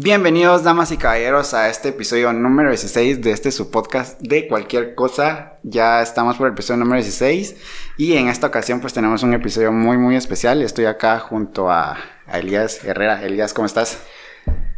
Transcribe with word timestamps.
Bienvenidos, 0.00 0.62
damas 0.62 0.92
y 0.92 0.96
caballeros, 0.96 1.54
a 1.54 1.68
este 1.68 1.88
episodio 1.88 2.32
número 2.32 2.68
16 2.68 3.20
de 3.20 3.32
este 3.32 3.50
su 3.50 3.72
podcast 3.72 4.20
de 4.20 4.46
cualquier 4.46 4.94
cosa. 4.94 5.58
Ya 5.64 6.02
estamos 6.02 6.36
por 6.36 6.46
el 6.46 6.52
episodio 6.52 6.78
número 6.78 7.02
16 7.02 7.56
y 7.96 8.12
en 8.12 8.28
esta 8.28 8.46
ocasión 8.46 8.80
pues 8.80 8.92
tenemos 8.92 9.24
un 9.24 9.34
episodio 9.34 9.72
muy 9.72 9.98
muy 9.98 10.14
especial. 10.14 10.62
Estoy 10.62 10.84
acá 10.84 11.18
junto 11.18 11.68
a, 11.68 11.98
a 12.28 12.38
Elías 12.38 12.84
Herrera. 12.84 13.24
Elías, 13.24 13.52
¿cómo 13.52 13.66
estás? 13.66 13.98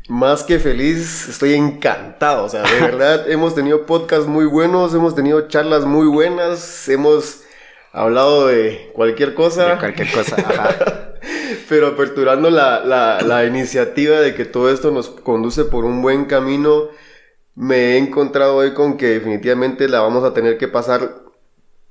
Más 0.09 0.43
que 0.43 0.59
feliz, 0.59 1.29
estoy 1.29 1.53
encantado. 1.53 2.47
O 2.47 2.49
sea, 2.49 2.63
de 2.63 2.81
verdad, 2.81 3.31
hemos 3.31 3.55
tenido 3.55 3.85
podcasts 3.85 4.27
muy 4.27 4.47
buenos, 4.47 4.95
hemos 4.95 5.15
tenido 5.15 5.49
charlas 5.49 5.85
muy 5.85 6.07
buenas, 6.07 6.89
hemos 6.89 7.43
hablado 7.93 8.47
de 8.47 8.91
cualquier 8.95 9.35
cosa. 9.35 9.75
De 9.75 9.79
cualquier 9.79 10.11
cosa, 10.11 10.37
ajá. 10.37 10.77
Pero 11.69 11.89
aperturando 11.89 12.51
la, 12.51 12.81
la, 12.85 13.21
la 13.21 13.45
iniciativa 13.45 14.21
de 14.21 14.35
que 14.35 14.45
todo 14.45 14.71
esto 14.73 14.91
nos 14.91 15.11
conduce 15.11 15.65
por 15.65 15.85
un 15.85 16.03
buen 16.03 16.25
camino, 16.25 16.89
me 17.55 17.77
he 17.93 17.99
encontrado 17.99 18.57
hoy 18.57 18.75
con 18.75 18.97
que 18.97 19.07
definitivamente 19.09 19.89
la 19.89 20.01
vamos 20.01 20.25
a 20.25 20.35
tener 20.35 20.59
que 20.59 20.69
pasar 20.69 21.21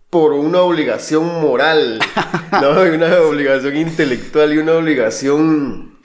por 0.09 0.33
una 0.33 0.61
obligación 0.61 1.41
moral, 1.41 1.99
¿no? 2.51 2.81
Una 2.93 3.19
obligación 3.21 3.77
intelectual 3.77 4.53
y 4.53 4.57
una 4.57 4.73
obligación 4.73 5.99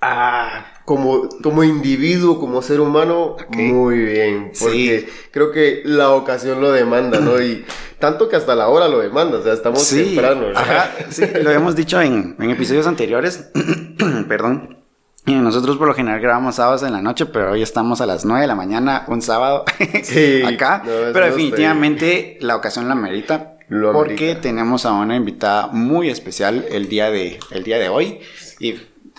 ah, 0.00 0.64
como, 0.88 1.28
como 1.42 1.64
individuo, 1.64 2.40
como 2.40 2.62
ser 2.62 2.80
humano, 2.80 3.36
muy 3.50 3.98
bien. 3.98 4.52
Porque 4.58 5.06
creo 5.30 5.52
que 5.52 5.82
la 5.84 6.12
ocasión 6.12 6.62
lo 6.62 6.72
demanda, 6.72 7.20
¿no? 7.20 7.38
Y 7.42 7.66
tanto 7.98 8.30
que 8.30 8.36
hasta 8.36 8.54
la 8.54 8.68
hora 8.68 8.88
lo 8.88 8.98
demanda, 9.00 9.36
o 9.36 9.42
sea, 9.42 9.52
estamos 9.52 9.86
temprano. 9.86 10.48
¿no? 10.48 10.58
Ajá, 10.58 10.90
sí, 11.10 11.26
lo 11.42 11.50
hemos 11.50 11.76
dicho 11.76 12.00
en, 12.00 12.36
en 12.40 12.50
episodios 12.50 12.86
anteriores, 12.86 13.50
perdón. 14.28 14.78
Nosotros 15.26 15.76
por 15.76 15.88
lo 15.88 15.92
general 15.92 16.22
grabamos 16.22 16.54
sábados 16.54 16.82
en 16.82 16.92
la 16.94 17.02
noche, 17.02 17.26
pero 17.26 17.52
hoy 17.52 17.60
estamos 17.60 18.00
a 18.00 18.06
las 18.06 18.24
9 18.24 18.40
de 18.40 18.46
la 18.46 18.54
mañana, 18.54 19.04
un 19.08 19.20
sábado, 19.20 19.66
Sí, 20.02 20.42
acá. 20.42 20.78
no, 20.86 21.12
pero 21.12 21.26
no 21.26 21.32
definitivamente 21.32 22.38
la 22.40 22.56
ocasión 22.56 22.88
la 22.88 22.94
merita. 22.94 23.58
Lo 23.68 23.92
porque 23.92 24.30
amerita. 24.30 24.40
tenemos 24.40 24.86
a 24.86 24.92
una 24.92 25.16
invitada 25.16 25.66
muy 25.66 26.08
especial 26.08 26.64
el 26.70 26.88
día 26.88 27.10
de, 27.10 27.38
el 27.50 27.62
día 27.62 27.78
de 27.78 27.90
hoy. 27.90 28.20
Y 28.58 28.76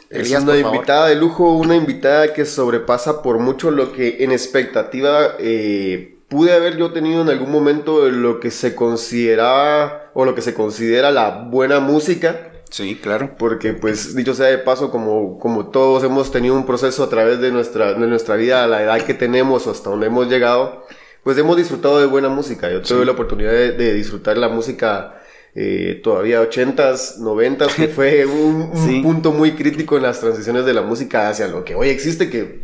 Es 0.10 0.32
una 0.32 0.58
invitada 0.58 1.08
de 1.08 1.16
lujo, 1.16 1.52
una 1.54 1.76
invitada 1.76 2.34
que 2.34 2.46
sobrepasa 2.46 3.22
por 3.22 3.38
mucho 3.38 3.70
lo 3.70 3.92
que 3.92 4.24
en 4.24 4.32
expectativa 4.32 5.36
eh, 5.38 6.18
pude 6.28 6.54
haber 6.54 6.78
yo 6.78 6.92
tenido 6.92 7.22
en 7.22 7.30
algún 7.30 7.52
momento 7.52 8.06
de 8.06 8.12
lo 8.12 8.40
que 8.40 8.50
se 8.50 8.74
consideraba 8.74 10.10
o 10.14 10.26
lo 10.26 10.34
que 10.34 10.42
se 10.42 10.54
considera 10.54 11.12
la 11.12 11.30
buena 11.50 11.80
música. 11.80 12.52
Sí, 12.72 13.00
claro. 13.02 13.36
Porque, 13.38 13.74
pues, 13.74 14.16
dicho 14.16 14.34
sea 14.34 14.48
de 14.48 14.58
paso, 14.60 14.92
como, 14.92 15.40
como 15.40 15.68
todos 15.68 16.04
hemos 16.04 16.32
tenido 16.32 16.56
un 16.56 16.66
proceso 16.66 17.04
a 17.04 17.10
través 17.10 17.40
de 17.40 17.52
nuestra, 17.52 17.94
de 17.94 18.08
nuestra 18.08 18.36
vida, 18.36 18.64
a 18.64 18.68
la 18.68 18.84
edad 18.84 19.02
que 19.02 19.14
tenemos 19.14 19.68
o 19.68 19.72
hasta 19.72 19.90
donde 19.90 20.08
hemos 20.08 20.28
llegado, 20.28 20.86
pues 21.24 21.38
hemos 21.38 21.58
disfrutado 21.58 22.00
de 22.00 22.08
buena 22.08 22.30
música. 22.30 22.72
Yo 22.72 22.82
tuve 22.82 23.06
la 23.06 23.12
oportunidad 23.12 23.52
de, 23.52 23.72
de 23.74 23.94
disfrutar 23.94 24.38
la 24.38 24.50
música 24.50 25.20
eh, 25.56 26.00
todavía 26.04 26.42
80s, 26.42 27.18
90s, 27.20 27.76
que 27.76 27.88
fue 27.88 28.26
un, 28.28 29.02
punto 29.04 29.32
muy 29.32 29.54
crítico 29.54 29.98
en 29.98 30.04
las 30.04 30.20
transiciones 30.20 30.66
de 30.66 30.74
la 30.74 30.82
música 30.82 31.30
hacia 31.30 31.48
lo 31.48 31.64
que 31.64 31.76
hoy 31.76 31.90
existe, 31.90 32.30
que 32.30 32.62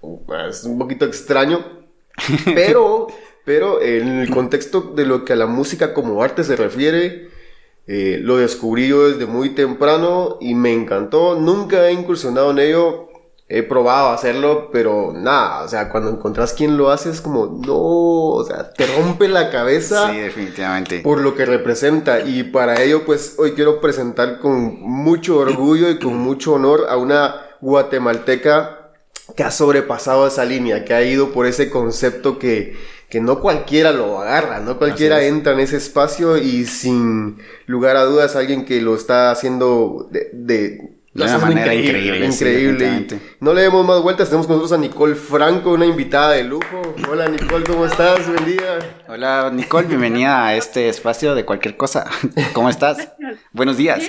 uh, 0.00 0.20
es 0.48 0.64
un 0.64 0.78
poquito 0.78 1.04
extraño, 1.04 1.64
pero, 2.54 3.08
pero 3.44 3.82
en 3.82 4.20
el 4.20 4.30
contexto 4.30 4.92
de 4.94 5.06
lo 5.06 5.24
que 5.24 5.32
a 5.32 5.36
la 5.36 5.46
música 5.46 5.94
como 5.94 6.22
arte 6.22 6.44
se 6.44 6.56
refiere, 6.56 7.30
eh, 7.92 8.20
lo 8.22 8.36
descubrí 8.36 8.86
yo 8.86 9.10
desde 9.10 9.26
muy 9.26 9.50
temprano 9.50 10.38
y 10.40 10.54
me 10.54 10.72
encantó. 10.72 11.34
Nunca 11.34 11.88
he 11.88 11.92
incursionado 11.92 12.52
en 12.52 12.60
ello. 12.60 13.09
He 13.52 13.64
probado 13.64 14.10
hacerlo, 14.10 14.70
pero 14.72 15.12
nada, 15.12 15.64
o 15.64 15.68
sea, 15.68 15.88
cuando 15.88 16.08
encontrás 16.08 16.52
quien 16.52 16.76
lo 16.76 16.90
hace 16.92 17.10
es 17.10 17.20
como, 17.20 17.46
no, 17.46 17.74
o 17.76 18.44
sea, 18.44 18.72
te 18.72 18.86
rompe 18.86 19.26
la 19.26 19.50
cabeza 19.50 20.08
Sí, 20.08 20.18
definitivamente. 20.18 21.00
por 21.00 21.20
lo 21.20 21.34
que 21.34 21.46
representa. 21.46 22.20
Y 22.20 22.44
para 22.44 22.80
ello, 22.80 23.04
pues 23.04 23.34
hoy 23.38 23.54
quiero 23.54 23.80
presentar 23.80 24.38
con 24.38 24.80
mucho 24.80 25.38
orgullo 25.38 25.90
y 25.90 25.98
con 25.98 26.16
mucho 26.16 26.52
honor 26.52 26.86
a 26.88 26.96
una 26.96 27.42
guatemalteca 27.60 28.92
que 29.36 29.42
ha 29.42 29.50
sobrepasado 29.50 30.28
esa 30.28 30.44
línea, 30.44 30.84
que 30.84 30.94
ha 30.94 31.02
ido 31.02 31.32
por 31.32 31.46
ese 31.46 31.70
concepto 31.70 32.38
que, 32.38 32.76
que 33.08 33.20
no 33.20 33.40
cualquiera 33.40 33.90
lo 33.90 34.20
agarra, 34.20 34.60
no 34.60 34.78
cualquiera 34.78 35.24
entra 35.24 35.54
en 35.54 35.60
ese 35.60 35.76
espacio 35.76 36.36
y 36.36 36.66
sin 36.66 37.38
lugar 37.66 37.96
a 37.96 38.04
dudas 38.04 38.36
alguien 38.36 38.64
que 38.64 38.80
lo 38.80 38.94
está 38.94 39.32
haciendo 39.32 40.06
de... 40.12 40.30
de 40.32 40.99
De 41.12 41.24
una 41.24 41.38
manera 41.38 41.74
increíble, 41.74 42.30
sí, 42.30 42.44
increíble. 42.44 43.20
No 43.40 43.52
le 43.52 43.62
demos 43.62 43.84
más 43.84 44.00
vueltas, 44.00 44.28
tenemos 44.28 44.46
con 44.46 44.58
nosotros 44.58 44.78
a 44.78 44.80
Nicole 44.80 45.16
Franco, 45.16 45.72
una 45.72 45.84
invitada 45.84 46.30
de 46.34 46.44
lujo. 46.44 46.94
Hola 47.10 47.28
Nicole, 47.28 47.64
¿cómo 47.64 47.84
estás? 47.84 48.28
Buen 48.28 48.44
día. 48.44 48.78
Hola 49.08 49.50
Nicole, 49.52 49.88
bienvenida 49.88 50.46
a 50.46 50.54
este 50.54 50.88
espacio 50.88 51.34
de 51.34 51.44
cualquier 51.44 51.76
cosa. 51.76 52.08
¿Cómo 52.52 52.70
estás? 52.70 53.08
Buenos 53.52 53.76
días. 53.76 54.08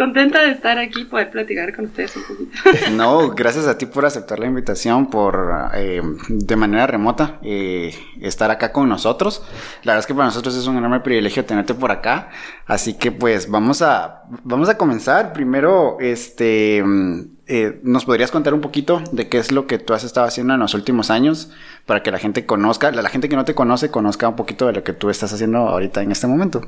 Contenta 0.00 0.40
de 0.40 0.52
estar 0.52 0.78
aquí, 0.78 1.04
poder 1.04 1.30
platicar 1.30 1.76
con 1.76 1.84
ustedes 1.84 2.16
un 2.16 2.22
poquito. 2.22 2.50
No, 2.92 3.32
gracias 3.32 3.66
a 3.66 3.76
ti 3.76 3.84
por 3.84 4.06
aceptar 4.06 4.38
la 4.38 4.46
invitación, 4.46 5.10
por 5.10 5.52
eh, 5.74 6.00
de 6.26 6.56
manera 6.56 6.86
remota 6.86 7.38
eh, 7.42 7.94
estar 8.22 8.50
acá 8.50 8.72
con 8.72 8.88
nosotros. 8.88 9.42
La 9.82 9.92
verdad 9.92 9.98
es 9.98 10.06
que 10.06 10.14
para 10.14 10.24
nosotros 10.24 10.56
es 10.56 10.66
un 10.66 10.78
enorme 10.78 11.00
privilegio 11.00 11.44
tenerte 11.44 11.74
por 11.74 11.90
acá. 11.90 12.30
Así 12.64 12.94
que 12.94 13.12
pues 13.12 13.50
vamos 13.50 13.82
a 13.82 14.22
vamos 14.42 14.70
a 14.70 14.78
comenzar. 14.78 15.34
Primero, 15.34 15.98
este, 16.00 16.82
mm, 16.82 17.20
eh, 17.48 17.80
¿nos 17.82 18.06
podrías 18.06 18.30
contar 18.30 18.54
un 18.54 18.62
poquito 18.62 19.02
de 19.12 19.28
qué 19.28 19.36
es 19.36 19.52
lo 19.52 19.66
que 19.66 19.78
tú 19.78 19.92
has 19.92 20.04
estado 20.04 20.26
haciendo 20.26 20.54
en 20.54 20.60
los 20.60 20.72
últimos 20.72 21.10
años 21.10 21.50
para 21.84 22.02
que 22.02 22.10
la 22.10 22.18
gente 22.18 22.46
conozca, 22.46 22.90
la, 22.90 23.02
la 23.02 23.10
gente 23.10 23.28
que 23.28 23.36
no 23.36 23.44
te 23.44 23.54
conoce 23.54 23.90
conozca 23.90 24.26
un 24.28 24.36
poquito 24.36 24.66
de 24.66 24.72
lo 24.72 24.82
que 24.82 24.94
tú 24.94 25.10
estás 25.10 25.34
haciendo 25.34 25.58
ahorita 25.58 26.00
en 26.00 26.10
este 26.10 26.26
momento? 26.26 26.62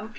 Ok. 0.00 0.18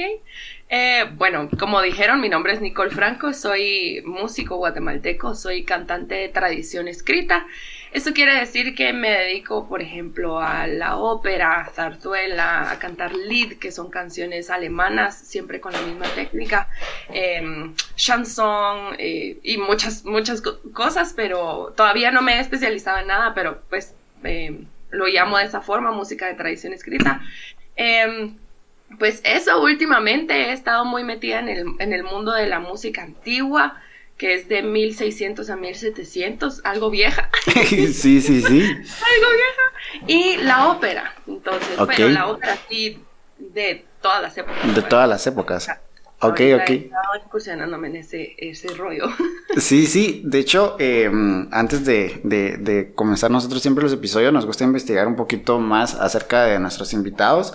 Eh, 0.68 1.06
bueno, 1.16 1.50
como 1.58 1.82
dijeron, 1.82 2.20
mi 2.20 2.28
nombre 2.28 2.52
es 2.52 2.60
Nicole 2.60 2.90
Franco, 2.92 3.32
soy 3.32 4.02
músico 4.06 4.58
guatemalteco, 4.58 5.36
soy 5.36 5.64
cantante 5.64 6.16
de 6.16 6.28
tradición 6.28 6.90
escrita. 6.90 7.48
Eso 7.94 8.12
quiere 8.14 8.36
decir 8.38 8.76
que 8.76 8.92
me 8.92 9.10
dedico, 9.10 9.70
por 9.70 9.82
ejemplo, 9.82 10.40
a 10.42 10.68
la 10.68 10.98
ópera, 10.98 11.72
zarzuela, 11.74 12.70
a 12.72 12.78
cantar 12.78 13.16
lied, 13.16 13.58
que 13.58 13.72
son 13.72 13.90
canciones 13.90 14.50
alemanas, 14.50 15.18
siempre 15.18 15.62
con 15.62 15.72
la 15.72 15.82
misma 15.82 16.08
técnica, 16.14 16.68
eh, 17.14 17.72
chanson 17.96 18.96
y 19.00 19.58
muchas, 19.58 20.04
muchas 20.04 20.42
co- 20.42 20.60
cosas, 20.74 21.14
pero 21.16 21.74
todavía 21.78 22.12
no 22.12 22.22
me 22.22 22.36
he 22.36 22.40
especializado 22.42 23.00
en 23.00 23.08
nada, 23.08 23.34
pero 23.34 23.62
pues 23.70 23.96
eh, 24.26 24.60
lo 24.92 25.08
llamo 25.08 25.38
de 25.38 25.46
esa 25.46 25.62
forma, 25.62 25.92
música 25.92 26.28
de 26.28 26.34
tradición 26.34 26.74
escrita. 26.74 27.22
Pues 28.98 29.22
eso, 29.24 29.62
últimamente 29.62 30.34
he 30.50 30.54
estado 30.54 30.84
muy 30.86 31.04
metida 31.04 31.40
en 31.40 31.48
el, 31.50 31.66
en 31.80 31.94
el 31.94 32.04
mundo 32.04 32.32
de 32.34 32.48
la 32.48 32.60
música 32.60 33.04
antigua, 33.04 33.80
que 34.18 34.34
es 34.34 34.50
de 34.50 34.64
1600 34.64 35.50
a 35.50 35.56
1700, 35.56 36.62
algo 36.66 36.90
vieja, 36.90 37.30
sí, 37.66 37.94
sí, 37.94 38.22
sí. 38.42 38.62
algo 38.62 39.28
vieja, 39.38 40.08
y 40.08 40.38
la 40.38 40.68
ópera, 40.70 41.14
entonces, 41.28 41.80
Ok. 41.80 41.92
pero 41.96 42.10
la 42.10 42.28
ópera 42.28 42.58
sí 42.70 43.02
de 43.38 43.86
todas 44.02 44.22
las 44.22 44.38
épocas. 44.38 44.66
De 44.66 44.72
bueno. 44.74 44.88
todas 44.90 45.08
las 45.08 45.26
épocas. 45.28 45.70
Ok, 46.22 46.32
ok. 46.32 46.70
He 46.70 46.74
estado 46.76 47.16
incursionándome 47.24 47.88
en 47.88 47.96
ese, 47.98 48.36
ese 48.38 48.68
rollo. 48.74 49.06
Sí, 49.58 49.88
sí, 49.88 50.22
de 50.26 50.40
hecho, 50.40 50.76
eh, 50.80 51.10
antes 51.52 51.84
de, 51.86 52.22
de- 52.24 52.58
de 52.58 52.92
comenzar 52.94 53.32
nosotros 53.32 53.62
siempre 53.64 53.84
los 53.84 53.92
episodios, 53.94 54.32
nos 54.32 54.46
gusta 54.46 54.64
investigar 54.64 55.08
un 55.08 55.16
poquito 55.16 55.60
más 55.60 55.96
acerca 55.96 56.44
de 56.44 56.60
nuestros 56.60 56.94
invitados. 56.94 57.54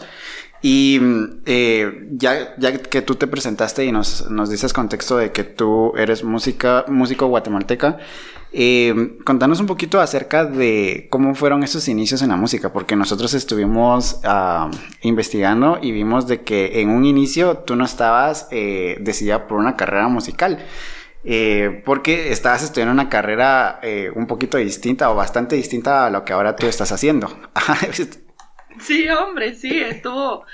Y 0.66 0.98
eh, 1.44 2.08
ya, 2.12 2.54
ya 2.56 2.78
que 2.78 3.02
tú 3.02 3.16
te 3.16 3.26
presentaste 3.26 3.84
y 3.84 3.92
nos, 3.92 4.30
nos 4.30 4.48
dices 4.48 4.72
contexto 4.72 5.18
de 5.18 5.30
que 5.30 5.44
tú 5.44 5.92
eres 5.94 6.24
música, 6.24 6.86
músico 6.88 7.26
guatemalteca, 7.26 7.98
eh, 8.50 9.18
contanos 9.26 9.60
un 9.60 9.66
poquito 9.66 10.00
acerca 10.00 10.46
de 10.46 11.06
cómo 11.10 11.34
fueron 11.34 11.64
esos 11.64 11.86
inicios 11.86 12.22
en 12.22 12.30
la 12.30 12.36
música, 12.36 12.72
porque 12.72 12.96
nosotros 12.96 13.34
estuvimos 13.34 14.20
ah, 14.24 14.70
investigando 15.02 15.80
y 15.82 15.92
vimos 15.92 16.26
de 16.28 16.40
que 16.44 16.80
en 16.80 16.88
un 16.88 17.04
inicio 17.04 17.58
tú 17.58 17.76
no 17.76 17.84
estabas 17.84 18.48
eh, 18.50 18.96
decidida 19.02 19.46
por 19.46 19.58
una 19.58 19.76
carrera 19.76 20.08
musical. 20.08 20.64
Eh, 21.26 21.82
porque 21.84 22.32
estabas 22.32 22.62
estudiando 22.62 22.92
una 22.92 23.10
carrera 23.10 23.80
eh, 23.82 24.10
un 24.14 24.26
poquito 24.26 24.56
distinta 24.56 25.10
o 25.10 25.14
bastante 25.14 25.56
distinta 25.56 26.06
a 26.06 26.10
lo 26.10 26.24
que 26.24 26.32
ahora 26.32 26.56
tú 26.56 26.66
estás 26.66 26.90
haciendo. 26.90 27.28
Sí, 28.80 29.08
hombre, 29.08 29.54
sí, 29.54 29.80
estuvo, 29.80 30.44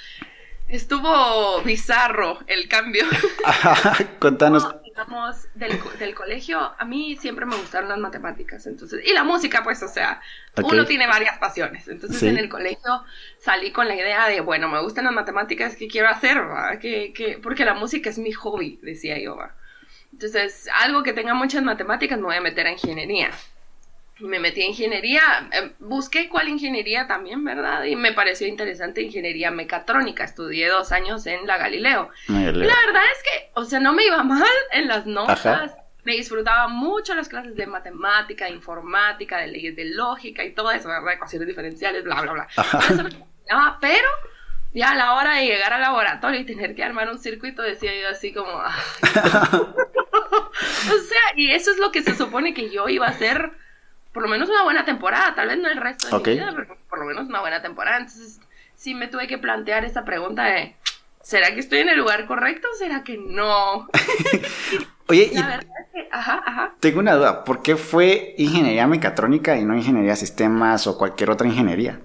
estuvo 0.69 1.61
bizarro 1.63 2.39
el 2.47 2.69
cambio. 2.69 3.05
Contanos. 4.19 4.63
No, 4.65 4.81
digamos, 4.85 5.47
del, 5.55 5.81
del 5.99 6.15
colegio, 6.15 6.75
a 6.79 6.85
mí 6.85 7.17
siempre 7.21 7.47
me 7.47 7.57
gustaron 7.57 7.89
las 7.89 7.99
matemáticas, 7.99 8.67
entonces, 8.67 9.03
y 9.07 9.13
la 9.13 9.25
música, 9.25 9.63
pues, 9.63 9.83
o 9.83 9.89
sea, 9.89 10.21
uno 10.63 10.85
tiene 10.85 11.07
varias 11.07 11.39
pasiones, 11.39 11.89
entonces 11.89 12.19
Sí. 12.21 12.29
en 12.29 12.37
el 12.39 12.49
colegio 12.49 13.03
salí 13.39 13.73
con 13.73 13.89
la 13.89 13.95
idea 13.95 14.29
de, 14.29 14.41
bueno, 14.41 14.69
me 14.69 14.81
gustan 14.83 15.05
las 15.05 15.15
matemáticas, 15.15 15.77
¿qué 15.77 15.89
quiero 15.89 16.09
hacer? 16.09 16.39
¿Qué- 16.81 17.13
qué? 17.15 17.39
Porque 17.43 17.65
la 17.65 17.75
música 17.75 18.11
es 18.11 18.19
mi 18.19 18.33
hobby, 18.33 18.79
decía 18.83 19.19
yo, 19.19 19.37
va. 19.37 19.55
Entonces, 20.13 20.69
algo 20.81 21.03
que 21.03 21.13
tenga 21.13 21.35
muchas 21.35 21.63
matemáticas, 21.63 22.19
me 22.19 22.25
voy 22.27 22.37
a 22.37 22.41
meter 22.41 22.67
a 22.67 22.73
ingeniería. 22.73 23.31
Me 24.21 24.39
metí 24.39 24.63
a 24.63 24.67
ingeniería, 24.67 25.49
eh, 25.53 25.73
busqué 25.79 26.29
cuál 26.29 26.49
ingeniería 26.49 27.07
también, 27.07 27.45
¿verdad? 27.45 27.85
Y 27.85 27.97
me 27.97 28.13
pareció 28.13 28.47
interesante 28.47 29.03
ingeniería 29.03 29.51
mecatrónica. 29.51 30.25
Estudié 30.25 30.69
dos 30.69 30.93
años 30.93 31.27
en 31.27 31.47
la 31.47 31.59
Galileo. 31.59 32.11
La 32.29 32.41
verdad 32.41 33.03
es 33.13 33.23
que, 33.23 33.51
o 33.55 33.65
sea, 33.65 33.81
no 33.81 33.93
me 33.93 34.05
iba 34.05 34.23
mal 34.25 34.49
en 34.73 34.89
las 34.89 35.07
notas. 35.07 35.75
Me 36.05 36.15
disfrutaba 36.15 36.69
mucho 36.69 37.15
las 37.15 37.29
clases 37.29 37.57
de 37.57 37.67
matemática, 37.67 38.47
de 38.47 38.53
informática, 38.53 39.39
de 39.39 39.49
leyes 39.49 39.77
de 39.77 39.85
lógica 39.85 40.43
y 40.45 40.55
todo 40.55 40.71
eso, 40.71 40.89
¿verdad? 40.89 41.13
Ecuaciones 41.13 41.47
diferenciales, 41.47 42.05
bla, 42.05 42.23
bla, 42.23 42.33
bla. 42.33 42.49
Eso 42.89 43.03
me 43.03 43.11
pero 43.81 44.09
ya 44.73 44.93
a 44.93 44.95
la 44.95 45.15
hora 45.15 45.35
de 45.37 45.47
llegar 45.47 45.73
al 45.73 45.81
laboratorio 45.81 46.41
y 46.41 46.45
tener 46.45 46.75
que 46.75 46.85
armar 46.85 47.11
un 47.11 47.19
circuito, 47.19 47.63
decía 47.63 47.93
yo 48.01 48.09
así 48.09 48.33
como... 48.33 48.51
o 50.51 50.99
sea, 50.99 51.23
y 51.37 51.51
eso 51.51 51.71
es 51.71 51.79
lo 51.79 51.91
que 51.93 52.03
se 52.03 52.15
supone 52.15 52.55
que 52.55 52.71
yo 52.71 52.89
iba 52.89 53.07
a 53.07 53.11
hacer 53.11 53.53
por 54.13 54.23
lo 54.23 54.29
menos 54.29 54.49
una 54.49 54.65
buena 54.65 54.85
temporada, 54.85 55.35
tal 55.35 55.49
vez 55.49 55.59
no 55.59 55.69
el 55.69 55.77
resto 55.77 56.09
de 56.09 56.31
mi 56.31 56.39
vida, 56.39 56.53
pero 56.55 56.77
por 56.89 56.99
lo 56.99 57.05
menos 57.05 57.29
una 57.29 57.41
buena 57.41 57.63
temporada. 57.63 57.99
Entonces, 57.99 58.41
sí 58.75 58.95
me 58.95 59.09
tuve 59.09 59.27
que 59.27 59.39
plantear 59.39 59.85
esta 59.85 60.05
pregunta 60.05 60.45
de, 60.45 60.77
¿será 61.23 61.55
que 61.55 61.61
estoy 61.61 61.81
en 61.81 61.91
el 61.91 61.99
lugar 61.99 62.27
correcto 62.27 62.69
o 62.73 62.77
será 62.77 63.05
que 63.05 63.19
no? 63.19 63.89
Oye, 65.09 65.31
la 65.33 65.49
verdad 65.49 65.77
es 65.85 65.93
que, 65.93 66.09
ajá, 66.11 66.43
ajá. 66.45 66.75
Tengo 66.81 66.99
una 67.01 67.15
duda, 67.15 67.45
¿por 67.45 67.63
qué 67.63 67.77
fue 67.77 68.35
ingeniería 68.37 68.87
mecatrónica 68.87 69.57
y 69.57 69.65
no 69.65 69.77
ingeniería 69.77 70.17
sistemas 70.17 70.87
o 70.87 70.99
cualquier 70.99 71.31
otra 71.31 71.47
ingeniería? 71.47 72.01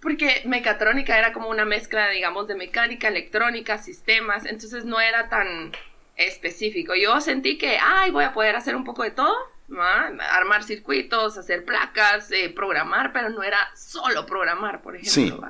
Porque 0.00 0.42
mecatrónica 0.44 1.18
era 1.18 1.32
como 1.32 1.48
una 1.48 1.64
mezcla, 1.64 2.08
digamos, 2.08 2.46
de 2.46 2.54
mecánica, 2.54 3.08
electrónica, 3.08 3.78
sistemas, 3.78 4.46
entonces 4.46 4.84
no 4.84 5.00
era 5.00 5.28
tan 5.28 5.72
específico. 6.16 6.94
Yo 6.94 7.20
sentí 7.20 7.58
que, 7.58 7.78
ay, 7.80 8.10
voy 8.10 8.24
a 8.24 8.32
poder 8.32 8.56
hacer 8.56 8.76
un 8.76 8.84
poco 8.84 9.02
de 9.02 9.10
todo 9.10 9.34
armar 9.76 10.64
circuitos, 10.64 11.36
hacer 11.36 11.64
placas, 11.64 12.30
eh, 12.32 12.48
programar, 12.48 13.12
pero 13.12 13.28
no 13.28 13.42
era 13.42 13.58
solo 13.76 14.24
programar, 14.24 14.80
por 14.80 14.96
ejemplo. 14.96 15.46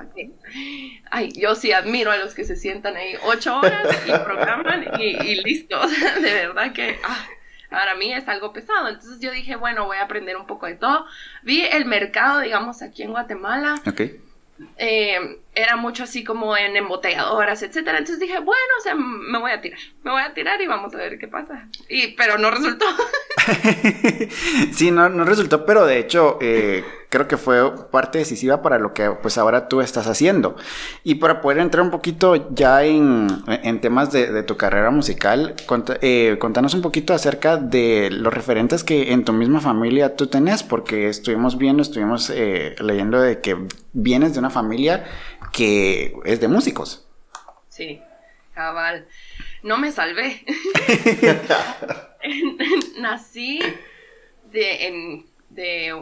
Ay, 1.11 1.31
yo 1.33 1.55
sí 1.55 1.73
admiro 1.73 2.11
a 2.11 2.17
los 2.17 2.35
que 2.35 2.45
se 2.45 2.57
sientan 2.57 2.97
ahí 2.97 3.15
ocho 3.25 3.59
horas 3.59 3.87
y 4.07 4.11
programan 4.25 4.89
y, 5.01 5.37
listo. 5.43 5.81
de 6.21 6.33
verdad 6.35 6.73
que 6.73 6.99
ah, 7.05 7.27
para 7.71 7.95
mí 7.95 8.13
es 8.13 8.29
algo 8.29 8.53
pesado. 8.53 8.89
Entonces 8.89 9.21
yo 9.21 9.31
dije, 9.31 9.57
bueno, 9.57 9.87
voy 9.87 9.99
a 9.99 10.05
aprender 10.05 10.37
un 10.37 10.47
poco 10.47 10.67
de 10.67 10.75
todo. 10.75 11.07
Vi 11.43 11.63
el 11.63 11.85
mercado, 11.85 12.41
digamos, 12.41 12.83
aquí 12.83 13.03
en 13.03 13.11
Guatemala. 13.11 13.81
Okay. 13.87 14.21
Eh, 14.77 15.41
era 15.55 15.77
mucho 15.77 16.05
así 16.05 16.23
como 16.25 16.57
en 16.57 16.77
embotelladoras, 16.77 17.63
etcétera. 17.63 17.99
Entonces 17.99 18.21
dije, 18.21 18.39
bueno, 18.39 18.73
o 18.79 18.83
sea, 18.83 18.95
me 18.95 19.39
voy 19.39 19.51
a 19.51 19.61
tirar, 19.61 19.79
me 20.05 20.11
voy 20.11 20.23
a 20.23 20.33
tirar 20.33 20.61
y 20.61 20.67
vamos 20.67 20.95
a 20.95 20.99
ver 20.99 21.19
qué 21.19 21.29
pasa. 21.29 21.69
Y, 21.89 22.09
pero 22.15 22.39
no 22.39 22.51
resultó. 22.51 22.87
sí, 24.73 24.91
no, 24.91 25.09
no 25.09 25.25
resultó, 25.25 25.67
pero 25.67 25.85
de 25.85 25.99
hecho, 25.99 26.39
eh, 26.41 26.85
creo 27.09 27.27
que 27.27 27.37
fue 27.37 27.89
parte 27.91 28.19
decisiva 28.19 28.63
para 28.63 28.79
lo 28.79 28.93
que 28.93 29.11
pues 29.11 29.39
ahora 29.39 29.69
tú 29.69 29.81
estás 29.81 30.07
haciendo. 30.07 30.57
Y 31.05 31.17
para 31.17 31.41
poder 31.41 31.59
entrar 31.59 31.83
un 31.83 31.91
poquito 31.91 32.55
ya 32.55 32.85
en, 32.85 33.29
en 33.49 33.81
temas 33.81 34.13
de, 34.13 34.43
tu 34.43 34.57
carrera 34.57 34.91
musical, 34.91 35.55
eh, 36.01 36.37
contanos 36.39 36.75
un 36.75 36.83
poquito 36.83 37.15
acerca 37.15 37.57
de 37.57 38.11
los 38.11 38.33
referentes 38.33 38.85
que 38.85 39.13
en 39.13 39.25
tu 39.25 39.33
misma 39.33 39.61
familia 39.61 40.17
tú 40.17 40.27
tenés, 40.27 40.63
porque 40.63 41.09
estuvimos 41.09 41.59
viendo, 41.59 41.83
estuvimos 41.83 42.31
eh, 42.31 42.77
leyendo 42.81 43.21
de 43.21 43.41
que 43.41 43.57
vienes 43.93 44.35
de 44.35 44.39
una 44.39 44.51
familia 44.51 45.05
que 45.53 46.15
es 46.25 46.41
de 46.41 46.49
músicos. 46.49 47.07
Sí, 47.69 48.01
cabal. 48.55 49.07
No 49.63 49.79
me 49.79 49.93
salvé. 49.93 50.45
Nací 52.99 53.61
de, 54.51 54.87
en, 54.87 55.27
de 55.51 55.95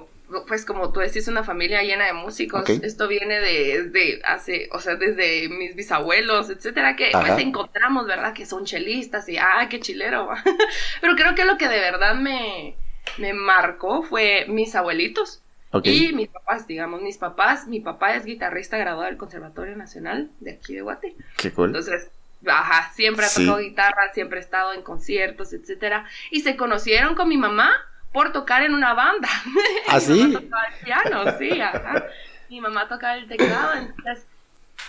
pues 0.46 0.64
como 0.64 0.92
tú 0.92 1.00
decís, 1.00 1.28
una 1.28 1.44
familia 1.44 1.82
llena 1.82 2.06
de 2.06 2.12
músicos. 2.12 2.68
Esto 2.68 3.06
viene 3.06 3.38
de, 3.40 4.20
hace, 4.24 4.68
o 4.72 4.80
sea, 4.80 4.96
desde 4.96 5.48
mis 5.48 5.76
bisabuelos, 5.76 6.50
etcétera, 6.50 6.96
que 6.96 7.10
pues 7.12 7.38
encontramos, 7.38 8.06
¿verdad? 8.06 8.34
Que 8.34 8.46
son 8.46 8.64
chelistas 8.64 9.28
y, 9.28 9.38
ah, 9.38 9.68
qué 9.70 9.78
chilero. 9.80 10.28
Pero 11.00 11.14
creo 11.14 11.34
que 11.34 11.44
lo 11.44 11.56
que 11.56 11.68
de 11.68 11.78
verdad 11.78 12.16
me, 12.16 12.76
me 13.18 13.32
marcó 13.34 14.02
fue 14.02 14.46
mis 14.48 14.74
abuelitos. 14.74 15.42
Y 15.82 16.12
mis 16.12 16.28
papás, 16.28 16.66
digamos, 16.66 17.02
mis 17.02 17.18
papás, 17.18 17.66
mi 17.66 17.80
papá 17.80 18.14
es 18.14 18.24
guitarrista 18.24 18.78
graduado 18.78 19.06
del 19.06 19.16
Conservatorio 19.16 19.76
Nacional 19.76 20.30
de 20.40 20.52
aquí 20.52 20.74
de 20.74 20.82
Guate. 20.82 21.16
Qué 21.36 21.52
cool. 21.52 21.68
Entonces, 21.68 22.10
ajá, 22.46 22.92
siempre 22.94 23.26
ha 23.26 23.28
tocado 23.28 23.58
guitarra, 23.58 24.12
siempre 24.14 24.38
ha 24.38 24.42
estado 24.42 24.72
en 24.72 24.82
conciertos, 24.82 25.52
etcétera. 25.52 26.06
Y 26.30 26.40
se 26.40 26.56
conocieron 26.56 27.14
con 27.14 27.28
mi 27.28 27.36
mamá 27.36 27.72
por 28.12 28.32
tocar 28.32 28.62
en 28.62 28.74
una 28.74 28.94
banda. 28.94 29.28
¿Ah, 29.88 30.00
sí? 30.00 30.12
Mi 30.12 30.32
mamá 30.32 30.40
tocaba 30.40 30.66
el 30.66 30.84
piano, 30.84 31.38
sí, 31.38 31.60
ajá. 31.60 32.06
Mi 32.48 32.60
mamá 32.60 32.88
tocaba 32.88 33.16
el 33.16 33.28
teclado, 33.28 33.74
entonces 33.74 34.26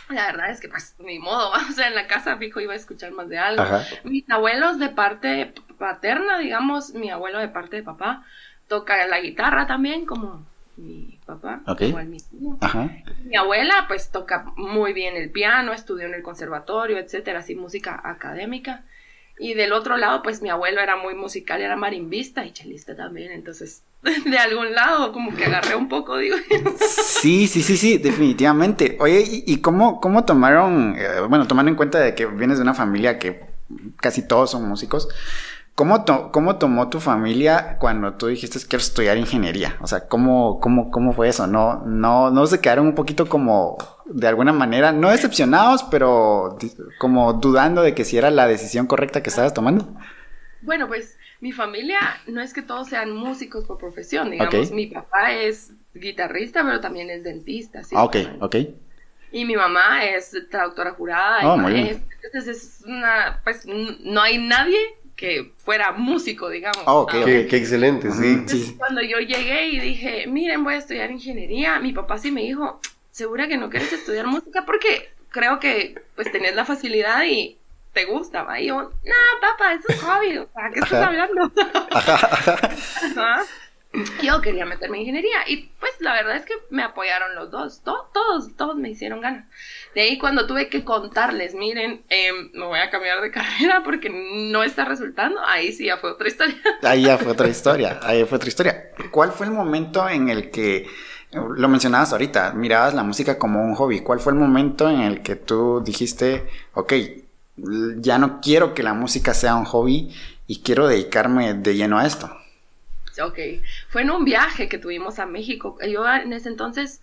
la 0.09 0.27
verdad 0.27 0.51
es 0.51 0.59
que 0.59 0.69
pues 0.69 0.95
ni 0.99 1.19
modo, 1.19 1.51
o 1.69 1.71
sea, 1.73 1.87
en 1.87 1.95
la 1.95 2.07
casa 2.07 2.37
fijo 2.37 2.59
iba 2.59 2.73
a 2.73 2.77
escuchar 2.77 3.11
más 3.11 3.29
de 3.29 3.39
algo. 3.39 3.63
Mis 4.03 4.29
abuelos 4.29 4.79
de 4.79 4.89
parte 4.89 5.53
paterna, 5.77 6.37
digamos, 6.37 6.93
mi 6.93 7.09
abuelo 7.09 7.39
de 7.39 7.49
parte 7.49 7.77
de 7.77 7.83
papá 7.83 8.23
toca 8.67 9.05
la 9.07 9.19
guitarra 9.19 9.67
también, 9.67 10.05
como 10.05 10.45
mi 10.77 11.19
papá, 11.25 11.61
igual 11.79 12.07
mi 12.07 12.19
tío. 12.19 12.57
Mi 13.25 13.35
abuela 13.35 13.85
pues 13.87 14.11
toca 14.11 14.45
muy 14.55 14.93
bien 14.93 15.15
el 15.15 15.31
piano, 15.31 15.73
estudió 15.73 16.05
en 16.05 16.13
el 16.13 16.23
conservatorio, 16.23 16.97
etcétera, 16.97 17.39
así 17.39 17.55
música 17.55 17.99
académica. 18.03 18.83
Y 19.39 19.53
del 19.53 19.71
otro 19.71 19.97
lado, 19.97 20.23
pues 20.23 20.41
mi 20.41 20.49
abuelo 20.49 20.81
era 20.81 20.95
muy 20.95 21.13
musical, 21.13 21.61
era 21.61 21.75
marimbista 21.75 22.43
y 22.45 22.51
chelista 22.51 22.95
también, 22.95 23.31
entonces 23.31 23.83
de 24.25 24.37
algún 24.37 24.73
lado 24.73 25.11
como 25.11 25.35
que 25.35 25.45
agarré 25.45 25.75
un 25.75 25.89
poco, 25.89 26.17
digo. 26.17 26.37
Sí, 26.79 27.47
sí, 27.47 27.61
sí, 27.61 27.77
sí, 27.77 27.97
definitivamente. 27.97 28.97
Oye, 28.99 29.23
¿y, 29.27 29.57
cómo, 29.57 29.99
cómo 29.99 30.25
tomaron, 30.25 30.95
eh, 30.97 31.21
bueno, 31.27 31.47
tomando 31.47 31.69
en 31.69 31.75
cuenta 31.75 31.99
de 31.99 32.15
que 32.15 32.25
vienes 32.25 32.57
de 32.57 32.63
una 32.63 32.73
familia 32.73 33.19
que 33.19 33.41
casi 33.97 34.27
todos 34.27 34.51
son 34.51 34.67
músicos, 34.67 35.09
¿Cómo, 35.77 36.03
¿Cómo, 36.31 36.57
tomó 36.57 36.89
tu 36.89 36.99
familia 36.99 37.77
cuando 37.77 38.15
tú 38.15 38.25
dijiste 38.25 38.57
que 38.57 38.65
quiero 38.65 38.81
estudiar 38.81 39.15
ingeniería? 39.15 39.77
O 39.79 39.85
sea, 39.85 40.07
¿cómo, 40.07 40.59
cómo, 40.59 40.89
cómo 40.89 41.13
fue 41.13 41.27
eso? 41.27 41.45
¿No, 41.45 41.85
no, 41.85 42.31
¿No 42.31 42.47
se 42.47 42.59
quedaron 42.59 42.87
un 42.87 42.95
poquito 42.95 43.29
como, 43.29 43.77
de 44.05 44.27
alguna 44.27 44.53
manera, 44.53 44.91
no 44.91 45.11
decepcionados, 45.11 45.83
pero 45.83 46.57
como 46.97 47.33
dudando 47.33 47.83
de 47.83 47.93
que 47.93 48.05
si 48.05 48.17
era 48.17 48.31
la 48.31 48.47
decisión 48.47 48.87
correcta 48.87 49.21
que 49.21 49.29
estabas 49.29 49.53
tomando? 49.53 49.87
Bueno, 50.63 50.87
pues 50.87 51.15
mi 51.41 51.51
familia 51.51 51.99
no 52.25 52.41
es 52.41 52.55
que 52.55 52.63
todos 52.63 52.89
sean 52.89 53.15
músicos 53.15 53.65
por 53.65 53.77
profesión, 53.77 54.31
digamos. 54.31 54.71
Mi 54.71 54.87
papá 54.87 55.33
es 55.33 55.73
guitarrista, 55.93 56.63
pero 56.63 56.79
también 56.79 57.11
es 57.11 57.23
dentista. 57.23 57.83
¿sí? 57.83 57.93
Ah, 57.95 58.03
ok, 58.05 58.15
ok. 58.39 58.55
Y 59.31 59.45
mi 59.45 59.55
mamá 59.55 60.05
es 60.05 60.35
traductora 60.49 60.93
jurada. 60.93 61.53
Oh, 61.53 61.69
Entonces 61.69 62.47
es 62.47 62.83
una, 62.83 63.41
pues 63.43 63.67
no 63.67 64.21
hay 64.23 64.39
nadie 64.39 64.79
que 65.17 65.51
fuera 65.57 65.91
músico, 65.91 66.47
digamos. 66.47 66.83
Oh, 66.85 67.07
qué, 67.07 67.47
excelente, 67.51 68.11
sí. 68.11 68.75
Cuando 68.77 69.01
yo 69.01 69.17
llegué 69.17 69.67
y 69.69 69.79
dije, 69.79 70.27
miren, 70.27 70.63
voy 70.63 70.75
a 70.75 70.77
estudiar 70.77 71.11
ingeniería, 71.11 71.79
mi 71.79 71.91
papá 71.91 72.19
sí 72.19 72.31
me 72.31 72.41
dijo, 72.41 72.79
¿segura 73.11 73.47
que 73.47 73.57
no 73.57 73.69
quieres 73.69 73.91
estudiar 73.91 74.27
música? 74.27 74.63
Porque 74.63 75.09
creo 75.29 75.59
que 75.59 76.01
pues 76.15 76.31
tenés 76.31 76.55
la 76.55 76.65
facilidad 76.65 77.23
y 77.25 77.57
te 77.93 78.05
gusta, 78.05 78.43
¿va? 78.43 78.61
Y 78.61 78.67
yo, 78.67 78.75
no, 78.83 79.15
papá, 79.41 79.73
eso 79.73 79.87
es 79.89 79.99
hobby, 80.01 80.33
sea, 80.53 80.69
¿qué 80.71 80.79
estás 80.81 81.07
hablando? 81.07 81.51
Yo 84.21 84.41
quería 84.41 84.65
meterme 84.65 84.97
en 84.97 85.01
ingeniería 85.01 85.37
y 85.47 85.71
pues 85.79 85.93
la 85.99 86.13
verdad 86.13 86.35
es 86.35 86.45
que 86.45 86.53
me 86.69 86.83
apoyaron 86.83 87.35
los 87.35 87.49
dos, 87.49 87.81
todos, 87.83 88.55
todos 88.55 88.75
me 88.75 88.89
hicieron 88.89 89.21
ganas. 89.21 89.45
De 89.95 90.01
ahí 90.01 90.17
cuando 90.17 90.45
tuve 90.45 90.69
que 90.69 90.83
contarles, 90.83 91.55
miren, 91.55 92.03
em, 92.09 92.51
me 92.53 92.65
voy 92.65 92.79
a 92.79 92.89
cambiar 92.89 93.21
de 93.21 93.31
carrera 93.31 93.81
porque 93.83 94.09
no 94.09 94.63
está 94.63 94.85
resultando, 94.85 95.39
ahí 95.43 95.71
sí 95.71 95.85
ya 95.85 95.97
fue 95.97 96.11
otra 96.11 96.27
historia. 96.27 96.57
Ahí 96.83 97.03
ya 97.03 97.17
fue 97.17 97.31
otra 97.31 97.47
historia, 97.47 97.99
ahí 98.03 98.25
fue 98.25 98.35
otra 98.35 98.49
historia. 98.49 98.91
¿Cuál 99.09 99.31
fue 99.31 99.47
el 99.47 99.53
momento 99.53 100.07
en 100.07 100.29
el 100.29 100.51
que, 100.51 100.87
lo 101.31 101.67
mencionabas 101.67 102.11
ahorita, 102.11 102.51
mirabas 102.53 102.93
la 102.93 103.03
música 103.03 103.39
como 103.39 103.63
un 103.63 103.73
hobby? 103.75 104.01
¿Cuál 104.01 104.19
fue 104.19 104.33
el 104.33 104.39
momento 104.39 104.89
en 104.89 105.01
el 105.01 105.21
que 105.21 105.35
tú 105.35 105.81
dijiste, 105.83 106.47
ok, 106.73 106.93
ya 107.97 108.17
no 108.17 108.41
quiero 108.41 108.73
que 108.73 108.83
la 108.83 108.93
música 108.93 109.33
sea 109.33 109.55
un 109.55 109.65
hobby 109.65 110.13
y 110.45 110.61
quiero 110.61 110.87
dedicarme 110.87 111.53
de 111.53 111.75
lleno 111.75 111.97
a 111.97 112.05
esto? 112.05 112.36
Ok, 113.23 113.39
fue 113.89 114.03
en 114.03 114.11
un 114.11 114.25
viaje 114.25 114.67
que 114.69 114.77
tuvimos 114.77 115.19
a 115.19 115.25
México. 115.25 115.77
Yo 115.87 116.07
en 116.07 116.33
ese 116.33 116.49
entonces 116.49 117.01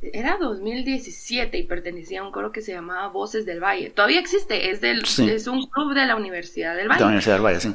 era 0.00 0.36
2017 0.38 1.58
y 1.58 1.62
pertenecía 1.64 2.20
a 2.20 2.24
un 2.24 2.32
coro 2.32 2.52
que 2.52 2.62
se 2.62 2.72
llamaba 2.72 3.08
Voces 3.08 3.44
del 3.44 3.60
Valle. 3.60 3.90
Todavía 3.90 4.20
existe, 4.20 4.70
es, 4.70 4.80
del, 4.80 5.02
es 5.02 5.46
un 5.46 5.66
club 5.66 5.94
de 5.94 6.06
la 6.06 6.16
Universidad 6.16 6.76
del 6.76 6.88
Valle. 6.88 6.98
De 6.98 7.00
la 7.00 7.06
Universidad 7.06 7.34
del 7.34 7.44
Valle, 7.44 7.60
sí. 7.60 7.74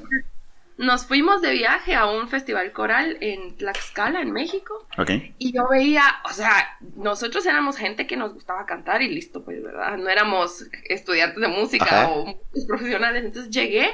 Nos 0.75 1.05
fuimos 1.05 1.41
de 1.41 1.51
viaje 1.51 1.93
a 1.93 2.07
un 2.07 2.27
festival 2.27 2.71
coral 2.71 3.17
en 3.21 3.55
Tlaxcala, 3.57 4.21
en 4.21 4.31
México. 4.31 4.87
Okay. 4.97 5.35
Y 5.37 5.53
yo 5.53 5.67
veía, 5.69 6.03
o 6.25 6.33
sea, 6.33 6.77
nosotros 6.95 7.45
éramos 7.45 7.77
gente 7.77 8.07
que 8.07 8.17
nos 8.17 8.33
gustaba 8.33 8.65
cantar 8.65 9.03
y 9.03 9.09
listo, 9.09 9.43
pues, 9.43 9.61
¿verdad? 9.61 9.97
No 9.97 10.09
éramos 10.09 10.65
estudiantes 10.85 11.39
de 11.39 11.47
música 11.47 12.09
o 12.09 12.39
profesionales. 12.67 13.23
Entonces 13.23 13.51
llegué 13.51 13.87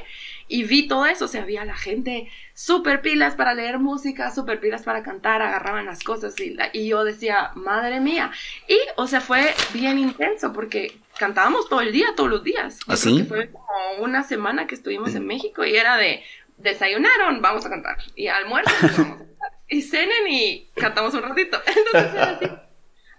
y 0.50 0.64
vi 0.64 0.88
todo 0.88 1.06
eso, 1.06 1.26
o 1.26 1.28
sea, 1.28 1.44
había 1.44 1.64
la 1.64 1.78
gente 1.78 2.28
súper 2.56 3.02
pilas 3.02 3.36
para 3.36 3.54
leer 3.54 3.78
música, 3.78 4.32
súper 4.32 4.60
pilas 4.60 4.82
para 4.82 5.04
cantar, 5.04 5.44
agarraban 5.44 5.86
las 5.86 6.04
cosas 6.04 6.34
y, 6.40 6.58
y 6.74 6.88
yo 6.88 7.04
decía, 7.04 7.52
madre 7.54 8.00
mía. 8.00 8.32
Y, 8.68 8.80
o 8.98 9.06
sea, 9.06 9.22
fue 9.22 9.54
bien 9.74 10.00
intenso 10.00 10.52
porque 10.52 10.98
cantábamos 11.20 11.70
todo 11.70 11.82
el 11.82 11.92
día, 11.92 12.08
todos 12.16 12.32
los 12.32 12.44
días. 12.44 12.80
¿Así? 12.88 13.22
¿Ah, 13.22 13.26
fue 13.28 13.52
como 13.52 14.04
una 14.04 14.24
semana 14.24 14.66
que 14.66 14.74
estuvimos 14.74 15.14
en 15.14 15.28
México 15.28 15.64
y 15.64 15.76
era 15.76 15.98
de, 15.98 16.24
desayunaron, 16.58 17.42
vamos 17.44 17.64
a 17.68 17.70
cantar. 17.70 17.98
Y 18.16 18.28
almuerzo, 18.28 18.74
vamos 18.82 19.00
a 19.00 19.04
cantar. 19.04 19.30
Y 19.72 19.84
cenen 19.84 20.28
y 20.28 20.68
cantamos 20.76 21.14
un 21.14 21.22
ratito. 21.22 21.62
Entonces 21.68 22.14
era 22.16 22.32
así. 22.32 22.46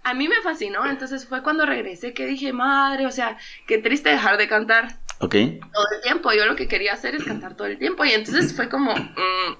A 0.03 0.13
mí 0.13 0.27
me 0.27 0.41
fascinó, 0.41 0.85
entonces 0.85 1.27
fue 1.27 1.43
cuando 1.43 1.63
regresé 1.63 2.11
que 2.13 2.25
dije, 2.25 2.53
madre, 2.53 3.05
o 3.05 3.11
sea, 3.11 3.37
qué 3.67 3.77
triste 3.77 4.09
dejar 4.09 4.37
de 4.37 4.47
cantar 4.47 4.97
Ok. 5.21 5.35
todo 5.73 5.85
el 5.95 6.01
tiempo. 6.01 6.33
Yo 6.33 6.45
lo 6.45 6.55
que 6.55 6.67
quería 6.67 6.93
hacer 6.93 7.15
es 7.15 7.23
cantar 7.23 7.55
todo 7.55 7.67
el 7.67 7.77
tiempo. 7.77 8.03
Y 8.05 8.11
entonces 8.11 8.55
fue 8.55 8.69
como, 8.69 8.95
mm, 8.95 9.57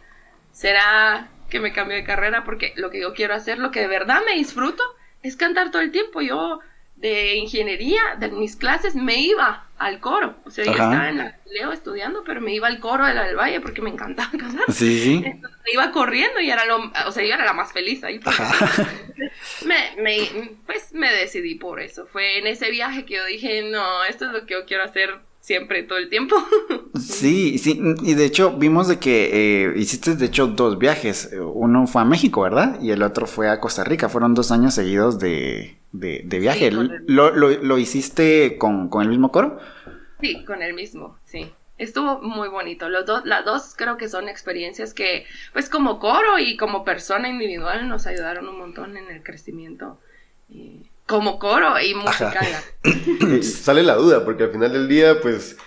¿será 0.51 1.29
que 1.49 1.59
me 1.59 1.73
cambio 1.73 1.97
de 1.97 2.03
carrera? 2.03 2.43
Porque 2.43 2.73
lo 2.77 2.89
que 2.89 3.01
yo 3.01 3.13
quiero 3.13 3.33
hacer, 3.35 3.59
lo 3.59 3.71
que 3.71 3.81
de 3.81 3.87
verdad 3.87 4.21
me 4.25 4.33
disfruto, 4.35 4.83
es 5.21 5.35
cantar 5.35 5.71
todo 5.71 5.81
el 5.81 5.91
tiempo. 5.91 6.21
Yo 6.21 6.59
de 6.95 7.35
ingeniería, 7.35 8.15
de 8.19 8.29
mis 8.29 8.55
clases, 8.55 8.95
me 8.95 9.15
iba 9.15 9.67
al 9.79 9.99
coro. 9.99 10.35
O 10.45 10.51
sea, 10.51 10.65
yo 10.65 10.71
estaba 10.71 11.09
en 11.09 11.17
la 11.17 11.39
Leo 11.45 11.71
estudiando, 11.71 12.23
pero 12.23 12.39
me 12.41 12.53
iba 12.53 12.67
al 12.67 12.79
coro 12.79 13.05
de 13.05 13.15
la 13.15 13.25
del 13.25 13.35
Valle 13.35 13.59
porque 13.59 13.81
me 13.81 13.89
encantaba 13.89 14.31
cantar. 14.37 14.71
Sí, 14.71 15.01
sí. 15.01 15.23
Entonces, 15.25 15.59
me 15.65 15.73
iba 15.73 15.91
corriendo 15.91 16.39
y 16.39 16.51
era 16.51 16.65
lo, 16.65 16.91
o 17.07 17.11
sea, 17.11 17.23
yo 17.23 17.33
era 17.33 17.43
la 17.43 17.53
más 17.53 17.73
feliz 17.73 18.03
ahí. 18.03 18.19
me, 19.65 20.01
me, 20.01 20.51
pues 20.67 20.93
me 20.93 21.11
decidí 21.11 21.55
por 21.55 21.79
eso. 21.79 22.05
Fue 22.05 22.37
en 22.37 22.45
ese 22.45 22.69
viaje 22.69 23.03
que 23.05 23.15
yo 23.15 23.25
dije, 23.25 23.63
no, 23.63 24.03
esto 24.05 24.27
es 24.27 24.31
lo 24.31 24.45
que 24.45 24.53
yo 24.53 24.65
quiero 24.65 24.83
hacer 24.83 25.19
siempre, 25.41 25.83
todo 25.83 25.97
el 25.99 26.09
tiempo. 26.09 26.35
Sí, 26.93 27.57
sí, 27.57 27.81
y 28.03 28.13
de 28.15 28.25
hecho 28.25 28.57
vimos 28.57 28.87
de 28.87 28.99
que 28.99 29.65
eh, 29.65 29.73
hiciste 29.77 30.15
de 30.15 30.25
hecho 30.25 30.47
dos 30.47 30.77
viajes. 30.77 31.31
Uno 31.53 31.87
fue 31.87 32.01
a 32.01 32.05
México, 32.05 32.41
¿verdad? 32.41 32.79
Y 32.81 32.91
el 32.91 33.01
otro 33.01 33.27
fue 33.27 33.49
a 33.49 33.59
Costa 33.59 33.83
Rica. 33.83 34.09
Fueron 34.09 34.33
dos 34.33 34.51
años 34.51 34.73
seguidos 34.73 35.17
de, 35.17 35.77
de, 35.93 36.21
de 36.25 36.39
viaje. 36.39 36.69
Sí. 36.69 36.77
¿Lo, 37.07 37.31
lo, 37.33 37.49
lo 37.49 37.77
hiciste 37.77 38.57
con, 38.57 38.89
con 38.89 39.03
el 39.03 39.09
mismo 39.09 39.31
coro? 39.31 39.57
Sí, 40.19 40.43
con 40.45 40.61
el 40.61 40.73
mismo, 40.73 41.17
sí. 41.25 41.51
Estuvo 41.77 42.21
muy 42.21 42.47
bonito. 42.49 42.89
Los 42.89 43.05
dos, 43.07 43.25
las 43.25 43.43
dos 43.43 43.73
creo 43.75 43.97
que 43.97 44.07
son 44.07 44.29
experiencias 44.29 44.93
que, 44.93 45.25
pues 45.53 45.67
como 45.69 45.99
coro 45.99 46.37
y 46.37 46.57
como 46.57 46.83
persona 46.83 47.27
individual, 47.29 47.89
nos 47.89 48.05
ayudaron 48.05 48.47
un 48.47 48.59
montón 48.59 48.97
en 48.97 49.09
el 49.09 49.23
crecimiento. 49.23 49.99
Y 50.49 50.90
como 51.11 51.37
coro 51.37 51.79
y 51.79 51.93
musical. 51.93 52.47
Eh, 52.83 53.43
Sale 53.43 53.83
la 53.83 53.95
duda, 53.95 54.25
porque 54.25 54.45
al 54.45 54.49
final 54.51 54.71
del 54.73 54.87
día, 54.87 55.21
pues, 55.21 55.57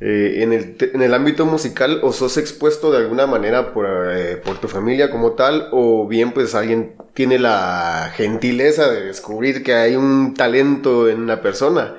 eh, 0.00 0.42
en, 0.42 0.52
el, 0.52 0.76
en 0.80 1.00
el 1.02 1.14
ámbito 1.14 1.46
musical, 1.46 2.00
o 2.02 2.12
sos 2.12 2.36
expuesto 2.36 2.90
de 2.90 2.98
alguna 2.98 3.26
manera 3.26 3.72
por, 3.72 3.86
eh, 4.10 4.36
por 4.44 4.58
tu 4.58 4.68
familia 4.68 5.10
como 5.10 5.32
tal, 5.32 5.68
o 5.72 6.06
bien, 6.08 6.32
pues, 6.32 6.54
alguien 6.54 6.96
tiene 7.14 7.38
la 7.38 8.12
gentileza 8.14 8.90
de 8.90 9.02
descubrir 9.04 9.62
que 9.62 9.74
hay 9.74 9.96
un 9.96 10.34
talento 10.34 11.08
en 11.08 11.20
una 11.20 11.40
persona. 11.40 11.96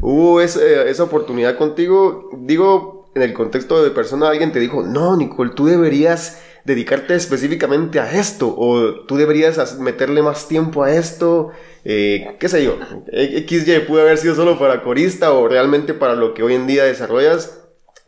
¿Hubo 0.00 0.40
ese- 0.40 0.88
esa 0.90 1.04
oportunidad 1.04 1.56
contigo? 1.56 2.30
Digo, 2.38 3.10
en 3.14 3.22
el 3.22 3.32
contexto 3.32 3.82
de 3.82 3.90
persona, 3.90 4.28
alguien 4.28 4.52
te 4.52 4.58
dijo, 4.60 4.82
no, 4.82 5.16
Nicole, 5.16 5.52
tú 5.54 5.66
deberías 5.66 6.42
dedicarte 6.64 7.14
específicamente 7.14 8.00
a 8.00 8.10
esto, 8.12 8.54
o 8.56 9.04
tú 9.06 9.16
deberías 9.16 9.58
as- 9.58 9.78
meterle 9.78 10.22
más 10.22 10.48
tiempo 10.48 10.82
a 10.82 10.92
esto, 10.92 11.50
eh, 11.84 12.36
qué 12.40 12.48
sé 12.48 12.64
yo, 12.64 12.78
E- 13.12 13.44
XY 13.46 13.80
pudo 13.80 14.00
haber 14.02 14.16
sido 14.18 14.34
solo 14.34 14.58
para 14.58 14.82
corista 14.82 15.32
o 15.32 15.46
realmente 15.48 15.92
para 15.94 16.14
lo 16.14 16.32
que 16.34 16.42
hoy 16.42 16.54
en 16.54 16.66
día 16.66 16.84
desarrollas, 16.84 17.60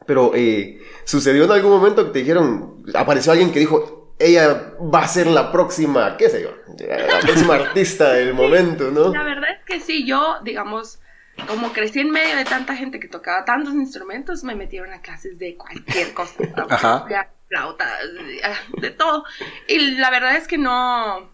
pero 0.06 0.32
eh, 0.34 0.78
sucedió 1.04 1.44
en 1.44 1.50
algún 1.50 1.72
momento 1.72 2.06
que 2.06 2.12
te 2.12 2.18
dijeron, 2.20 2.82
apareció 2.94 3.32
alguien 3.32 3.52
que 3.52 3.58
dijo, 3.58 4.14
ella 4.18 4.72
va 4.82 5.00
a 5.00 5.08
ser 5.08 5.26
la 5.26 5.52
próxima, 5.52 6.16
qué 6.16 6.30
sé 6.30 6.42
yo, 6.42 6.50
la 6.88 7.20
próxima 7.20 7.54
artista 7.56 8.12
del 8.14 8.32
momento, 8.32 8.90
¿no? 8.90 9.12
La 9.12 9.22
verdad 9.25 9.50
es 9.58 9.64
que 9.66 9.80
sí, 9.80 10.06
yo, 10.06 10.36
digamos, 10.42 10.98
como 11.46 11.70
crecí 11.75 12.00
en 12.00 12.10
medio 12.10 12.34
de 12.36 12.44
tanta 12.46 12.75
gente 12.75 12.98
que 12.98 13.08
tocaba 13.08 13.44
tantos 13.44 13.75
instrumentos, 13.75 14.42
me 14.42 14.54
metieron 14.54 14.90
a 14.94 15.02
clases 15.02 15.38
de 15.38 15.56
cualquier 15.56 16.14
cosa. 16.14 16.32
Ajá. 16.70 17.04
De 17.06 17.16
flauta, 17.48 17.86
de, 18.04 18.40
ah, 18.44 18.58
de 18.80 18.90
todo. 18.90 19.24
Y 19.68 19.96
la 19.96 20.10
verdad 20.10 20.36
es 20.36 20.48
que 20.48 20.58
no, 20.58 21.30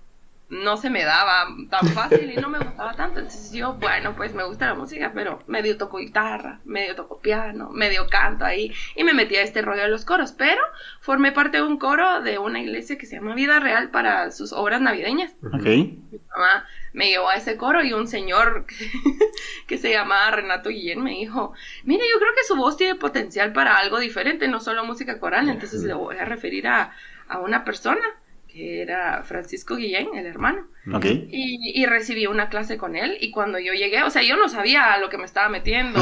no 0.49 0.77
se 0.77 0.91
me 0.91 1.03
daba 1.05 1.47
tan 1.71 1.89
fácil 1.89 2.31
y 2.31 2.37
no 2.37 2.49
me 2.51 2.59
gustaba 2.59 2.95
tanto. 2.95 3.21
Entonces 3.21 3.53
yo, 3.53 3.75
bueno, 3.75 4.15
pues 4.17 4.35
me 4.35 4.45
gusta 4.45 4.67
la 4.67 4.75
música, 4.75 5.13
pero 5.15 5.43
medio 5.47 5.79
toco 5.79 5.99
guitarra, 5.99 6.61
medio 6.65 6.95
toco 6.95 7.21
piano, 7.21 7.71
medio 7.71 8.07
canto 8.09 8.45
ahí. 8.45 8.73
Y 8.95 9.05
me 9.05 9.15
metí 9.15 9.37
a 9.37 9.43
este 9.43 9.63
rollo 9.63 9.83
de 9.83 9.89
los 9.89 10.05
coros. 10.05 10.33
Pero 10.33 10.61
formé 11.01 11.33
parte 11.33 11.57
de 11.59 11.63
un 11.63 11.79
coro 11.79 12.21
de 12.21 12.39
una 12.39 12.61
iglesia 12.61 12.99
que 12.99 13.07
se 13.07 13.17
llama 13.17 13.35
Vida 13.35 13.61
Real 13.61 13.91
para 13.91 14.31
sus 14.31 14.53
obras 14.53 14.81
navideñas 14.81 15.33
Ok. 15.43 15.63
mi 15.65 15.99
mamá 16.37 16.67
me 16.93 17.09
llevó 17.09 17.29
a 17.31 17.37
ese 17.37 17.57
coro 17.57 17.83
y 17.83 17.93
un 17.93 18.07
señor 18.07 18.67
que, 18.67 18.91
que 19.67 19.79
se 19.79 19.91
llamaba 19.91 20.31
Renato 20.31 20.69
Guillén 20.71 21.03
me 21.03 21.13
dijo, 21.13 21.53
mire, 21.85 22.05
yo 22.13 22.19
creo 22.19 22.33
que 22.35 22.45
su 22.47 22.57
voz 22.57 22.77
tiene 22.77 22.95
potencial 22.97 23.53
para 23.53 23.77
algo 23.77 23.99
diferente, 23.99 24.49
no 24.49 24.61
solo 24.61 24.85
música 24.85 25.19
coral, 25.19 25.49
entonces 25.49 25.83
le 25.83 25.95
voy 25.95 26.17
a 26.17 26.25
referir 26.25 26.67
a, 26.69 26.95
a 27.29 27.39
una 27.39 27.65
persona 27.65 28.03
que 28.49 28.83
era 28.83 29.23
Francisco 29.23 29.77
Guillén, 29.77 30.15
el 30.15 30.27
hermano, 30.27 30.67
Ok. 30.93 31.07
y, 31.07 31.73
y 31.81 31.87
recibí 31.87 32.27
una 32.27 32.51
clase 32.51 32.77
con 32.77 32.97
él 32.97 33.17
y 33.19 33.31
cuando 33.31 33.59
yo 33.59 33.73
llegué, 33.73 34.03
o 34.03 34.11
sea, 34.11 34.23
yo 34.23 34.37
no 34.37 34.51
sabía 34.51 34.93
a 34.93 34.99
lo 34.99 35.09
que 35.09 35.17
me 35.17 35.25
estaba 35.25 35.49
metiendo. 35.49 35.99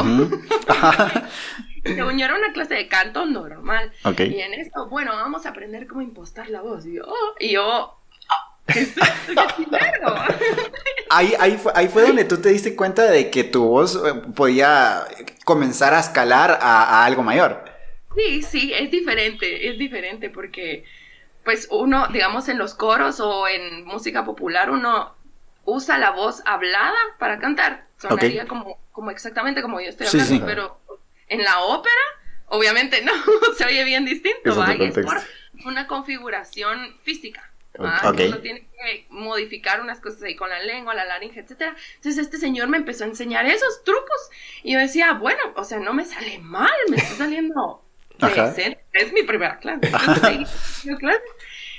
Ajá. 0.66 1.28
Según 1.84 2.18
yo 2.18 2.24
era 2.26 2.34
una 2.36 2.52
clase 2.52 2.74
de 2.74 2.88
canto 2.88 3.24
normal. 3.24 3.92
Ok. 4.04 4.20
Y 4.20 4.40
en 4.40 4.54
esto, 4.54 4.88
bueno, 4.88 5.12
vamos 5.12 5.46
a 5.46 5.50
aprender 5.50 5.86
cómo 5.86 6.02
impostar 6.02 6.50
la 6.50 6.60
voz. 6.60 6.84
Y 6.86 6.96
yo, 6.96 7.04
y 7.38 7.52
yo 7.52 7.99
ah. 10.04 10.28
Ahí, 11.12 11.34
ahí, 11.40 11.56
fue, 11.56 11.72
ahí 11.74 11.88
fue 11.88 12.02
donde 12.02 12.24
tú 12.24 12.40
te 12.40 12.50
diste 12.50 12.76
cuenta 12.76 13.02
de 13.10 13.30
que 13.30 13.42
tu 13.42 13.64
voz 13.64 13.96
eh, 13.96 14.14
podía 14.32 15.04
comenzar 15.44 15.92
a 15.92 15.98
escalar 15.98 16.56
a, 16.62 16.84
a 16.84 17.04
algo 17.04 17.24
mayor. 17.24 17.64
Sí, 18.14 18.42
sí, 18.42 18.72
es 18.72 18.92
diferente, 18.92 19.68
es 19.68 19.76
diferente 19.76 20.30
porque, 20.30 20.84
pues 21.44 21.66
uno, 21.72 22.06
digamos, 22.12 22.48
en 22.48 22.58
los 22.58 22.74
coros 22.74 23.18
o 23.18 23.48
en 23.48 23.84
música 23.86 24.24
popular, 24.24 24.70
uno 24.70 25.16
usa 25.64 25.98
la 25.98 26.10
voz 26.10 26.42
hablada 26.44 26.98
para 27.18 27.38
cantar. 27.38 27.86
Sonaría 27.96 28.46
como, 28.46 28.78
como 28.92 29.10
exactamente 29.10 29.62
como 29.62 29.80
yo 29.80 29.88
estoy 29.88 30.06
hablando, 30.06 30.34
sí. 30.34 30.42
pero 30.44 30.80
en 31.28 31.42
la 31.44 31.60
ópera, 31.60 31.94
obviamente 32.46 33.02
no, 33.04 33.12
se 33.56 33.64
oye 33.64 33.84
bien 33.84 34.04
distinto, 34.04 34.50
Es 34.50 34.56
otro 34.56 34.62
¿va? 34.62 34.74
Y 34.74 34.84
es 34.84 34.94
por 34.94 35.04
contexto. 35.04 35.68
una 35.68 35.86
configuración 35.86 36.96
física. 37.02 37.49
Ok. 37.78 37.84
¿va? 37.84 38.10
Ok. 38.10 38.16
Que 38.16 38.28
Uno 38.28 38.38
tiene 38.38 38.60
que 38.60 39.06
modificar 39.10 39.80
unas 39.80 40.00
cosas 40.00 40.22
ahí 40.22 40.36
con 40.36 40.50
la 40.50 40.60
lengua, 40.62 40.94
la 40.94 41.04
laringe, 41.04 41.40
etcétera. 41.40 41.76
Entonces 41.96 42.18
este 42.18 42.38
señor 42.38 42.68
me 42.68 42.76
empezó 42.76 43.04
a 43.04 43.08
enseñar 43.08 43.46
esos 43.46 43.84
trucos 43.84 44.30
y 44.62 44.72
yo 44.72 44.78
decía, 44.78 45.12
bueno, 45.14 45.40
o 45.56 45.64
sea, 45.64 45.78
no 45.78 45.92
me 45.92 46.04
sale 46.04 46.38
mal, 46.38 46.70
me 46.88 46.96
está 46.96 47.14
saliendo 47.16 47.82
decente. 48.18 48.80
Es 48.92 49.12
mi 49.12 49.22
primera 49.22 49.58
clase. 49.58 49.86
Entonces, 49.86 50.48
clase. 50.98 51.22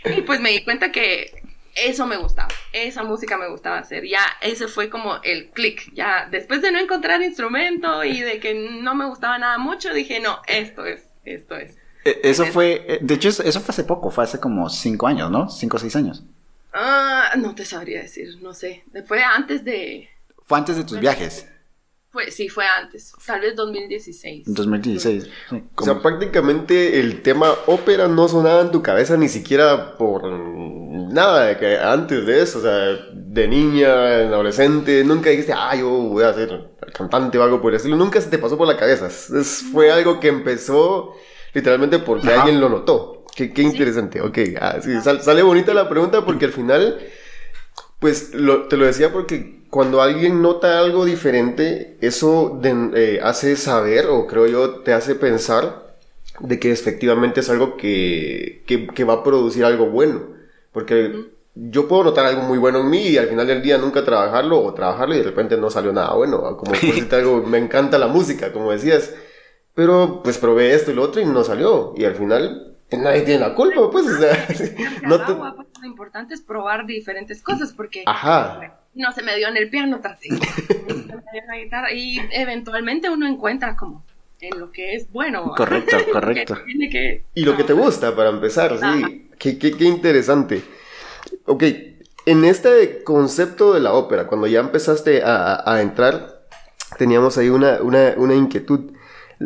Y 0.05 0.21
pues 0.21 0.39
me 0.39 0.51
di 0.51 0.63
cuenta 0.63 0.91
que 0.91 1.41
eso 1.75 2.05
me 2.05 2.17
gustaba, 2.17 2.49
esa 2.73 3.03
música 3.03 3.37
me 3.37 3.47
gustaba 3.49 3.77
hacer. 3.77 4.05
Ya 4.05 4.25
ese 4.41 4.67
fue 4.67 4.89
como 4.89 5.21
el 5.23 5.49
click. 5.51 5.93
Ya 5.93 6.27
después 6.29 6.61
de 6.61 6.71
no 6.71 6.79
encontrar 6.79 7.21
instrumento 7.21 8.03
y 8.03 8.21
de 8.21 8.39
que 8.39 8.53
no 8.53 8.95
me 8.95 9.05
gustaba 9.05 9.37
nada 9.37 9.57
mucho, 9.57 9.93
dije, 9.93 10.19
no, 10.19 10.41
esto 10.47 10.85
es, 10.85 11.03
esto 11.23 11.55
es. 11.55 11.77
Eh, 12.05 12.19
Eso 12.23 12.45
fue, 12.47 12.85
eh, 12.87 12.99
de 13.01 13.13
hecho, 13.13 13.29
eso 13.29 13.59
fue 13.59 13.69
hace 13.69 13.83
poco, 13.83 14.09
fue 14.11 14.23
hace 14.23 14.39
como 14.39 14.69
cinco 14.69 15.07
años, 15.07 15.29
¿no? 15.29 15.49
Cinco 15.49 15.77
o 15.77 15.79
seis 15.79 15.95
años. 15.95 16.23
Ah, 16.73 17.31
no 17.37 17.53
te 17.53 17.65
sabría 17.65 18.01
decir, 18.01 18.37
no 18.41 18.53
sé. 18.53 18.83
Fue 19.05 19.21
antes 19.23 19.63
de... 19.65 20.07
Fue 20.45 20.57
antes 20.57 20.75
de 20.77 20.83
tus 20.83 20.99
viajes, 20.99 21.47
Fue, 22.09 22.29
sí, 22.31 22.49
fue 22.49 22.65
antes. 22.65 23.13
Tal 23.25 23.41
vez 23.41 23.55
2016. 23.55 24.47
en 24.47 24.53
2016. 24.53 25.29
Sí, 25.49 25.63
O 25.75 25.83
sea, 25.85 26.01
prácticamente 26.01 26.99
el 26.99 27.21
tema 27.21 27.53
ópera 27.67 28.07
no 28.07 28.27
sonaba 28.27 28.61
en 28.61 28.71
tu 28.71 28.81
cabeza 28.81 29.15
ni 29.17 29.29
siquiera 29.29 29.97
por 29.97 30.23
nada 30.29 31.45
de 31.45 31.57
que 31.57 31.77
antes 31.77 32.25
de 32.25 32.41
eso, 32.41 32.59
o 32.59 32.61
sea, 32.61 32.97
de 33.13 33.47
niña, 33.47 34.21
en 34.21 34.27
adolescente, 34.33 35.03
nunca 35.03 35.29
dijiste, 35.29 35.53
ah, 35.55 35.75
yo 35.75 35.89
voy 35.89 36.23
a 36.23 36.33
ser 36.33 36.71
cantante 36.93 37.37
o 37.37 37.43
algo 37.43 37.61
por 37.61 37.71
el 37.71 37.77
estilo, 37.77 37.95
nunca 37.95 38.19
se 38.19 38.29
te 38.29 38.37
pasó 38.37 38.57
por 38.57 38.67
la 38.67 38.77
cabeza. 38.77 39.07
Es- 39.07 39.63
fue 39.71 39.91
algo 39.91 40.19
que 40.19 40.27
empezó 40.29 41.15
literalmente 41.53 41.99
porque 41.99 42.27
Ajá. 42.29 42.41
alguien 42.43 42.59
lo 42.61 42.69
notó. 42.69 43.25
Qué, 43.35 43.53
qué 43.53 43.61
interesante, 43.61 44.21
ok, 44.21 44.37
ah, 44.59 44.77
sí, 44.81 44.91
sal- 45.01 45.21
sale 45.21 45.41
bonita 45.41 45.73
la 45.73 45.87
pregunta 45.87 46.25
porque 46.25 46.45
al 46.45 46.51
final, 46.51 46.99
pues 47.99 48.33
lo- 48.33 48.67
te 48.67 48.77
lo 48.77 48.85
decía 48.85 49.11
porque 49.11 49.61
cuando 49.69 50.01
alguien 50.01 50.41
nota 50.41 50.79
algo 50.79 51.05
diferente, 51.05 51.97
eso 52.01 52.59
de- 52.61 52.89
eh, 52.95 53.19
hace 53.23 53.55
saber, 53.55 54.07
o 54.07 54.27
creo 54.27 54.47
yo, 54.47 54.69
te 54.81 54.93
hace 54.93 55.15
pensar 55.15 55.95
de 56.39 56.59
que 56.59 56.71
efectivamente 56.71 57.39
es 57.39 57.49
algo 57.49 57.77
que, 57.77 58.63
que, 58.67 58.87
que 58.87 59.03
va 59.03 59.15
a 59.15 59.23
producir 59.23 59.63
algo 59.63 59.85
bueno. 59.87 60.23
Porque 60.73 61.27
yo 61.55 61.87
puedo 61.87 62.05
notar 62.05 62.25
algo 62.25 62.41
muy 62.41 62.57
bueno 62.57 62.79
en 62.79 62.89
mí 62.89 63.07
y 63.09 63.17
al 63.17 63.27
final 63.27 63.45
del 63.47 63.61
día 63.61 63.77
nunca 63.77 64.03
trabajarlo 64.03 64.59
o 64.59 64.73
trabajarlo 64.73 65.13
y 65.15 65.19
de 65.19 65.23
repente 65.23 65.55
no 65.57 65.69
salió 65.69 65.93
nada 65.93 66.13
bueno. 66.15 66.57
Como 66.57 66.71
por 66.71 66.79
algo, 67.15 67.43
me 67.43 67.59
encanta 67.59 67.97
la 67.97 68.07
música, 68.07 68.51
como 68.51 68.71
decías. 68.71 69.13
Pero 69.73 70.21
pues 70.23 70.37
probé 70.37 70.73
esto 70.73 70.91
y 70.91 70.95
lo 70.95 71.03
otro 71.03 71.21
y 71.21 71.25
no 71.25 71.43
salió. 71.43 71.93
Y 71.95 72.05
al 72.05 72.15
final 72.15 72.77
pues, 72.89 73.01
nadie 73.01 73.21
tiene 73.21 73.39
la 73.39 73.55
culpa, 73.55 73.89
pues, 73.89 74.05
o 74.07 74.17
sea, 74.17 74.47
no 75.03 75.25
te... 75.25 75.33
Pues, 75.33 75.53
lo 75.81 75.87
importante 75.87 76.33
es 76.33 76.41
probar 76.41 76.85
diferentes 76.85 77.41
cosas 77.41 77.73
porque 77.73 78.03
Ajá. 78.05 78.79
no 78.93 79.11
se 79.13 79.23
me 79.23 79.35
dio 79.35 79.47
en 79.47 79.57
el 79.57 79.69
piano, 79.69 79.99
traté 80.01 80.27
y 81.93 82.19
eventualmente 82.31 83.09
uno 83.09 83.27
encuentra 83.27 83.75
como 83.75 84.03
en 84.41 84.59
lo 84.59 84.71
que 84.71 84.95
es 84.95 85.11
bueno. 85.11 85.53
Correcto, 85.55 85.97
correcto. 86.11 86.57
y 87.33 87.45
lo 87.45 87.55
que 87.55 87.63
te 87.63 87.73
gusta 87.73 88.15
para 88.15 88.29
empezar, 88.29 88.77
sí. 88.77 89.29
Qué, 89.37 89.57
qué, 89.57 89.71
qué 89.71 89.85
interesante. 89.85 90.61
Ok, 91.45 91.63
en 92.25 92.45
este 92.45 93.03
concepto 93.03 93.73
de 93.73 93.79
la 93.79 93.93
ópera, 93.93 94.27
cuando 94.27 94.47
ya 94.47 94.59
empezaste 94.59 95.23
a, 95.23 95.63
a 95.65 95.81
entrar, 95.81 96.43
teníamos 96.97 97.37
ahí 97.37 97.49
una, 97.49 97.81
una, 97.81 98.13
una 98.17 98.35
inquietud. 98.35 98.91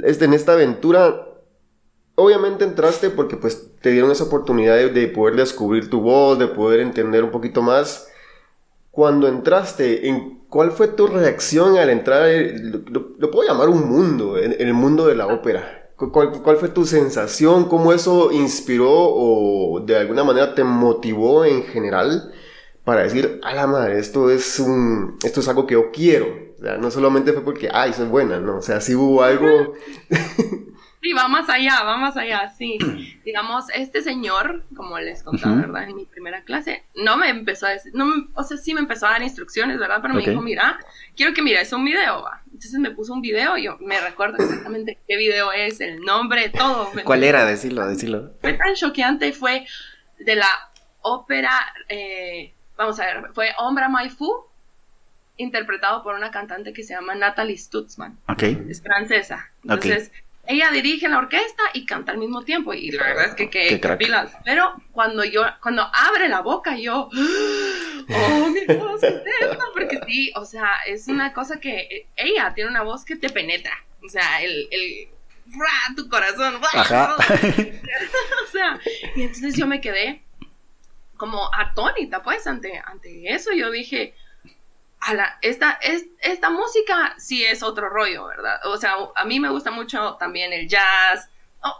Este, 0.03 0.25
en 0.25 0.33
esta 0.33 0.53
aventura, 0.53 1.27
obviamente 2.15 2.63
entraste 2.63 3.09
porque 3.09 3.37
pues 3.37 3.71
te 3.81 3.91
dieron 3.91 4.11
esa 4.11 4.25
oportunidad 4.25 4.75
de, 4.77 5.07
poder 5.07 5.35
descubrir 5.35 5.89
tu 5.89 6.01
voz, 6.01 6.39
de 6.39 6.47
poder 6.47 6.79
entender 6.79 7.23
un 7.23 7.31
poquito 7.31 7.61
más. 7.61 8.07
Cuando 8.91 9.27
entraste, 9.27 10.07
¿en 10.07 10.39
¿cuál 10.49 10.71
fue 10.71 10.87
tu 10.87 11.07
reacción 11.07 11.77
al 11.77 11.89
entrar? 11.89 12.29
Lo, 12.89 13.31
puedo 13.31 13.47
llamar 13.47 13.69
un 13.69 13.87
mundo, 13.89 14.37
en, 14.37 14.55
el 14.57 14.73
mundo 14.73 15.07
de 15.07 15.15
la 15.15 15.27
ópera. 15.27 15.91
¿Cuál, 15.97 16.31
¿Cuál, 16.41 16.57
fue 16.57 16.69
tu 16.69 16.85
sensación? 16.85 17.69
¿Cómo 17.69 17.93
eso 17.93 18.31
inspiró 18.31 18.91
o 18.91 19.79
de 19.79 19.97
alguna 19.97 20.23
manera 20.23 20.53
te 20.53 20.63
motivó 20.63 21.45
en 21.45 21.63
general 21.63 22.33
para 22.83 23.03
decir, 23.03 23.39
a 23.43 23.53
la 23.53 23.65
madre, 23.65 23.99
esto 23.99 24.29
es, 24.29 24.59
un, 24.59 25.17
esto 25.23 25.39
es 25.39 25.47
algo 25.47 25.65
que 25.65 25.73
yo 25.73 25.91
quiero? 25.91 26.27
Sea, 26.65 26.77
no 26.77 26.89
solamente 26.89 27.31
fue 27.31 27.43
porque, 27.43 27.69
ay, 27.71 27.93
soy 27.93 28.07
buena, 28.07 28.39
no, 28.39 28.57
o 28.57 28.61
sea, 28.63 28.81
sí 28.81 28.95
hubo 28.95 29.21
algo... 29.21 29.75
Sí, 31.01 31.13
va 31.13 31.27
más 31.27 31.47
allá, 31.49 31.83
va 31.83 31.97
más 31.97 32.17
allá, 32.17 32.49
sí. 32.57 32.79
Digamos, 33.23 33.65
este 33.75 34.01
señor, 34.01 34.63
como 34.75 34.97
les 34.97 35.21
contaba, 35.21 35.57
¿verdad? 35.57 35.83
En 35.83 35.95
mi 35.95 36.05
primera 36.05 36.41
clase, 36.43 36.83
no 36.95 37.15
me 37.15 37.29
empezó 37.29 37.67
a 37.67 37.69
decir, 37.69 37.91
no, 37.93 38.11
o 38.33 38.41
sea, 38.41 38.57
sí 38.57 38.73
me 38.73 38.79
empezó 38.79 39.05
a 39.05 39.11
dar 39.11 39.21
instrucciones, 39.21 39.77
¿verdad? 39.77 39.99
Pero 40.01 40.15
me 40.15 40.25
dijo, 40.25 40.41
mira, 40.41 40.79
quiero 41.15 41.35
que 41.35 41.43
mires 41.43 41.71
un 41.73 41.85
video, 41.85 42.23
va. 42.23 42.41
Entonces 42.47 42.79
me 42.79 42.89
puso 42.89 43.13
un 43.13 43.21
video, 43.21 43.55
yo 43.57 43.77
me 43.81 44.01
recuerdo 44.01 44.37
exactamente 44.37 44.97
qué 45.07 45.15
video 45.15 45.51
es, 45.51 45.79
el 45.79 46.01
nombre, 46.01 46.49
todo. 46.49 46.89
¿Cuál 47.03 47.23
era? 47.23 47.45
Decirlo, 47.45 47.85
decirlo. 47.85 48.31
Fue 48.41 48.53
tan 48.53 48.73
choqueante, 48.73 49.31
fue 49.31 49.67
de 50.17 50.35
la 50.35 50.49
ópera, 51.01 51.51
eh, 51.87 52.55
vamos 52.75 52.99
a 52.99 53.05
ver, 53.05 53.25
fue 53.35 53.51
Ombra 53.59 53.89
Maifu, 53.89 54.47
interpretado 55.37 56.03
por 56.03 56.15
una 56.15 56.31
cantante 56.31 56.73
que 56.73 56.83
se 56.83 56.93
llama 56.93 57.15
Natalie 57.15 57.57
Stutzman. 57.57 58.17
Ok. 58.27 58.43
Es 58.69 58.81
francesa. 58.81 59.51
Entonces, 59.63 60.11
ella 60.47 60.69
dirige 60.71 61.09
la 61.09 61.17
orquesta 61.17 61.63
y 61.73 61.85
canta 61.85 62.11
al 62.11 62.19
mismo 62.19 62.43
tiempo. 62.43 62.73
Y 62.73 62.91
la 62.91 63.03
verdad 63.03 63.25
es 63.25 63.35
que 63.35 63.49
qué 63.49 63.79
pilas. 63.97 64.31
Pero 64.43 64.75
cuando 64.91 65.23
yo, 65.23 65.43
cuando 65.61 65.89
abre 65.93 66.29
la 66.29 66.41
boca, 66.41 66.77
yo, 66.77 67.09
oh, 68.09 68.49
mi 68.49 68.75
voz, 68.75 69.01
¿qué 69.01 69.07
es 69.07 69.51
esto? 69.51 69.63
Porque 69.73 69.99
sí, 70.07 70.31
o 70.35 70.45
sea, 70.45 70.69
es 70.87 71.07
una 71.07 71.33
cosa 71.33 71.59
que 71.59 71.79
eh, 71.79 72.07
ella 72.15 72.53
tiene 72.53 72.69
una 72.69 72.83
voz 72.83 73.05
que 73.05 73.15
te 73.15 73.29
penetra. 73.29 73.73
O 74.03 74.09
sea, 74.09 74.41
el, 74.41 74.67
el 74.71 75.09
tu 75.95 76.09
corazón. 76.09 76.59
Ajá. 76.73 77.15
o 77.17 78.51
sea, 78.51 78.79
y 79.15 79.23
entonces 79.23 79.55
yo 79.55 79.67
me 79.67 79.81
quedé 79.81 80.23
como 81.17 81.49
atónita, 81.53 82.21
pues, 82.21 82.45
ante, 82.45 82.81
ante 82.85 83.33
eso. 83.33 83.51
Yo 83.53 83.71
dije, 83.71 84.13
esta, 85.41 85.71
es, 85.81 86.05
esta 86.21 86.49
música 86.49 87.15
sí 87.17 87.43
es 87.43 87.63
otro 87.63 87.89
rollo, 87.89 88.25
¿verdad? 88.25 88.59
O 88.65 88.77
sea, 88.77 88.95
a 89.15 89.25
mí 89.25 89.39
me 89.39 89.49
gusta 89.49 89.71
mucho 89.71 90.15
también 90.19 90.53
el 90.53 90.67
jazz, 90.67 91.29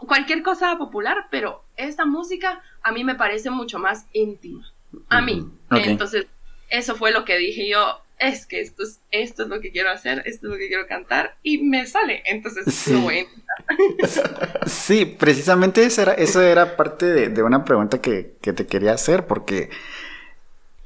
cualquier 0.06 0.42
cosa 0.42 0.76
popular, 0.78 1.26
pero 1.30 1.64
esta 1.76 2.04
música 2.04 2.62
a 2.82 2.92
mí 2.92 3.04
me 3.04 3.14
parece 3.14 3.50
mucho 3.50 3.78
más 3.78 4.06
íntima. 4.12 4.64
A 5.08 5.20
mí. 5.20 5.48
Entonces, 5.70 6.26
eso 6.68 6.96
fue 6.96 7.12
lo 7.12 7.24
que 7.24 7.36
dije 7.36 7.68
yo, 7.68 8.00
es 8.18 8.46
que 8.46 8.60
esto 8.60 8.82
es, 8.82 9.00
esto 9.10 9.42
es 9.42 9.48
lo 9.48 9.60
que 9.60 9.70
quiero 9.70 9.90
hacer, 9.90 10.22
esto 10.24 10.46
es 10.46 10.52
lo 10.52 10.58
que 10.58 10.68
quiero 10.68 10.86
cantar, 10.86 11.36
y 11.42 11.58
me 11.58 11.86
sale. 11.86 12.22
Entonces, 12.26 12.72
sí. 12.74 12.92
lo 12.92 13.00
voy 13.00 13.14
a 13.14 13.20
intentar. 13.20 14.68
sí, 14.68 15.04
precisamente 15.04 15.84
eso 15.84 16.02
era, 16.02 16.14
eso 16.14 16.40
era 16.42 16.76
parte 16.76 17.06
de, 17.06 17.28
de 17.28 17.42
una 17.42 17.64
pregunta 17.64 18.00
que, 18.00 18.36
que 18.40 18.52
te 18.52 18.66
quería 18.66 18.92
hacer, 18.92 19.26
porque 19.26 19.70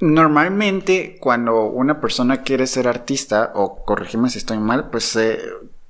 Normalmente, 0.01 1.17
cuando 1.19 1.65
una 1.65 2.01
persona 2.01 2.41
quiere 2.41 2.65
ser 2.65 2.87
artista, 2.87 3.51
o 3.53 3.85
corregime 3.85 4.31
si 4.31 4.39
estoy 4.39 4.57
mal, 4.57 4.89
pues 4.89 5.15
eh, 5.15 5.39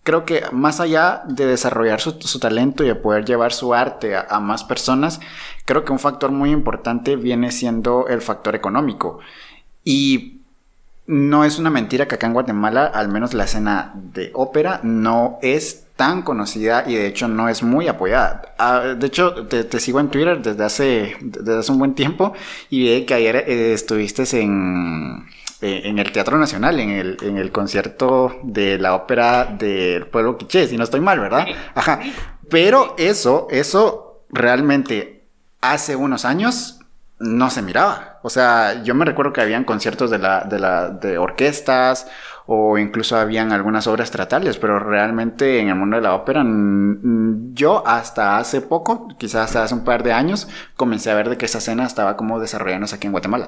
creo 0.03 0.25
que 0.25 0.43
más 0.51 0.81
allá 0.81 1.23
de 1.25 1.45
desarrollar 1.45 2.01
su, 2.01 2.39
talento 2.39 2.83
y 2.83 2.87
de 2.87 2.95
poder 2.95 3.23
llevar 3.23 3.53
su 3.53 3.73
arte 3.73 4.17
a, 4.17 4.39
más 4.41 4.65
personas, 4.65 5.21
creo 5.63 5.85
que 5.85 5.93
un 5.93 5.99
factor 5.99 6.31
muy 6.31 6.51
importante 6.51 7.15
viene 7.15 7.51
siendo 7.51 8.07
el 8.09 8.21
factor 8.21 8.53
económico. 8.53 9.19
Y 9.85 10.41
no 11.07 11.45
es 11.45 11.57
una 11.57 11.69
mentira 11.69 12.09
que 12.09 12.15
acá 12.15 12.27
en 12.27 12.33
Guatemala, 12.33 12.87
al 12.87 13.07
menos 13.07 13.33
la 13.33 13.45
escena 13.45 13.93
de 13.95 14.31
ópera, 14.33 14.81
no 14.83 15.39
es 15.41 15.85
tan 16.01 16.23
conocida 16.23 16.83
y 16.87 16.95
de 16.95 17.05
hecho 17.05 17.27
no 17.27 17.47
es 17.47 17.61
muy 17.61 17.87
apoyada. 17.87 18.41
Ah, 18.57 18.95
de 18.97 19.05
hecho, 19.05 19.45
te, 19.45 19.79
sigo 19.79 19.99
en 19.99 20.09
Twitter 20.09 20.41
desde 20.41 20.63
hace, 20.63 21.15
desde 21.21 21.59
hace 21.59 21.71
un 21.71 21.77
buen 21.77 21.93
tiempo 21.93 22.33
y 22.71 22.85
vi 22.85 23.05
que 23.05 23.13
ayer 23.13 23.35
eh, 23.47 23.73
estuviste 23.73 24.23
en, 24.41 25.27
eh, 25.61 25.81
en 25.83 25.99
el 25.99 26.11
Teatro 26.11 26.39
Nacional, 26.39 26.79
en 26.79 26.89
el, 26.89 27.17
en 27.21 27.37
el 27.37 27.51
concierto 27.51 28.35
de 28.41 28.79
la 28.79 28.95
ópera 28.95 29.45
del 29.45 30.07
pueblo 30.07 30.39
quiché, 30.39 30.67
si 30.67 30.75
no 30.75 30.85
estoy 30.85 31.01
mal, 31.01 31.19
¿verdad? 31.19 31.45
Ajá. 31.75 31.99
Pero 32.49 32.95
eso, 32.97 33.45
eso 33.51 34.25
realmente 34.31 35.27
hace 35.61 35.95
unos 35.95 36.25
años 36.25 36.79
no 37.19 37.51
se 37.51 37.61
miraba. 37.61 38.19
O 38.23 38.31
sea, 38.31 38.81
yo 38.81 38.95
me 38.95 39.05
recuerdo 39.05 39.33
que 39.33 39.41
habían 39.41 39.65
conciertos 39.65 40.09
de 40.09 40.17
la, 40.17 40.45
de 40.45 40.57
la, 40.57 40.89
de 40.89 41.19
orquestas 41.19 42.07
o 42.53 42.77
incluso 42.77 43.15
habían 43.15 43.53
algunas 43.53 43.87
obras 43.87 44.11
teatrales, 44.11 44.57
pero 44.57 44.77
realmente 44.77 45.61
en 45.61 45.69
el 45.69 45.75
mundo 45.75 45.95
de 45.95 46.01
la 46.01 46.15
ópera, 46.15 46.43
yo 47.53 47.87
hasta 47.87 48.39
hace 48.39 48.59
poco, 48.59 49.07
quizás 49.17 49.45
hasta 49.45 49.63
hace 49.63 49.73
un 49.73 49.85
par 49.85 50.03
de 50.03 50.11
años, 50.11 50.49
comencé 50.75 51.11
a 51.11 51.15
ver 51.15 51.29
de 51.29 51.37
que 51.37 51.45
esa 51.45 51.59
escena 51.59 51.85
estaba 51.85 52.17
como 52.17 52.41
desarrollándose 52.41 52.97
aquí 52.97 53.07
en 53.07 53.13
Guatemala. 53.13 53.47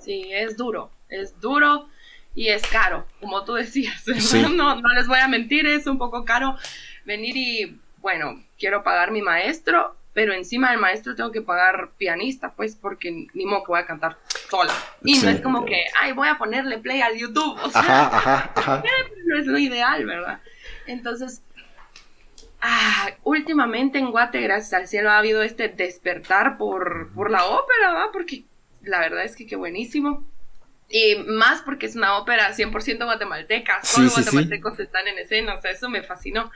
Sí, 0.00 0.28
es 0.30 0.58
duro, 0.58 0.90
es 1.08 1.40
duro 1.40 1.88
y 2.34 2.48
es 2.48 2.60
caro, 2.66 3.06
como 3.20 3.42
tú 3.44 3.54
decías. 3.54 4.04
No, 4.54 4.74
no 4.74 4.88
les 4.94 5.08
voy 5.08 5.20
a 5.20 5.26
mentir, 5.26 5.66
es 5.66 5.86
un 5.86 5.96
poco 5.96 6.26
caro 6.26 6.56
venir 7.06 7.38
y, 7.38 7.80
bueno, 8.02 8.44
quiero 8.58 8.82
pagar 8.82 9.12
mi 9.12 9.22
maestro, 9.22 9.96
pero 10.12 10.32
encima 10.32 10.70
del 10.70 10.80
maestro 10.80 11.14
tengo 11.14 11.30
que 11.30 11.42
pagar 11.42 11.90
pianista, 11.96 12.52
pues, 12.52 12.74
porque 12.74 13.26
ni 13.32 13.46
modo 13.46 13.62
que 13.64 13.68
voy 13.68 13.80
a 13.80 13.86
cantar 13.86 14.18
sola. 14.48 14.74
Y 15.04 15.18
no 15.18 15.30
es 15.30 15.40
como 15.40 15.64
que, 15.64 15.84
ay, 16.00 16.12
voy 16.12 16.28
a 16.28 16.36
ponerle 16.36 16.78
play 16.78 17.00
al 17.00 17.16
YouTube. 17.16 17.58
O 17.62 17.70
sea, 17.70 17.80
ajá, 17.80 18.16
ajá, 18.16 18.52
ajá. 18.56 18.82
no 19.26 19.38
es 19.38 19.46
lo 19.46 19.58
ideal, 19.58 20.04
¿verdad? 20.06 20.40
Entonces, 20.86 21.42
ah, 22.60 23.10
últimamente 23.22 23.98
en 23.98 24.10
Guate, 24.10 24.40
gracias 24.40 24.72
al 24.72 24.88
cielo, 24.88 25.10
ha 25.10 25.18
habido 25.18 25.42
este 25.42 25.68
despertar 25.68 26.58
por, 26.58 27.12
por 27.14 27.30
la 27.30 27.46
ópera, 27.46 27.92
¿verdad? 27.92 28.08
Porque 28.12 28.44
la 28.82 28.98
verdad 28.98 29.24
es 29.24 29.36
que 29.36 29.46
qué 29.46 29.56
buenísimo. 29.56 30.26
Y 30.88 31.16
más 31.24 31.62
porque 31.62 31.86
es 31.86 31.94
una 31.94 32.18
ópera 32.18 32.52
100% 32.52 33.04
guatemalteca, 33.04 33.80
solo 33.84 34.10
guatemaltecos 34.10 34.80
están 34.80 35.06
en 35.06 35.18
escena, 35.18 35.54
o 35.54 35.60
sea, 35.60 35.70
eso 35.70 35.88
me 35.88 36.02
fascinó. 36.02 36.50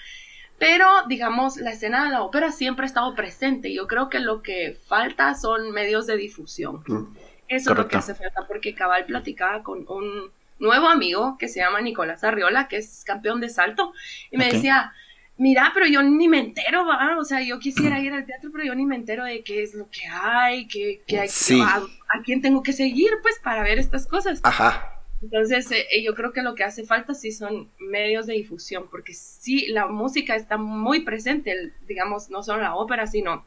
Pero, 0.59 0.87
digamos, 1.09 1.57
la 1.59 1.73
escena 1.73 2.05
de 2.05 2.11
la 2.11 2.23
ópera 2.23 2.53
siempre 2.53 2.85
ha 2.85 2.87
estado 2.87 3.15
presente. 3.15 3.75
Yo 3.75 3.87
creo 3.87 4.09
que 4.09 4.21
lo 4.21 4.43
que 4.43 4.79
falta 4.87 5.35
son 5.35 5.73
medios 5.73 6.07
de 6.07 6.17
difusión. 6.17 6.83
Mm, 6.87 7.17
Eso 7.49 7.73
es 7.73 7.77
lo 7.77 7.89
que 7.89 7.97
hace 7.97 8.15
falta, 8.15 8.47
porque 8.47 8.75
Cabal 8.75 9.05
platicaba 9.05 9.63
con 9.63 9.85
un 9.89 10.31
nuevo 10.59 10.89
amigo 10.89 11.37
que 11.39 11.49
se 11.49 11.61
llama 11.61 11.81
Nicolás 11.81 12.25
Arriola, 12.25 12.69
que 12.69 12.77
es 12.79 13.05
campeón 13.05 13.41
de 13.41 13.49
salto, 13.51 13.93
y 14.31 14.37
me 14.39 14.47
decía, 14.47 14.93
mira, 15.37 15.73
pero 15.75 15.87
yo 15.87 16.03
ni 16.03 16.29
me 16.29 16.39
entero, 16.41 16.87
¿va? 16.87 17.19
o 17.19 17.25
sea, 17.25 17.43
yo 17.43 17.59
quisiera 17.59 18.01
ir 18.01 18.13
al 18.13 18.25
teatro, 18.25 18.51
pero 18.53 18.65
yo 18.65 18.75
ni 18.75 18.87
me 18.87 18.97
entero 18.97 19.25
de 19.25 19.43
qué 19.43 19.63
es 19.63 19.75
lo 19.75 19.91
que 19.91 20.07
hay, 20.11 20.67
qué, 20.69 21.03
hay, 21.19 21.29
a, 21.61 21.77
a, 21.79 22.23
quién 22.25 22.41
tengo 22.41 22.63
que 22.63 22.73
seguir, 22.73 23.11
pues, 23.23 23.39
para 23.43 23.63
ver 23.63 23.79
estas 23.79 24.07
cosas. 24.07 24.41
Ajá. 24.43 24.94
Entonces, 25.25 25.71
eh, 25.71 25.87
eh, 25.91 26.03
yo 26.03 26.15
creo 26.15 26.33
que 26.33 26.43
lo 26.43 26.55
que 26.55 26.65
hace 26.65 26.85
falta 26.85 27.15
sí 27.15 27.33
son 27.33 27.71
medios 27.79 28.27
de 28.27 28.35
difusión, 28.35 28.89
porque 28.91 29.15
sí, 29.15 29.67
la 29.69 29.87
música 29.87 30.37
está 30.37 30.59
muy 30.59 31.01
presente, 31.01 31.73
digamos, 31.87 32.29
no 32.29 32.43
solo 32.43 32.61
la 32.61 32.75
ópera, 32.75 33.07
sino 33.07 33.47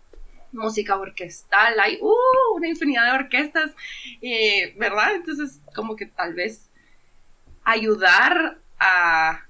música 0.51 0.97
orquestal, 0.97 1.79
hay 1.79 1.99
uh, 2.01 2.55
una 2.55 2.67
infinidad 2.67 3.05
de 3.05 3.19
orquestas, 3.19 3.71
eh, 4.23 4.73
¿verdad? 4.77 5.13
Entonces, 5.15 5.61
como 5.75 5.95
que 5.95 6.07
tal 6.07 6.33
vez 6.33 6.67
ayudar 7.63 8.57
a, 8.79 9.45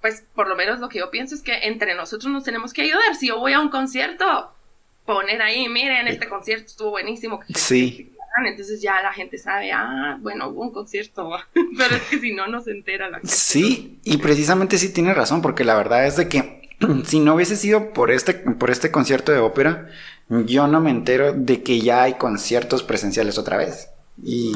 pues 0.00 0.24
por 0.34 0.48
lo 0.48 0.56
menos 0.56 0.80
lo 0.80 0.88
que 0.88 0.98
yo 0.98 1.12
pienso 1.12 1.36
es 1.36 1.42
que 1.42 1.68
entre 1.68 1.94
nosotros 1.94 2.32
nos 2.32 2.42
tenemos 2.42 2.72
que 2.72 2.82
ayudar. 2.82 3.14
Si 3.14 3.28
yo 3.28 3.38
voy 3.38 3.52
a 3.52 3.60
un 3.60 3.68
concierto, 3.68 4.52
poner 5.06 5.42
ahí, 5.42 5.68
miren, 5.68 6.08
este 6.08 6.28
concierto 6.28 6.66
estuvo 6.66 6.90
buenísimo. 6.90 7.40
Sí 7.54 8.10
entonces 8.46 8.80
ya 8.80 9.02
la 9.02 9.12
gente 9.12 9.38
sabe, 9.38 9.72
ah, 9.72 10.18
bueno, 10.20 10.48
hubo 10.48 10.62
un 10.62 10.72
concierto, 10.72 11.30
pero 11.54 11.96
es 11.96 12.02
que 12.02 12.18
si 12.18 12.34
no, 12.34 12.46
no 12.46 12.60
se 12.60 12.72
entera 12.72 13.08
la 13.08 13.18
gente. 13.18 13.32
Sí, 13.32 13.98
y 14.04 14.18
precisamente 14.18 14.78
sí 14.78 14.92
tiene 14.92 15.14
razón, 15.14 15.42
porque 15.42 15.64
la 15.64 15.76
verdad 15.76 16.06
es 16.06 16.16
de 16.16 16.28
que 16.28 16.70
si 17.04 17.20
no 17.20 17.34
hubiese 17.34 17.56
sido 17.56 17.92
por 17.92 18.10
este, 18.10 18.34
por 18.34 18.70
este 18.70 18.90
concierto 18.90 19.32
de 19.32 19.38
ópera, 19.38 19.88
yo 20.28 20.66
no 20.66 20.80
me 20.80 20.90
entero 20.90 21.32
de 21.32 21.62
que 21.62 21.80
ya 21.80 22.02
hay 22.02 22.14
conciertos 22.14 22.82
presenciales 22.82 23.38
otra 23.38 23.56
vez. 23.56 23.90
Y 24.22 24.52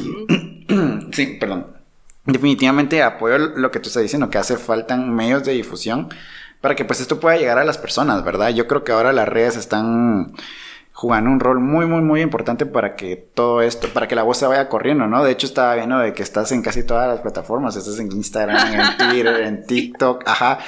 sí, 1.12 1.38
perdón. 1.38 1.68
Definitivamente 2.24 3.02
apoyo 3.02 3.38
lo 3.38 3.70
que 3.72 3.80
tú 3.80 3.88
estás 3.88 4.02
diciendo, 4.02 4.30
que 4.30 4.38
hace 4.38 4.56
falta 4.56 4.96
medios 4.96 5.44
de 5.44 5.52
difusión 5.52 6.08
para 6.60 6.76
que 6.76 6.84
pues 6.84 7.00
esto 7.00 7.18
pueda 7.18 7.36
llegar 7.36 7.58
a 7.58 7.64
las 7.64 7.78
personas, 7.78 8.24
¿verdad? 8.24 8.50
Yo 8.50 8.68
creo 8.68 8.84
que 8.84 8.92
ahora 8.92 9.12
las 9.12 9.28
redes 9.28 9.56
están 9.56 10.32
jugando 10.92 11.30
un 11.30 11.40
rol 11.40 11.60
muy, 11.60 11.86
muy, 11.86 12.02
muy 12.02 12.20
importante 12.20 12.66
para 12.66 12.96
que 12.96 13.16
todo 13.16 13.62
esto, 13.62 13.88
para 13.88 14.06
que 14.06 14.14
la 14.14 14.22
voz 14.22 14.38
se 14.38 14.46
vaya 14.46 14.68
corriendo, 14.68 15.06
¿no? 15.06 15.24
De 15.24 15.32
hecho, 15.32 15.46
estaba 15.46 15.74
viendo 15.74 15.98
de 15.98 16.12
que 16.12 16.22
estás 16.22 16.52
en 16.52 16.62
casi 16.62 16.84
todas 16.84 17.08
las 17.08 17.20
plataformas, 17.20 17.76
estás 17.76 17.98
en 17.98 18.12
Instagram, 18.12 18.74
en 18.74 18.96
Twitter, 18.98 19.40
en 19.42 19.66
TikTok, 19.66 20.22
ajá. 20.26 20.58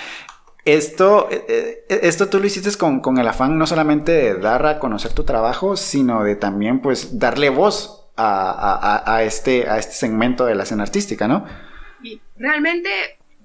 Esto, 0.65 1.29
eh, 1.31 1.85
eh, 1.89 2.01
esto 2.03 2.29
tú 2.29 2.41
lo 2.41 2.47
hiciste 2.47 2.75
con, 2.79 3.01
con, 3.01 3.19
el 3.19 3.29
afán 3.29 3.59
no 3.59 3.67
solamente 3.67 4.13
de 4.13 4.35
dar 4.37 4.65
a 4.65 4.79
conocer 4.79 5.13
tu 5.13 5.25
trabajo, 5.25 5.77
sino 5.77 6.25
de 6.25 6.37
también, 6.37 6.81
pues, 6.81 7.19
darle 7.19 7.51
voz 7.51 8.09
a, 8.17 9.03
a, 9.05 9.17
a 9.17 9.23
este, 9.25 9.69
a 9.69 9.79
este 9.79 9.93
segmento 9.93 10.47
de 10.47 10.55
la 10.55 10.63
escena 10.63 10.85
artística, 10.85 11.29
¿no? 11.29 11.45
Y 12.03 12.21
realmente 12.39 12.89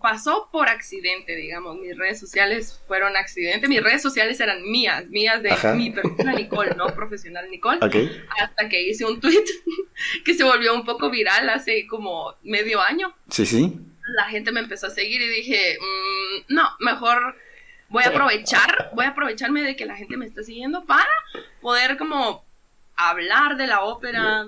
pasó 0.02 0.50
por 0.52 0.68
accidente, 0.70 1.36
digamos. 1.36 1.78
Mis 1.78 1.98
redes 1.98 2.20
sociales 2.20 2.82
fueron 2.88 3.16
accidente. 3.16 3.68
Mis 3.68 3.84
redes 3.84 4.02
sociales 4.02 4.40
eran 4.40 4.64
mías, 4.64 5.08
mías 5.08 5.42
de 5.44 5.52
mi 5.76 5.92
persona 5.92 6.34
Nicole, 6.34 6.76
no 6.76 6.88
profesional 6.88 7.50
Nicole. 7.50 7.80
Hasta 8.42 8.70
que 8.70 8.82
hice 8.82 9.06
un 9.06 9.20
tweet 9.20 9.44
que 10.26 10.34
se 10.34 10.44
volvió 10.44 10.74
un 10.74 10.86
poco 10.86 11.10
viral 11.10 11.50
hace 11.50 11.88
como 11.88 12.36
medio 12.44 12.82
año. 12.82 13.14
Sí, 13.30 13.46
sí. 13.46 13.78
La 14.16 14.26
gente 14.26 14.52
me 14.52 14.60
empezó 14.60 14.88
a 14.88 14.92
seguir 14.92 15.22
y 15.22 15.30
dije, 15.30 15.78
mm, 15.80 16.54
no, 16.54 16.70
mejor 16.80 17.36
voy 17.90 18.04
a 18.04 18.10
aprovechar, 18.10 18.92
voy 18.94 19.06
a 19.06 19.10
aprovecharme 19.10 19.62
de 19.62 19.76
que 19.76 19.86
la 19.86 19.96
gente 19.96 20.18
me 20.18 20.26
está 20.26 20.44
siguiendo 20.44 20.86
para 20.86 21.10
poder 21.62 21.98
como 21.98 22.46
hablar 22.96 23.58
de 23.58 23.68
la 23.68 23.82
ópera, 23.82 24.48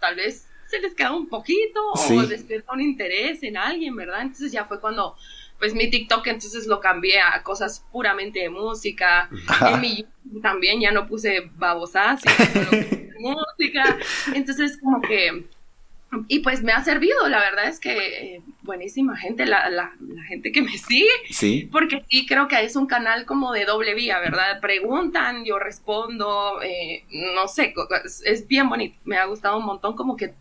tal 0.00 0.16
vez 0.16 0.48
se 0.72 0.80
les 0.80 0.94
queda 0.94 1.12
un 1.12 1.28
poquito 1.28 1.80
o 1.92 2.22
despierta 2.26 2.72
un 2.72 2.80
interés 2.80 3.42
en 3.42 3.58
alguien, 3.58 3.94
¿verdad? 3.94 4.22
Entonces 4.22 4.50
ya 4.50 4.64
fue 4.64 4.80
cuando, 4.80 5.16
pues 5.58 5.74
mi 5.74 5.90
TikTok 5.90 6.26
entonces 6.28 6.66
lo 6.66 6.80
cambié 6.80 7.20
a 7.20 7.42
cosas 7.42 7.84
puramente 7.92 8.40
de 8.40 8.48
música. 8.48 9.28
En 9.68 9.80
mi 9.82 9.96
YouTube 9.96 10.40
también 10.40 10.80
ya 10.80 10.90
no 10.90 11.06
puse 11.06 11.50
babosas, 11.56 12.22
sino 12.22 12.70
música. 13.18 13.98
Entonces 14.34 14.78
como 14.80 15.02
que... 15.02 15.44
Y 16.28 16.40
pues 16.40 16.62
me 16.62 16.72
ha 16.72 16.84
servido, 16.84 17.26
la 17.28 17.38
verdad 17.38 17.68
es 17.68 17.80
que 17.80 18.34
eh, 18.34 18.42
buenísima 18.60 19.16
gente, 19.16 19.46
la, 19.46 19.70
la, 19.70 19.94
gente 20.28 20.52
que 20.52 20.60
me 20.60 20.76
sigue. 20.76 21.08
Sí. 21.30 21.70
Porque 21.72 22.04
sí 22.10 22.26
creo 22.26 22.48
que 22.48 22.62
es 22.62 22.76
un 22.76 22.86
canal 22.86 23.24
como 23.24 23.52
de 23.52 23.64
doble 23.64 23.94
vía, 23.94 24.18
¿verdad? 24.18 24.60
Preguntan, 24.60 25.46
yo 25.46 25.58
respondo, 25.58 26.60
eh, 26.62 27.04
no 27.34 27.48
sé, 27.48 27.72
es 28.26 28.46
bien 28.46 28.68
bonito. 28.68 28.98
Me 29.04 29.16
ha 29.16 29.24
gustado 29.24 29.56
un 29.56 29.64
montón 29.64 29.96
como 29.96 30.14
que 30.14 30.34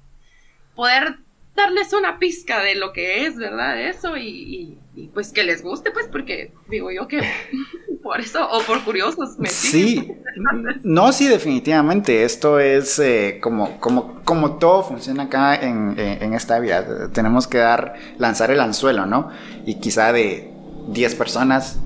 poder 0.76 1.18
darles 1.56 1.94
una 1.94 2.20
pizca 2.20 2.62
de 2.62 2.76
lo 2.76 2.94
que 2.94 3.26
es, 3.26 3.36
¿verdad? 3.38 3.80
Eso 3.82 4.18
y, 4.18 4.78
pues 5.14 5.32
que 5.32 5.44
les 5.44 5.64
guste, 5.64 5.92
pues 5.92 6.08
porque 6.12 6.54
digo 6.70 6.92
yo 6.92 7.08
que 7.08 7.22
por 8.04 8.20
eso, 8.20 8.48
o 8.50 8.62
por 8.64 8.84
curiosos, 8.84 9.38
me 9.38 9.50
Sí, 9.50 10.12
no, 10.84 11.12
sí, 11.12 11.28
definitivamente, 11.28 12.24
esto 12.24 12.60
es 12.60 13.00
eh, 13.00 13.40
como, 13.42 13.80
como, 13.80 14.22
como 14.24 14.58
todo 14.58 14.84
funciona 14.84 15.24
acá 15.24 15.56
en, 15.56 15.96
en, 15.98 16.34
esta 16.34 16.60
vida, 16.60 17.10
tenemos 17.14 17.48
que 17.48 17.58
dar, 17.58 17.96
lanzar 18.18 18.52
el 18.52 18.60
anzuelo, 18.60 19.06
¿no? 19.06 19.30
Y 19.66 19.76
quizá 19.76 20.12
de 20.14 20.52
10 20.90 21.16
personas, 21.16 21.80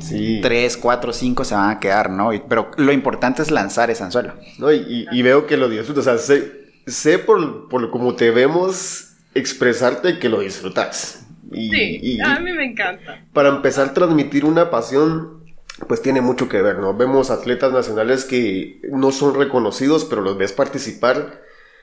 Sí. 0.00 0.38
3, 0.40 0.76
4, 0.76 1.12
5 1.12 1.44
se 1.44 1.54
van 1.56 1.70
a 1.70 1.80
quedar, 1.80 2.08
¿no? 2.08 2.30
pero 2.48 2.70
lo 2.76 2.92
importante 2.92 3.42
es 3.42 3.50
lanzar 3.50 3.90
ese 3.90 4.04
anzuelo. 4.04 4.34
No, 4.58 4.72
y, 4.72 5.08
y, 5.10 5.22
veo 5.22 5.48
que 5.48 5.56
lo 5.56 5.68
disfrutas. 5.68 6.06
O 6.06 6.18
sea, 6.18 6.44
sé 6.90 7.18
por, 7.18 7.68
por 7.68 7.90
como 7.90 8.14
te 8.14 8.30
vemos 8.30 9.12
expresarte 9.34 10.18
que 10.18 10.28
lo 10.28 10.40
disfrutas. 10.40 11.26
Y, 11.50 11.70
sí, 11.70 12.20
a 12.20 12.40
mí 12.40 12.52
me 12.52 12.64
encanta. 12.64 13.24
Para 13.32 13.48
empezar 13.48 13.88
a 13.88 13.94
transmitir 13.94 14.44
una 14.44 14.70
pasión, 14.70 15.44
pues 15.86 16.02
tiene 16.02 16.20
mucho 16.20 16.48
que 16.48 16.60
ver, 16.60 16.78
¿no? 16.78 16.94
Vemos 16.94 17.30
atletas 17.30 17.72
nacionales 17.72 18.24
que 18.24 18.80
no 18.90 19.12
son 19.12 19.34
reconocidos, 19.34 20.04
pero 20.04 20.22
los 20.22 20.36
ves 20.36 20.52
participar 20.52 21.42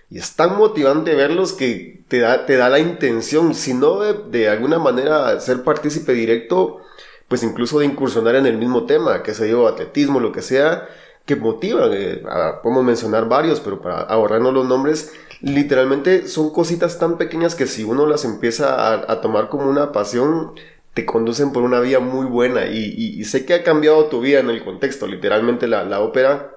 y 0.10 0.20
es 0.20 0.36
tan 0.36 0.58
motivante 0.58 1.16
verlos 1.16 1.54
que 1.54 2.04
te 2.08 2.20
da, 2.20 2.46
te 2.46 2.58
da 2.58 2.70
la 2.70 2.80
intención, 2.80 3.56
si 3.56 3.74
no 3.74 4.02
de, 4.02 4.14
de 4.30 4.50
alguna 4.50 4.78
manera 4.78 5.40
ser 5.40 5.64
partícipe 5.64 6.14
directo, 6.14 6.82
pues 7.28 7.42
incluso 7.42 7.80
de 7.80 7.86
incursionar 7.86 8.36
en 8.36 8.46
el 8.46 8.58
mismo 8.58 8.86
tema, 8.86 9.24
que 9.24 9.34
se 9.34 9.50
yo, 9.50 9.68
atletismo, 9.68 10.20
lo 10.20 10.32
que 10.32 10.44
sea, 10.44 10.88
que 11.26 11.36
motivan. 11.36 11.92
Eh, 11.94 12.24
podemos 12.64 12.84
mencionar 12.84 13.28
varios, 13.28 13.60
pero 13.60 13.82
para 13.82 14.02
ahorrarnos 14.02 14.54
los 14.54 14.66
nombres, 14.66 15.14
literalmente 15.42 16.28
son 16.28 16.52
cositas 16.52 17.00
tan 17.00 17.18
pequeñas 17.18 17.56
que 17.56 17.68
si 17.68 17.84
uno 17.84 18.08
las 18.08 18.26
empieza 18.26 18.94
a, 19.12 19.22
tomar 19.22 19.50
como 19.50 19.70
una 19.70 19.92
pasión, 19.92 20.54
te 20.94 21.06
conducen 21.06 21.52
por 21.52 21.64
una 21.64 21.80
vía 21.80 22.00
muy 22.00 22.26
buena. 22.26 22.68
Y, 22.68 23.24
sé 23.26 23.46
que 23.46 23.54
ha 23.54 23.64
cambiado 23.64 24.06
tu 24.06 24.22
vida 24.22 24.40
en 24.40 24.50
el 24.50 24.64
contexto, 24.64 25.08
literalmente 25.08 25.68
la, 25.68 26.00
ópera. 26.00 26.52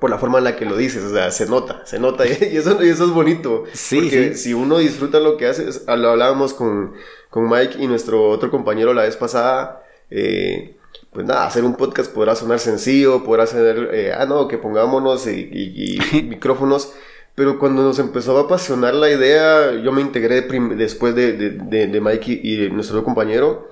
Por 0.00 0.10
la 0.10 0.18
forma 0.18 0.36
en 0.36 0.44
la 0.44 0.54
que 0.54 0.66
lo 0.66 0.76
dices, 0.76 1.02
o 1.02 1.14
sea, 1.14 1.30
se 1.30 1.46
nota, 1.46 1.80
se 1.86 1.98
nota, 1.98 2.26
y 2.26 2.30
eso, 2.30 2.84
y 2.84 2.90
eso 2.90 3.04
es 3.04 3.10
bonito. 3.10 3.64
Sí, 3.72 4.00
porque 4.02 4.34
si 4.34 4.52
uno 4.52 4.76
disfruta 4.76 5.18
lo 5.18 5.38
que 5.38 5.46
hace, 5.46 5.64
lo 5.86 6.10
hablábamos 6.10 6.52
con, 6.52 6.92
con 7.30 7.48
Mike 7.48 7.78
y 7.78 7.86
nuestro 7.86 8.28
otro 8.28 8.50
compañero 8.50 8.92
la 8.92 9.04
vez 9.04 9.16
pasada, 9.16 9.82
eh, 10.10 10.77
pues 11.12 11.26
nada, 11.26 11.46
hacer 11.46 11.64
un 11.64 11.74
podcast 11.74 12.12
podrá 12.12 12.34
sonar 12.34 12.58
sencillo, 12.58 13.24
podrá 13.24 13.46
ser, 13.46 13.90
eh, 13.92 14.12
ah, 14.12 14.26
no, 14.26 14.46
que 14.46 14.58
pongámonos 14.58 15.26
y, 15.26 15.98
micrófonos, 16.28 16.92
pero 17.34 17.58
cuando 17.58 17.82
nos 17.82 17.98
empezó 17.98 18.36
a 18.36 18.42
apasionar 18.42 18.94
la 18.94 19.10
idea, 19.10 19.74
yo 19.74 19.92
me 19.92 20.00
integré 20.00 20.42
después 20.42 21.14
de, 21.14 21.32
de, 21.32 21.86
de, 21.86 22.00
Mike 22.00 22.40
y, 22.42 22.68
nuestro 22.70 23.02
compañero, 23.04 23.68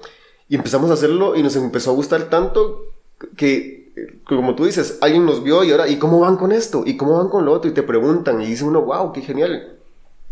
y 0.48 0.56
empezamos 0.56 0.90
a 0.90 0.94
hacerlo 0.94 1.36
y 1.36 1.42
nos 1.42 1.56
empezó 1.56 1.90
a 1.90 1.94
gustar 1.94 2.30
tanto 2.30 2.92
que, 3.36 3.92
como 4.24 4.54
tú 4.54 4.64
dices, 4.64 4.98
alguien 5.00 5.26
nos 5.26 5.42
vio 5.42 5.64
y 5.64 5.72
ahora, 5.72 5.88
¿y 5.88 5.98
cómo 5.98 6.20
van 6.20 6.36
con 6.36 6.52
esto? 6.52 6.84
¿Y 6.86 6.96
cómo 6.96 7.18
van 7.18 7.28
con 7.28 7.44
lo 7.44 7.52
otro? 7.52 7.70
Y 7.70 7.74
te 7.74 7.82
preguntan 7.82 8.40
y 8.40 8.46
dice 8.46 8.64
uno, 8.64 8.82
wow, 8.82 9.12
qué 9.12 9.20
genial. 9.20 9.78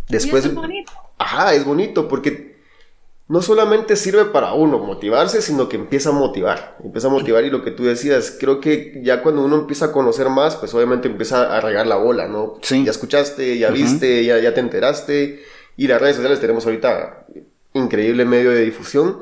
Después... 0.09 0.45
es 0.45 0.55
bonito. 0.55 0.93
Ajá, 1.19 1.55
es 1.55 1.65
bonito 1.65 2.09
porque 2.09 2.54
no 3.27 3.41
solamente 3.41 3.97
sirve 3.97 4.27
para 4.27 4.53
uno 4.53 4.79
motivarse, 4.79 5.41
sino 5.41 5.69
que 5.69 5.77
empieza 5.77 6.11
a 6.11 6.13
motivar. 6.13 6.77
Empieza 6.85 7.09
a 7.09 7.11
motivar 7.11 7.45
y 7.45 7.51
lo 7.51 7.65
que 7.65 7.71
tú 7.71 7.85
decías, 7.85 8.37
creo 8.39 8.61
que 8.61 9.01
ya 9.03 9.23
cuando 9.23 9.43
uno 9.43 9.57
empieza 9.57 9.87
a 9.87 9.93
conocer 9.93 10.29
más, 10.29 10.57
pues 10.57 10.75
obviamente 10.75 11.09
empieza 11.09 11.57
a 11.57 11.61
regar 11.61 11.87
la 11.87 11.97
bola, 11.97 12.29
¿no? 12.29 12.59
Sí. 12.61 12.85
Ya 12.85 12.91
escuchaste, 12.91 13.59
ya 13.59 13.71
viste, 13.71 14.25
ya, 14.25 14.39
ya 14.39 14.53
te 14.53 14.61
enteraste. 14.61 15.43
Y 15.77 15.89
las 15.89 16.01
redes 16.01 16.17
sociales 16.17 16.41
tenemos 16.41 16.67
ahorita 16.67 17.27
increíble 17.73 18.27
medio 18.27 18.51
de 18.51 18.61
difusión. 18.61 19.21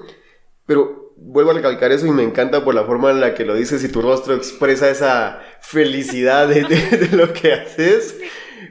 Pero 0.66 1.12
vuelvo 1.16 1.52
a 1.52 1.54
recalcar 1.54 1.92
eso 1.92 2.06
y 2.06 2.10
me 2.10 2.24
encanta 2.24 2.64
por 2.64 2.74
la 2.74 2.84
forma 2.84 3.10
en 3.12 3.20
la 3.20 3.34
que 3.34 3.44
lo 3.44 3.54
dices 3.54 3.84
y 3.84 3.88
tu 3.88 4.02
rostro 4.02 4.34
expresa 4.34 4.90
esa 4.90 5.40
felicidad 5.60 6.48
de, 6.48 6.64
de 6.64 7.16
lo 7.16 7.32
que 7.32 7.52
haces. 7.52 8.16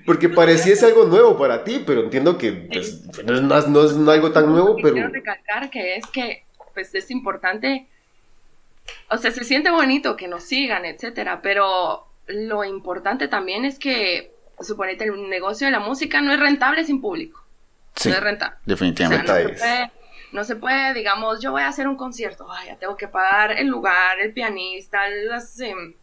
Porque 0.06 0.30
pareciese 0.30 0.86
algo 0.86 1.06
nuevo 1.06 1.38
para 1.38 1.63
ti, 1.63 1.84
pero 1.86 2.01
entiendo 2.01 2.38
que 2.38 2.51
pues, 2.51 3.04
no, 3.23 3.58
es, 3.58 3.67
no, 3.67 3.84
es, 3.84 4.08
algo 4.08 4.32
tan 4.32 4.51
nuevo, 4.51 4.75
pero... 4.82 4.93
Quiero 4.93 5.10
recalcar 5.10 5.69
que 5.69 5.95
es 5.95 6.06
que 6.08 6.45
pues 6.73 6.93
es 6.95 7.12
importante, 7.12 7.88
o 9.10 9.17
sea, 9.17 9.32
se 9.32 9.43
siente 9.43 9.69
bonito 9.71 10.15
que 10.15 10.27
nos 10.27 10.43
sigan, 10.43 10.86
etcétera, 10.86 11.41
pero 11.41 12.08
lo 12.27 12.63
importante 12.63 13.27
también 13.27 13.65
es 13.65 13.77
que, 13.77 14.34
suponete, 14.60 15.06
el 15.06 15.30
negocio 15.30 15.67
de 15.67 15.71
la 15.71 15.80
música 15.80 16.21
no 16.21 16.32
es 16.32 16.39
rentable 16.39 16.86
sin 16.86 17.01
público. 17.01 17.43
Sí, 17.95 18.10
no 18.10 18.15
es 18.15 18.23
rentable. 18.23 18.58
Definitivamente. 18.65 19.27
no, 19.27 19.49
se 19.49 19.56
puede, 19.56 19.91
no, 20.32 20.43
se 20.45 20.56
puede, 20.56 20.93
digamos, 20.93 21.41
yo 21.41 21.51
voy 21.51 21.63
a 21.63 21.67
hacer 21.67 21.88
un 21.88 21.97
concierto, 21.97 22.47
ay, 22.49 22.67
ya 22.67 22.77
tengo 22.77 22.95
que 22.95 23.08
pagar 23.08 23.51
el 23.60 23.67
lugar, 23.67 24.19
el 24.21 24.34
pianista, 24.34 25.10
los 25.10 25.60
em, 25.60 25.93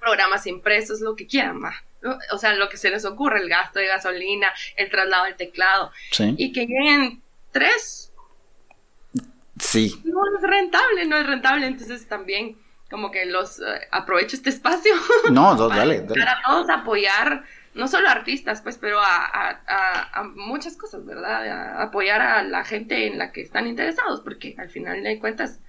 programas 0.00 0.46
impresos, 0.46 1.00
lo 1.00 1.14
que 1.14 1.26
quieran, 1.26 1.62
va 1.62 1.74
o 2.32 2.38
sea, 2.38 2.54
lo 2.54 2.68
que 2.68 2.76
se 2.76 2.90
les 2.90 3.04
ocurre, 3.04 3.40
el 3.40 3.48
gasto 3.48 3.78
de 3.78 3.86
gasolina, 3.86 4.52
el 4.76 4.90
traslado 4.90 5.24
del 5.24 5.36
teclado, 5.36 5.92
y 6.36 6.52
que 6.52 6.66
lleguen 6.66 7.22
tres. 7.52 8.12
Sí. 9.58 10.00
No 10.04 10.22
es 10.36 10.42
rentable, 10.42 11.04
no 11.06 11.16
es 11.16 11.26
rentable, 11.26 11.66
entonces 11.66 12.08
también 12.08 12.56
como 12.90 13.10
que 13.10 13.24
los 13.26 13.60
eh, 13.60 13.88
aprovecho 13.90 14.36
este 14.36 14.50
espacio. 14.50 14.94
No, 15.30 15.54
dale, 15.68 16.00
dale. 16.00 16.20
Para 16.20 16.42
todos 16.44 16.68
apoyar, 16.70 17.44
no 17.74 17.86
solo 17.86 18.08
a 18.08 18.12
artistas, 18.12 18.62
pues, 18.62 18.78
pero 18.78 18.98
a, 19.00 19.60
a, 20.12 20.22
muchas 20.34 20.76
cosas, 20.76 21.04
¿verdad? 21.04 21.46
A 21.46 21.82
apoyar 21.84 22.20
a 22.20 22.42
la 22.42 22.64
gente 22.64 23.06
en 23.06 23.18
la 23.18 23.30
que 23.32 23.42
están 23.42 23.66
interesados, 23.66 24.22
porque 24.22 24.56
al 24.58 24.70
final 24.70 25.02
de 25.02 25.18
cuentas 25.18 25.60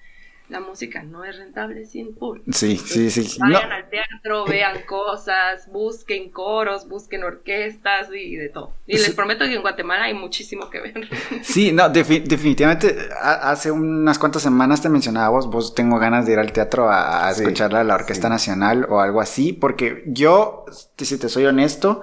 la 0.52 0.60
música 0.60 1.02
no 1.04 1.24
es 1.24 1.38
rentable 1.38 1.86
sin 1.86 2.14
público. 2.14 2.52
Sí, 2.52 2.78
sí, 2.78 3.10
sí. 3.10 3.40
Vayan 3.40 3.72
al 3.72 3.90
teatro, 3.90 4.46
vean 4.46 4.84
cosas, 4.86 5.68
busquen 5.72 6.30
coros, 6.30 6.88
busquen 6.88 7.24
orquestas 7.24 8.10
y 8.14 8.36
de 8.36 8.50
todo. 8.50 8.74
Y 8.86 8.98
les 8.98 9.12
prometo 9.12 9.46
que 9.46 9.56
en 9.56 9.62
Guatemala 9.62 10.04
hay 10.06 10.14
muchísimo 10.14 10.70
que 10.70 10.82
ver. 10.82 11.10
Sí, 11.42 11.72
no, 11.72 11.90
definitivamente 11.90 13.10
hace 13.22 13.72
unas 13.72 14.20
cuantas 14.20 14.42
semanas 14.42 14.82
te 14.82 14.90
mencionaba 14.90 15.30
vos, 15.30 15.50
vos 15.50 15.74
tengo 15.74 15.98
ganas 15.98 16.26
de 16.26 16.34
ir 16.34 16.40
al 16.40 16.52
teatro 16.52 16.90
a, 16.90 17.30
escuchar 17.32 17.76
a 17.76 17.84
la 17.84 17.96
Orquesta 17.96 18.30
Nacional 18.30 18.86
o 18.90 19.00
algo 19.00 19.22
así, 19.22 19.54
porque 19.54 20.04
yo, 20.08 20.66
si 20.98 21.18
te 21.18 21.30
soy 21.30 21.46
honesto, 21.46 22.02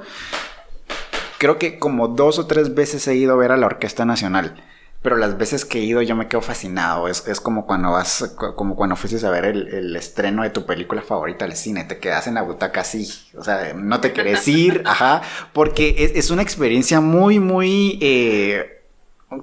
creo 1.38 1.58
que 1.58 1.78
como 1.78 2.08
dos 2.08 2.38
o 2.38 2.46
tres 2.46 2.74
veces 2.74 3.06
he 3.08 3.14
ido 3.14 3.34
a 3.34 3.36
ver 3.36 3.52
a 3.52 3.56
la 3.56 3.66
Orquesta 3.66 4.04
Nacional. 4.04 4.62
Pero 5.00 5.16
las 5.16 5.38
veces 5.38 5.64
que 5.64 5.78
he 5.78 5.84
ido 5.84 6.02
yo 6.02 6.16
me 6.16 6.26
quedo 6.26 6.42
fascinado. 6.42 7.08
Es, 7.08 7.26
es 7.28 7.40
como 7.40 7.66
cuando 7.66 7.92
vas, 7.92 8.34
como 8.56 8.74
cuando 8.74 8.96
fuiste 8.96 9.24
a 9.24 9.30
ver 9.30 9.44
el, 9.44 9.68
el, 9.68 9.96
estreno 9.96 10.42
de 10.42 10.50
tu 10.50 10.66
película 10.66 11.02
favorita 11.02 11.44
al 11.44 11.54
cine. 11.54 11.84
Te 11.84 11.98
quedas 11.98 12.26
en 12.26 12.34
la 12.34 12.42
butaca 12.42 12.80
así. 12.80 13.08
O 13.36 13.44
sea, 13.44 13.74
no 13.74 14.00
te 14.00 14.12
querés 14.12 14.46
ir, 14.48 14.82
ajá. 14.84 15.22
Porque 15.52 15.94
es, 15.98 16.12
es 16.16 16.30
una 16.30 16.42
experiencia 16.42 17.00
muy, 17.00 17.38
muy, 17.38 17.98
eh, 18.02 18.82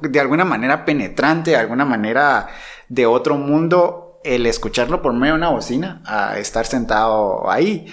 de 0.02 0.20
alguna 0.20 0.44
manera 0.44 0.84
penetrante, 0.84 1.52
de 1.52 1.58
alguna 1.58 1.86
manera 1.86 2.48
de 2.89 3.06
otro 3.06 3.38
mundo 3.38 4.05
el 4.26 4.46
escucharlo 4.46 5.02
por 5.02 5.14
medio 5.14 5.34
de 5.34 5.40
una 5.40 5.50
bocina 5.50 6.02
a 6.06 6.38
estar 6.38 6.66
sentado 6.66 7.50
ahí. 7.50 7.86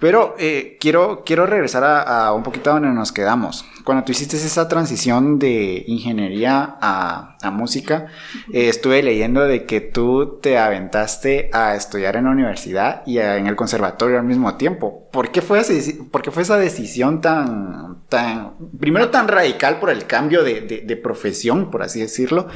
Pero 0.00 0.36
eh, 0.38 0.76
quiero, 0.78 1.24
quiero 1.24 1.46
regresar 1.46 1.82
a, 1.84 2.32
un 2.32 2.42
poquito 2.42 2.70
donde 2.70 2.88
nos 2.90 3.10
quedamos. 3.10 3.64
Cuando 3.84 4.04
tú 4.04 4.12
hiciste 4.12 4.36
esa 4.36 4.68
transición 4.68 5.38
de 5.38 5.82
ingeniería 5.86 6.76
a, 6.80 7.50
música, 7.50 8.06
eh, 8.52 8.68
estuve 8.68 9.02
leyendo 9.02 9.44
de 9.44 9.64
que 9.64 9.80
tú 9.80 10.38
te 10.40 10.58
aventaste 10.58 11.50
a 11.52 11.74
estudiar 11.74 12.16
en 12.16 12.24
la 12.24 12.30
universidad 12.30 13.02
y 13.06 13.18
en 13.18 13.46
el 13.46 13.56
conservatorio 13.56 14.18
al 14.18 14.24
mismo 14.24 14.54
tiempo. 14.56 15.07
¿Por 15.12 15.30
qué 15.30 15.40
fue, 15.42 15.62
por 16.10 16.22
qué 16.22 16.30
fue 16.30 16.42
esa 16.42 16.58
decisión 16.58 17.20
tan, 17.20 18.02
tan, 18.08 18.54
primero 18.78 19.08
tan 19.10 19.26
radical 19.28 19.80
por 19.80 19.90
el 19.90 20.06
cambio 20.06 20.44
de, 20.44 20.60
de, 20.60 20.96
profesión, 20.96 21.70
por 21.70 21.82
así 21.82 22.00
decirlo? 22.00 22.48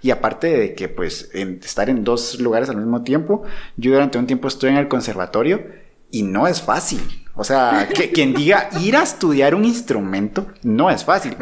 Y 0.00 0.10
aparte 0.10 0.46
de 0.48 0.74
que, 0.74 0.88
pues, 0.88 1.30
estar 1.34 1.90
en 1.90 2.04
dos 2.04 2.40
lugares 2.40 2.70
al 2.70 2.76
mismo 2.76 3.02
tiempo, 3.02 3.42
yo 3.76 3.92
durante 3.92 4.18
un 4.18 4.26
tiempo 4.26 4.48
estuve 4.48 4.70
en 4.70 4.76
el 4.78 4.88
conservatorio 4.88 5.66
y 6.10 6.22
no 6.22 6.46
es 6.46 6.62
fácil. 6.62 7.00
O 7.34 7.44
sea, 7.44 7.88
que, 7.94 8.10
quien 8.10 8.34
diga 8.34 8.68
ir 8.80 8.96
a 8.96 9.02
estudiar 9.04 9.54
un 9.54 9.64
instrumento 9.64 10.48
no 10.62 10.90
es 10.90 11.04
fácil. 11.04 11.36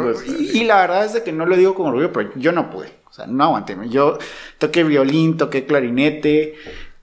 Y, 0.52 0.64
la 0.64 0.76
verdad 0.76 1.06
es 1.06 1.22
que 1.22 1.32
no 1.32 1.46
lo 1.46 1.56
digo 1.56 1.74
como 1.74 1.88
orgullo, 1.88 2.12
pero 2.12 2.30
yo 2.36 2.52
no 2.52 2.70
pude. 2.70 2.92
O 3.08 3.12
sea, 3.14 3.26
no 3.26 3.44
aguanté. 3.44 3.78
Yo 3.88 4.18
toqué 4.58 4.84
violín, 4.84 5.38
toqué 5.38 5.64
clarinete, 5.64 6.54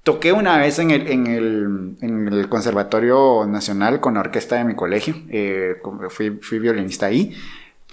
toqué 0.03 0.31
una 0.33 0.57
vez 0.57 0.79
en 0.79 0.91
el, 0.91 1.07
en 1.07 1.27
el, 1.27 1.97
en 2.01 2.27
el 2.27 2.49
Conservatorio 2.49 3.45
Nacional 3.47 3.99
con 3.99 4.15
la 4.15 4.19
orquesta 4.21 4.55
de 4.57 4.65
mi 4.65 4.75
colegio. 4.75 5.15
Eh, 5.29 5.75
fui, 6.09 6.39
fui 6.41 6.59
violinista 6.59 7.07
ahí 7.07 7.35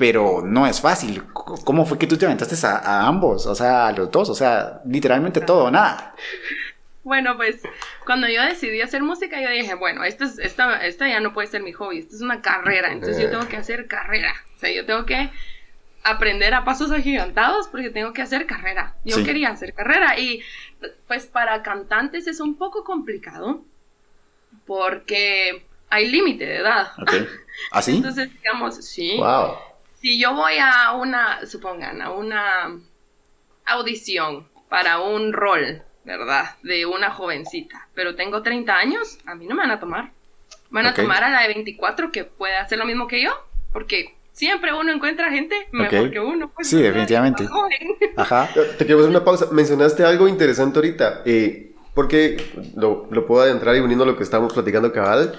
pero 0.01 0.41
no 0.43 0.67
es 0.67 0.81
fácil. 0.81 1.23
¿Cómo 1.35 1.85
fue 1.85 1.99
que 1.99 2.07
tú 2.07 2.17
te 2.17 2.25
aventaste 2.25 2.67
a, 2.67 2.79
a, 2.79 3.07
ambos? 3.07 3.45
O 3.47 3.55
sea, 3.55 3.89
a 3.89 3.93
los 3.93 4.11
dos, 4.11 4.31
o 4.31 4.35
sea, 4.35 4.81
literalmente 4.87 5.43
todo 5.43 5.65
o 5.65 5.71
nada. 5.71 6.15
Bueno, 7.03 7.37
pues 7.37 7.61
cuando 8.07 8.27
yo 8.27 8.43
decidí 8.43 8.81
hacer 8.81 9.03
música, 9.03 9.41
yo 9.43 9.51
dije, 9.51 9.75
bueno, 9.75 10.03
esto 10.05 10.25
es, 10.25 10.39
esta, 10.39 10.87
esta 10.87 11.07
ya 11.07 11.21
no 11.21 11.35
puede 11.35 11.49
ser 11.49 11.63
mi 11.63 11.73
hobby, 11.73 11.99
esto 11.99 12.17
es 12.17 12.23
una 12.23 12.41
carrera, 12.41 12.93
entonces 12.93 13.23
yo 13.23 13.31
tengo 13.31 13.47
que 13.47 13.59
hacer 13.59 13.89
carrera. 13.89 14.33
O 14.57 14.59
sea, 14.59 14.73
yo 14.73 14.87
tengo 14.87 15.05
que 15.05 15.31
aprender 16.03 16.55
a 16.55 16.65
pasos 16.65 16.91
agigantados 16.91 17.69
porque 17.69 17.91
tengo 17.91 18.13
que 18.13 18.23
hacer 18.23 18.47
carrera. 18.47 18.97
Yo 19.05 19.23
quería 19.25 19.51
hacer 19.51 19.75
carrera 19.75 20.19
y 20.19 20.43
pues 21.07 21.27
para 21.27 21.63
cantantes 21.63 22.27
es 22.27 22.41
un 22.41 22.57
poco 22.57 22.85
complicado 22.85 23.65
porque 24.67 25.67
hay 25.89 26.09
límite 26.09 26.47
de 26.47 26.57
edad. 26.57 26.93
¿Así? 26.99 27.27
¿Ah, 27.73 27.83
entonces, 27.97 28.33
digamos, 28.33 28.77
sí. 28.77 29.17
Wow. 29.19 29.57
Si 30.01 30.19
yo 30.19 30.35
voy 30.35 30.55
a 30.59 30.93
una, 30.93 31.45
supongan, 31.47 32.01
a 32.01 32.11
una 32.13 32.79
audición 33.67 34.49
para 34.69 35.01
un 35.01 35.33
rol 35.33 35.85
¿verdad? 36.05 36.57
De 36.63 36.87
una 36.87 37.11
jovencita. 37.11 37.89
Pero 37.95 38.15
tengo 38.15 38.43
30 38.43 38.75
años, 38.75 39.19
a 39.27 39.35
mí 39.35 39.47
no 39.47 39.55
me 39.55 39.63
van 39.63 39.71
a 39.71 39.81
tomar. 39.81 40.11
Van 40.71 40.87
a 40.87 40.95
tomar 40.95 41.25
a 41.25 41.31
la 41.31 41.43
de 41.43 41.49
24 41.49 42.13
que 42.13 42.25
puede 42.25 42.57
hacer 42.57 42.79
lo 42.79 42.85
mismo 42.85 43.07
que 43.07 43.23
yo, 43.23 43.31
porque 43.73 44.17
siempre 44.41 44.73
uno 44.73 44.91
encuentra 44.91 45.31
gente 45.31 45.55
mejor 45.71 46.11
que 46.11 46.19
uno. 46.19 46.51
Pues, 46.55 46.69
sí, 46.69 46.81
definitivamente. 46.81 47.47
Ajá. 48.17 48.49
Te 48.79 48.87
quiero 48.87 49.01
hacer 49.01 49.11
una 49.11 49.23
pausa. 49.23 49.49
Mencionaste 49.53 50.03
algo 50.03 50.29
interesante 50.29 50.79
ahorita, 50.79 51.23
eh, 51.27 51.73
porque 51.95 52.39
lo, 52.75 53.07
lo, 53.11 53.27
puedo 53.27 53.43
adentrar 53.43 53.77
y 53.77 53.81
uniendo 53.81 54.05
a 54.05 54.07
lo 54.07 54.17
que 54.17 54.23
estábamos 54.23 54.55
platicando 54.55 54.93
cabal. 54.95 55.39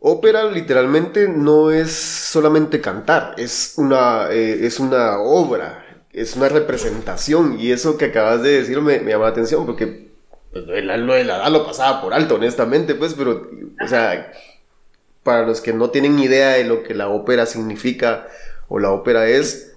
Ópera 0.00 0.44
literalmente 0.44 1.28
no 1.28 1.70
es 1.70 1.90
solamente 1.90 2.80
cantar, 2.80 3.34
es 3.36 3.74
una, 3.78 4.28
eh, 4.30 4.64
es 4.64 4.78
una 4.78 5.18
obra, 5.18 6.04
es 6.12 6.36
una 6.36 6.48
representación 6.48 7.58
y 7.58 7.72
eso 7.72 7.98
que 7.98 8.04
acabas 8.04 8.42
de 8.44 8.60
decir 8.60 8.80
me, 8.80 9.00
llama 9.00 9.24
la 9.24 9.30
atención 9.30 9.66
porque 9.66 10.08
pues, 10.52 10.66
lo, 10.66 10.72
de 10.72 10.82
la, 10.84 11.18
edad 11.18 11.50
lo 11.50 11.66
pasaba 11.66 12.00
por 12.00 12.14
alto, 12.14 12.36
honestamente, 12.36 12.94
pues, 12.94 13.14
pero, 13.14 13.50
o 13.84 13.88
sea, 13.88 14.30
para 15.28 15.46
los 15.46 15.60
que 15.60 15.74
no 15.74 15.90
tienen 15.90 16.18
idea 16.18 16.52
de 16.52 16.64
lo 16.64 16.82
que 16.82 16.94
la 16.94 17.10
ópera 17.10 17.44
significa 17.44 18.26
o 18.66 18.78
la 18.78 18.90
ópera 18.90 19.28
es, 19.28 19.74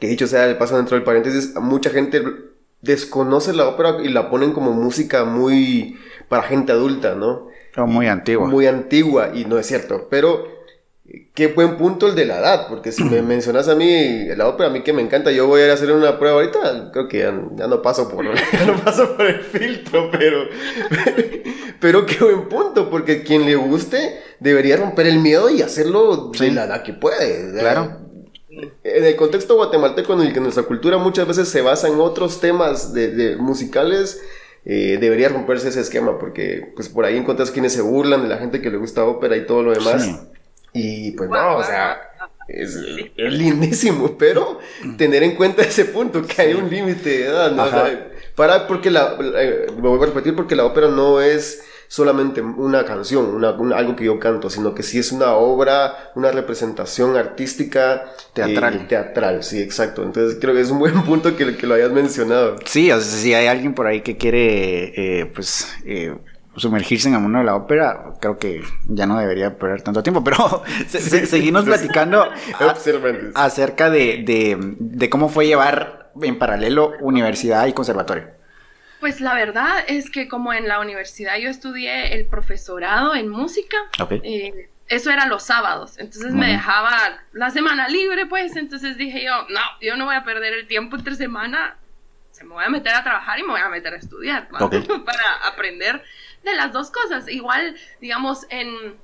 que 0.00 0.08
dicho 0.08 0.26
sea, 0.26 0.48
le 0.48 0.56
paso 0.56 0.76
dentro 0.76 0.96
del 0.96 1.04
paréntesis, 1.04 1.54
mucha 1.54 1.90
gente 1.90 2.20
desconoce 2.82 3.52
la 3.52 3.68
ópera 3.68 3.98
y 4.02 4.08
la 4.08 4.28
ponen 4.28 4.52
como 4.52 4.72
música 4.72 5.24
muy 5.24 5.96
para 6.28 6.42
gente 6.42 6.72
adulta, 6.72 7.14
¿no? 7.14 7.46
muy 7.76 8.08
antigua. 8.08 8.48
Muy 8.48 8.66
antigua, 8.66 9.30
y 9.32 9.44
no 9.44 9.56
es 9.56 9.66
cierto, 9.66 10.08
pero 10.10 10.48
Qué 11.34 11.46
buen 11.46 11.78
punto 11.78 12.08
el 12.08 12.14
de 12.14 12.26
la 12.26 12.38
edad, 12.38 12.66
porque 12.68 12.92
si 12.92 13.02
me 13.04 13.22
mencionas 13.22 13.68
a 13.68 13.74
mí 13.74 14.26
la 14.36 14.48
ópera, 14.48 14.68
a 14.68 14.72
mí 14.72 14.82
que 14.82 14.92
me 14.92 15.00
encanta, 15.00 15.30
yo 15.30 15.46
voy 15.46 15.62
a 15.62 15.64
ir 15.66 15.70
a 15.70 15.74
hacer 15.74 15.90
una 15.90 16.18
prueba 16.18 16.36
ahorita, 16.36 16.90
creo 16.92 17.08
que 17.08 17.18
ya, 17.20 17.30
no 17.32 17.80
paso 17.80 18.08
por 18.10 18.24
ya 18.52 18.66
no 18.66 18.76
paso 18.76 19.16
por 19.16 19.26
el 19.26 19.40
filtro, 19.40 20.10
pero 20.10 20.44
pero 21.80 22.04
qué 22.04 22.22
buen 22.22 22.48
punto, 22.48 22.90
porque 22.90 23.22
quien 23.22 23.46
le 23.46 23.56
guste 23.56 24.20
debería 24.40 24.76
romper 24.76 25.06
el 25.06 25.20
miedo 25.20 25.48
y 25.48 25.62
hacerlo 25.62 26.30
de 26.38 26.50
la 26.50 26.64
edad 26.64 26.82
que 26.82 26.92
puede. 26.92 27.58
Claro. 27.58 28.08
En 28.82 29.04
el 29.04 29.16
contexto 29.16 29.54
guatemalteco 29.54 30.14
en 30.14 30.20
el 30.22 30.32
que 30.32 30.40
nuestra 30.40 30.64
cultura 30.64 30.98
muchas 30.98 31.28
veces 31.28 31.48
se 31.48 31.62
basa 31.62 31.88
en 31.88 32.00
otros 32.00 32.40
temas 32.40 32.92
de, 32.92 33.36
musicales, 33.38 34.20
eh, 34.64 34.98
debería 35.00 35.28
romperse 35.28 35.68
ese 35.68 35.80
esquema, 35.80 36.18
porque 36.18 36.72
pues 36.74 36.88
por 36.88 37.04
ahí 37.04 37.16
encuentras 37.16 37.50
quienes 37.50 37.72
se 37.72 37.80
burlan 37.80 38.22
de 38.22 38.28
la 38.28 38.38
gente 38.38 38.60
que 38.60 38.70
le 38.70 38.76
gusta 38.76 39.04
ópera 39.04 39.36
y 39.36 39.46
todo 39.46 39.62
lo 39.62 39.72
demás. 39.72 40.28
Y 40.72 41.12
pues 41.12 41.30
no, 41.30 41.56
o 41.56 41.62
sea, 41.62 42.00
es, 42.48 42.76
lindísimo, 43.16 44.16
pero 44.18 44.58
tener 44.96 45.22
en 45.22 45.36
cuenta 45.36 45.62
ese 45.62 45.86
punto, 45.86 46.22
que 46.22 46.42
hay 46.42 46.54
un 46.54 46.68
límite 46.70 47.08
de 47.08 47.26
edad, 47.26 47.52
¿no? 47.52 47.64
para, 48.34 48.66
porque 48.66 48.90
la, 48.90 49.16
eh, 49.36 49.66
me 49.74 49.88
voy 49.88 50.02
a 50.02 50.06
repetir, 50.06 50.34
porque 50.34 50.56
la 50.56 50.64
ópera 50.64 50.88
no 50.88 51.20
es 51.20 51.64
solamente 51.88 52.42
una 52.42 52.84
canción, 52.84 53.34
una, 53.34 53.56
algo 53.76 53.96
que 53.96 54.04
yo 54.04 54.20
canto, 54.20 54.50
sino 54.50 54.74
que 54.74 54.82
sí 54.82 54.98
es 54.98 55.10
una 55.10 55.32
obra, 55.32 56.12
una 56.14 56.30
representación 56.30 57.16
artística 57.16 58.12
teatral. 58.34 58.86
teatral, 58.86 59.42
sí, 59.42 59.60
exacto. 59.60 60.02
Entonces 60.02 60.38
creo 60.40 60.54
que 60.54 60.60
es 60.60 60.70
un 60.70 60.78
buen 60.80 61.02
punto 61.02 61.34
que, 61.34 61.56
que 61.56 61.66
lo 61.66 61.74
hayas 61.74 61.90
mencionado. 61.90 62.56
Sí, 62.64 62.92
o 62.92 63.00
sea, 63.00 63.18
si 63.18 63.34
hay 63.34 63.46
alguien 63.46 63.74
por 63.74 63.86
ahí 63.86 64.02
que 64.02 64.16
quiere, 64.16 65.20
eh, 65.20 65.26
pues, 65.26 65.66
eh, 65.84 66.14
sumergirse 66.58 67.08
en 67.08 67.14
el 67.14 67.20
mundo 67.20 67.38
de 67.38 67.44
la 67.44 67.54
ópera, 67.54 68.14
creo 68.20 68.38
que 68.38 68.62
ya 68.86 69.06
no 69.06 69.18
debería 69.18 69.56
perder 69.58 69.82
tanto 69.82 70.02
tiempo, 70.02 70.22
pero 70.24 70.62
seguimos 70.88 71.64
platicando 71.64 72.28
acerca 73.34 73.90
de, 73.90 75.08
cómo 75.10 75.28
fue 75.28 75.46
llevar 75.46 76.10
en 76.20 76.38
paralelo 76.38 76.94
universidad 77.00 77.66
y 77.66 77.72
conservatorio. 77.72 78.28
Pues 79.00 79.20
la 79.20 79.34
verdad 79.34 79.84
es 79.86 80.10
que 80.10 80.26
como 80.26 80.52
en 80.52 80.66
la 80.66 80.80
universidad 80.80 81.36
yo 81.38 81.48
estudié 81.48 82.14
el 82.14 82.26
profesorado 82.26 83.14
en 83.14 83.28
música, 83.28 83.76
eh, 84.24 84.68
eso 84.88 85.10
era 85.10 85.26
los 85.26 85.44
sábados, 85.44 85.98
entonces 85.98 86.32
me 86.32 86.48
dejaba 86.48 86.90
la 87.32 87.50
semana 87.50 87.88
libre, 87.88 88.26
pues, 88.26 88.56
entonces 88.56 88.96
dije 88.96 89.22
yo, 89.24 89.46
no, 89.50 89.60
yo 89.80 89.96
no 89.96 90.06
voy 90.06 90.16
a 90.16 90.24
perder 90.24 90.54
el 90.54 90.66
tiempo 90.66 90.96
entre 90.96 91.14
semana, 91.14 91.76
se 92.32 92.44
me 92.44 92.54
voy 92.54 92.64
a 92.64 92.68
meter 92.70 92.94
a 92.94 93.02
trabajar 93.02 93.38
y 93.38 93.42
me 93.42 93.50
voy 93.50 93.60
a 93.60 93.68
meter 93.68 93.94
a 93.94 93.96
estudiar 93.96 94.48
para 94.48 95.34
aprender 95.44 96.02
de 96.42 96.54
las 96.54 96.72
dos 96.72 96.90
cosas. 96.90 97.28
Igual, 97.28 97.76
digamos, 98.00 98.46
en, 98.50 98.96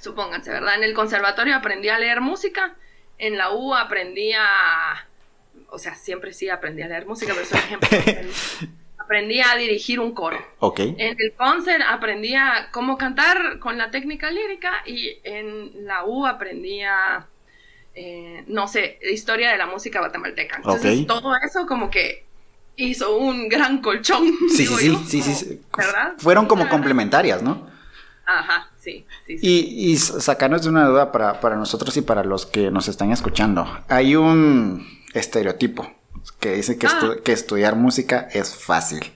supónganse, 0.00 0.50
¿verdad? 0.50 0.76
En 0.76 0.84
el 0.84 0.94
conservatorio 0.94 1.56
aprendí 1.56 1.88
a 1.88 1.98
leer 1.98 2.20
música, 2.20 2.76
en 3.18 3.38
la 3.38 3.52
U 3.52 3.74
aprendí 3.74 4.32
a, 4.32 5.08
o 5.70 5.78
sea, 5.78 5.94
siempre 5.94 6.32
sí 6.32 6.48
aprendí 6.48 6.82
a 6.82 6.88
leer 6.88 7.06
música, 7.06 7.32
pero 7.34 7.48
por 7.48 7.58
ejemplo, 7.58 7.88
aprendí 8.98 9.40
a 9.40 9.56
dirigir 9.56 10.00
un 10.00 10.12
coro. 10.12 10.38
Ok. 10.58 10.80
En 10.80 11.16
el 11.18 11.32
concert 11.36 11.84
aprendí 11.86 12.34
a 12.34 12.68
cómo 12.72 12.96
cantar 12.96 13.58
con 13.58 13.78
la 13.78 13.90
técnica 13.90 14.30
lírica 14.30 14.82
y 14.86 15.18
en 15.24 15.86
la 15.86 16.04
U 16.04 16.26
aprendí 16.26 16.82
a, 16.82 17.26
eh, 17.94 18.44
no 18.46 18.66
sé, 18.66 18.98
historia 19.02 19.52
de 19.52 19.58
la 19.58 19.66
música 19.66 20.00
guatemalteca. 20.00 20.56
Entonces, 20.56 21.06
todo 21.06 21.34
eso 21.36 21.66
como 21.66 21.90
que 21.90 22.24
hizo 22.76 23.16
un 23.16 23.48
gran 23.48 23.80
colchón. 23.80 24.28
Sí, 24.50 24.66
sí, 24.66 24.86
yo, 24.88 25.00
sí, 25.06 25.22
sí, 25.22 25.34
sí, 25.34 25.60
¿Verdad? 25.76 26.14
Fueron 26.18 26.46
como 26.46 26.68
complementarias, 26.68 27.42
¿no? 27.42 27.66
Ajá, 28.26 28.70
sí, 28.80 29.04
sí, 29.26 29.38
sí. 29.38 29.46
Y, 29.46 29.92
y 29.92 29.96
sacarnos 29.98 30.62
de 30.62 30.70
una 30.70 30.86
duda 30.86 31.12
para, 31.12 31.40
para 31.40 31.56
nosotros 31.56 31.96
y 31.96 32.00
para 32.02 32.24
los 32.24 32.46
que 32.46 32.70
nos 32.70 32.88
están 32.88 33.10
escuchando. 33.12 33.66
Hay 33.88 34.16
un 34.16 34.86
estereotipo 35.12 35.90
que 36.40 36.54
dice 36.54 36.78
que, 36.78 36.86
Ah. 36.86 37.14
que 37.22 37.32
estudiar 37.32 37.76
música 37.76 38.28
es 38.32 38.54
fácil. 38.56 39.12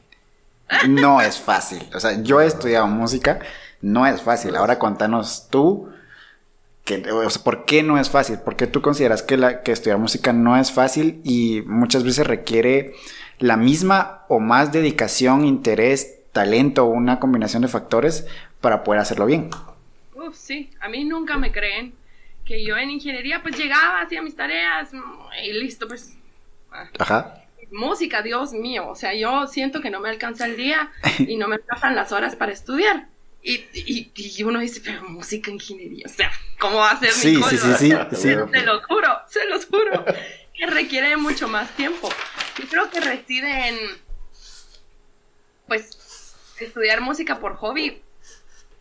No 0.89 1.23
es 1.23 1.39
fácil. 1.39 1.83
O 1.95 2.01
sea, 2.01 2.23
yo 2.23 2.43
he 2.43 2.47
estudiado 2.47 2.87
música, 2.87 3.39
no 3.81 4.07
es 4.07 4.21
fácil. 4.21 4.55
Ahora 4.57 4.79
contanos 4.79 5.47
tú, 5.49 5.89
que, 6.85 7.11
o 7.11 7.31
sea, 7.31 7.43
¿por 7.43 7.65
qué 7.65 7.83
no 7.83 7.99
es 7.99 8.11
fácil? 8.11 8.39
¿Por 8.41 8.57
qué 8.57 8.67
tú 8.67 8.83
consideras 8.83 9.23
que, 9.23 9.39
la, 9.39 9.63
que 9.63 9.73
estudiar 9.73 9.97
música 9.99 10.35
no 10.35 10.59
es 10.59 10.71
fácil 10.71 11.23
y 11.25 11.63
muchas 11.67 12.05
veces 12.05 12.27
requiere 12.27 12.95
la 13.39 13.57
misma 13.57 14.25
o 14.29 14.41
más 14.41 14.73
dedicación, 14.73 15.45
interés, 15.45 16.21
talento 16.33 16.85
o 16.85 16.89
una 16.89 17.19
combinación 17.21 17.63
de 17.63 17.69
factores 17.69 18.27
para 18.61 18.85
poder 18.85 19.01
hacerlo 19.01 19.27
bien? 19.27 19.51
Uf, 20.15 20.35
sí, 20.35 20.71
a 20.81 20.89
mí 20.89 21.05
nunca 21.05 21.37
me 21.37 21.53
creen 21.53 21.95
que 22.45 22.65
yo 22.65 22.77
en 22.77 22.91
ingeniería 22.91 23.43
pues 23.43 23.57
llegaba, 23.57 24.01
hacía 24.01 24.23
mis 24.23 24.35
tareas 24.35 24.93
mm, 24.93 25.01
y 25.45 25.53
listo, 25.53 25.87
pues 25.87 26.17
ah, 26.73 26.89
Ajá. 26.99 27.45
música, 27.71 28.23
Dios 28.23 28.53
mío, 28.53 28.89
o 28.89 28.97
sea, 28.97 29.15
yo 29.15 29.47
siento 29.47 29.81
que 29.81 29.91
no 29.91 30.01
me 30.01 30.09
alcanza 30.09 30.47
el 30.47 30.57
día 30.57 30.91
y 31.19 31.37
no 31.37 31.47
me 31.47 31.57
alcanzan 31.57 31.95
las 31.95 32.13
horas 32.13 32.37
para 32.37 32.53
estudiar. 32.53 33.09
Y, 33.41 33.65
y, 33.73 34.11
y 34.15 34.43
uno 34.43 34.59
dice, 34.59 34.81
pero 34.85 35.09
música, 35.09 35.51
ingeniería, 35.51 36.07
o 36.07 36.09
sea, 36.09 36.31
¿cómo 36.59 36.79
va 36.79 36.91
a 36.91 36.99
ser 36.99 37.13
Sí, 37.13 37.37
mi 37.37 37.43
sí, 37.45 37.57
sí, 37.57 37.73
sí, 37.79 37.93
sí. 38.13 38.29
Se 38.53 38.63
lo 38.63 38.83
juro, 38.83 39.09
se 39.29 39.47
los 39.47 39.67
juro, 39.67 40.05
que 40.55 40.67
requiere 40.67 41.17
mucho 41.17 41.47
más 41.47 41.71
tiempo. 41.77 42.09
Yo 42.59 42.67
creo 42.69 42.91
que 42.91 43.01
reside 43.01 43.69
en, 43.69 43.77
pues, 45.67 46.35
estudiar 46.61 47.01
música 47.01 47.39
por 47.39 47.55
hobby 47.57 48.03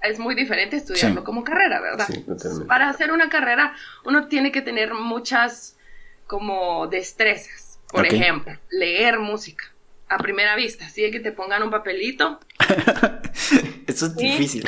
es 0.02 0.20
muy 0.20 0.36
diferente 0.36 0.76
a 0.76 0.80
estudiarlo 0.80 1.22
Sí. 1.22 1.26
como 1.26 1.44
carrera, 1.44 1.80
¿verdad? 1.82 2.08
Sí, 2.08 2.22
totalmente. 2.22 2.66
Para 2.68 2.90
hacer 2.90 3.12
una 3.12 3.30
carrera 3.30 3.76
uno 4.06 4.28
tiene 4.28 4.52
que 4.52 4.62
tener 4.62 4.94
muchas 4.94 5.76
como 6.28 6.88
destrezas. 6.88 7.80
Por 7.90 8.06
ejemplo, 8.06 8.54
leer 8.70 9.18
música 9.20 9.72
a 10.10 10.18
primera 10.18 10.56
vista, 10.56 10.86
así 10.86 11.10
que 11.12 11.20
te 11.20 11.32
pongan 11.32 11.63
un 11.63 11.70
papelito 11.72 12.40
Eso 13.88 14.06
es 14.08 14.16
difícil. 14.16 14.68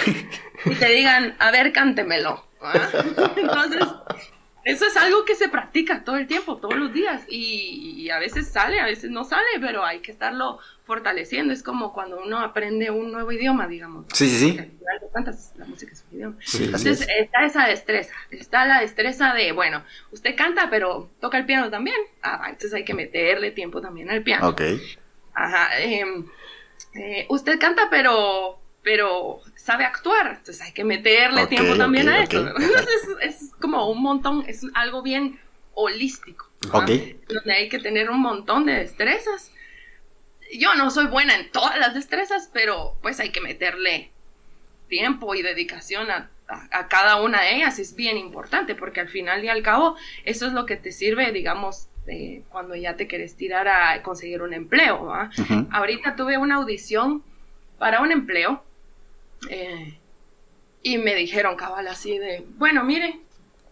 y 0.65 0.75
te 0.75 0.87
digan, 0.89 1.35
a 1.39 1.51
ver, 1.51 1.71
cántemelo. 1.73 2.45
¿ah? 2.61 2.89
Entonces, 3.35 3.83
eso 4.71 4.85
es 4.85 4.97
algo 4.97 5.25
que 5.25 5.35
se 5.35 5.49
practica 5.49 6.03
todo 6.03 6.17
el 6.17 6.27
tiempo, 6.27 6.57
todos 6.57 6.75
los 6.75 6.93
días. 6.93 7.23
Y, 7.27 7.93
y 7.97 8.09
a 8.09 8.19
veces 8.19 8.47
sale, 8.49 8.79
a 8.79 8.85
veces 8.85 9.11
no 9.11 9.23
sale, 9.23 9.47
pero 9.59 9.83
hay 9.85 9.99
que 9.99 10.11
estarlo 10.11 10.59
fortaleciendo. 10.83 11.53
Es 11.53 11.63
como 11.63 11.93
cuando 11.93 12.21
uno 12.21 12.39
aprende 12.39 12.89
un 12.91 13.11
nuevo 13.11 13.31
idioma, 13.31 13.67
digamos. 13.67 14.05
Sí, 14.13 14.29
sí, 14.29 14.37
sí. 14.37 14.51
Porque 14.53 14.61
al 14.61 14.71
final 14.77 14.99
de 15.01 15.07
cuentas, 15.07 15.53
la 15.57 15.65
música 15.65 15.91
es 15.93 16.05
un 16.09 16.17
idioma. 16.17 16.37
Sí, 16.41 16.63
Entonces 16.65 17.01
es. 17.01 17.07
está 17.19 17.45
esa 17.45 17.65
destreza, 17.67 18.13
está 18.31 18.65
la 18.65 18.81
destreza 18.81 19.33
de, 19.33 19.51
bueno, 19.51 19.83
usted 20.11 20.35
canta, 20.35 20.69
pero 20.69 21.11
toca 21.19 21.37
el 21.37 21.45
piano 21.45 21.69
también. 21.69 21.97
Ah, 22.21 22.45
entonces 22.45 22.73
hay 22.73 22.85
que 22.85 22.93
meterle 22.93 23.51
tiempo 23.51 23.81
también 23.81 24.09
al 24.09 24.23
piano. 24.23 24.47
Ok. 24.49 24.61
Ajá. 25.33 25.79
em, 25.79 26.25
eh, 26.93 27.25
usted 27.29 27.59
canta, 27.59 27.89
pero, 27.89 28.59
pero 28.83 29.41
sabe 29.55 29.83
actuar, 29.85 30.27
entonces 30.39 30.61
hay 30.61 30.71
que 30.71 30.83
meterle 30.83 31.41
tiempo 31.47 31.75
también 31.77 32.07
a 32.09 32.23
eso. 32.23 32.47
Entonces 32.57 32.87
es, 33.21 33.41
es 33.41 33.51
como 33.59 33.89
un 33.89 34.01
montón, 34.01 34.45
es 34.47 34.65
algo 34.73 35.01
bien 35.01 35.39
holístico. 35.73 36.49
Donde 37.27 37.53
hay 37.53 37.69
que 37.69 37.79
tener 37.79 38.09
un 38.09 38.19
montón 38.21 38.65
de 38.65 38.73
destrezas. 38.73 39.51
Yo 40.57 40.73
no 40.75 40.89
soy 40.91 41.05
buena 41.07 41.35
en 41.35 41.51
todas 41.51 41.77
las 41.77 41.93
destrezas, 41.93 42.49
pero 42.53 42.97
pues 43.01 43.19
hay 43.19 43.29
que 43.31 43.41
meterle 43.41 44.11
tiempo 44.87 45.35
y 45.35 45.41
dedicación 45.43 46.09
a, 46.09 46.29
a- 46.47 46.67
a 46.79 46.87
cada 46.87 47.21
una 47.21 47.41
de 47.41 47.55
ellas. 47.57 47.77
Es 47.79 47.95
bien 47.95 48.17
importante 48.17 48.75
porque 48.75 49.01
al 49.01 49.09
final 49.09 49.43
y 49.43 49.49
al 49.49 49.61
cabo 49.61 49.95
eso 50.25 50.47
es 50.47 50.53
lo 50.53 50.65
que 50.65 50.75
te 50.77 50.91
sirve, 50.91 51.31
digamos, 51.31 51.87
de 52.05 52.43
cuando 52.49 52.75
ya 52.75 52.95
te 52.95 53.05
quieres 53.07 53.35
tirar 53.35 53.67
a 53.67 54.01
conseguir 54.01 54.41
un 54.41 54.53
empleo. 54.53 55.11
Ujú. 55.37 55.67
Ahorita 55.71 56.15
tuve 56.15 56.37
una 56.37 56.55
audición 56.55 57.23
para 57.77 58.01
un 58.01 58.11
empleo 58.11 58.63
eh, 59.49 59.97
y 60.83 60.97
me 60.97 61.15
dijeron 61.15 61.55
cabal 61.55 61.87
así 61.87 62.17
de, 62.17 62.45
bueno, 62.57 62.83
mire, 62.83 63.19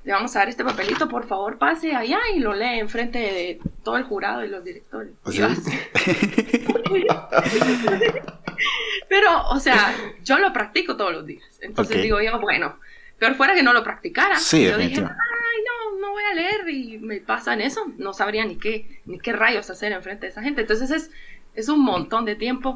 le 0.03 0.13
vamos 0.13 0.36
a 0.36 0.39
dar 0.39 0.49
este 0.49 0.63
papelito, 0.63 1.10
por 1.10 1.27
favor 1.27 1.58
pase 1.58 1.93
allá 1.95 2.19
y 2.34 2.39
lo 2.39 2.53
lee 2.53 2.80
enfrente 2.80 3.19
de 3.19 3.60
todo 3.84 3.97
el 3.97 4.03
jurado 4.03 4.45
y 4.45 4.49
los 4.49 4.63
directores. 4.63 5.12
¿O 5.23 5.32
Y 5.32 5.36
sí? 5.36 5.41
Pero, 9.10 9.47
o 9.49 9.60
sea, 9.60 9.93
yo 10.23 10.39
lo 10.39 10.51
practico 10.53 10.95
todos 10.97 11.12
los 11.13 11.25
días. 11.25 11.43
Entonces 11.62 11.97
Ok. 11.97 12.01
digo 12.03 12.21
yo, 12.21 12.39
bueno, 12.39 12.80
peor 13.19 13.36
fuera 13.36 13.53
que 13.53 13.63
no 13.63 13.73
lo 13.73 13.84
practicara. 13.84 14.38
Sí, 14.38 14.63
yo 14.65 14.77
dije, 14.77 15.01
ay, 15.01 15.58
no, 15.65 15.99
no 15.99 16.12
voy 16.12 16.23
a 16.23 16.34
leer 16.34 16.69
y 16.69 16.97
me 16.97 17.17
pasan 17.17 17.62
eso. 17.62 17.86
No 17.97 18.13
sabría 18.13 18.45
ni 18.45 18.58
qué, 18.58 19.01
ni 19.06 19.19
qué 19.19 19.34
rayos 19.34 19.69
hacer 19.69 19.91
enfrente 19.91 20.25
de 20.25 20.32
esa 20.32 20.41
gente. 20.41 20.62
Entonces 20.62 20.89
es, 20.91 21.12
es 21.53 21.69
un 21.69 21.82
montón 21.84 22.25
de 22.25 22.36
tiempo, 22.36 22.75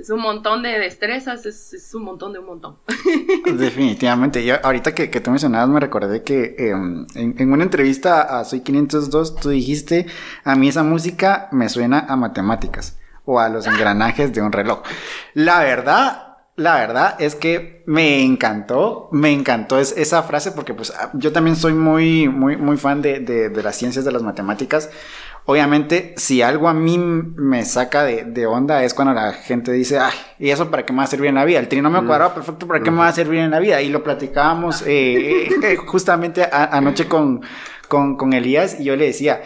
es 0.00 0.10
un 0.10 0.20
montón 0.20 0.62
de 0.62 0.78
destrezas, 0.78 1.44
es, 1.46 1.72
es 1.74 1.94
un 1.94 2.04
montón 2.04 2.32
de 2.32 2.38
un 2.38 2.46
montón. 2.46 2.78
Definitivamente. 3.58 4.44
Yo, 4.44 4.54
ahorita 4.62 4.94
que, 4.94 5.10
que 5.10 5.20
tú 5.20 5.30
mencionabas, 5.30 5.68
me 5.68 5.80
recordé 5.80 6.22
que 6.22 6.54
eh, 6.58 6.70
en, 6.70 7.06
en 7.38 7.52
una 7.52 7.64
entrevista 7.64 8.22
a 8.40 8.44
Soy 8.44 8.60
502, 8.60 9.36
tú 9.36 9.50
dijiste, 9.50 10.06
a 10.44 10.56
mí 10.56 10.68
esa 10.68 10.82
música 10.82 11.48
me 11.52 11.68
suena 11.68 12.00
a 12.08 12.16
matemáticas 12.16 12.98
o 13.24 13.38
a 13.40 13.48
los 13.48 13.66
engranajes 13.66 14.32
de 14.32 14.42
un 14.42 14.52
reloj. 14.52 14.82
La 15.34 15.60
verdad, 15.60 16.36
la 16.56 16.74
verdad 16.76 17.16
es 17.20 17.34
que 17.34 17.82
me 17.86 18.22
encantó, 18.22 19.08
me 19.12 19.30
encantó 19.32 19.78
es- 19.78 19.94
esa 19.96 20.22
frase 20.22 20.52
porque 20.52 20.74
pues 20.74 20.92
ah, 20.98 21.10
yo 21.14 21.32
también 21.32 21.56
soy 21.56 21.74
muy, 21.74 22.28
muy, 22.28 22.56
muy 22.56 22.76
fan 22.76 23.02
de, 23.02 23.20
de- 23.20 23.48
de 23.50 23.62
las 23.62 23.76
ciencias 23.76 24.04
de 24.04 24.12
las 24.12 24.22
matemáticas. 24.22 24.90
Obviamente, 25.46 26.14
si 26.16 26.42
algo 26.42 26.68
a 26.68 26.74
mí 26.74 26.96
me 26.98 27.64
saca 27.64 28.04
de, 28.04 28.24
de 28.24 28.46
onda 28.46 28.84
es 28.84 28.94
cuando 28.94 29.14
la 29.14 29.32
gente 29.32 29.72
dice, 29.72 29.98
ay, 29.98 30.14
¿y 30.38 30.50
eso 30.50 30.70
para 30.70 30.84
qué 30.84 30.92
me 30.92 30.98
va 30.98 31.04
a 31.04 31.08
servir 31.08 31.28
en 31.28 31.34
la 31.36 31.44
vida? 31.44 31.58
El 31.58 31.68
trinomio 31.68 32.06
cuadrado 32.06 32.34
perfecto, 32.34 32.66
¿para 32.68 32.82
qué 32.82 32.90
me 32.90 32.98
va 32.98 33.08
a 33.08 33.12
servir 33.12 33.40
en 33.40 33.50
la 33.50 33.58
vida? 33.58 33.80
Y 33.82 33.88
lo 33.88 34.04
platicábamos 34.04 34.82
eh, 34.82 35.46
eh, 35.46 35.48
eh, 35.72 35.76
justamente 35.76 36.44
a- 36.44 36.66
anoche 36.76 37.08
con, 37.08 37.40
con, 37.88 38.16
con 38.16 38.32
Elías 38.32 38.78
y 38.78 38.84
yo 38.84 38.94
le 38.96 39.06
decía, 39.06 39.42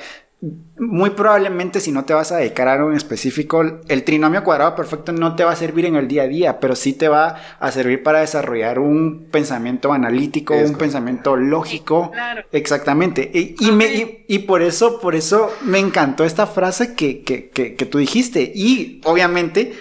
muy 0.78 1.10
probablemente 1.10 1.80
si 1.80 1.92
no 1.92 2.04
te 2.04 2.12
vas 2.14 2.32
a 2.32 2.36
dedicar 2.38 2.68
a 2.68 2.74
algo 2.74 2.90
en 2.90 2.96
específico, 2.96 3.62
el 3.88 4.04
trinomio 4.04 4.42
cuadrado 4.44 4.74
perfecto 4.74 5.12
no 5.12 5.36
te 5.36 5.44
va 5.44 5.52
a 5.52 5.56
servir 5.56 5.86
en 5.86 5.96
el 5.96 6.08
día 6.08 6.24
a 6.24 6.26
día, 6.28 6.60
pero 6.60 6.74
sí 6.74 6.92
te 6.92 7.08
va 7.08 7.36
a 7.58 7.70
servir 7.70 8.02
para 8.02 8.20
desarrollar 8.20 8.78
un 8.78 9.26
pensamiento 9.30 9.92
analítico, 9.92 10.54
Es 10.54 10.60
un 10.60 10.64
correcto. 10.66 10.78
pensamiento 10.80 11.36
lógico. 11.36 12.10
Claro. 12.10 12.42
Exactamente. 12.52 13.30
Y, 13.32 13.54
y 13.58 13.72
me, 13.72 13.86
y, 13.86 14.24
y 14.28 14.38
por 14.40 14.62
eso, 14.62 15.00
por 15.00 15.14
eso 15.14 15.50
me 15.62 15.78
encantó 15.78 16.24
esta 16.24 16.46
frase 16.46 16.94
que, 16.94 17.22
que, 17.22 17.48
que, 17.50 17.74
que 17.76 17.86
tú 17.86 17.98
dijiste. 17.98 18.52
Y 18.54 19.00
obviamente, 19.04 19.74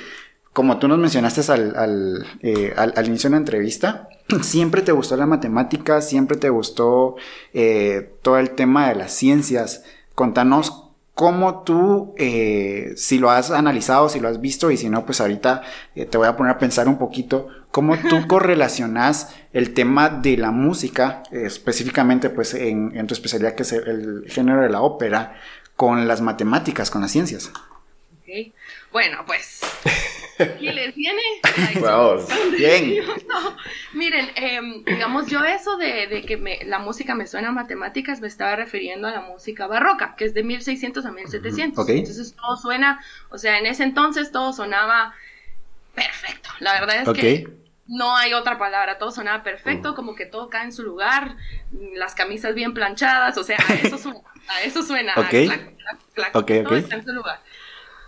como 0.53 0.77
tú 0.77 0.87
nos 0.87 0.99
mencionaste 0.99 1.51
al, 1.51 1.75
al, 1.75 2.25
eh, 2.41 2.73
al, 2.77 2.93
al 2.95 3.07
inicio 3.07 3.29
de 3.29 3.31
la 3.31 3.37
entrevista, 3.37 4.07
siempre 4.41 4.83
te 4.83 4.91
gustó 4.91 5.17
la 5.17 5.25
matemática, 5.25 6.01
siempre 6.01 6.37
te 6.37 6.49
gustó 6.49 7.15
eh, 7.53 8.11
todo 8.21 8.37
el 8.37 8.51
tema 8.51 8.87
de 8.89 8.95
las 8.95 9.11
ciencias. 9.11 9.83
Contanos 10.15 10.83
cómo 11.13 11.63
tú, 11.63 12.15
eh, 12.17 12.93
si 12.95 13.19
lo 13.19 13.29
has 13.29 13.51
analizado, 13.51 14.09
si 14.09 14.19
lo 14.19 14.27
has 14.27 14.41
visto, 14.41 14.71
y 14.71 14.77
si 14.77 14.89
no, 14.89 15.05
pues 15.05 15.21
ahorita 15.21 15.61
eh, 15.95 16.05
te 16.05 16.17
voy 16.17 16.27
a 16.27 16.35
poner 16.35 16.53
a 16.53 16.57
pensar 16.57 16.87
un 16.87 16.97
poquito, 16.97 17.49
cómo 17.71 17.97
tú 17.97 18.25
correlacionas 18.27 19.35
el 19.53 19.73
tema 19.73 20.09
de 20.09 20.37
la 20.37 20.51
música, 20.51 21.23
eh, 21.31 21.43
específicamente 21.45 22.29
pues 22.29 22.53
en, 22.53 22.95
en 22.95 23.07
tu 23.07 23.13
especialidad 23.13 23.53
que 23.53 23.63
es 23.63 23.73
el, 23.73 24.23
el 24.23 24.31
género 24.31 24.61
de 24.61 24.69
la 24.69 24.81
ópera, 24.81 25.35
con 25.75 26.07
las 26.07 26.21
matemáticas, 26.21 26.89
con 26.89 27.01
las 27.01 27.11
ciencias. 27.11 27.51
Ok. 28.21 28.53
Bueno, 28.91 29.19
pues, 29.25 29.61
¿qué 30.59 30.73
les 30.73 30.95
viene? 30.95 31.21
Ay, 31.57 31.79
Vamos. 31.81 32.27
Bien. 32.57 32.95
No, 33.27 33.55
miren, 33.93 34.29
em, 34.35 34.83
digamos, 34.85 35.27
yo 35.27 35.43
eso 35.43 35.77
de, 35.77 36.07
de 36.07 36.21
que 36.23 36.37
me- 36.37 36.63
la 36.65 36.77
música 36.79 37.15
me 37.15 37.25
suena 37.27 37.49
a 37.49 37.51
matemáticas, 37.51 38.21
me 38.21 38.27
estaba 38.27 38.55
refiriendo 38.55 39.07
a 39.07 39.11
la 39.11 39.21
música 39.21 39.65
barroca, 39.67 40.15
que 40.15 40.25
es 40.25 40.33
de 40.33 40.43
1600 40.43 41.05
a 41.05 41.11
1700. 41.11 41.83
Ok. 41.83 41.89
Entonces 41.89 42.35
todo 42.35 42.57
suena, 42.57 42.99
o 43.29 43.37
sea, 43.37 43.57
en 43.57 43.65
ese 43.65 43.83
entonces 43.83 44.31
todo 44.31 44.53
sonaba 44.53 45.13
perfecto. 45.95 46.49
La 46.59 46.73
verdad 46.79 47.01
es 47.01 47.09
que 47.19 47.47
no 47.87 48.15
hay 48.15 48.33
otra 48.33 48.57
palabra, 48.57 48.97
todo 48.97 49.11
sonaba 49.11 49.43
perfecto, 49.43 49.93
como 49.95 50.15
que 50.15 50.25
todo 50.25 50.49
cae 50.49 50.63
en 50.65 50.71
su 50.73 50.83
lugar, 50.83 51.35
las 51.95 52.15
camisas 52.15 52.55
bien 52.55 52.73
planchadas, 52.73 53.37
o 53.37 53.43
sea, 53.43 53.57
a 53.67 53.73
eso 53.73 53.97
suena, 53.97 54.19
a 54.47 54.61
eso 54.63 54.83
suena, 54.83 55.13
a 55.13 55.19
Ok. 55.21 55.29
clac, 55.29 55.75
clac, 55.77 55.99
clac, 56.13 56.35
Ok, 56.35 56.51
todo 56.63 56.75
está 56.77 56.95
en 56.95 57.05
su 57.05 57.11
lugar. 57.13 57.41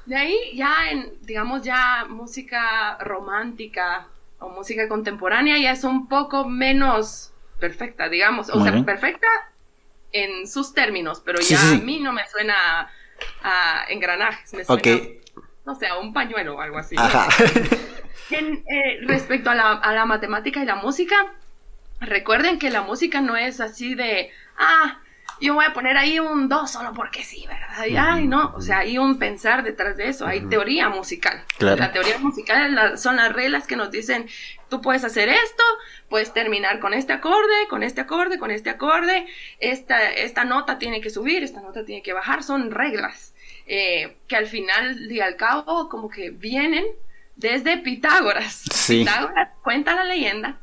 De 0.06 0.16
ahí 0.16 0.38
ya 0.56 0.92
en, 0.92 1.14
digamos, 1.22 1.64
ya 1.64 2.06
música 2.08 2.98
romántica 3.00 4.08
o 4.40 4.50
música 4.50 4.88
contemporánea 4.88 5.58
ya 5.58 5.72
es 5.72 5.84
un 5.84 6.08
poco 6.08 6.46
menos 6.46 7.32
perfecta, 7.60 8.10
digamos, 8.10 8.50
o 8.50 8.56
Muy 8.56 8.64
sea, 8.64 8.72
bien. 8.74 8.86
perfecta 8.86 9.28
en 10.12 10.48
sus 10.48 10.74
términos, 10.74 11.22
pero 11.26 11.40
Sí, 11.42 11.54
ya 11.54 11.60
sí, 11.60 11.76
a 11.76 11.80
mí 11.80 12.00
no 12.00 12.14
me 12.14 12.28
suena 12.28 12.90
a, 13.44 13.86
engranajes, 13.90 14.54
me 14.54 14.64
suena 14.64 15.00
no 15.66 15.76
sé, 15.76 15.88
a 15.88 15.98
un 15.98 16.14
pañuelo 16.14 16.56
o 16.56 16.62
algo 16.62 16.78
así. 16.78 16.96
Eh, 18.32 19.00
respecto 19.04 19.52
a 19.52 19.56
la, 19.56 19.74
a 19.74 19.94
la 19.94 20.06
matemática 20.06 20.60
y 20.62 20.66
la 20.66 20.76
música, 20.76 21.16
recuerden 22.00 22.58
que 22.58 22.72
la 22.72 22.82
música 22.82 23.22
no 23.22 23.38
es 23.38 23.62
así 23.62 23.94
de, 23.94 24.32
ah, 24.58 25.00
yo 25.42 25.54
voy 25.54 25.66
a 25.66 25.74
poner 25.74 25.98
ahí 25.98 26.20
un 26.20 26.50
do 26.50 26.68
solo 26.68 26.94
porque 26.94 27.24
sí, 27.24 27.46
¿verdad? 27.48 27.86
Y, 27.86 27.98
ay, 27.98 28.28
no, 28.28 28.54
o 28.56 28.62
sea, 28.62 28.80
hay 28.80 28.98
un 28.98 29.20
pensar 29.20 29.64
detrás 29.64 29.98
de 29.98 30.10
eso, 30.10 30.26
hay 30.26 30.42
teoría 30.48 30.90
musical. 30.90 31.44
La 31.60 31.92
teoría 31.92 32.18
musical 32.20 32.98
son 32.98 33.18
las 33.18 33.34
reglas 33.34 33.68
que 33.68 33.76
nos 33.76 33.92
dicen, 33.92 34.28
tú 34.70 34.82
puedes 34.82 35.04
hacer 35.04 35.30
esto, 35.30 35.64
puedes 36.10 36.34
terminar 36.34 36.80
con 36.80 36.94
este 36.94 37.14
acorde, 37.14 37.68
con 37.70 37.84
este 37.84 38.02
acorde, 38.02 38.40
con 38.40 38.52
este 38.52 38.70
acorde, 38.70 39.28
esta, 39.60 40.10
esta 40.10 40.46
nota 40.46 40.78
tiene 40.78 41.02
que 41.02 41.10
subir, 41.10 41.44
esta 41.44 41.62
nota 41.62 41.86
tiene 41.86 42.02
que 42.02 42.14
bajar, 42.14 42.44
son 42.44 42.72
reglas 42.72 43.34
eh, 43.68 44.18
que 44.28 44.36
al 44.36 44.46
final 44.46 45.12
y 45.12 45.20
al 45.22 45.36
cabo 45.36 45.90
como 45.90 46.10
que 46.10 46.30
vienen 46.30 46.86
desde 47.36 47.78
Pitágoras. 47.78 48.64
Pitágoras 48.88 49.50
cuenta 49.64 49.96
la 49.96 50.04
leyenda 50.04 50.60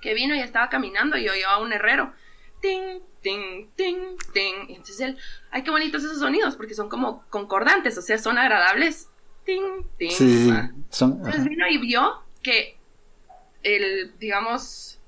que 0.00 0.14
vino 0.14 0.34
y 0.34 0.40
estaba 0.40 0.68
caminando 0.68 1.16
y 1.16 1.28
oyó 1.28 1.48
a 1.48 1.58
un 1.58 1.72
herrero. 1.72 2.12
Ting, 2.60 3.00
ting, 3.24 3.70
ting, 3.74 3.96
ting. 4.32 4.54
entonces 4.68 5.00
él, 5.00 5.16
ay, 5.50 5.62
qué 5.64 5.70
bonitos 5.70 6.04
esos 6.04 6.20
sonidos, 6.20 6.54
porque 6.54 6.74
son 6.74 6.88
como 6.88 7.24
concordantes, 7.30 7.98
o 7.98 8.02
sea, 8.02 8.18
son 8.18 8.38
agradables. 8.38 9.08
Ting, 9.44 9.84
ting. 9.98 10.10
Sí, 10.10 10.50
entonces 10.50 11.44
vino 11.44 11.66
y 11.68 11.78
vio 11.78 12.22
que 12.42 12.78
el, 13.62 14.12
digamos, 14.18 15.00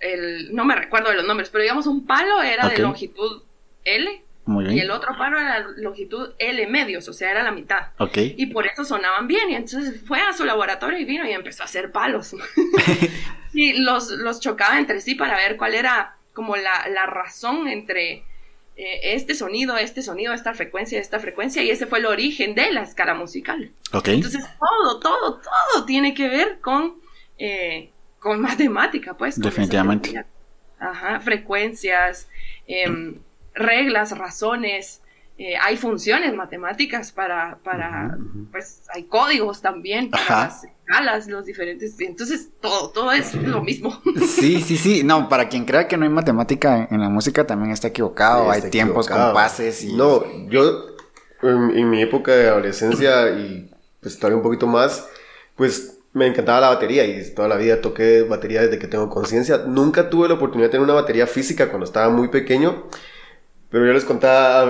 el, 0.00 0.54
no 0.54 0.64
me 0.64 0.76
recuerdo 0.76 1.10
de 1.10 1.16
los 1.16 1.26
nombres, 1.26 1.50
pero 1.50 1.62
digamos 1.62 1.86
un 1.86 2.06
palo 2.06 2.42
era 2.42 2.68
de 2.68 2.78
longitud 2.78 3.42
L. 3.84 4.22
Y 4.46 4.78
el 4.78 4.90
otro 4.90 5.16
palo 5.16 5.38
era 5.38 5.62
de 5.62 5.82
longitud 5.82 6.34
L 6.38 6.66
medios, 6.66 7.08
o 7.08 7.14
sea, 7.14 7.30
era 7.30 7.42
la 7.42 7.50
mitad. 7.50 7.88
Y 8.14 8.46
por 8.46 8.66
eso 8.66 8.84
sonaban 8.84 9.26
bien. 9.26 9.50
Y 9.50 9.54
entonces 9.54 10.02
fue 10.06 10.20
a 10.20 10.34
su 10.34 10.44
laboratorio 10.44 10.98
y 10.98 11.06
vino 11.06 11.26
y 11.26 11.32
empezó 11.32 11.62
a 11.62 11.66
hacer 11.66 11.92
palos. 11.92 12.34
y 13.54 13.74
los, 13.74 14.10
los 14.10 14.40
chocaba 14.40 14.78
entre 14.78 15.00
sí 15.00 15.14
para 15.14 15.36
ver 15.36 15.56
cuál 15.56 15.74
era 15.74 16.18
como 16.34 16.56
la, 16.56 16.88
la 16.88 17.06
razón 17.06 17.68
entre 17.68 18.24
eh, 18.76 19.14
este 19.14 19.36
sonido, 19.36 19.76
este 19.76 20.02
sonido, 20.02 20.32
esta 20.32 20.52
frecuencia, 20.52 21.00
esta 21.00 21.20
frecuencia, 21.20 21.62
y 21.62 21.70
ese 21.70 21.86
fue 21.86 22.00
el 22.00 22.06
origen 22.06 22.56
de 22.56 22.72
la 22.72 22.82
escala 22.82 23.14
musical. 23.14 23.70
Entonces 23.92 24.44
todo, 24.58 24.98
todo, 24.98 25.40
todo 25.40 25.84
tiene 25.86 26.12
que 26.12 26.28
ver 26.28 26.60
con, 26.60 26.96
eh, 27.38 27.90
con 28.18 28.40
matemática, 28.40 29.16
pues. 29.16 29.40
Definitivamente. 29.40 30.24
Ajá, 30.80 31.20
frecuencias, 31.20 32.28
em, 32.66 33.20
reglas, 33.54 34.18
razones, 34.18 35.02
eh, 35.36 35.56
hay 35.60 35.76
funciones 35.76 36.32
matemáticas 36.34 37.10
para, 37.10 37.58
para 37.64 38.16
pues 38.52 38.82
hay 38.94 39.04
códigos 39.04 39.60
también 39.60 40.08
para 40.08 40.24
las 40.28 40.64
escalas, 40.64 41.26
los 41.26 41.44
diferentes, 41.44 41.98
entonces 41.98 42.50
todo, 42.60 42.90
todo 42.90 43.10
es 43.10 43.34
lo 43.34 43.60
mismo. 43.60 44.00
Sí, 44.26 44.62
sí, 44.62 44.76
sí, 44.76 45.02
no, 45.02 45.28
para 45.28 45.48
quien 45.48 45.64
crea 45.64 45.88
que 45.88 45.96
no 45.96 46.04
hay 46.04 46.10
matemática 46.10 46.86
en 46.90 47.00
la 47.00 47.08
música 47.08 47.46
también 47.46 47.72
está 47.72 47.88
equivocado, 47.88 48.50
hay 48.50 48.62
tiempos, 48.70 49.08
compases 49.08 49.82
y... 49.82 49.94
No, 49.94 50.24
yo 50.48 50.94
en, 51.42 51.90
mi 51.90 52.02
época 52.02 52.32
de 52.32 52.48
adolescencia 52.48 53.30
y 53.30 53.70
pues 54.00 54.16
todavía 54.16 54.36
un 54.36 54.42
poquito 54.42 54.66
más, 54.66 55.08
pues 55.56 55.98
me 56.12 56.26
encantaba 56.26 56.60
la 56.60 56.68
batería 56.68 57.04
y 57.04 57.34
toda 57.34 57.48
la 57.48 57.56
vida 57.56 57.80
toqué 57.80 58.22
batería 58.22 58.62
desde 58.62 58.78
que 58.78 58.86
tengo 58.86 59.10
conciencia. 59.10 59.64
Nunca 59.66 60.10
tuve 60.10 60.28
la 60.28 60.34
oportunidad 60.34 60.68
de 60.68 60.72
tener 60.72 60.84
una 60.84 60.94
batería 60.94 61.26
física 61.26 61.68
cuando 61.68 61.86
estaba 61.86 62.08
muy 62.08 62.28
pequeño. 62.28 62.84
Pero 63.74 63.86
yo 63.86 63.92
les 63.92 64.04
contaba 64.04 64.60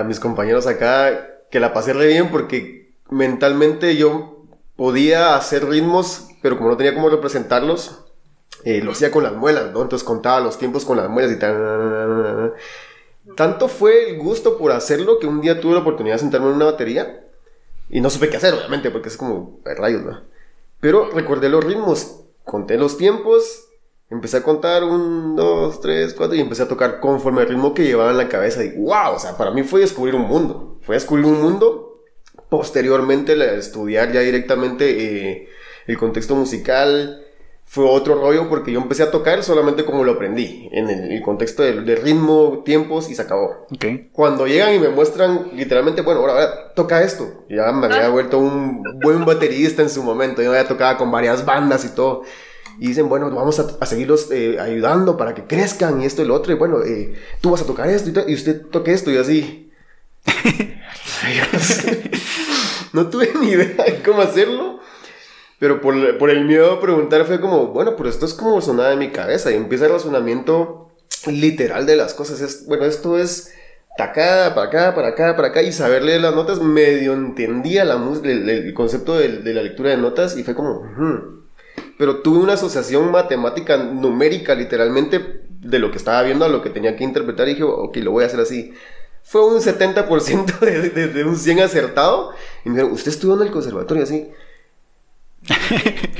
a, 0.00 0.04
mis 0.04 0.20
compañeros 0.20 0.66
acá 0.66 1.46
que 1.50 1.60
la 1.60 1.72
pasé 1.72 1.94
re 1.94 2.08
bien 2.08 2.30
porque 2.30 2.92
mentalmente 3.08 3.96
yo 3.96 4.44
podía 4.76 5.34
hacer 5.34 5.66
ritmos, 5.66 6.28
pero 6.42 6.58
como 6.58 6.68
no 6.68 6.76
tenía 6.76 6.92
cómo 6.92 7.08
representarlos, 7.08 8.04
eh, 8.66 8.82
lo 8.82 8.92
hacía 8.92 9.10
con 9.10 9.22
las 9.22 9.32
muelas, 9.32 9.72
¿no? 9.72 9.80
Entonces 9.80 10.06
contaba 10.06 10.40
los 10.40 10.58
tiempos 10.58 10.84
con 10.84 10.98
las 10.98 11.08
muelas 11.08 11.32
y 11.32 11.38
tal. 11.38 12.52
Tanto 13.34 13.66
fue 13.66 14.10
el 14.10 14.18
gusto 14.18 14.58
por 14.58 14.72
hacerlo 14.72 15.18
que 15.20 15.26
un 15.26 15.40
día 15.40 15.58
tuve 15.58 15.72
la 15.72 15.80
oportunidad 15.80 16.16
de 16.16 16.20
sentarme 16.20 16.48
en 16.48 16.56
una 16.56 16.66
batería 16.66 17.28
y 17.88 18.02
no 18.02 18.10
supe 18.10 18.28
qué 18.28 18.36
hacer, 18.36 18.52
obviamente, 18.52 18.90
porque 18.90 19.08
es 19.08 19.16
como 19.16 19.60
rayos, 19.64 20.02
¿no? 20.02 20.20
Pero 20.80 21.08
recordé 21.10 21.48
los 21.48 21.64
ritmos, 21.64 22.24
conté 22.44 22.76
los 22.76 22.98
tiempos 22.98 23.69
Empecé 24.10 24.38
a 24.38 24.42
contar 24.42 24.82
un, 24.82 25.36
dos, 25.36 25.80
tres, 25.80 26.14
cuatro 26.14 26.34
y 26.36 26.40
empecé 26.40 26.64
a 26.64 26.68
tocar 26.68 26.98
conforme 26.98 27.42
al 27.42 27.48
ritmo 27.48 27.72
que 27.74 27.84
llevaba 27.84 28.10
en 28.10 28.16
la 28.16 28.28
cabeza. 28.28 28.64
Y 28.64 28.72
wow, 28.76 29.14
o 29.14 29.18
sea, 29.20 29.36
para 29.36 29.52
mí 29.52 29.62
fue 29.62 29.80
descubrir 29.80 30.16
un 30.16 30.22
mundo. 30.22 30.78
Fue 30.82 30.96
descubrir 30.96 31.26
un 31.26 31.40
mundo. 31.40 32.02
Posteriormente, 32.48 33.34
estudiar 33.56 34.10
ya 34.10 34.20
directamente 34.20 35.30
eh, 35.30 35.48
el 35.86 35.96
contexto 35.96 36.34
musical 36.34 37.24
fue 37.64 37.84
otro 37.84 38.16
rollo 38.16 38.48
porque 38.48 38.72
yo 38.72 38.80
empecé 38.80 39.04
a 39.04 39.12
tocar 39.12 39.44
solamente 39.44 39.84
como 39.84 40.02
lo 40.02 40.10
aprendí, 40.10 40.68
en 40.72 40.90
el, 40.90 41.22
contexto 41.22 41.62
del, 41.62 41.86
ritmo, 41.98 42.62
tiempos 42.64 43.08
y 43.08 43.14
se 43.14 43.22
acabó. 43.22 43.68
Cuando 44.10 44.48
llegan 44.48 44.74
y 44.74 44.80
me 44.80 44.88
muestran 44.88 45.50
literalmente, 45.54 46.02
bueno, 46.02 46.18
ahora, 46.18 46.32
ahora 46.32 46.74
toca 46.74 47.00
esto. 47.04 47.44
Ya 47.48 47.70
me 47.70 47.86
había 47.86 48.06
ah. 48.06 48.10
vuelto 48.10 48.38
un 48.38 48.82
buen 49.00 49.24
baterista 49.24 49.82
en 49.82 49.88
su 49.88 50.02
momento, 50.02 50.42
yo 50.42 50.50
había 50.50 50.66
tocado 50.66 50.98
con 50.98 51.12
varias 51.12 51.44
bandas 51.44 51.84
y 51.84 51.94
todo 51.94 52.24
y 52.78 52.88
dicen, 52.88 53.08
bueno, 53.08 53.30
vamos 53.30 53.58
a, 53.58 53.86
seguirlos 53.86 54.30
eh, 54.30 54.58
ayudando 54.60 55.16
para 55.16 55.34
que 55.34 55.44
crezcan 55.44 56.00
y 56.00 56.06
esto 56.06 56.22
y 56.22 56.26
lo 56.26 56.34
otro, 56.34 56.52
y 56.52 56.56
bueno, 56.56 56.82
eh, 56.82 57.14
tú 57.40 57.50
vas 57.50 57.62
a 57.62 57.66
tocar 57.66 57.88
esto 57.88 58.10
y, 58.26 58.34
usted 58.34 58.66
toque 58.66 58.92
esto 58.92 59.10
y 59.10 59.16
así. 59.16 59.72
no 62.92 63.08
tuve 63.08 63.30
ni 63.40 63.50
idea 63.50 63.84
de 63.84 64.02
cómo 64.04 64.22
hacerlo, 64.22 64.80
pero 65.58 65.80
por, 65.80 66.18
por, 66.18 66.30
el 66.30 66.44
miedo 66.44 66.72
a 66.72 66.80
preguntar 66.80 67.24
fue 67.26 67.40
como, 67.40 67.68
bueno, 67.68 67.96
pero 67.96 68.08
esto 68.08 68.26
es 68.26 68.34
como 68.34 68.60
sonaba 68.60 68.92
en 68.92 68.98
mi 68.98 69.10
cabeza 69.10 69.50
y 69.50 69.54
empieza 69.54 69.86
el 69.86 69.92
razonamiento 69.92 70.90
literal 71.26 71.86
de 71.86 71.96
las 71.96 72.14
cosas. 72.14 72.40
Es, 72.40 72.66
bueno, 72.66 72.84
esto 72.84 73.18
es 73.18 73.52
acá, 73.98 74.52
para 74.54 74.68
acá, 74.68 74.94
para 74.94 75.08
acá, 75.08 75.36
para 75.36 75.48
acá, 75.48 75.62
y 75.62 75.72
saber 75.72 76.02
leer 76.02 76.20
las 76.20 76.34
notas, 76.34 76.60
medio 76.60 77.12
entendía 77.12 77.84
la, 77.84 78.00
el, 78.24 78.48
el 78.48 78.74
concepto 78.74 79.18
de, 79.18 79.40
la 79.52 79.62
lectura 79.62 79.90
de 79.90 79.96
notas 79.96 80.36
y 80.36 80.44
fue 80.44 80.54
como, 80.54 80.82
pero 82.00 82.22
tuve 82.22 82.38
una 82.38 82.54
asociación 82.54 83.10
matemática 83.10 83.76
numérica 83.76 84.54
literalmente 84.54 85.42
de 85.50 85.78
lo 85.78 85.90
que 85.90 85.98
estaba 85.98 86.22
viendo 86.22 86.46
a 86.46 86.48
lo 86.48 86.62
que 86.62 86.70
tenía 86.70 86.96
que 86.96 87.04
interpretar 87.04 87.46
y 87.46 87.50
dije, 87.50 87.62
ok, 87.62 87.94
lo 87.98 88.12
voy 88.12 88.24
a 88.24 88.26
hacer 88.26 88.40
así. 88.40 88.72
Fue 89.22 89.44
un 89.44 89.60
70% 89.60 90.60
de, 90.60 91.08
de, 91.08 91.24
un 91.24 91.36
100 91.36 91.60
acertado. 91.60 92.32
Y 92.64 92.70
me 92.70 92.76
dijeron, 92.76 92.94
¿usted 92.94 93.10
estuvo 93.10 93.34
en 93.34 93.42
el 93.42 93.50
conservatorio 93.52 94.04
así? 94.04 94.30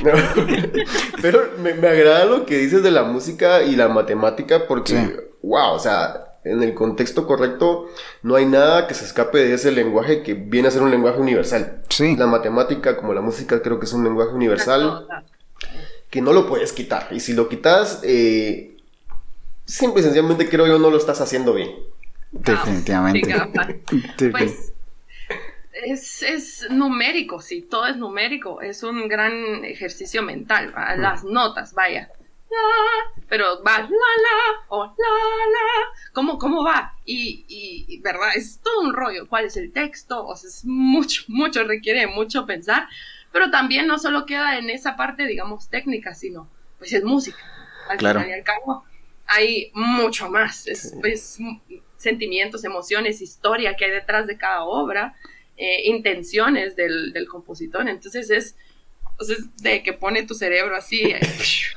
pero 1.23 1.49
me, 1.57 1.71
agrada 1.71 2.25
lo 2.25 2.45
que 2.45 2.59
dices 2.59 2.83
de 2.83 2.91
la 2.91 3.01
música 3.01 3.63
y 3.63 3.75
la 3.75 3.87
matemática 3.87 4.67
porque, 4.67 5.31
wow, 5.41 5.73
o 5.73 5.79
sea, 5.79 6.37
en 6.43 6.61
el 6.61 6.75
contexto 6.75 7.25
correcto 7.25 7.87
no 8.21 8.35
hay 8.35 8.45
nada 8.45 8.85
que 8.85 8.93
se 8.93 9.05
escape 9.05 9.39
de 9.39 9.55
ese 9.55 9.71
lenguaje 9.71 10.21
que 10.21 10.35
viene 10.35 10.67
a 10.67 10.71
ser 10.71 10.83
un 10.83 10.91
lenguaje 10.91 11.19
universal. 11.19 11.81
Sí. 11.89 12.15
La 12.17 12.27
matemática 12.27 12.97
como 12.97 13.15
la 13.15 13.21
música 13.21 13.63
creo 13.63 13.79
que 13.79 13.85
es 13.85 13.93
un 13.93 14.03
lenguaje 14.03 14.35
universal 14.35 15.07
que 16.11 16.21
no 16.21 16.33
lo 16.33 16.45
puedes 16.45 16.73
quitar. 16.73 17.07
Y 17.11 17.21
si 17.21 17.33
lo 17.33 17.49
quitas, 17.49 18.01
eh, 18.03 18.77
simple 19.65 20.01
y 20.01 20.03
sencillamente 20.03 20.47
creo 20.47 20.67
yo 20.67 20.77
no 20.77 20.91
lo 20.91 20.97
estás 20.97 21.21
haciendo 21.21 21.53
bien. 21.53 21.71
Definitivamente. 22.31 23.81
pues 24.31 24.73
es, 25.71 26.21
es, 26.21 26.67
numérico, 26.69 27.41
sí, 27.41 27.61
todo 27.61 27.87
es 27.87 27.95
numérico. 27.95 28.61
Es 28.61 28.83
un 28.83 29.07
gran 29.07 29.63
ejercicio 29.63 30.21
mental. 30.21 30.73
Mm. 30.75 31.01
Las 31.01 31.23
notas, 31.23 31.73
vaya. 31.73 32.09
pero 33.29 33.63
va 33.63 33.79
la 33.79 33.87
la 33.87 34.65
o 34.67 34.83
la 34.83 34.91
la. 34.91 36.11
¿Cómo, 36.11 36.37
cómo 36.37 36.63
va? 36.63 36.93
Y, 37.05 37.45
y, 37.87 38.01
verdad, 38.01 38.31
es 38.35 38.59
todo 38.59 38.81
un 38.81 38.93
rollo. 38.93 39.29
¿Cuál 39.29 39.45
es 39.45 39.55
el 39.55 39.71
texto? 39.71 40.25
O 40.25 40.35
sea, 40.35 40.49
es 40.49 40.65
mucho, 40.65 41.23
mucho, 41.29 41.63
requiere 41.63 42.05
mucho 42.07 42.45
pensar 42.45 42.89
pero 43.31 43.49
también 43.51 43.87
no 43.87 43.97
solo 43.99 44.25
queda 44.25 44.57
en 44.57 44.69
esa 44.69 44.95
parte, 44.95 45.25
digamos, 45.25 45.69
técnica, 45.69 46.13
sino 46.13 46.49
pues 46.77 46.93
es 46.93 47.03
música. 47.03 47.39
Al 47.89 47.97
final 47.97 48.29
y 48.29 48.33
al 48.33 48.43
cabo 48.43 48.83
hay 49.27 49.71
mucho 49.73 50.29
más, 50.29 50.67
es, 50.67 50.93
sentimientos, 51.97 52.63
emociones, 52.63 53.21
historia 53.21 53.75
que 53.75 53.85
hay 53.85 53.91
detrás 53.91 54.27
de 54.27 54.37
cada 54.37 54.63
obra, 54.63 55.15
eh, 55.57 55.83
intenciones 55.85 56.75
del, 56.75 57.13
del 57.13 57.27
compositor, 57.27 57.87
entonces 57.87 58.29
es 58.29 58.55
entonces, 59.21 59.55
de 59.57 59.83
que 59.83 59.93
pone 59.93 60.23
tu 60.23 60.33
cerebro 60.33 60.75
así, 60.75 61.01
eh, 61.01 61.19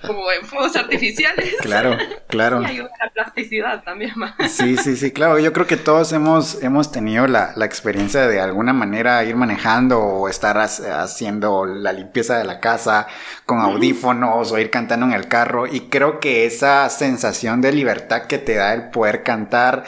como 0.06 0.30
en 0.32 0.46
fuegos 0.46 0.74
artificiales. 0.76 1.54
Claro, 1.60 1.96
claro. 2.28 2.62
Y 2.62 2.66
hay 2.66 2.80
una 2.80 3.10
plasticidad 3.12 3.82
también 3.82 4.12
más. 4.16 4.34
Sí, 4.50 4.76
sí, 4.76 4.96
sí, 4.96 5.12
claro. 5.12 5.38
Yo 5.38 5.52
creo 5.52 5.66
que 5.66 5.76
todos 5.76 6.12
hemos, 6.12 6.62
hemos 6.62 6.90
tenido 6.90 7.26
la, 7.26 7.52
la 7.56 7.64
experiencia 7.64 8.26
de, 8.26 8.40
alguna 8.40 8.72
manera 8.72 9.24
ir 9.24 9.36
manejando 9.36 10.00
o 10.00 10.28
estar 10.28 10.58
haciendo 10.58 11.66
la 11.66 11.92
limpieza 11.92 12.38
de 12.38 12.44
la 12.44 12.60
casa 12.60 13.06
con 13.46 13.60
audífonos 13.60 14.52
o 14.52 14.58
ir 14.58 14.70
cantando 14.70 15.06
en 15.06 15.12
el 15.12 15.28
carro. 15.28 15.66
Y 15.66 15.88
creo 15.88 16.20
que 16.20 16.46
esa 16.46 16.88
sensación 16.88 17.60
de 17.60 17.72
libertad 17.72 18.22
que 18.22 18.38
te 18.38 18.54
da 18.54 18.74
el 18.74 18.90
poder 18.90 19.22
cantar 19.22 19.84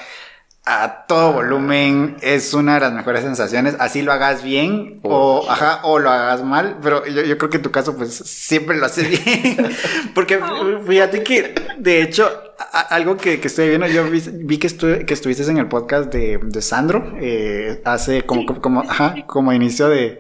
a 0.69 1.05
todo 1.07 1.33
volumen 1.35 2.17
es 2.23 2.53
una 2.53 2.75
de 2.75 2.81
las 2.81 2.93
mejores 2.93 3.23
sensaciones, 3.23 3.77
así 3.79 4.03
lo 4.03 4.13
hagas 4.13 4.43
bien 4.43 4.99
o, 5.05 5.47
ajá, 5.49 5.81
o 5.85 5.99
lo 6.01 6.11
hagas 6.11 6.43
mal, 6.43 6.79
pero 6.83 7.07
yo, 7.07 7.23
yo 7.23 7.39
creo 7.39 7.51
que 7.51 7.59
en 7.59 7.63
tu 7.63 7.71
caso 7.71 7.97
pues 7.97 8.13
siempre 8.15 8.77
lo 8.77 8.87
haces 8.87 9.09
bien, 9.09 9.57
porque 10.15 10.41
fíjate 10.87 11.23
que 11.23 11.55
de 11.79 12.03
hecho 12.03 12.29
a- 12.73 12.81
algo 12.81 13.17
que, 13.17 13.39
que 13.41 13.47
estoy 13.47 13.69
viendo, 13.69 13.87
yo 13.87 14.05
vi, 14.11 14.21
vi 14.21 14.59
que, 14.59 14.67
estu- 14.69 15.05
que 15.05 15.15
estuviste 15.15 15.49
en 15.49 15.59
el 15.59 15.69
podcast 15.69 16.13
de, 16.13 16.39
de 16.43 16.63
Sandro 16.63 17.13
eh, 17.21 17.81
hace 17.85 18.27
como, 18.27 18.45
como, 18.47 18.61
como, 18.61 18.81
ajá, 18.81 19.15
como 19.27 19.53
inicio 19.53 19.89
de, 19.89 20.19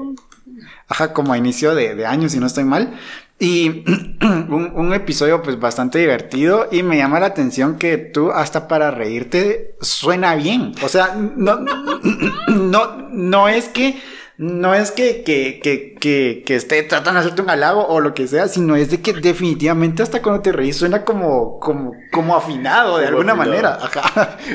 ajá, 0.86 1.12
como 1.12 1.32
a 1.32 1.38
inicio 1.38 1.74
de, 1.74 1.94
de 1.96 2.06
año 2.06 2.28
si 2.28 2.38
no 2.38 2.46
estoy 2.46 2.64
mal. 2.64 2.94
Y 3.38 3.84
un, 4.22 4.72
un 4.74 4.94
episodio 4.94 5.42
pues 5.42 5.60
bastante 5.60 5.98
divertido 5.98 6.68
y 6.72 6.82
me 6.82 6.96
llama 6.96 7.20
la 7.20 7.26
atención 7.26 7.76
que 7.76 7.98
tú 7.98 8.30
hasta 8.32 8.66
para 8.68 8.90
reírte 8.90 9.74
suena 9.80 10.34
bien. 10.36 10.72
O 10.82 10.88
sea, 10.88 11.14
no, 11.36 11.58
no, 12.48 13.08
no 13.10 13.48
es 13.48 13.68
que, 13.68 14.00
no 14.38 14.74
es 14.74 14.90
que, 14.90 15.22
que, 15.22 15.60
que, 15.62 15.94
que, 16.00 16.44
que 16.46 16.54
esté 16.56 16.82
tratando 16.82 17.20
de 17.20 17.26
hacerte 17.26 17.42
un 17.42 17.50
halago 17.50 17.86
o 17.86 18.00
lo 18.00 18.14
que 18.14 18.26
sea, 18.26 18.48
sino 18.48 18.74
es 18.74 18.90
de 18.90 19.02
que 19.02 19.12
definitivamente 19.12 20.02
hasta 20.02 20.22
cuando 20.22 20.40
te 20.40 20.52
reís 20.52 20.76
suena 20.76 21.04
como, 21.04 21.60
como, 21.60 21.92
como 22.12 22.36
afinado 22.36 22.96
de 22.98 23.06
Como 23.06 23.18
alguna 23.18 23.32
afinado. 23.34 23.50
manera. 23.50 23.78
Ajá. 23.82 24.38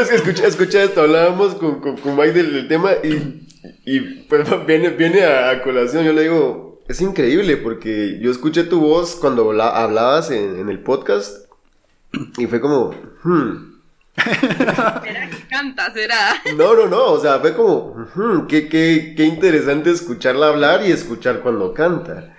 Es 0.00 0.08
que 0.08 0.16
escucha, 0.16 0.46
escucha 0.46 0.82
esto, 0.82 1.02
hablábamos 1.02 1.54
con, 1.54 1.80
con, 1.80 1.96
con 1.98 2.16
Mike 2.16 2.32
del, 2.32 2.52
del 2.54 2.68
tema 2.68 2.92
y, 3.04 3.46
y 3.84 4.00
pues 4.28 4.48
viene, 4.66 4.90
viene 4.90 5.22
a, 5.24 5.50
a 5.50 5.62
colación. 5.62 6.04
Yo 6.04 6.12
le 6.12 6.22
digo, 6.22 6.69
es 6.90 7.00
increíble 7.00 7.56
porque 7.56 8.18
yo 8.20 8.30
escuché 8.30 8.64
tu 8.64 8.80
voz 8.80 9.16
cuando 9.16 9.48
habla- 9.50 9.82
hablabas 9.82 10.30
en, 10.30 10.58
en 10.58 10.68
el 10.68 10.80
podcast 10.80 11.46
y 12.38 12.46
fue 12.46 12.60
como, 12.60 12.90
hmm. 13.22 13.70
Será 14.20 15.30
que 15.30 15.46
canta, 15.48 15.92
será. 15.94 16.34
No, 16.56 16.74
no, 16.74 16.86
no, 16.88 17.12
o 17.12 17.20
sea, 17.20 17.38
fue 17.38 17.54
como, 17.54 17.94
"Ujú, 18.14 18.46
qué, 18.48 18.68
qué, 18.68 19.14
qué 19.16 19.24
interesante 19.24 19.90
escucharla 19.90 20.48
hablar 20.48 20.84
y 20.86 20.90
escuchar 20.92 21.40
cuando 21.40 21.72
canta. 21.72 22.36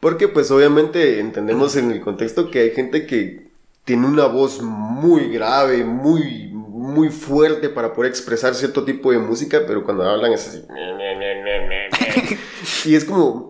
Porque 0.00 0.28
pues 0.28 0.50
obviamente 0.50 1.20
entendemos 1.20 1.76
en 1.76 1.90
el 1.90 2.00
contexto 2.00 2.50
que 2.50 2.60
hay 2.60 2.70
gente 2.70 3.06
que 3.06 3.50
tiene 3.84 4.06
una 4.06 4.24
voz 4.26 4.62
muy 4.62 5.28
grave, 5.28 5.84
muy, 5.84 6.48
muy 6.54 7.10
fuerte 7.10 7.68
para 7.68 7.92
poder 7.92 8.10
expresar 8.10 8.54
cierto 8.54 8.82
tipo 8.84 9.12
de 9.12 9.18
música, 9.18 9.60
pero 9.66 9.84
cuando 9.84 10.08
hablan 10.08 10.32
es 10.32 10.48
así. 10.48 10.64
Y 12.86 12.94
es 12.94 13.04
como... 13.04 13.49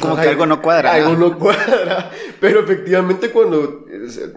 Como 0.00 0.16
que 0.16 0.28
algo 0.28 0.46
no 0.46 0.62
cuadra. 0.62 0.92
Algo 0.92 1.16
no 1.16 1.38
cuadra. 1.38 2.10
Pero 2.40 2.60
efectivamente 2.60 3.30
cuando, 3.30 3.84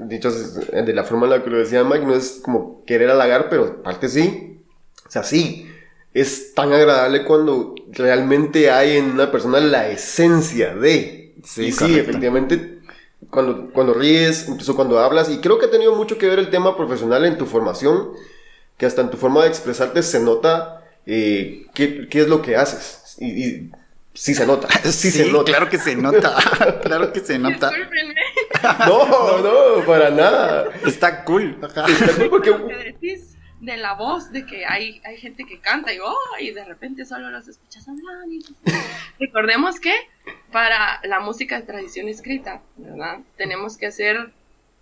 dicho 0.01 0.31
de 0.31 0.93
la 0.93 1.03
forma 1.03 1.25
en 1.25 1.31
la 1.31 1.43
que 1.43 1.49
lo 1.49 1.57
decía 1.57 1.83
Mike, 1.83 2.05
no 2.05 2.15
es 2.15 2.41
como 2.43 2.83
querer 2.85 3.09
halagar, 3.09 3.49
pero 3.49 3.81
parte 3.81 4.09
sí. 4.09 4.59
O 5.07 5.11
sea, 5.11 5.23
sí. 5.23 5.71
Es 6.13 6.53
tan 6.53 6.71
agradable 6.71 7.25
cuando 7.25 7.75
realmente 7.89 8.71
hay 8.71 8.97
en 8.97 9.11
una 9.11 9.31
persona 9.31 9.59
la 9.59 9.89
esencia 9.89 10.75
de. 10.75 11.33
Sí, 11.43 11.65
y 11.65 11.71
sí, 11.71 11.79
correcto. 11.79 12.01
efectivamente, 12.01 12.79
cuando, 13.29 13.71
cuando 13.71 13.93
ríes, 13.93 14.47
incluso 14.47 14.75
cuando 14.75 14.99
hablas, 14.99 15.29
y 15.29 15.39
creo 15.39 15.59
que 15.59 15.65
ha 15.65 15.71
tenido 15.71 15.95
mucho 15.95 16.17
que 16.17 16.27
ver 16.27 16.39
el 16.39 16.49
tema 16.49 16.77
profesional 16.77 17.25
en 17.25 17.37
tu 17.37 17.45
formación, 17.45 18.11
que 18.77 18.85
hasta 18.85 19.01
en 19.01 19.09
tu 19.09 19.17
forma 19.17 19.43
de 19.43 19.49
expresarte 19.49 20.03
se 20.03 20.19
nota 20.19 20.83
eh, 21.05 21.65
qué, 21.73 22.07
qué 22.09 22.21
es 22.21 22.27
lo 22.27 22.41
que 22.41 22.55
haces. 22.55 23.17
Y, 23.19 23.45
y 23.45 23.71
sí 24.15 24.33
se 24.33 24.45
nota. 24.47 24.67
Sí, 24.91 25.11
se 25.11 25.31
nota. 25.31 25.45
claro 25.51 25.69
que 25.69 25.77
se 25.77 25.95
nota. 25.95 26.35
claro 26.83 27.13
que 27.13 27.19
se 27.19 27.37
nota. 27.39 27.71
No, 28.87 29.37
no, 29.39 29.85
para 29.85 30.09
nada. 30.09 30.69
Está 30.85 31.23
cool. 31.23 31.57
Ajá. 31.61 31.85
Porque 32.29 32.51
decís 32.51 33.37
de 33.61 33.77
la 33.77 33.93
voz, 33.93 34.31
de 34.31 34.45
que 34.45 34.65
hay, 34.65 35.01
hay 35.05 35.17
gente 35.17 35.45
que 35.45 35.59
canta 35.59 35.93
y, 35.93 35.99
oh, 35.99 36.15
y 36.39 36.51
de 36.51 36.65
repente 36.65 37.05
solo 37.05 37.29
los 37.29 37.47
escuchas 37.47 37.87
hablar. 37.87 38.27
y- 38.29 38.43
Recordemos 39.19 39.79
que 39.79 39.93
para 40.51 40.99
la 41.03 41.19
música 41.19 41.59
de 41.59 41.65
tradición 41.65 42.07
escrita, 42.07 42.61
¿verdad? 42.75 43.19
Tenemos 43.37 43.77
que 43.77 43.87
hacer 43.87 44.31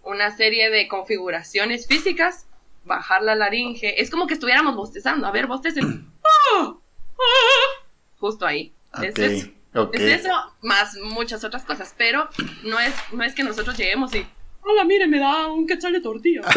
una 0.04 0.36
serie 0.36 0.70
de 0.70 0.88
configuraciones 0.88 1.86
físicas, 1.88 2.46
bajar 2.86 3.22
la 3.22 3.36
laringe. 3.36 4.02
Es 4.02 4.10
como 4.10 4.28
que 4.28 4.34
estuviéramos 4.36 4.76
bostezando. 4.76 5.28
A 5.28 5.32
ver, 5.32 5.48
bostecen. 5.48 6.10
¡Oh! 6.56 6.80
¡Oh! 7.18 7.84
Justo 8.20 8.46
ahí. 8.46 8.74
Es 9.02 10.02
eso, 10.02 10.30
más 10.62 10.96
muchas 11.04 11.44
otras 11.44 11.64
cosas, 11.64 11.94
pero 11.98 12.30
no 12.64 12.80
es, 12.80 12.94
no 13.12 13.24
es 13.24 13.34
que 13.34 13.44
nosotros 13.44 13.76
lleguemos 13.76 14.14
y, 14.14 14.26
hola, 14.62 14.84
mire, 14.84 15.08
me 15.08 15.20
da 15.20 15.48
un 15.48 15.66
quetzal 15.66 15.94
de 15.94 16.02
tortilla. 16.02 16.41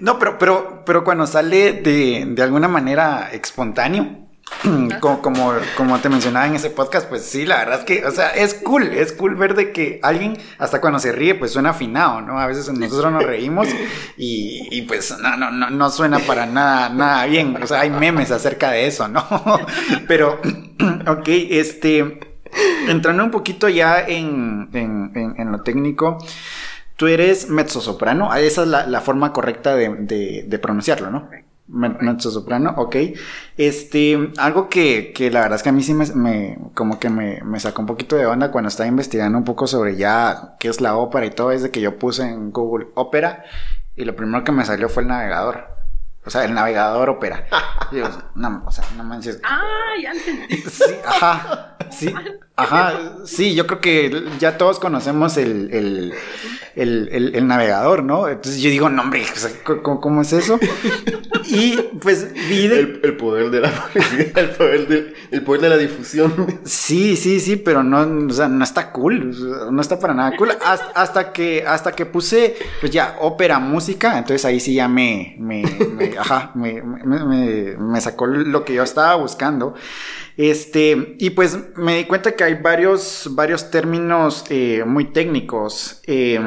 No, 0.00 0.18
pero, 0.18 0.38
pero, 0.38 0.82
pero 0.84 1.04
cuando 1.04 1.26
sale 1.26 1.74
de, 1.74 2.24
de 2.26 2.42
alguna 2.42 2.68
manera 2.68 3.30
espontáneo, 3.32 4.23
como, 5.00 5.52
como, 5.76 5.98
te 6.00 6.08
mencionaba 6.08 6.46
en 6.46 6.54
ese 6.54 6.70
podcast, 6.70 7.08
pues 7.08 7.22
sí, 7.22 7.46
la 7.46 7.58
verdad 7.58 7.80
es 7.80 7.84
que, 7.84 8.06
o 8.06 8.10
sea, 8.10 8.28
es 8.30 8.54
cool, 8.54 8.84
es 8.94 9.12
cool 9.12 9.34
ver 9.36 9.54
de 9.54 9.72
que 9.72 10.00
alguien, 10.02 10.38
hasta 10.58 10.80
cuando 10.80 10.98
se 10.98 11.12
ríe, 11.12 11.34
pues 11.34 11.52
suena 11.52 11.70
afinado, 11.70 12.20
¿no? 12.20 12.38
A 12.38 12.46
veces 12.46 12.70
nosotros 12.70 13.12
nos 13.12 13.24
reímos 13.24 13.68
y, 14.16 14.82
pues 14.82 15.16
no, 15.18 15.36
no, 15.36 15.50
no, 15.50 15.70
no 15.70 15.90
suena 15.90 16.18
para 16.20 16.46
nada, 16.46 16.88
nada 16.90 17.26
bien. 17.26 17.56
O 17.62 17.66
sea, 17.66 17.80
hay 17.80 17.90
memes 17.90 18.30
acerca 18.30 18.70
de 18.70 18.86
eso, 18.86 19.08
¿no? 19.08 19.24
Pero, 20.08 20.40
ok, 21.06 21.28
este, 21.28 22.20
entrando 22.88 23.24
un 23.24 23.30
poquito 23.30 23.68
ya 23.68 24.00
en, 24.06 24.68
en, 24.72 25.52
lo 25.52 25.62
técnico. 25.62 26.18
Tú 26.96 27.08
eres 27.08 27.48
mezzosoprano, 27.48 28.32
esa 28.34 28.62
es 28.62 28.68
la, 28.68 29.00
forma 29.00 29.32
correcta 29.32 29.74
de 29.74 30.58
pronunciarlo, 30.60 31.10
¿no? 31.10 31.28
Me- 31.66 31.88
Mezzosoprano, 31.88 32.74
ok. 32.76 32.96
Este, 33.56 34.30
algo 34.38 34.68
que, 34.68 35.12
que 35.14 35.30
la 35.30 35.40
verdad 35.40 35.56
es 35.56 35.62
que 35.62 35.70
a 35.70 35.72
mí 35.72 35.82
sí 35.82 35.94
me, 35.94 36.06
me- 36.14 36.58
como 36.74 36.98
que 36.98 37.08
me, 37.10 37.40
me 37.44 37.58
sacó 37.60 37.80
un 37.82 37.86
poquito 37.86 38.16
de 38.16 38.26
onda 38.26 38.50
cuando 38.50 38.68
estaba 38.68 38.86
investigando 38.88 39.38
un 39.38 39.44
poco 39.44 39.66
sobre 39.66 39.96
ya 39.96 40.56
qué 40.60 40.68
es 40.68 40.80
la 40.80 40.96
ópera 40.96 41.26
y 41.26 41.30
todo, 41.30 41.52
es 41.52 41.62
de 41.62 41.70
que 41.70 41.80
yo 41.80 41.98
puse 41.98 42.22
en 42.28 42.50
Google 42.52 42.88
ópera 42.94 43.44
y 43.96 44.04
lo 44.04 44.14
primero 44.16 44.44
que 44.44 44.52
me 44.52 44.64
salió 44.64 44.88
fue 44.88 45.02
el 45.04 45.08
navegador. 45.08 45.68
O 46.26 46.30
sea, 46.30 46.44
el 46.44 46.54
navegador. 46.54 47.18
Y 47.92 47.96
yo, 47.98 48.08
no, 48.34 48.62
o 48.66 48.72
sea, 48.72 48.82
no 48.96 49.04
manches. 49.04 49.38
Ah, 49.44 49.62
ya 50.02 50.12
entendí. 50.12 50.56
Sí, 50.70 50.94
ajá, 51.06 51.76
sí, 51.90 52.14
ajá, 52.56 52.94
sí, 53.26 53.54
yo 53.54 53.66
creo 53.66 53.80
que 53.80 54.24
ya 54.38 54.56
todos 54.58 54.78
conocemos 54.80 55.36
el, 55.36 55.70
el, 55.72 56.14
el, 56.74 57.08
el- 57.12 57.34
el 57.36 57.46
navegador, 57.46 58.02
¿no? 58.02 58.26
Entonces 58.26 58.60
yo 58.60 58.70
digo, 58.70 58.88
no, 58.88 59.02
hombre, 59.02 59.22
o 59.32 59.36
sea, 59.38 59.50
¿cómo, 59.82 60.00
cómo 60.00 60.22
es 60.22 60.32
eso? 60.32 60.58
Y 61.46 61.76
pues 62.00 62.32
vi 62.48 62.66
de... 62.68 62.80
el, 62.80 63.00
el 63.04 63.16
poder 63.16 63.50
de 63.50 63.60
la 63.60 63.70
publicidad, 63.70 64.38
el 64.38 64.50
poder 64.50 64.88
de, 64.88 65.14
el 65.30 65.42
poder 65.42 65.60
de 65.60 65.68
la 65.68 65.76
difusión. 65.76 66.60
Sí, 66.64 67.16
sí, 67.16 67.38
sí, 67.38 67.56
pero 67.56 67.82
no, 67.82 68.26
o 68.28 68.32
sea, 68.32 68.48
no 68.48 68.64
está 68.64 68.90
cool, 68.92 69.70
no 69.72 69.80
está 69.80 69.98
para 69.98 70.14
nada 70.14 70.36
cool. 70.36 70.50
Hasta, 70.64 70.86
hasta 70.94 71.32
que, 71.32 71.64
hasta 71.66 71.92
que 71.92 72.06
puse, 72.06 72.56
pues 72.80 72.90
ya, 72.92 73.16
ópera, 73.20 73.58
música, 73.58 74.16
entonces 74.18 74.44
ahí 74.44 74.58
sí 74.58 74.74
ya 74.74 74.88
me, 74.88 75.36
me, 75.38 75.62
me- 75.92 76.13
ajá, 76.18 76.52
me, 76.54 76.82
me, 76.82 78.00
sacó 78.00 78.26
lo 78.26 78.64
que 78.64 78.74
yo 78.74 78.82
estaba 78.82 79.14
buscando. 79.16 79.74
Este, 80.36 81.16
y 81.18 81.30
pues 81.30 81.58
me 81.76 81.98
di 81.98 82.04
cuenta 82.04 82.32
que 82.32 82.44
hay 82.44 82.54
varios, 82.54 83.28
varios 83.32 83.70
términos 83.70 84.44
eh, 84.50 84.84
muy 84.84 85.06
técnicos, 85.06 86.02
eh, 86.06 86.40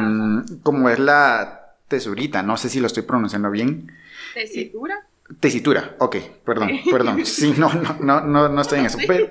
como 0.63 0.89
es 0.89 0.99
la 0.99 1.75
tesurita, 1.87 2.43
no 2.43 2.57
sé 2.57 2.69
si 2.69 2.79
lo 2.79 2.87
estoy 2.87 3.03
pronunciando 3.03 3.49
bien. 3.49 3.91
¿Tesitura? 4.33 5.06
Tesitura, 5.41 5.95
ok, 5.99 6.15
perdón, 6.45 6.69
perdón. 6.89 7.25
Sí, 7.25 7.53
no, 7.57 7.69
no, 7.73 7.97
no, 7.99 8.21
no, 8.21 8.47
no 8.47 8.61
estoy 8.61 8.79
en 8.79 8.85
eso. 8.85 8.97
Pero, 9.05 9.29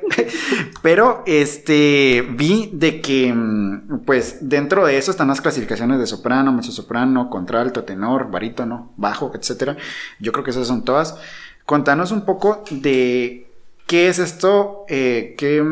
pero, 0.83 1.23
este, 1.27 2.23
vi 2.33 2.69
de 2.73 3.01
que, 3.01 3.33
mm, 3.33 4.05
pues, 4.05 4.47
dentro 4.47 4.85
de 4.85 4.99
eso 4.99 5.11
están 5.11 5.29
las 5.29 5.41
clasificaciones 5.41 5.99
de 5.99 6.07
soprano, 6.07 6.53
mezzosoprano, 6.53 7.31
contralto, 7.31 7.85
tenor, 7.85 8.31
barítono, 8.31 8.93
bajo, 8.99 9.33
etcétera. 9.35 9.79
Yo 10.21 10.33
creo 10.33 10.45
que 10.45 10.51
esas 10.51 10.67
son 10.67 10.85
todas. 10.85 11.17
Contanos 11.65 12.13
un 12.13 12.27
poco 12.27 12.63
de 12.71 13.51
qué 13.87 14.09
es 14.09 14.19
esto, 14.19 14.85
eh, 14.89 15.35
qué, 15.39 15.65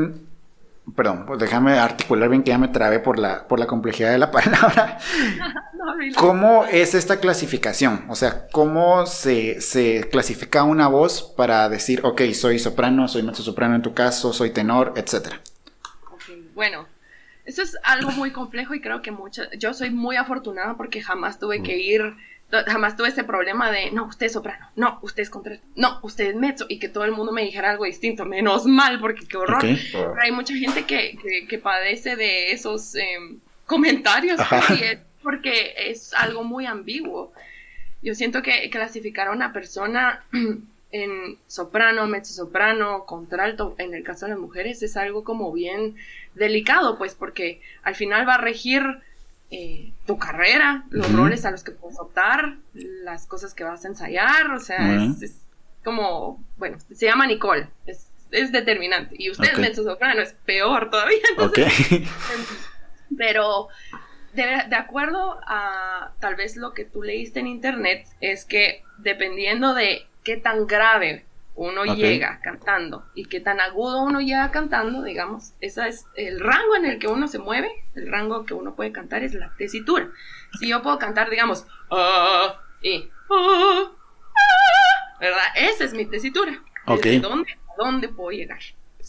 perdón, 0.96 1.24
pues 1.26 1.38
déjame 1.40 1.78
articular 1.78 2.28
bien 2.28 2.42
que 2.42 2.50
ya 2.50 2.58
me 2.58 2.68
trabé 2.68 3.00
por 3.00 3.18
la, 3.18 3.46
por 3.48 3.58
la 3.58 3.66
complejidad 3.66 4.10
de 4.12 4.18
la 4.18 4.30
palabra. 4.32 4.98
No. 5.74 5.92
¿Cómo 6.16 6.64
es 6.64 6.94
esta 6.94 7.20
clasificación? 7.20 8.06
O 8.08 8.14
sea, 8.14 8.46
¿cómo 8.50 9.04
se, 9.04 9.60
se 9.60 10.08
clasifica 10.10 10.62
una 10.64 10.88
voz 10.88 11.22
para 11.36 11.68
decir, 11.68 12.00
ok, 12.04 12.22
soy 12.32 12.58
soprano, 12.58 13.06
soy 13.06 13.22
mezzosoprano 13.22 13.74
en 13.74 13.82
tu 13.82 13.92
caso, 13.92 14.32
soy 14.32 14.48
tenor, 14.48 14.94
etcétera? 14.96 15.42
Bueno, 16.54 16.86
eso 17.44 17.60
es 17.60 17.76
algo 17.84 18.12
muy 18.12 18.30
complejo 18.30 18.74
y 18.74 18.80
creo 18.80 19.02
que 19.02 19.10
muchas, 19.10 19.48
yo 19.58 19.74
soy 19.74 19.90
muy 19.90 20.16
afortunada 20.16 20.76
porque 20.78 21.02
jamás 21.02 21.38
tuve 21.38 21.62
que 21.62 21.76
ir, 21.76 22.00
to- 22.00 22.14
jamás 22.50 22.96
tuve 22.96 23.08
ese 23.08 23.24
problema 23.24 23.70
de, 23.70 23.90
no, 23.90 24.04
usted 24.04 24.26
es 24.26 24.32
soprano, 24.32 24.70
no, 24.76 24.98
usted 25.02 25.22
es 25.22 25.30
contralto, 25.30 25.64
no, 25.74 25.98
usted 26.02 26.28
es 26.28 26.36
mezzo 26.36 26.66
y 26.68 26.78
que 26.78 26.88
todo 26.88 27.04
el 27.04 27.12
mundo 27.12 27.32
me 27.32 27.42
dijera 27.42 27.70
algo 27.70 27.84
distinto, 27.84 28.24
menos 28.24 28.66
mal 28.66 29.00
porque 29.00 29.26
qué 29.26 29.36
horror. 29.36 29.60
Pero 29.60 30.16
hay 30.20 30.30
mucha 30.30 30.54
gente 30.54 30.84
que, 30.84 31.16
que, 31.20 31.46
que 31.48 31.58
padece 31.58 32.16
de 32.16 32.52
esos 32.52 32.94
em, 32.94 33.40
comentarios 33.66 34.40
es 34.70 34.98
porque 35.22 35.74
es 35.76 36.12
algo 36.14 36.44
muy 36.44 36.66
ambiguo. 36.66 37.32
yo 38.02 38.14
siento 38.14 38.42
que 38.42 38.68
clasificar 38.70 39.28
a 39.28 39.32
una 39.32 39.52
persona 39.52 40.24
en 40.92 41.38
soprano, 41.48 42.06
mezzo-soprano, 42.06 43.04
contralto, 43.04 43.74
en 43.78 43.94
el 43.94 44.04
caso 44.04 44.26
de 44.26 44.32
las 44.32 44.38
mujeres, 44.38 44.82
es 44.82 44.96
algo 44.96 45.24
como 45.24 45.50
bien 45.50 45.96
delicado, 46.34 46.98
pues, 46.98 47.14
porque 47.14 47.60
al 47.82 47.96
final 47.96 48.28
va 48.28 48.34
a 48.34 48.38
regir 48.38 48.82
eh, 49.56 49.92
tu 50.04 50.18
carrera, 50.18 50.84
los 50.90 51.12
roles 51.12 51.44
a 51.44 51.52
los 51.52 51.62
que 51.62 51.70
puedes 51.70 51.96
optar, 52.00 52.56
las 52.74 53.26
cosas 53.26 53.54
que 53.54 53.62
vas 53.62 53.84
a 53.84 53.88
ensayar, 53.88 54.50
o 54.50 54.58
sea, 54.58 55.04
es, 55.20 55.46
como, 55.84 56.44
bueno, 56.56 56.78
se 56.92 57.06
llama 57.06 57.26
Nicole, 57.28 57.68
es, 57.86 58.10
determinante. 58.50 59.14
Y 59.16 59.30
usted, 59.30 59.56
mezzo-soprano, 59.58 60.20
es 60.22 60.32
peor 60.44 60.90
todavía. 60.90 61.22
pero 63.16 63.68
de, 64.32 64.64
de, 64.68 64.76
acuerdo 64.76 65.38
a 65.46 66.12
tal 66.18 66.34
vez 66.34 66.56
lo 66.56 66.74
que 66.74 66.84
tú 66.84 67.04
leíste 67.04 67.38
en 67.38 67.46
internet, 67.46 68.08
es 68.20 68.44
que 68.44 68.82
dependiendo 68.98 69.72
de 69.72 70.08
qué 70.24 70.36
tan 70.36 70.66
grave 70.66 71.24
uno 71.56 71.84
llega 71.84 72.40
cantando 72.42 73.06
y 73.14 73.26
qué 73.26 73.40
tan 73.40 73.60
agudo 73.60 74.02
uno 74.02 74.20
llega 74.20 74.50
cantando, 74.50 75.02
digamos, 75.02 75.52
ese 75.60 75.88
es 75.88 76.06
el 76.16 76.40
rango 76.40 76.76
en 76.76 76.86
el 76.86 76.98
que 76.98 77.06
uno 77.06 77.28
se 77.28 77.38
mueve, 77.38 77.70
el 77.94 78.10
rango 78.10 78.44
que 78.44 78.54
uno 78.54 78.74
puede 78.74 78.92
cantar 78.92 79.22
es 79.22 79.34
la 79.34 79.54
tesitura. 79.56 80.10
Si 80.58 80.68
yo 80.68 80.82
puedo 80.82 80.98
cantar, 80.98 81.30
digamos, 81.30 81.66
ah, 81.90 82.60
y, 82.82 83.08
ah, 83.30 83.82
ah", 83.90 85.16
¿verdad? 85.20 85.44
Esa 85.56 85.84
es 85.84 85.94
mi 85.94 86.06
tesitura. 86.06 86.60
Ok. 86.86 87.06
dónde, 87.22 87.52
a 87.52 87.82
dónde 87.82 88.08
puedo 88.08 88.30
llegar? 88.30 88.60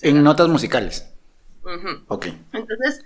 En 0.02 0.24
notas 0.24 0.48
musicales. 0.48 1.12
Ok. 2.08 2.28
Entonces, 2.54 3.04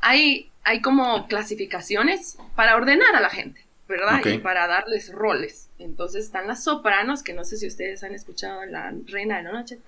hay, 0.00 0.52
hay 0.62 0.80
como 0.80 1.26
clasificaciones 1.26 2.38
para 2.54 2.76
ordenar 2.76 3.16
a 3.16 3.20
la 3.20 3.30
gente. 3.30 3.66
¿verdad? 3.88 4.20
Y 4.24 4.38
para 4.38 4.66
darles 4.66 5.12
roles. 5.12 5.70
Entonces 5.78 6.24
están 6.24 6.46
las 6.46 6.64
sopranos, 6.64 7.22
que 7.22 7.34
no 7.34 7.44
sé 7.44 7.56
si 7.58 7.66
ustedes 7.66 8.02
han 8.02 8.14
escuchado 8.14 8.64
La 8.64 8.94
Reina 9.06 9.36
de 9.36 9.42
la 9.42 9.52
Noche. 9.52 9.78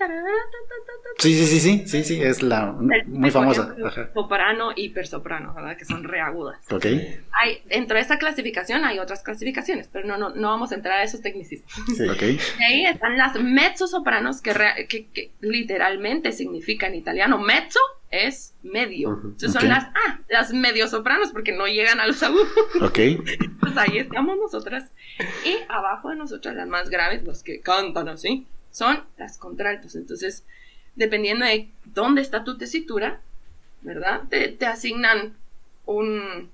Sí, 1.18 1.34
sí, 1.34 1.47
sí, 1.47 1.61
sí, 1.61 1.82
sí, 1.86 2.05
sí, 2.05 2.22
es 2.22 2.43
la 2.43 2.72
muy 3.07 3.30
famosa. 3.30 3.74
Soprano 4.12 4.72
y 4.76 4.86
hipersoprano, 4.86 5.55
¿verdad? 5.55 5.76
Que 5.76 5.84
son 5.84 6.05
reagudas. 6.05 6.61
Ok. 6.70 6.86
Hay, 7.32 7.62
dentro 7.66 7.97
de 7.97 8.03
esta 8.03 8.18
clasificación 8.18 8.84
hay 8.84 8.99
otras 8.99 9.22
clasificaciones, 9.22 9.89
pero 9.91 10.07
no, 10.07 10.18
no, 10.18 10.30
no 10.30 10.49
vamos 10.49 10.72
a 10.72 10.74
entrar 10.74 10.99
a 10.99 11.03
esos 11.05 11.22
tecnicismos. 11.22 11.72
Sí. 11.97 12.09
Ok. 12.09 12.22
Y 12.22 12.62
ahí 12.62 12.86
están 12.86 13.16
las 13.16 13.41
mezzosopranos, 13.41 14.43
que, 14.43 14.53
que, 14.89 15.07
que 15.07 15.32
literalmente 15.41 16.32
significa 16.32 16.86
en 16.86 16.97
italiano 16.97 17.39
mezzo 17.39 17.80
es 18.11 18.55
medio. 18.62 19.20
son 19.36 19.68
las, 19.68 19.84
ah, 19.84 20.20
las 20.28 20.53
medio 20.53 20.89
sopranos 20.89 21.30
porque 21.30 21.53
no 21.53 21.66
llegan 21.66 22.01
a 22.01 22.07
los 22.07 22.22
agudos. 22.22 22.49
Ok. 22.80 22.99
pues 23.61 23.76
ahí 23.76 23.99
estamos 23.99 24.36
nosotras. 24.39 24.91
Y 25.45 25.57
abajo 25.79 26.11
de 26.11 26.16
nosotras, 26.16 26.55
las 26.55 26.68
más 26.68 26.91
graves, 26.91 27.24
los 27.24 27.43
que 27.43 27.61
cantan 27.61 28.09
así, 28.09 28.47
son 28.70 29.03
las 29.16 29.39
contraltos. 29.39 29.95
Entonces, 29.95 30.45
dependiendo 30.95 31.45
de 31.45 31.68
dónde 31.85 32.22
está 32.22 32.45
tu 32.45 32.59
tesitura, 32.59 33.20
¿verdad? 33.83 34.22
Te, 34.29 34.66
asignan 34.66 35.35
un, 35.87 36.51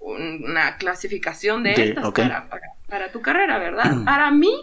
una 0.00 0.76
clasificación 0.76 1.62
de 1.62 1.72
estas 1.72 2.10
para, 2.12 2.48
para, 2.88 3.12
tu 3.12 3.20
carrera, 3.20 3.58
¿verdad? 3.58 3.96
para 4.04 4.30
mí, 4.30 4.54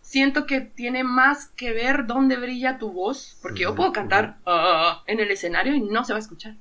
siento 0.00 0.46
que 0.46 0.60
tiene 0.60 1.04
más 1.04 1.46
que 1.56 1.72
ver 1.72 2.06
dónde 2.06 2.36
brilla 2.36 2.78
tu 2.78 2.92
voz, 2.92 3.38
porque 3.42 3.62
yo 3.62 3.74
puedo 3.74 3.92
cantar 3.92 4.36
ah, 4.46 5.02
en 5.06 5.20
el 5.20 5.30
escenario 5.30 5.74
y 5.74 5.80
no 5.80 6.04
se 6.04 6.12
va 6.12 6.18
a 6.18 6.20
escuchar. 6.20 6.54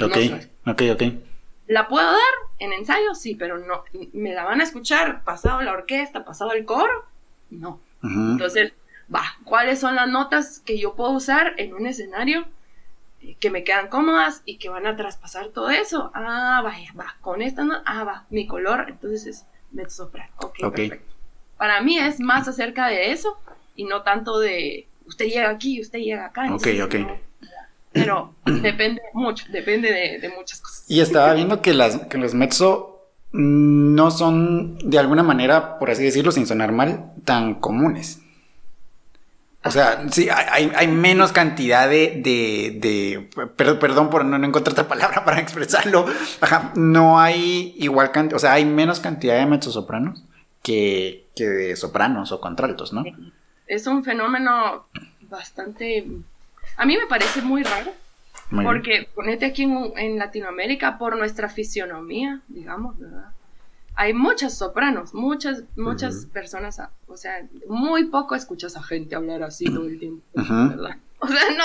Ok, 0.00 0.16
ok, 0.66 0.82
ok. 0.92 1.02
¿La 1.66 1.88
puedo 1.88 2.06
dar 2.06 2.20
en 2.58 2.72
ensayo? 2.72 3.14
Sí, 3.14 3.34
pero 3.34 3.58
no. 3.58 3.84
¿Me 4.12 4.34
la 4.34 4.44
van 4.44 4.60
a 4.60 4.64
escuchar 4.64 5.24
pasado 5.24 5.62
la 5.62 5.72
orquesta, 5.72 6.24
pasado 6.24 6.52
el 6.52 6.64
coro? 6.64 7.06
No. 7.50 7.80
Entonces, 8.02 8.74
va, 9.14 9.22
¿cuáles 9.44 9.80
son 9.80 9.94
las 9.94 10.08
notas 10.08 10.60
que 10.60 10.78
yo 10.78 10.94
puedo 10.94 11.12
usar 11.12 11.54
en 11.56 11.72
un 11.72 11.86
escenario 11.86 12.46
eh, 13.22 13.36
que 13.40 13.50
me 13.50 13.64
quedan 13.64 13.88
cómodas 13.88 14.42
y 14.44 14.58
que 14.58 14.68
van 14.68 14.86
a 14.86 14.94
traspasar 14.94 15.48
todo 15.48 15.70
eso? 15.70 16.10
Ah, 16.14 16.60
vaya, 16.62 16.92
va, 16.98 17.16
con 17.22 17.40
esta 17.40 17.64
nota, 17.64 17.82
ah, 17.86 18.04
va, 18.04 18.26
mi 18.28 18.46
color, 18.46 18.86
entonces 18.90 19.26
es 19.26 19.46
mezzo 19.72 20.10
Ok, 20.36 20.58
perfecto 20.58 21.14
para 21.56 21.80
mí 21.80 21.98
es 21.98 22.20
más 22.20 22.48
acerca 22.48 22.88
de 22.88 23.12
eso 23.12 23.38
y 23.76 23.84
no 23.84 24.02
tanto 24.02 24.38
de 24.38 24.86
usted 25.06 25.26
llega 25.26 25.50
aquí, 25.50 25.80
usted 25.80 25.98
llega 26.00 26.26
acá. 26.26 26.52
Ok, 26.52 26.66
ok. 26.82 26.94
Pero 27.94 28.34
depende 28.44 29.00
mucho, 29.14 29.46
depende 29.50 29.90
de, 30.20 30.28
muchas 30.28 30.60
cosas. 30.60 30.84
Y 30.88 31.00
estaba 31.00 31.32
viendo 31.32 31.62
que, 31.62 31.72
las, 31.72 31.96
que 32.06 32.18
los 32.18 32.34
mezzo 32.34 33.08
no 33.32 34.10
son, 34.10 34.78
de 34.78 34.98
alguna 34.98 35.22
manera, 35.22 35.78
por 35.78 35.90
así 35.90 36.04
decirlo, 36.04 36.32
sin 36.32 36.46
sonar 36.46 36.72
mal, 36.72 37.12
tan 37.24 37.54
comunes. 37.54 38.20
O 39.64 39.70
sea, 39.70 40.04
sí, 40.10 40.28
hay, 40.30 40.88
menos 40.88 41.32
cantidad 41.32 41.88
de, 41.88 42.20
de, 42.22 43.30
perdón 43.56 44.10
por 44.10 44.24
no, 44.26 44.36
encontrar 44.36 44.72
otra 44.72 44.88
palabra 44.88 45.24
para 45.24 45.40
expresarlo. 45.40 46.04
Ajá, 46.42 46.72
no 46.74 47.18
hay 47.18 47.74
igual 47.78 48.12
cantidad, 48.12 48.36
o 48.36 48.40
sea, 48.40 48.52
hay 48.52 48.66
menos 48.66 49.00
cantidad 49.00 49.38
de 49.38 49.46
mezzosopranos 49.46 50.22
que, 50.62 51.28
que 51.34 51.48
de 51.48 51.76
sopranos 51.76 52.30
o 52.30 52.42
contraltos, 52.42 52.92
¿no? 52.92 53.04
Es 53.66 53.86
un 53.86 54.04
fenómeno 54.04 54.86
bastante... 55.22 56.06
A 56.76 56.86
mí 56.86 56.96
me 56.96 57.06
parece 57.06 57.42
muy 57.42 57.62
raro. 57.62 57.92
porque 58.50 59.08
ponete 59.14 59.46
aquí 59.46 59.62
en, 59.62 60.18
Latinoamérica 60.18 60.98
por 60.98 61.16
nuestra 61.16 61.48
fisionomía, 61.48 62.42
digamos, 62.48 62.98
¿verdad? 62.98 63.30
Hay 63.96 64.12
muchas 64.12 64.56
sopranos, 64.58 65.14
muchas, 65.14 65.64
muchas 65.76 66.26
personas, 66.26 66.80
o 67.06 67.16
sea, 67.16 67.46
muy 67.68 68.04
poco 68.04 68.34
escuchas 68.34 68.76
a 68.76 68.82
gente 68.82 69.14
hablar 69.14 69.42
así 69.42 69.64
todo 69.66 69.86
el 69.86 69.98
tiempo, 69.98 70.22
¿verdad? 70.34 70.98
O 71.18 71.26
sea, 71.26 71.50
no, 71.56 71.64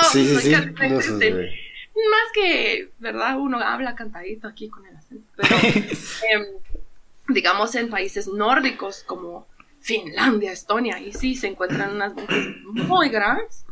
más 2.09 2.31
que, 2.33 2.91
¿verdad? 2.99 3.37
Uno 3.37 3.59
habla 3.59 3.95
cantadito 3.95 4.47
aquí 4.47 4.69
con 4.69 4.85
el 4.85 4.95
acento, 4.95 5.29
pero 5.35 5.49
em, 6.31 6.45
digamos 7.27 7.75
en 7.75 7.89
países 7.89 8.27
nórdicos 8.27 9.03
como 9.03 9.47
Finlandia, 9.81 10.51
Estonia, 10.51 10.99
y 10.99 11.13
sí 11.13 11.35
se 11.35 11.47
encuentran 11.47 11.95
unas 11.95 12.13
voces 12.13 12.55
muy 12.63 13.09
graves 13.09 13.65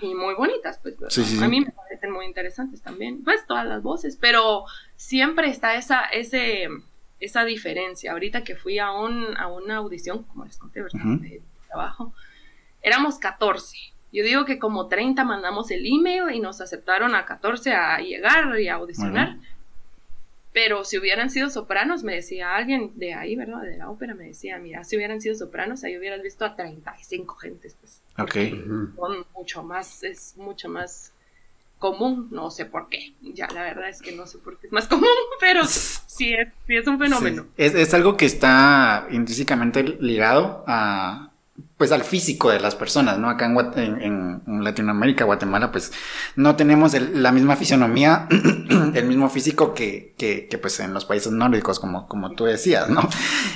y 0.00 0.14
muy 0.14 0.34
bonitas, 0.34 0.80
pues 0.82 0.96
a 1.42 1.48
mí 1.48 1.60
me 1.60 1.70
parecen 1.70 2.12
muy 2.12 2.26
interesantes 2.26 2.82
también, 2.82 3.22
pues 3.22 3.46
todas 3.46 3.66
las 3.66 3.82
voces, 3.82 4.16
pero 4.20 4.64
siempre 4.96 5.48
está 5.48 5.74
esa, 5.74 6.04
ese, 6.04 6.68
esa 7.20 7.44
diferencia. 7.44 8.12
Ahorita 8.12 8.44
que 8.44 8.56
fui 8.56 8.78
a, 8.78 8.92
un, 8.92 9.36
a 9.36 9.48
una 9.48 9.76
audición, 9.76 10.24
como 10.24 10.44
les 10.44 10.58
conté, 10.58 10.82
¿verdad? 10.82 11.00
De 11.20 11.42
trabajo, 11.68 12.12
éramos 12.82 13.18
14. 13.18 13.76
Yo 14.12 14.24
digo 14.24 14.44
que 14.44 14.58
como 14.58 14.88
30 14.88 15.22
mandamos 15.24 15.70
el 15.70 15.86
email 15.86 16.34
y 16.34 16.40
nos 16.40 16.60
aceptaron 16.60 17.14
a 17.14 17.26
14 17.26 17.72
a 17.72 17.98
llegar 17.98 18.58
y 18.58 18.68
a 18.68 18.74
audicionar. 18.74 19.36
Pero 20.52 20.84
si 20.84 20.98
hubieran 20.98 21.30
sido 21.30 21.48
sopranos, 21.48 22.02
me 22.02 22.16
decía 22.16 22.56
alguien 22.56 22.90
de 22.96 23.14
ahí, 23.14 23.36
¿verdad? 23.36 23.62
De 23.62 23.76
la 23.76 23.88
ópera, 23.88 24.14
me 24.14 24.24
decía, 24.24 24.58
mira, 24.58 24.82
si 24.82 24.96
hubieran 24.96 25.20
sido 25.20 25.36
sopranos, 25.36 25.84
ahí 25.84 25.96
hubieras 25.96 26.22
visto 26.22 26.44
a 26.44 26.56
35 26.56 27.36
gentes, 27.36 27.76
pues. 27.78 27.99
Ok. 28.20 28.34
Son 28.96 29.26
mucho 29.34 29.62
más, 29.62 30.02
es 30.02 30.34
mucho 30.36 30.68
más 30.68 31.12
común, 31.78 32.28
no 32.30 32.50
sé 32.50 32.66
por 32.66 32.88
qué. 32.88 33.14
Ya, 33.22 33.48
la 33.48 33.62
verdad 33.62 33.88
es 33.88 34.02
que 34.02 34.12
no 34.12 34.26
sé 34.26 34.38
por 34.38 34.58
qué 34.58 34.68
es 34.68 34.72
más 34.72 34.86
común, 34.88 35.08
pero 35.40 35.64
sí 35.66 36.32
es, 36.34 36.48
sí 36.66 36.76
es 36.76 36.86
un 36.86 36.98
fenómeno. 36.98 37.46
Es, 37.56 37.74
es 37.74 37.92
algo 37.94 38.16
que 38.16 38.26
está 38.26 39.06
intrínsecamente 39.10 39.82
ligado 39.82 40.62
a, 40.66 41.30
pues 41.76 41.92
al 41.92 42.04
físico 42.04 42.50
de 42.50 42.60
las 42.60 42.74
personas, 42.74 43.18
¿no? 43.18 43.28
Acá 43.30 43.46
en, 43.46 44.42
Latinoamérica, 44.62 45.24
Guatemala, 45.24 45.72
pues 45.72 45.92
no 46.36 46.54
tenemos 46.56 46.92
la 46.94 47.32
misma 47.32 47.56
fisionomía, 47.56 48.28
el 48.94 49.04
mismo 49.06 49.30
físico 49.30 49.72
que, 49.72 50.14
que, 50.18 50.58
pues 50.58 50.78
en 50.80 50.92
los 50.92 51.06
países 51.06 51.32
nórdicos, 51.32 51.80
como, 51.80 52.06
como 52.06 52.32
tú 52.32 52.44
decías, 52.44 52.90
¿no? 52.90 53.08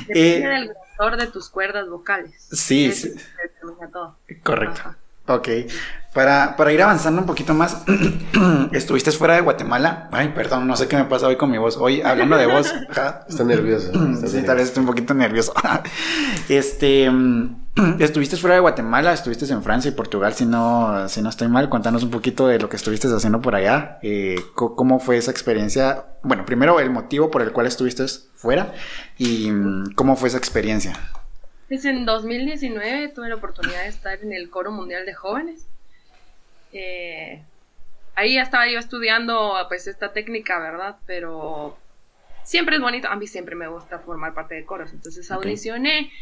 Depende 0.08 0.38
eh, 0.38 0.48
del 0.48 0.70
de 1.16 1.26
tus 1.26 1.50
cuerdas 1.50 1.88
vocales. 1.88 2.48
Sí, 2.52 2.92
sí. 2.92 3.14
Correcto. 4.42 4.96
Ok. 5.26 5.48
Para, 6.12 6.54
para 6.54 6.72
ir 6.72 6.80
avanzando 6.80 7.20
un 7.20 7.26
poquito 7.26 7.54
más, 7.54 7.82
estuviste 8.72 9.10
fuera 9.10 9.34
de 9.34 9.40
Guatemala. 9.40 10.08
Ay, 10.12 10.28
perdón, 10.28 10.68
no 10.68 10.76
sé 10.76 10.86
qué 10.86 10.96
me 10.96 11.06
pasa 11.06 11.26
hoy 11.26 11.34
con 11.34 11.50
mi 11.50 11.58
voz. 11.58 11.76
Hoy, 11.76 12.02
hablando 12.02 12.36
de 12.36 12.46
voz. 12.46 12.72
Está 13.28 13.44
nervioso. 13.44 13.90
sí, 14.26 14.42
tal 14.42 14.58
vez 14.58 14.66
estoy 14.66 14.82
un 14.82 14.86
poquito 14.86 15.12
nervioso. 15.12 15.52
este. 16.48 17.10
Estuviste 17.98 18.36
fuera 18.36 18.54
de 18.54 18.60
Guatemala, 18.60 19.12
estuviste 19.12 19.52
en 19.52 19.60
Francia 19.64 19.88
y 19.88 19.94
Portugal, 19.94 20.32
si 20.32 20.46
no, 20.46 21.08
si 21.08 21.20
no 21.20 21.28
estoy 21.28 21.48
mal. 21.48 21.68
Cuéntanos 21.68 22.04
un 22.04 22.10
poquito 22.10 22.46
de 22.46 22.60
lo 22.60 22.68
que 22.68 22.76
estuviste 22.76 23.08
haciendo 23.08 23.40
por 23.40 23.56
allá. 23.56 23.98
Eh, 24.00 24.40
¿Cómo 24.54 25.00
fue 25.00 25.16
esa 25.16 25.32
experiencia? 25.32 26.04
Bueno, 26.22 26.46
primero 26.46 26.78
el 26.78 26.90
motivo 26.90 27.32
por 27.32 27.42
el 27.42 27.50
cual 27.50 27.66
estuviste 27.66 28.06
fuera 28.36 28.72
y 29.18 29.50
mm, 29.50 29.94
cómo 29.96 30.14
fue 30.14 30.28
esa 30.28 30.38
experiencia. 30.38 30.92
Pues 31.68 31.84
en 31.84 32.04
2019 32.04 33.08
tuve 33.08 33.28
la 33.28 33.36
oportunidad 33.36 33.82
de 33.82 33.88
estar 33.88 34.18
en 34.20 34.32
el 34.32 34.50
Coro 34.50 34.70
Mundial 34.70 35.06
de 35.06 35.14
Jóvenes. 35.14 35.66
Eh, 36.72 37.42
ahí 38.14 38.34
ya 38.34 38.42
estaba 38.42 38.68
yo 38.68 38.78
estudiando 38.78 39.56
pues 39.68 39.86
esta 39.86 40.12
técnica, 40.12 40.58
¿verdad? 40.58 40.96
Pero 41.06 41.78
siempre 42.44 42.76
es 42.76 42.82
bonito, 42.82 43.08
a 43.08 43.16
mí 43.16 43.26
siempre 43.26 43.54
me 43.54 43.68
gusta 43.68 43.98
formar 43.98 44.34
parte 44.34 44.54
de 44.54 44.64
coros, 44.64 44.92
entonces 44.92 45.30
audicioné, 45.30 46.12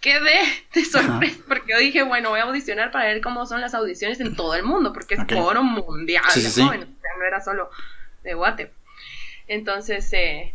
quedé 0.00 0.40
de 0.74 0.84
sorpresa, 0.84 1.42
porque 1.48 1.72
yo 1.72 1.78
dije, 1.78 2.02
bueno, 2.02 2.30
voy 2.30 2.40
a 2.40 2.44
audicionar 2.44 2.90
para 2.90 3.06
ver 3.06 3.20
cómo 3.20 3.46
son 3.46 3.60
las 3.60 3.74
audiciones 3.74 4.20
en 4.20 4.36
todo 4.36 4.54
el 4.54 4.62
mundo, 4.62 4.92
porque 4.92 5.14
es 5.14 5.24
coro 5.24 5.62
mundial, 5.62 6.24
no 6.56 7.24
era 7.26 7.40
solo 7.40 7.70
de 8.22 8.34
Guate. 8.34 8.72
Entonces, 9.48 10.12
eh, 10.12 10.54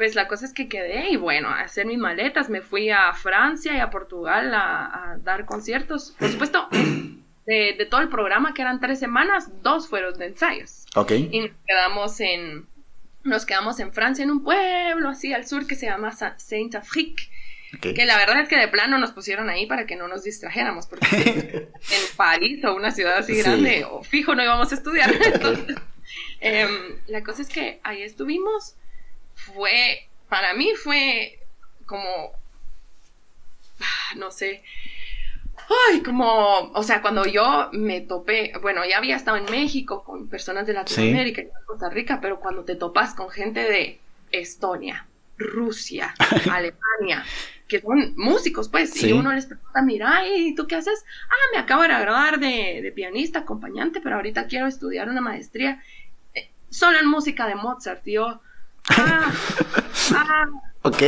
pues 0.00 0.14
la 0.14 0.28
cosa 0.28 0.46
es 0.46 0.54
que 0.54 0.66
quedé 0.66 1.10
y 1.10 1.16
bueno, 1.16 1.50
a 1.50 1.60
hacer 1.60 1.84
mis 1.84 1.98
maletas, 1.98 2.48
me 2.48 2.62
fui 2.62 2.88
a 2.88 3.12
Francia 3.12 3.74
y 3.74 3.80
a 3.80 3.90
Portugal 3.90 4.50
a, 4.54 5.18
dar 5.22 5.44
conciertos. 5.44 6.16
Por 6.18 6.30
supuesto, 6.30 6.68
de, 7.46 7.74
de, 7.76 7.84
todo 7.84 8.00
el 8.00 8.08
programa, 8.08 8.54
que 8.54 8.62
eran 8.62 8.80
tres 8.80 8.98
semanas, 8.98 9.62
dos 9.62 9.90
fueron 9.90 10.18
de 10.18 10.28
ensayos. 10.28 10.86
Ok. 10.94 11.10
Y 11.10 11.40
nos 11.40 11.50
quedamos 11.66 12.18
en, 12.20 12.66
nos 13.24 13.44
quedamos 13.44 13.78
en 13.78 13.92
Francia, 13.92 14.22
en 14.22 14.30
un 14.30 14.42
pueblo 14.42 15.10
así 15.10 15.34
al 15.34 15.46
sur 15.46 15.66
que 15.66 15.74
se 15.74 15.84
llama 15.84 16.12
Saint-Afrique. 16.12 17.24
Que 17.82 18.06
la 18.06 18.16
verdad 18.16 18.40
es 18.40 18.48
que 18.48 18.56
de 18.56 18.68
plano 18.68 18.96
nos 18.96 19.12
pusieron 19.12 19.50
ahí 19.50 19.66
para 19.66 19.84
que 19.84 19.96
no 19.96 20.08
nos 20.08 20.24
distrajéramos, 20.24 20.86
porque 20.86 21.06
en 21.90 22.16
París 22.16 22.64
o 22.64 22.74
una 22.74 22.90
ciudad 22.90 23.18
así 23.18 23.34
grande, 23.34 23.84
o 23.84 24.02
fijo 24.02 24.34
no 24.34 24.42
íbamos 24.42 24.72
a 24.72 24.76
estudiar. 24.76 25.12
Entonces, 25.12 25.76
em, 26.40 26.70
la 27.06 27.22
cosa 27.22 27.42
es 27.42 27.50
que 27.50 27.80
ahí 27.82 28.00
estuvimos, 28.00 28.76
fue, 29.46 30.08
para 30.28 30.54
mí 30.54 30.72
fue 30.82 31.40
como, 31.86 32.32
no 34.16 34.30
sé, 34.30 34.62
ay, 35.90 36.02
como, 36.02 36.70
o 36.72 36.82
sea, 36.82 37.02
cuando 37.02 37.26
yo 37.26 37.70
me 37.72 38.00
topé, 38.00 38.52
bueno, 38.60 38.82
ya 38.88 38.98
había 38.98 39.16
estado 39.16 39.36
en 39.36 39.50
México 39.50 40.04
con 40.04 40.28
personas 40.28 40.66
de 40.66 40.74
Latinoamérica 40.74 41.42
y 41.42 41.48
Costa 41.66 41.90
Rica, 41.90 42.20
pero 42.20 42.40
cuando 42.40 42.64
te 42.64 42.76
topas 42.76 43.14
con 43.14 43.30
gente 43.30 43.60
de 43.60 44.00
Estonia, 44.30 45.06
Rusia, 45.36 46.14
Alemania, 46.50 47.24
que 47.66 47.80
son 47.80 48.14
músicos, 48.16 48.68
pues, 48.68 49.00
y 49.02 49.12
uno 49.12 49.32
les 49.32 49.46
pregunta, 49.46 49.80
mira, 49.82 50.26
¿y 50.26 50.54
tú 50.54 50.66
qué 50.66 50.74
haces? 50.74 51.04
Ah, 51.28 51.54
me 51.54 51.58
acabo 51.58 51.82
de 51.82 51.88
graduar 51.88 52.40
de, 52.40 52.92
pianista, 52.94 53.40
acompañante, 53.40 54.00
pero 54.00 54.16
ahorita 54.16 54.46
quiero 54.46 54.66
estudiar 54.66 55.08
una 55.08 55.20
maestría 55.20 55.82
eh, 56.34 56.50
solo 56.68 56.98
en 56.98 57.06
música 57.06 57.46
de 57.46 57.54
Mozart. 57.54 58.06
Y 58.08 58.14
yo, 58.14 58.40
ah, 58.90 59.32
ah, 60.14 60.46
ok. 60.82 61.02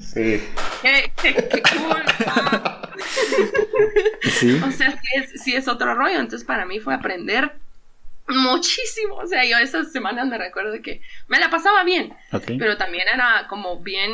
Sí. 0.00 0.42
Qué, 0.82 1.62
cool. 1.76 2.02
Ah. 2.26 2.88
sí. 4.22 4.60
O 4.66 4.70
sea, 4.70 4.92
sí 4.92 5.08
es, 5.16 5.42
sí 5.42 5.54
es 5.54 5.68
otro 5.68 5.94
rollo. 5.94 6.20
Entonces, 6.20 6.44
para 6.44 6.64
mí 6.66 6.80
fue 6.80 6.94
aprender 6.94 7.52
muchísimo. 8.28 9.16
O 9.16 9.26
sea, 9.26 9.44
yo 9.44 9.58
esas 9.58 9.92
semanas 9.92 10.26
me 10.26 10.38
recuerdo 10.38 10.80
que 10.82 11.00
me 11.28 11.38
la 11.38 11.50
pasaba 11.50 11.84
bien, 11.84 12.14
pero 12.58 12.76
también 12.76 13.06
era 13.12 13.46
como 13.48 13.80
bien 13.80 14.12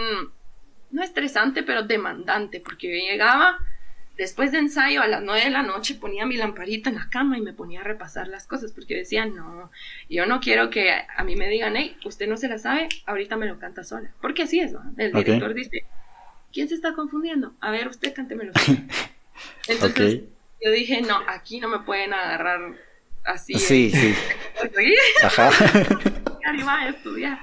no 0.91 1.03
estresante, 1.03 1.62
pero 1.62 1.85
demandante, 1.85 2.61
porque 2.61 2.89
yo 2.89 3.11
llegaba 3.11 3.59
después 4.21 4.53
de 4.53 4.59
ensayo 4.59 5.01
a 5.01 5.07
las 5.07 5.23
nueve 5.23 5.45
de 5.45 5.51
la 5.51 5.62
noche, 5.62 5.95
ponía 5.95 6.27
mi 6.27 6.37
lamparita 6.37 6.91
en 6.91 6.97
la 6.97 7.09
cama 7.09 7.39
y 7.39 7.41
me 7.41 7.55
ponía 7.55 7.81
a 7.81 7.85
repasar 7.85 8.29
las 8.29 8.47
cosas, 8.47 8.71
porque 8.71 8.95
decía, 8.95 9.25
no, 9.25 9.71
yo 10.11 10.27
no 10.27 10.41
quiero 10.41 10.68
que 10.68 10.93
a 10.93 11.25
mí 11.25 11.37
me 11.37 11.49
digan, 11.49 11.75
hey, 11.75 11.97
usted 12.05 12.29
no 12.29 12.37
se 12.37 12.47
la 12.47 12.59
sabe, 12.59 12.91
ahorita 13.07 13.39
me 13.39 13.47
lo 13.47 13.59
canta 13.59 13.83
sola. 13.83 14.12
Porque 14.21 14.43
así 14.43 14.61
es, 14.61 14.73
¿no? 14.73 14.83
El 14.99 15.14
director 15.14 15.55
dice, 15.55 15.87
¿quién 16.53 16.68
se 16.68 16.75
está 16.75 16.93
confundiendo? 16.93 17.55
A 17.61 17.71
ver, 17.71 17.89
usted 17.89 18.12
cántemelo. 18.14 18.53
Entonces, 19.68 20.21
yo 20.62 20.71
dije, 20.71 21.01
no, 21.01 21.18
aquí 21.27 21.59
no 21.59 21.68
me 21.68 21.79
pueden 21.79 22.12
agarrar 22.12 22.75
así. 23.25 23.55
Sí, 23.55 23.91
sí. 23.91 24.14
Ajá. 25.25 25.49
Arriba 26.45 26.75
a 26.75 26.89
estudiar. 26.91 27.41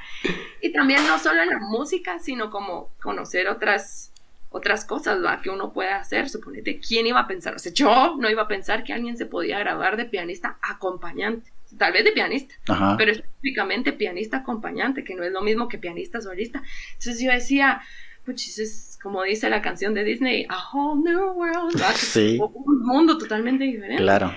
Y 0.61 0.71
también 0.71 1.07
no 1.07 1.17
solo 1.17 1.41
en 1.41 1.49
la 1.49 1.59
música, 1.59 2.19
sino 2.19 2.51
como 2.51 2.91
conocer 3.01 3.47
otras 3.47 4.13
otras 4.49 4.85
cosas 4.85 5.23
¿va? 5.23 5.41
que 5.41 5.49
uno 5.49 5.73
puede 5.73 5.89
hacer. 5.89 6.29
Suponete, 6.29 6.79
¿quién 6.79 7.07
iba 7.07 7.19
a 7.19 7.27
pensar? 7.27 7.55
O 7.55 7.59
sea, 7.59 7.71
yo 7.73 8.15
no 8.19 8.29
iba 8.29 8.43
a 8.43 8.47
pensar 8.47 8.83
que 8.83 8.93
alguien 8.93 9.17
se 9.17 9.25
podía 9.25 9.59
graduar 9.59 9.97
de 9.97 10.05
pianista 10.05 10.57
acompañante. 10.61 11.51
Tal 11.77 11.91
vez 11.91 12.05
de 12.05 12.13
pianista, 12.13 12.55
pero 12.97 13.11
específicamente 13.11 13.91
pianista 13.91 14.37
acompañante, 14.37 15.03
que 15.03 15.15
no 15.15 15.23
es 15.23 15.33
lo 15.33 15.41
mismo 15.41 15.67
que 15.67 15.77
pianista 15.77 16.21
solista. 16.21 16.63
Entonces 16.93 17.21
yo 17.21 17.29
decía, 17.29 17.81
pues 18.23 18.57
es 18.57 18.97
como 19.01 19.23
dice 19.23 19.49
la 19.49 19.61
canción 19.61 19.93
de 19.93 20.05
Disney, 20.05 20.45
a 20.49 20.57
whole 20.71 21.01
new 21.03 21.31
world, 21.33 21.77
sí. 21.95 22.39
un 22.41 22.85
mundo 22.85 23.17
totalmente 23.17 23.65
diferente. 23.65 24.01
Claro. 24.01 24.33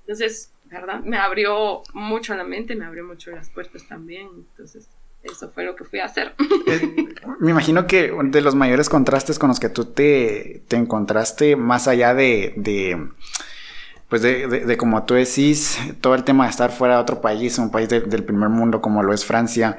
Entonces, 0.00 0.52
¿verdad? 0.64 1.00
Me 1.00 1.16
abrió 1.16 1.82
mucho 1.94 2.34
la 2.34 2.44
mente, 2.44 2.76
me 2.76 2.84
abrió 2.84 3.04
mucho 3.04 3.30
las 3.30 3.48
puertas 3.50 3.86
también. 3.88 4.28
Entonces, 4.34 4.88
eso 5.24 5.50
fue 5.50 5.64
lo 5.64 5.74
que 5.74 5.84
fui 5.84 6.00
a 6.00 6.04
hacer. 6.04 6.34
Eh, 6.66 7.14
me 7.40 7.50
imagino 7.50 7.86
que 7.86 8.12
de 8.24 8.40
los 8.40 8.54
mayores 8.54 8.88
contrastes 8.88 9.38
con 9.38 9.48
los 9.48 9.60
que 9.60 9.68
tú 9.68 9.86
te, 9.86 10.62
encontraste, 10.70 11.56
más 11.56 11.88
allá 11.88 12.14
de, 12.14 12.54
de 12.56 13.08
pues 14.08 14.22
de, 14.22 14.76
como 14.76 15.04
tú 15.04 15.14
decís, 15.14 15.78
todo 16.00 16.14
el 16.14 16.24
tema 16.24 16.44
de 16.44 16.50
estar 16.50 16.70
fuera 16.70 16.96
de 16.96 17.02
otro 17.02 17.20
país, 17.20 17.58
un 17.58 17.70
país 17.70 17.88
del 17.88 18.24
primer 18.24 18.48
mundo 18.48 18.80
como 18.80 19.02
lo 19.02 19.12
es 19.12 19.24
Francia, 19.24 19.76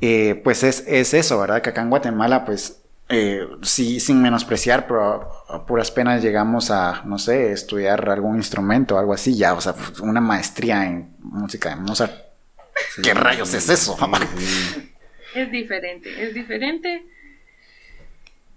eh, 0.00 0.40
pues 0.42 0.62
es, 0.62 0.84
es, 0.86 1.14
eso, 1.14 1.38
¿verdad? 1.38 1.62
Que 1.62 1.70
acá 1.70 1.82
en 1.82 1.90
Guatemala, 1.90 2.44
pues 2.44 2.82
eh, 3.08 3.46
sí, 3.62 4.00
sin 4.00 4.20
menospreciar, 4.20 4.86
pero 4.86 5.28
a 5.48 5.64
puras 5.66 5.90
penas 5.90 6.22
llegamos 6.22 6.70
a, 6.70 7.02
no 7.04 7.18
sé, 7.18 7.52
estudiar 7.52 8.08
algún 8.10 8.36
instrumento, 8.36 8.98
algo 8.98 9.14
así, 9.14 9.36
ya, 9.36 9.54
o 9.54 9.60
sea, 9.60 9.74
una 10.02 10.20
maestría 10.20 10.86
en 10.86 11.14
música 11.20 11.70
de 11.70 11.76
Mozart 11.76 12.31
¿Qué 13.02 13.14
rayos 13.14 13.54
es 13.54 13.68
eso? 13.68 13.96
Es 15.34 15.50
diferente, 15.50 16.22
es 16.22 16.34
diferente. 16.34 17.06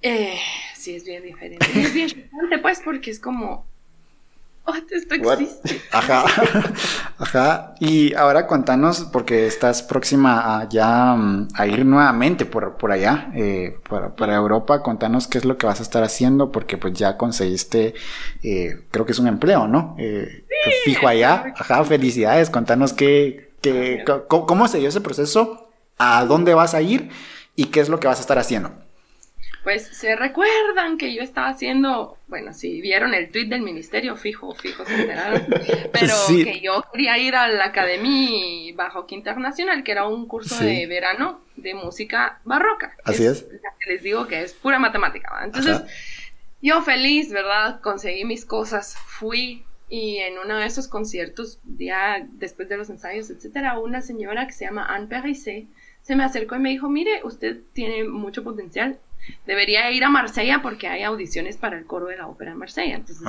Eh, 0.02 0.38
sí, 0.76 0.96
es 0.96 1.06
bien 1.06 1.24
diferente. 1.24 1.66
Es 1.74 1.94
bien 1.94 2.08
diferente, 2.16 2.58
pues, 2.62 2.82
porque 2.84 3.12
es 3.12 3.20
como. 3.20 3.66
Oh, 4.68 4.74
esto 4.76 5.14
existe. 5.14 5.80
Ajá, 5.92 6.26
ajá. 7.20 7.76
Y 7.80 8.16
ahora 8.16 8.48
contanos, 8.48 9.08
porque 9.14 9.46
estás 9.46 9.84
próxima 9.84 10.60
a 10.60 10.68
ya 10.70 11.14
mm, 11.16 11.50
a 11.54 11.68
ir 11.68 11.86
nuevamente 11.86 12.46
por, 12.46 12.76
por 12.78 12.92
allá, 12.92 13.30
eh, 13.36 13.78
para, 13.88 14.36
Europa, 14.36 14.82
contanos 14.82 15.28
qué 15.28 15.38
es 15.38 15.46
lo 15.46 15.58
que 15.58 15.68
vas 15.68 15.80
a 15.80 15.84
estar 15.84 16.04
haciendo, 16.04 16.52
porque 16.52 16.78
pues 16.78 16.94
ya 16.96 17.16
conseguiste, 17.16 17.94
eh, 18.42 18.82
creo 18.90 19.06
que 19.06 19.12
es 19.12 19.20
un 19.20 19.28
empleo, 19.28 19.68
¿no? 19.68 19.96
Eh, 20.00 20.46
fijo 20.84 21.08
allá. 21.08 21.54
Ajá, 21.56 21.84
felicidades, 21.84 22.50
contanos 22.50 22.94
qué, 22.94 23.52
¿cómo 24.28 24.68
se 24.68 24.80
dio 24.80 24.90
ese 24.90 25.02
proceso? 25.02 25.70
¿A 25.98 26.26
dónde 26.26 26.54
vas 26.54 26.74
a 26.74 26.82
ir? 26.82 27.10
¿Y 27.56 27.66
qué 27.66 27.80
es 27.80 27.90
lo 27.90 28.00
que 28.00 28.08
vas 28.08 28.18
a 28.20 28.22
estar 28.22 28.38
haciendo? 28.38 28.72
Pues 29.66 29.88
se 29.88 30.16
recuerdan 30.16 31.00
que 31.00 31.16
yo 31.16 31.24
estaba 31.24 31.48
haciendo, 31.48 32.20
bueno, 32.28 32.54
si 32.54 32.82
vieron 32.82 33.16
el 33.16 33.32
tweet 33.32 33.48
del 33.48 33.64
ministerio, 33.64 34.16
fijo, 34.16 34.54
fijo, 34.54 34.86
se 34.86 34.94
enteraron, 34.94 35.44
pero 35.92 36.14
que 36.28 36.62
yo 36.62 36.86
quería 36.92 37.18
ir 37.18 37.36
a 37.36 37.48
la 37.48 37.66
Academia 37.66 38.76
Bajoque 38.76 39.16
Internacional, 39.16 39.84
que 39.84 39.92
era 39.92 40.08
un 40.08 40.28
curso 40.28 40.64
de 40.64 40.86
verano 40.86 41.42
de 41.56 41.74
música 41.74 42.42
barroca. 42.44 42.96
Así 43.04 43.26
es. 43.26 43.48
Les 43.88 44.04
digo 44.04 44.28
que 44.28 44.44
es 44.44 44.54
pura 44.54 44.78
matemática. 44.78 45.42
Entonces, 45.44 45.82
yo 46.62 46.84
feliz, 46.84 47.32
¿verdad? 47.32 47.82
Conseguí 47.82 48.24
mis 48.24 48.46
cosas, 48.46 48.96
fui, 48.96 49.66
y 49.90 50.18
en 50.18 50.38
uno 50.38 50.58
de 50.58 50.66
esos 50.66 50.88
conciertos, 50.88 51.60
ya 51.78 52.28
después 52.34 52.68
de 52.70 52.78
los 52.78 52.90
ensayos, 52.90 53.30
etcétera, 53.30 53.80
una 53.80 54.02
señora 54.02 54.48
que 54.48 54.54
se 54.54 54.66
llama 54.66 54.86
Anne 54.86 55.08
Perissé 55.08 55.68
se 56.06 56.16
me 56.16 56.24
acercó 56.24 56.56
y 56.56 56.60
me 56.60 56.70
dijo, 56.70 56.88
mire, 56.88 57.22
usted 57.24 57.62
tiene 57.74 58.04
mucho 58.04 58.44
potencial, 58.44 59.00
debería 59.48 59.90
ir 59.90 60.04
a 60.04 60.10
Marsella 60.10 60.62
porque 60.62 60.88
hay 60.88 61.02
audiciones 61.02 61.58
para 61.58 61.80
el 61.80 61.86
coro 61.88 62.06
de 62.06 62.18
la 62.18 62.28
ópera 62.28 62.52
de 62.52 62.58
Marsella. 62.58 62.98
Entonces, 62.98 63.28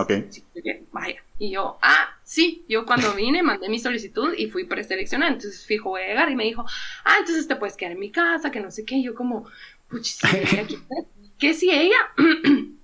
vaya. 0.92 1.24
Y 1.38 1.52
yo, 1.52 1.78
ah, 1.80 2.18
sí, 2.22 2.66
yo 2.68 2.84
cuando 2.84 3.14
vine 3.14 3.42
mandé 3.42 3.70
mi 3.70 3.78
solicitud 3.78 4.34
y 4.36 4.48
fui 4.48 4.64
preseleccionada. 4.64 5.32
Entonces, 5.32 5.64
fijo, 5.64 5.88
voy 5.88 6.02
a 6.02 6.08
llegar. 6.08 6.30
Y 6.30 6.36
me 6.36 6.44
dijo, 6.44 6.66
ah, 7.06 7.16
entonces 7.18 7.48
te 7.48 7.56
puedes 7.56 7.78
quedar 7.78 7.92
en 7.92 7.98
mi 7.98 8.10
casa, 8.10 8.50
que 8.50 8.60
no 8.60 8.70
sé 8.70 8.84
qué. 8.84 8.96
Y 8.96 9.04
yo 9.04 9.14
como, 9.14 9.48
puch, 9.88 10.16
¿qué 11.38 11.54
si 11.54 11.70
ella 11.70 11.96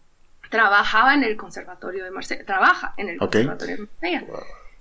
trabajaba 0.53 1.14
en 1.14 1.24
el 1.24 1.36
Conservatorio 1.36 2.05
de 2.05 2.11
Marsella, 2.11 2.44
trabaja 2.44 2.94
en 2.98 3.09
el 3.09 3.18
Conservatorio 3.18 3.76
de 3.76 3.82
Marsella. 3.82 4.24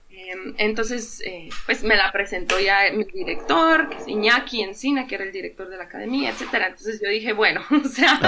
Em, 0.09 0.53
entonces, 0.57 1.22
eh, 1.26 1.49
pues 1.65 1.82
me 1.84 1.95
la 1.95 2.11
presentó 2.11 2.59
ya 2.59 2.91
mi 2.93 3.05
director, 3.05 3.89
que 3.89 3.97
es 3.97 4.07
Iñaki 4.07 4.61
Encina, 4.61 5.07
que 5.07 5.15
era 5.15 5.24
el 5.24 5.32
director 5.32 5.69
de 5.69 5.78
la 5.78 5.86
academia, 5.86 6.30
etcétera. 6.30 6.67
Entonces 6.67 7.01
yo 7.01 7.09
dije, 7.09 7.32
bueno, 7.32 7.61
o 7.72 7.88
sea, 7.88 8.19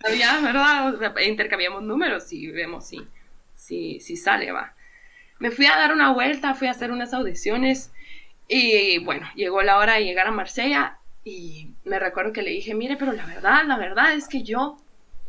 bueno, 0.00 0.42
¿verdad? 0.42 1.20
intercambiamos 1.24 1.82
números 1.82 2.32
y 2.32 2.50
vemos 2.50 2.88
si, 2.88 3.06
si, 3.54 4.00
si 4.00 4.16
sale, 4.16 4.50
va. 4.50 4.72
Me 5.38 5.50
fui 5.50 5.66
a 5.66 5.76
dar 5.76 5.92
una 5.92 6.12
vuelta, 6.12 6.54
fui 6.54 6.68
a 6.68 6.72
hacer 6.72 6.90
unas 6.90 7.12
audiciones 7.12 7.92
y 8.48 8.98
bueno, 9.04 9.28
llegó 9.34 9.62
la 9.62 9.76
hora 9.76 9.94
de 9.94 10.04
llegar 10.04 10.26
a 10.26 10.32
Marsella 10.32 10.98
y 11.22 11.74
me 11.84 11.98
recuerdo 11.98 12.32
que 12.32 12.42
le 12.42 12.50
dije, 12.50 12.74
mire, 12.74 12.96
pero 12.96 13.12
la 13.12 13.26
verdad, 13.26 13.64
la 13.66 13.76
verdad 13.76 14.14
es 14.14 14.26
que 14.26 14.42
yo 14.42 14.78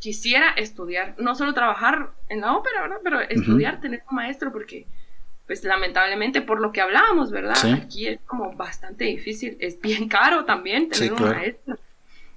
quisiera 0.02 0.50
estudiar, 0.58 1.14
no 1.20 1.36
solo 1.36 1.54
trabajar 1.54 2.10
en 2.28 2.42
la 2.42 2.54
ópera, 2.54 2.82
¿verdad? 2.82 2.98
Pero 3.04 3.22
estudiar, 3.22 3.80
tener 3.80 4.04
un 4.10 4.16
maestro, 4.16 4.52
porque, 4.52 4.88
pues 5.46 5.64
lamentablemente, 5.64 6.42
por 6.42 6.60
lo 6.60 6.72
que 6.72 6.82
hablábamos, 6.82 7.32
¿verdad? 7.32 7.56
Aquí 7.74 8.08
es 8.08 8.20
como 8.26 8.52
bastante 8.54 9.06
difícil, 9.06 9.56
es 9.60 9.80
bien 9.80 10.10
caro 10.18 10.44
también 10.44 10.90
tener 10.90 11.14
un 11.14 11.22
maestro. 11.22 11.78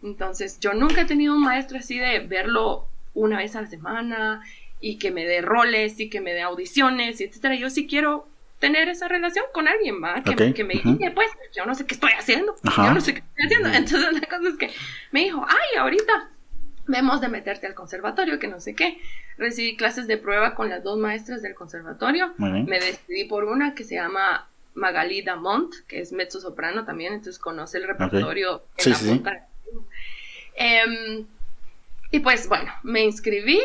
Entonces, 0.02 0.60
yo 0.60 0.74
nunca 0.74 1.00
he 1.00 1.04
tenido 1.06 1.34
un 1.34 1.42
maestro 1.42 1.78
así 1.78 1.98
de 1.98 2.20
verlo 2.20 2.86
una 3.14 3.38
vez 3.38 3.56
a 3.56 3.62
la 3.62 3.66
semana 3.66 4.42
y 4.78 4.98
que 4.98 5.10
me 5.10 5.24
dé 5.24 5.40
roles 5.40 5.98
y 5.98 6.10
que 6.10 6.20
me 6.20 6.34
dé 6.34 6.42
audiciones, 6.42 7.22
etcétera. 7.22 7.54
Yo 7.54 7.70
sí 7.70 7.86
quiero 7.86 8.28
tener 8.58 8.90
esa 8.90 9.08
relación 9.08 9.46
con 9.54 9.68
alguien, 9.68 10.04
¿va? 10.04 10.22
Que, 10.22 10.32
Ok, 10.50 10.54
que 10.54 10.64
me 10.64 10.76
ujú. 10.76 10.98
guíe, 10.98 11.10
pues, 11.12 11.30
yo 11.56 11.64
no 11.64 11.74
sé 11.74 11.86
qué 11.86 11.94
estoy 11.94 12.12
haciendo, 12.12 12.54
Ajá. 12.64 12.88
yo 12.88 12.92
no 12.92 13.00
sé 13.00 13.14
qué 13.14 13.20
estoy 13.20 13.46
haciendo. 13.46 13.68
Entonces, 13.70 14.12
la 14.20 14.26
cosa 14.28 14.48
es 14.50 14.56
que 14.58 14.70
me 15.12 15.20
dijo, 15.24 15.46
ay, 15.48 15.78
ahorita 15.78 16.30
vemos 16.86 17.20
de 17.20 17.28
meterte 17.28 17.66
al 17.66 17.74
conservatorio, 17.74 18.38
que 18.38 18.48
no 18.48 18.60
sé 18.60 18.74
qué. 18.74 18.98
Recibí 19.38 19.76
clases 19.76 20.06
de 20.06 20.16
prueba 20.18 20.54
con 20.54 20.68
las 20.68 20.82
dos 20.82 20.98
maestras 20.98 21.42
del 21.42 21.54
conservatorio. 21.54 22.34
Me 22.38 22.78
decidí 22.80 23.24
por 23.24 23.44
una 23.44 23.74
que 23.74 23.84
se 23.84 23.94
llama 23.96 24.48
Magali 24.74 25.22
Damont, 25.22 25.72
que 25.86 26.00
es 26.00 26.12
mezzo 26.12 26.40
soprano 26.40 26.84
también, 26.84 27.12
entonces 27.14 27.38
conoce 27.40 27.78
el 27.78 27.86
repertorio 27.86 28.64
en 28.78 28.84
Sí, 28.84 28.90
la 28.90 28.96
sí, 28.96 29.04
sí. 29.04 29.10
punta. 29.14 29.46
Em, 30.56 31.26
y 32.10 32.20
pues 32.20 32.48
bueno, 32.48 32.72
me 32.82 33.02
inscribí, 33.02 33.60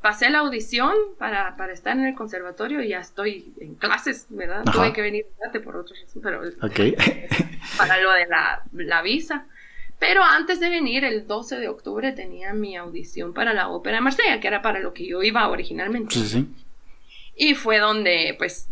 pasé 0.00 0.30
la 0.30 0.38
audición 0.38 0.94
para, 1.18 1.56
para 1.56 1.72
estar 1.72 1.96
en 1.96 2.06
el 2.06 2.14
conservatorio 2.14 2.82
y 2.82 2.88
ya 2.88 3.00
estoy 3.00 3.52
en 3.60 3.74
clases, 3.74 4.26
¿verdad? 4.30 4.62
Ajá. 4.66 4.72
Tuve 4.72 4.92
que 4.92 5.02
venir 5.02 5.26
por 5.64 5.74
razones, 5.74 6.10
pero 6.22 6.40
Ok. 6.62 6.96
para 7.78 8.00
lo 8.00 8.12
de 8.12 8.26
la, 8.26 8.62
la 8.72 9.02
visa. 9.02 9.46
Pero 9.98 10.22
antes 10.22 10.60
de 10.60 10.68
venir, 10.68 11.04
el 11.04 11.26
12 11.26 11.56
de 11.58 11.68
octubre, 11.68 12.12
tenía 12.12 12.52
mi 12.52 12.76
audición 12.76 13.32
para 13.32 13.54
la 13.54 13.68
ópera 13.68 13.96
de 13.96 14.02
Marsella, 14.02 14.40
que 14.40 14.48
era 14.48 14.60
para 14.62 14.80
lo 14.80 14.92
que 14.92 15.06
yo 15.06 15.22
iba 15.22 15.48
originalmente. 15.48 16.14
sí, 16.14 16.26
sí. 16.26 16.48
Y 17.38 17.54
fue 17.54 17.78
donde, 17.78 18.34
pues, 18.38 18.68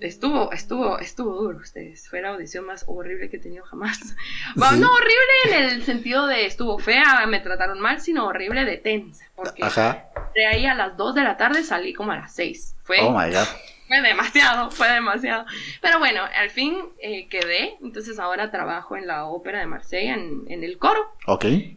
estuvo, 0.00 0.52
estuvo, 0.52 0.98
estuvo 0.98 1.34
duro 1.36 1.58
ustedes. 1.58 2.08
Fue 2.08 2.20
la 2.20 2.28
audición 2.30 2.66
más 2.66 2.84
horrible 2.86 3.30
que 3.30 3.36
he 3.38 3.40
tenido 3.40 3.64
jamás. 3.64 3.98
Bueno, 4.54 4.74
Sí. 4.74 4.80
no 4.80 4.92
horrible 4.92 5.58
en 5.58 5.64
el 5.76 5.82
sentido 5.84 6.26
de 6.26 6.46
estuvo 6.46 6.78
fea, 6.78 7.26
me 7.26 7.40
trataron 7.40 7.80
mal, 7.80 8.00
sino 8.00 8.26
horrible 8.26 8.64
de 8.64 8.76
tensa. 8.78 9.24
Porque 9.34 9.62
Ajá. 9.64 10.06
de 10.34 10.46
ahí 10.46 10.66
a 10.66 10.74
las 10.74 10.96
2 10.96 11.14
de 11.14 11.22
la 11.22 11.36
tarde 11.36 11.62
salí 11.64 11.92
como 11.94 12.12
a 12.12 12.16
las 12.16 12.34
6. 12.34 12.74
Fue, 12.82 12.98
Oh 13.02 13.10
my 13.18 13.30
god. 13.32 13.46
Fue 13.86 14.00
demasiado, 14.00 14.70
fue 14.70 14.88
demasiado. 14.88 15.44
Pero 15.80 15.98
bueno, 15.98 16.22
al 16.36 16.50
fin 16.50 16.76
eh, 17.00 17.28
quedé. 17.28 17.76
Entonces 17.82 18.18
ahora 18.18 18.50
trabajo 18.50 18.96
en 18.96 19.06
la 19.06 19.26
ópera 19.26 19.60
de 19.60 19.66
Marsella, 19.66 20.14
en, 20.14 20.42
en 20.48 20.64
el 20.64 20.78
coro. 20.78 21.00
Ok. 21.26 21.44
Eh, 21.44 21.74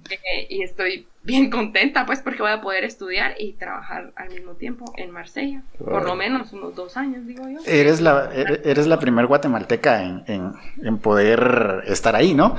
y 0.49 0.63
estoy 0.63 1.07
bien 1.21 1.49
contenta, 1.49 2.05
pues, 2.05 2.21
porque 2.21 2.41
voy 2.41 2.51
a 2.51 2.61
poder 2.61 2.83
estudiar 2.85 3.35
y 3.39 3.53
trabajar 3.53 4.11
al 4.15 4.29
mismo 4.29 4.53
tiempo 4.53 4.85
en 4.97 5.11
Marsella. 5.11 5.61
Por 5.77 6.05
lo 6.05 6.15
menos 6.15 6.53
unos 6.53 6.75
dos 6.75 6.97
años, 6.97 7.27
digo 7.27 7.47
yo. 7.47 7.59
Eres 7.65 8.01
la, 8.01 8.31
er- 8.33 8.61
eres 8.63 8.87
la 8.87 8.99
primer 8.99 9.27
guatemalteca 9.27 10.01
en, 10.03 10.23
en, 10.27 10.53
en 10.83 10.97
poder 10.97 11.83
estar 11.87 12.15
ahí, 12.15 12.33
¿no? 12.33 12.55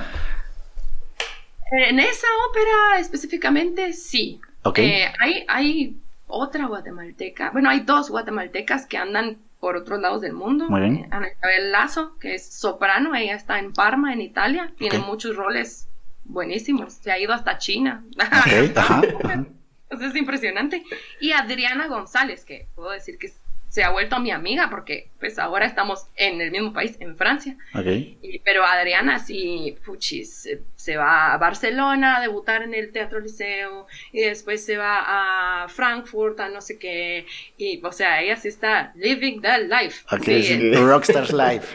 En 1.72 2.01
esa 2.01 2.26
ópera 2.48 2.98
específicamente, 3.01 3.92
sí. 3.92 4.40
Ok. 4.64 4.78
Eh, 4.80 5.07
hay, 5.20 5.44
hay 5.48 5.96
otra 6.31 6.66
guatemalteca, 6.66 7.51
bueno, 7.51 7.70
hay 7.70 7.81
dos 7.81 8.11
guatemaltecas 8.11 8.87
que 8.87 8.97
andan 8.97 9.39
por 9.61 9.76
otros 9.76 10.01
lados 10.01 10.22
del 10.22 10.33
mundo. 10.33 10.68
Muy 10.68 10.81
bien. 10.81 10.97
Eh, 10.97 11.09
Ana 11.11 11.28
Isabel 11.28 11.72
Lazo, 11.72 12.18
que 12.18 12.35
es 12.35 12.53
soprano, 12.53 13.14
ella 13.14 13.35
está 13.35 13.59
en 13.59 13.72
Parma, 13.72 14.12
en 14.12 14.20
Italia, 14.22 14.72
tiene 14.78 14.99
muchos 14.99 15.37
roles 15.37 15.89
buenísimos, 16.24 16.95
se 16.95 17.12
ha 17.12 17.18
ido 17.18 17.33
hasta 17.33 17.59
China. 17.59 18.05
Ok, 18.16 18.76
ajá, 18.76 19.03
ajá. 19.24 19.47
Entonces 19.91 20.14
es 20.14 20.20
impresionante. 20.20 20.85
Y 21.20 21.33
Adriana 21.33 21.89
González, 21.89 22.45
que 22.45 22.68
puedo 22.76 22.91
decir 22.91 23.18
que 23.18 23.26
se 23.70 23.82
ha 23.84 23.90
vuelto 23.90 24.18
mi 24.20 24.30
amiga 24.32 24.68
porque 24.68 25.08
pues 25.20 25.38
ahora 25.38 25.64
estamos 25.64 26.06
en 26.16 26.40
el 26.40 26.50
mismo 26.50 26.72
país, 26.72 26.96
en 27.00 27.16
Francia. 27.16 27.56
Ok. 27.74 27.86
Y- 27.86 28.40
pero 28.44 28.64
Adriana 28.64 29.18
sí, 29.20 29.76
puchis, 29.86 30.34
se, 30.34 30.60
se 30.74 30.96
va 30.96 31.32
a 31.32 31.38
Barcelona 31.38 32.16
a 32.16 32.20
debutar 32.20 32.62
en 32.62 32.74
el 32.74 32.90
Teatro 32.92 33.20
Liceo 33.20 33.86
y 34.12 34.20
después 34.22 34.64
se 34.64 34.76
va 34.76 35.62
a 35.64 35.68
Frankfurt 35.68 36.40
a 36.40 36.48
no 36.48 36.60
sé 36.60 36.78
qué. 36.78 37.26
Y, 37.56 37.80
o 37.84 37.92
sea, 37.92 38.20
ella 38.20 38.36
sí 38.36 38.48
está 38.48 38.92
living 38.96 39.40
the 39.40 39.58
life. 39.68 40.04
Ok, 40.10 40.24
Sí, 40.24 40.42
sí. 40.42 40.72
Rockstar's 40.74 41.32
Life. 41.32 41.66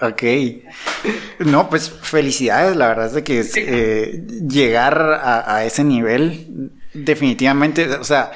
Ok. 0.00 0.22
No, 1.40 1.68
pues 1.68 1.90
felicidades, 1.90 2.76
la 2.76 2.86
verdad 2.88 3.06
es 3.06 3.14
de 3.14 3.24
que 3.24 3.42
Sí. 3.42 3.60
eh, 3.66 4.22
llegar 4.48 5.00
a, 5.00 5.56
a 5.56 5.64
ese 5.64 5.82
nivel, 5.82 6.70
definitivamente, 6.94 7.88
o 7.96 8.04
sea, 8.04 8.30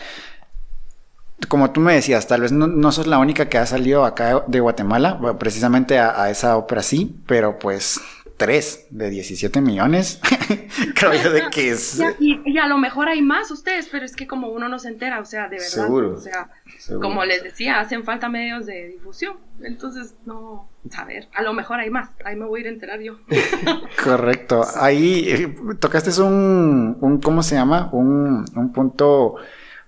como 1.49 1.71
tú 1.73 1.81
me 1.81 1.95
decías, 1.95 2.27
tal 2.27 2.41
vez 2.43 2.53
no, 2.53 2.67
no 2.67 2.93
sos 2.93 3.07
la 3.07 3.19
única 3.19 3.49
que 3.49 3.59
ha 3.59 3.67
salido 3.67 4.05
acá 4.05 4.45
de 4.47 4.61
Guatemala, 4.61 5.19
precisamente 5.39 5.99
a, 5.99 6.23
a 6.23 6.31
esa 6.31 6.57
ópera 6.57 6.83
sí, 6.83 7.17
pero 7.27 7.59
pues 7.59 8.01
tres 8.39 8.87
de 8.91 9.09
17 9.11 9.61
millones, 9.61 10.19
creo 10.97 11.13
yo 11.15 11.31
de 11.31 11.45
que 11.51 11.71
es... 11.71 11.99
Y, 12.01 12.03
a- 12.03 12.17
y- 12.19 12.43
y 12.45 12.59
a 12.59 12.67
lo 12.67 12.77
mejor 12.77 13.09
hay 13.09 13.23
más 13.23 13.51
ustedes, 13.53 13.89
pero 13.93 14.05
es 14.05 14.17
que 14.17 14.27
como 14.27 14.49
uno 14.49 14.69
no 14.69 14.81
se 14.81 14.89
entera, 14.89 15.21
o 15.21 15.25
sea, 15.25 15.45
de 15.45 15.57
verdad. 15.59 15.69
Seguro. 15.69 16.15
O 16.15 16.21
sea, 16.21 16.51
Seguro. 16.79 17.07
como 17.09 17.25
les 17.25 17.45
decía, 17.45 17.79
hacen 17.79 18.03
falta 18.03 18.29
medios 18.29 18.67
de 18.67 18.89
difusión. 18.89 19.37
Entonces, 19.63 20.15
no, 20.27 20.69
a 20.97 21.05
ver, 21.05 21.29
a 21.35 21.43
lo 21.43 21.53
mejor 21.53 21.79
hay 21.79 21.91
más. 21.91 22.09
Ahí 22.25 22.35
me 22.35 22.47
voy 22.47 22.59
a 22.59 22.61
ir 22.63 22.67
a 22.67 22.71
enterar 22.71 23.01
yo. 23.01 23.19
Correcto. 24.03 24.65
Ahí 24.81 25.25
eh, 25.29 25.55
tocaste 25.79 26.21
un, 26.21 26.97
un, 27.01 27.21
¿cómo 27.21 27.43
se 27.45 27.55
llama? 27.55 27.91
Un, 27.93 28.45
un 28.57 28.73
punto 28.73 29.37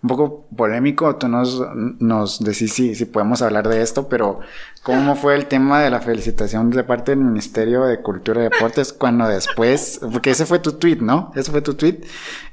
un 0.05 0.09
poco 0.09 0.47
polémico. 0.55 1.17
Tú 1.17 1.29
nos, 1.29 1.61
nos 1.99 2.39
decís 2.45 2.75
si, 2.75 3.05
podemos 3.07 3.41
hablar 3.41 3.67
de 3.67 3.81
esto, 3.81 4.07
pero 4.07 4.41
¿cómo 4.83 5.17
fue 5.17 5.35
el 5.35 5.47
tema 5.47 5.81
de 5.81 5.89
la 5.89 6.01
felicitación 6.01 6.69
de 6.71 6.85
parte 6.85 7.13
del 7.13 7.21
Ministerio 7.21 7.85
de 7.85 8.03
Cultura 8.03 8.43
y 8.43 8.45
Deportes 8.45 8.93
cuando 8.93 9.27
después, 9.27 10.01
porque 10.13 10.31
ese 10.31 10.45
fue 10.45 10.59
tu 10.59 10.73
tweet, 10.73 10.99
¿no? 11.01 11.33
Ese 11.35 11.51
fue 11.51 11.63
tu 11.63 11.73
tweet. 11.73 12.01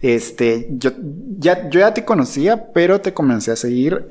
Este, 0.02 0.70
yo 0.72 0.91
ya, 1.38 1.70
yo 1.70 1.82
ya 1.82 1.93
te 1.93 2.06
conocía, 2.06 2.72
pero 2.72 3.02
te 3.02 3.14
comencé 3.14 3.52
a 3.52 3.58
seguir 3.58 4.08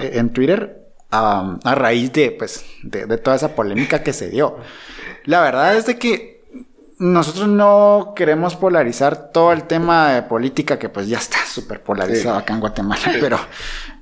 en 0.00 0.30
Twitter 0.30 0.86
a, 1.10 1.58
raíz 1.74 2.12
de, 2.12 2.30
pues, 2.30 2.64
de 2.84 3.18
toda 3.18 3.34
esa 3.34 3.56
polémica 3.56 4.04
que 4.04 4.12
se 4.12 4.30
dio. 4.30 4.58
La 5.24 5.40
verdad 5.40 5.76
es 5.76 5.86
de 5.86 5.98
que 5.98 6.35
nosotros 6.98 7.48
no 7.48 8.12
queremos 8.16 8.56
polarizar 8.56 9.30
todo 9.32 9.52
el 9.52 9.64
tema 9.64 10.12
de 10.12 10.22
política 10.22 10.78
que 10.78 10.88
pues 10.88 11.08
ya 11.08 11.18
está 11.18 11.38
súper 11.46 11.82
polarizado 11.82 12.36
Sí. 12.38 12.42
acá 12.42 12.54
en 12.54 12.60
Guatemala, 12.60 13.02
pero, 13.20 13.38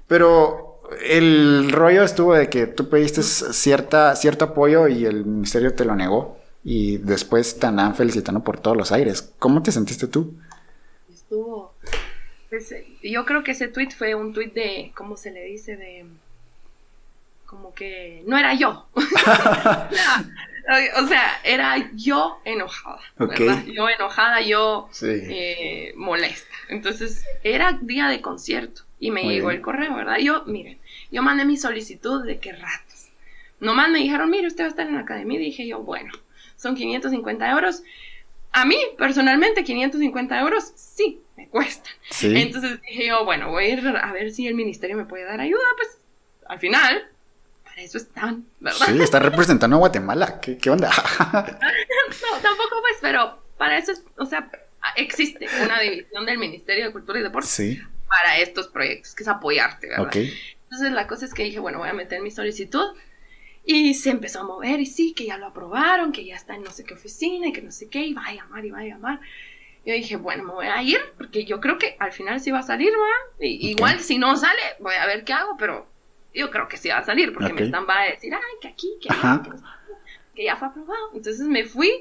pero 0.07 0.80
el 1.09 1.72
rollo 1.72 2.03
estuvo 2.05 2.34
de 2.34 2.49
que 2.49 2.66
tú 2.66 2.88
pediste 2.88 3.22
cierta, 3.22 4.14
cierto 4.16 4.45
apoyo 4.47 4.86
y 4.88 5.07
el 5.07 5.24
ministerio 5.24 5.74
te 5.74 5.84
lo 5.84 5.97
negó 5.97 6.38
y 6.62 6.99
después 6.99 7.59
te 7.59 7.66
andaban 7.66 7.95
felicitando 7.95 8.42
por 8.45 8.59
todos 8.61 8.76
los 8.76 8.92
aires. 8.92 9.32
¿Cómo 9.38 9.62
te 9.62 9.72
sentiste 9.72 10.07
tú? 10.07 10.34
Estuvo. 11.12 11.74
pues, 12.49 12.72
yo 13.03 13.24
creo 13.24 13.42
que 13.42 13.51
ese 13.53 13.68
tweet 13.68 13.90
fue 13.90 14.14
un 14.14 14.32
tweet 14.32 14.53
de, 14.53 14.92
¿cómo 14.97 15.16
se 15.16 15.30
le 15.32 15.42
dice? 15.45 15.76
De. 15.76 16.07
Como 17.55 17.73
que 17.73 18.25
no 18.27 18.37
era 18.37 18.53
yo. 18.55 18.89
o 18.97 19.01
sea, 21.07 21.41
era 21.45 21.89
yo 21.95 22.41
enojada. 22.45 22.99
Yo 23.67 23.89
enojada, 23.89 24.41
yo 24.41 24.89
Sí. 24.91 25.07
eh, 25.09 25.93
molesta. 25.97 26.53
Entonces, 26.69 27.25
era 27.45 27.79
día 27.81 28.09
de 28.09 28.21
concierto 28.21 28.83
y 28.99 29.13
me 29.13 29.23
Muy 29.23 29.35
llegó 29.35 29.49
bien. 29.49 29.59
el 29.61 29.65
correo, 29.65 29.95
¿verdad? 29.95 30.19
Yo, 30.19 30.43
miren, 30.47 30.81
yo 31.13 31.23
mandé 31.23 31.45
mi 31.45 31.57
solicitud 31.57 32.27
de 32.27 32.41
qué 32.41 32.53
ratos. 32.53 33.11
Nomás 33.61 33.89
me 33.91 34.01
dijeron, 34.01 34.29
mire, 34.31 34.49
usted 34.49 34.65
va 34.65 34.67
a 34.67 34.71
estar 34.71 34.89
en 34.89 34.95
la 34.95 35.01
academia. 35.03 35.39
Y 35.39 35.45
dije 35.45 35.69
yo, 35.69 35.79
bueno, 35.79 36.11
son 36.57 36.75
550 36.75 37.49
euros. 37.53 37.85
A 38.51 38.65
mí, 38.65 38.77
personalmente, 38.99 39.63
550 39.63 40.41
euros 40.41 40.73
sí 40.75 41.21
me 41.37 41.49
cuestan. 41.49 41.93
Sí. 42.11 42.35
Entonces 42.37 42.81
dije 42.83 43.07
yo, 43.07 43.25
bueno, 43.25 43.51
voy 43.51 43.67
a 43.67 43.69
ir 43.69 43.87
a 43.89 44.13
ver 44.13 44.33
si 44.33 44.49
el 44.49 44.55
ministerio 44.55 44.97
me 44.97 45.05
puede 45.05 45.23
dar 45.25 45.41
ayuda. 45.41 45.63
Pues 45.77 46.01
al 46.49 46.59
final, 46.59 47.09
para 47.75 47.87
eso 47.87 47.99
están, 47.99 48.47
¿verdad? 48.61 48.87
Sí, 48.87 49.03
está 49.03 49.18
representando 49.18 49.77
a 49.77 49.79
Guatemala. 49.81 50.41
¿Qué, 50.41 50.57
qué 50.59 50.70
onda? 50.70 50.91
No, 52.33 52.39
tampoco 52.41 52.77
pues, 52.81 52.97
pero 53.01 53.43
para 53.59 53.77
eso, 53.77 53.91
es, 53.91 54.05
o 54.16 54.27
sea, 54.27 54.49
existe 54.95 55.49
una 55.64 55.81
división 55.81 56.25
del 56.27 56.39
Ministerio 56.39 56.85
de 56.85 56.93
Cultura 56.93 57.18
y 57.18 57.22
Deportes 57.22 57.51
sí, 57.51 57.81
para 58.09 58.39
estos 58.39 58.68
proyectos, 58.68 59.14
que 59.14 59.25
es 59.25 59.29
apoyarte, 59.29 59.89
¿verdad? 59.89 60.07
ok. 60.07 60.16
Entonces 60.64 60.93
la 60.93 61.09
cosa 61.09 61.25
es 61.25 61.35
que 61.35 61.45
dije, 61.45 61.59
bueno, 61.59 61.79
voy 61.79 61.89
a 61.89 61.93
meter 61.93 62.20
mi 62.20 62.31
solicitud. 62.31 62.95
Y 63.64 63.95
se 63.95 64.11
empezó 64.11 64.41
a 64.41 64.45
mover 64.45 64.79
y 64.79 64.87
sí, 64.87 65.14
que 65.14 65.27
ya 65.27 65.39
lo 65.39 65.47
aprobaron, 65.47 66.12
que 66.12 66.25
ya 66.25 66.37
está 66.37 66.55
en 66.55 66.62
no 66.62 66.70
sé 66.70 66.85
qué 66.85 66.95
oficina 66.95 67.49
y 67.49 67.53
que 67.53 67.62
no 67.62 67.72
sé 67.72 67.89
qué, 67.89 68.01
y 68.01 68.12
va 68.12 68.27
a 68.27 68.35
llamar 68.35 68.64
y 68.64 68.70
va 68.70 68.81
a 68.81 68.85
llamar. 68.85 69.20
Yo 69.87 69.95
dije, 69.95 70.16
bueno, 70.16 70.45
me 70.45 70.53
voy 70.53 70.66
a 70.66 70.83
ir 70.83 71.01
porque 71.16 71.45
yo 71.47 71.61
creo 71.61 71.79
que 71.79 71.97
al 71.99 72.12
final 72.12 72.41
sí 72.41 72.51
va 72.51 72.59
a 72.61 72.62
salir, 72.62 72.93
Ok. 72.95 73.41
Igual 73.41 74.01
si 74.01 74.18
no 74.18 74.37
sale, 74.37 74.61
voy 74.81 74.95
a 74.95 75.07
ver 75.07 75.25
qué 75.25 75.33
hago, 75.33 75.57
pero 75.59 75.89
yo 76.35 76.51
creo 76.51 76.68
que 76.68 76.76
sí 76.76 76.89
va 76.89 76.99
a 76.99 77.05
salir 77.05 77.32
porque 77.32 77.53
Ok. 77.53 77.59
me 77.61 77.66
están 77.66 77.87
va 77.89 78.01
a 78.01 78.11
decir, 78.11 78.35
ay, 78.35 78.41
que 78.61 78.68
aquí, 78.68 78.95
que 79.01 79.09
allá, 79.12 79.41
que, 79.43 79.51
que 80.35 80.45
ya 80.45 80.57
fue 80.57 80.68
aprobado. 80.68 81.11
Entonces 81.14 81.47
me 81.47 81.64
fui 81.64 81.93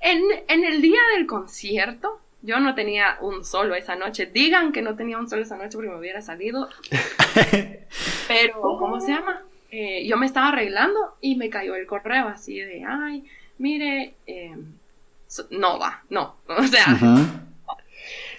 en, 0.00 0.22
en 0.48 0.64
el 0.64 0.80
día 0.82 1.00
del 1.16 1.26
concierto. 1.26 2.20
Yo 2.42 2.60
no 2.60 2.74
tenía 2.74 3.18
un 3.22 3.44
solo 3.44 3.74
esa 3.74 3.96
noche. 3.96 4.26
Digan 4.26 4.70
que 4.72 4.80
no 4.82 4.94
tenía 4.94 5.18
un 5.18 5.28
solo 5.28 5.42
esa 5.42 5.56
noche 5.56 5.70
porque 5.76 5.90
me 5.90 5.98
hubiera 5.98 6.20
salido. 6.22 6.68
Pero, 8.28 8.60
¿cómo 8.60 9.00
se 9.00 9.12
llama? 9.12 9.42
Eh, 9.70 10.06
yo 10.06 10.16
me 10.16 10.26
estaba 10.26 10.48
arreglando 10.48 11.16
y 11.20 11.36
me 11.36 11.50
cayó 11.50 11.74
el 11.74 11.86
correo 11.86 12.28
así 12.28 12.58
de, 12.60 12.84
ay, 12.84 13.24
mire, 13.58 14.14
eh, 14.26 14.56
no 15.50 15.78
va, 15.78 16.02
no. 16.08 16.36
O 16.48 16.62
sea, 16.64 16.86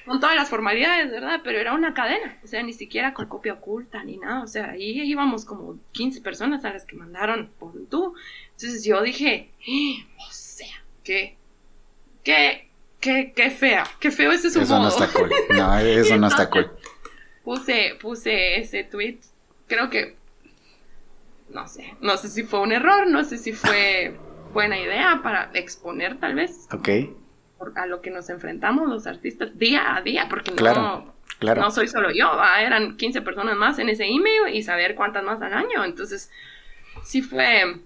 con 0.08 0.22
todas 0.22 0.36
las 0.36 0.50
formalidades, 0.50 1.12
¿verdad? 1.12 1.42
Pero 1.44 1.60
era 1.60 1.74
una 1.74 1.94
cadena, 1.94 2.40
o 2.44 2.48
sea, 2.48 2.64
ni 2.64 2.74
siquiera 2.74 3.14
con 3.14 3.28
copia 3.28 3.54
oculta 3.54 4.04
ni 4.04 4.18
nada, 4.18 4.42
o 4.42 4.48
sea, 4.48 4.72
ahí 4.72 5.02
íbamos 5.02 5.44
como 5.44 5.78
15 5.92 6.22
personas 6.22 6.64
a 6.64 6.72
las 6.72 6.86
que 6.86 6.96
mandaron 6.96 7.52
por 7.60 7.74
tú. 7.90 8.16
Entonces 8.52 8.86
yo 8.86 9.02
dije, 9.02 9.52
¡Eh! 9.68 10.08
o 10.18 10.32
sea, 10.32 10.84
qué, 11.04 11.36
qué, 12.24 12.70
qué, 13.02 13.34
qué 13.36 13.52
fea, 13.52 13.86
qué 14.00 14.10
feo 14.10 14.32
ese 14.32 14.50
su 14.50 14.62
Eso 14.62 14.80
no 14.80 14.88
está 14.88 15.08
cool, 15.08 15.30
no, 15.50 15.78
eso 15.78 16.18
no 16.18 16.28
está 16.28 16.50
cool. 16.50 16.72
Puse, 17.44 17.98
puse 18.02 18.60
ese 18.60 18.86
tweet, 18.86 19.20
creo 19.68 19.90
que, 19.90 20.16
no 21.50 21.68
sé, 21.68 21.96
no 22.00 22.16
sé 22.16 22.30
si 22.30 22.44
fue 22.44 22.62
un 22.62 22.72
error, 22.72 23.08
no 23.08 23.24
sé 23.26 23.38
si 23.38 23.52
fue 23.52 24.18
buena 24.54 24.80
idea 24.80 25.20
para 25.22 25.52
exponer 25.54 26.18
tal 26.18 26.36
vez. 26.36 26.68
Ok 26.72 26.90
a 27.76 27.86
lo 27.86 28.02
que 28.02 28.12
nos 28.12 28.30
enfrentamos 28.30 28.88
los 28.88 29.08
artistas 29.08 29.58
día 29.58 29.96
a 29.96 30.02
día, 30.02 30.28
porque 30.30 30.52
no, 30.52 31.14
no 31.42 31.72
soy 31.72 31.88
solo 31.88 32.12
yo, 32.12 32.32
eran 32.60 32.98
15 32.98 33.22
personas 33.22 33.56
más 33.56 33.80
en 33.80 33.90
ese 33.90 34.06
email 34.06 34.54
y 34.54 34.64
saber 34.64 34.96
cuántas 34.96 35.24
más 35.24 35.42
al 35.42 35.54
año. 35.54 35.84
Entonces, 35.84 36.32
sí 37.04 37.22
fue, 37.22 37.80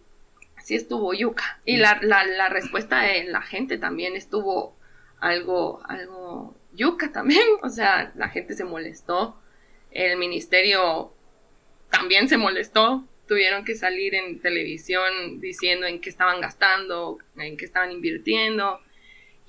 sí 0.62 0.76
estuvo 0.76 1.14
yuca. 1.14 1.60
Y 1.66 1.78
la, 1.78 2.00
la, 2.02 2.50
respuesta 2.50 3.02
de 3.02 3.26
la 3.26 3.42
gente 3.42 3.78
también 3.78 4.16
estuvo 4.16 4.76
algo, 5.20 5.82
algo 5.88 6.56
yuca 6.74 7.12
también. 7.12 7.46
O 7.64 7.70
sea, 7.70 8.12
la 8.16 8.30
gente 8.30 8.54
se 8.54 8.64
molestó. 8.64 9.38
El 9.92 10.18
ministerio 10.18 11.14
también 11.90 12.30
se 12.30 12.38
molestó. 12.38 13.06
Tuvieron 13.28 13.64
que 13.64 13.76
salir 13.76 14.16
en 14.16 14.40
televisión 14.40 15.40
diciendo 15.40 15.86
en 15.86 16.02
qué 16.02 16.10
estaban 16.10 16.42
gastando, 16.42 17.18
en 17.38 17.58
qué 17.58 17.66
estaban 17.66 17.92
invirtiendo. 17.92 18.80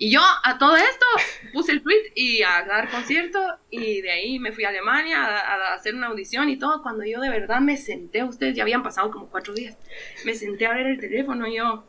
Y 0.02 0.10
yo 0.10 0.20
a 0.20 0.58
todo 0.58 0.74
esto 0.74 1.06
puse 1.52 1.70
el 1.70 1.80
tweet 1.80 2.10
y 2.16 2.42
a 2.42 2.64
dar 2.64 2.90
concierto 2.90 3.38
y 3.70 4.00
de 4.00 4.10
ahí 4.10 4.40
me 4.40 4.50
fui 4.50 4.64
a 4.64 4.70
Alemania 4.70 5.24
a, 5.24 5.74
hacer 5.74 5.94
una 5.94 6.08
audición 6.08 6.48
y 6.48 6.56
todo. 6.56 6.82
Cuando 6.82 7.04
yo 7.04 7.20
de 7.20 7.30
verdad 7.30 7.60
me 7.60 7.76
senté, 7.76 8.24
ustedes 8.24 8.56
ya 8.56 8.64
habían 8.64 8.82
pasado 8.82 9.12
como 9.12 9.28
cuatro 9.28 9.54
días, 9.54 9.76
me 10.24 10.34
senté 10.34 10.66
a 10.66 10.74
ver 10.74 10.86
el 10.86 10.98
teléfono 10.98 11.46
y 11.46 11.58
yo... 11.58 11.84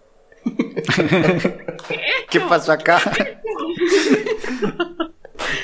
¿Qué, 2.29 2.39
pasó 2.41 2.73
acá? 2.73 2.99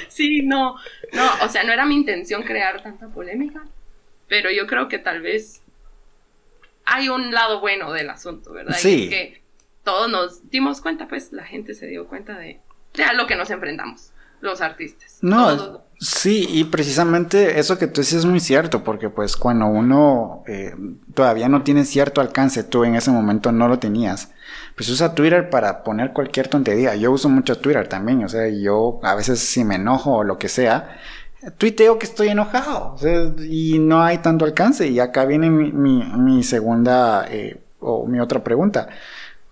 sí, 0.07 0.41
no, 0.41 0.75
no, 1.13 1.29
o 1.43 1.49
sea, 1.49 1.63
no 1.63 1.71
era 1.71 1.85
mi 1.85 1.93
intención 1.93 2.41
crear 2.41 2.81
tanta 2.81 3.09
polémica, 3.09 3.63
pero 4.27 4.49
yo 4.49 4.65
creo 4.65 4.87
que 4.87 4.97
tal 4.97 5.21
vez 5.21 5.61
hay 6.83 7.09
un 7.09 7.31
lado 7.31 7.59
bueno 7.59 7.93
del 7.93 8.09
asunto, 8.09 8.53
¿verdad? 8.53 8.75
Sí. 8.75 9.07
que 9.07 9.39
todos 9.83 10.09
nos 10.09 10.49
dimos 10.49 10.81
cuenta, 10.81 11.07
pues 11.07 11.31
la 11.31 11.43
gente 11.43 11.73
se 11.73 11.87
dio 11.87 12.07
cuenta 12.07 12.37
de, 12.37 12.61
a 13.05 13.13
lo 13.13 13.27
que 13.27 13.35
nos 13.35 13.49
enfrentamos, 13.49 14.11
los 14.41 14.61
artistas. 14.61 15.17
No, 15.21 15.83
sí, 15.99 16.47
y 16.49 16.65
precisamente 16.65 17.59
eso 17.59 17.77
que 17.77 17.87
tú 17.87 18.01
dices 18.01 18.19
es 18.19 18.25
muy 18.25 18.39
cierto, 18.39 18.83
porque 18.83 19.09
pues 19.09 19.35
cuando 19.35 19.67
uno 19.67 20.43
eh, 20.47 20.75
todavía 21.13 21.49
no 21.49 21.63
tiene 21.63 21.85
cierto 21.85 22.21
alcance, 22.21 22.63
tú 22.63 22.83
en 22.83 22.95
ese 22.95 23.11
momento 23.11 23.51
no 23.51 23.67
lo 23.67 23.79
tenías, 23.79 24.31
pues 24.75 24.89
usa 24.89 25.15
Twitter 25.15 25.49
para 25.49 25.83
poner 25.83 26.13
cualquier 26.13 26.47
tontería. 26.47 26.95
Yo 26.95 27.11
uso 27.11 27.29
mucho 27.29 27.57
Twitter 27.57 27.87
también, 27.87 28.23
o 28.23 28.29
sea, 28.29 28.47
yo 28.49 28.99
a 29.03 29.15
veces 29.15 29.39
si 29.39 29.63
me 29.63 29.75
enojo 29.75 30.17
o 30.17 30.23
lo 30.23 30.37
que 30.37 30.49
sea, 30.49 30.99
tuiteo 31.57 31.99
que 31.99 32.05
estoy 32.05 32.29
enojado, 32.29 32.95
y 33.39 33.79
no 33.79 34.03
hay 34.03 34.19
tanto 34.19 34.45
alcance. 34.45 34.87
Y 34.87 34.99
acá 34.99 35.25
viene 35.25 35.49
mi, 35.49 35.71
mi, 35.71 36.43
segunda 36.43 37.25
eh, 37.29 37.61
o 37.79 38.05
mi 38.07 38.19
otra 38.19 38.43
pregunta. 38.43 38.89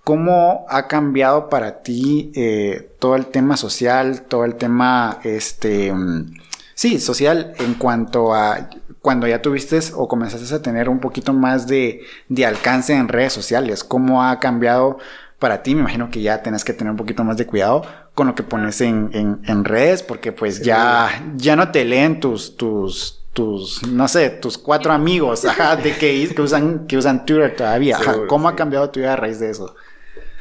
¿Cómo 0.07 0.65
ha 0.69 0.87
cambiado 0.87 1.49
para 1.49 1.81
ti 1.83 2.31
eh, 2.33 2.91
todo 2.97 3.17
el 3.17 3.25
tema 3.25 3.57
social, 3.57 4.21
todo 4.21 4.45
el 4.45 4.55
tema, 4.55 5.19
este, 5.25 5.91
mm, 5.91 6.33
sí, 6.73 7.01
social 7.01 7.53
en 7.59 7.73
cuanto 7.73 8.33
a 8.33 8.69
cuando 9.01 9.27
ya 9.27 9.41
tuviste 9.41 9.77
o 9.93 10.07
comenzaste 10.07 10.55
a 10.55 10.61
tener 10.61 10.87
un 10.87 11.01
poquito 11.01 11.33
más 11.33 11.67
de, 11.67 12.05
alcance 12.45 12.95
en 12.95 13.09
redes 13.09 13.33
sociales? 13.33 13.83
¿Cómo 13.83 14.23
ha 14.23 14.39
cambiado 14.39 14.97
para 15.39 15.61
ti? 15.61 15.75
Me 15.75 15.81
imagino 15.81 16.09
que 16.09 16.21
ya 16.21 16.41
tenés 16.41 16.63
que 16.63 16.71
tener 16.71 16.91
un 16.91 16.97
poquito 16.97 17.25
más 17.25 17.35
de 17.35 17.45
cuidado 17.45 17.83
con 18.13 18.27
lo 18.27 18.33
que 18.33 18.43
pones 18.43 18.79
en, 18.79 19.65
redes, 19.65 20.03
porque 20.03 20.31
pues 20.31 20.61
ya, 20.61 21.21
ya 21.35 21.57
no 21.57 21.69
te 21.71 21.83
leen 21.83 22.21
tus, 22.21 22.55
tus, 22.55 23.25
tus, 23.33 23.85
no 23.85 24.07
sé, 24.07 24.29
tus 24.29 24.57
cuatro 24.57 24.93
amigos, 24.93 25.45
de 25.83 25.97
que, 25.97 26.33
que 26.33 26.41
usan, 26.41 26.87
que 26.87 26.95
usan 26.95 27.25
Twitter 27.25 27.53
todavía. 27.57 27.99
¿Cómo 28.29 28.47
ha 28.47 28.55
cambiado 28.55 28.89
tu 28.89 29.01
vida 29.01 29.11
a 29.11 29.15
raíz 29.17 29.41
de 29.41 29.49
eso? 29.49 29.75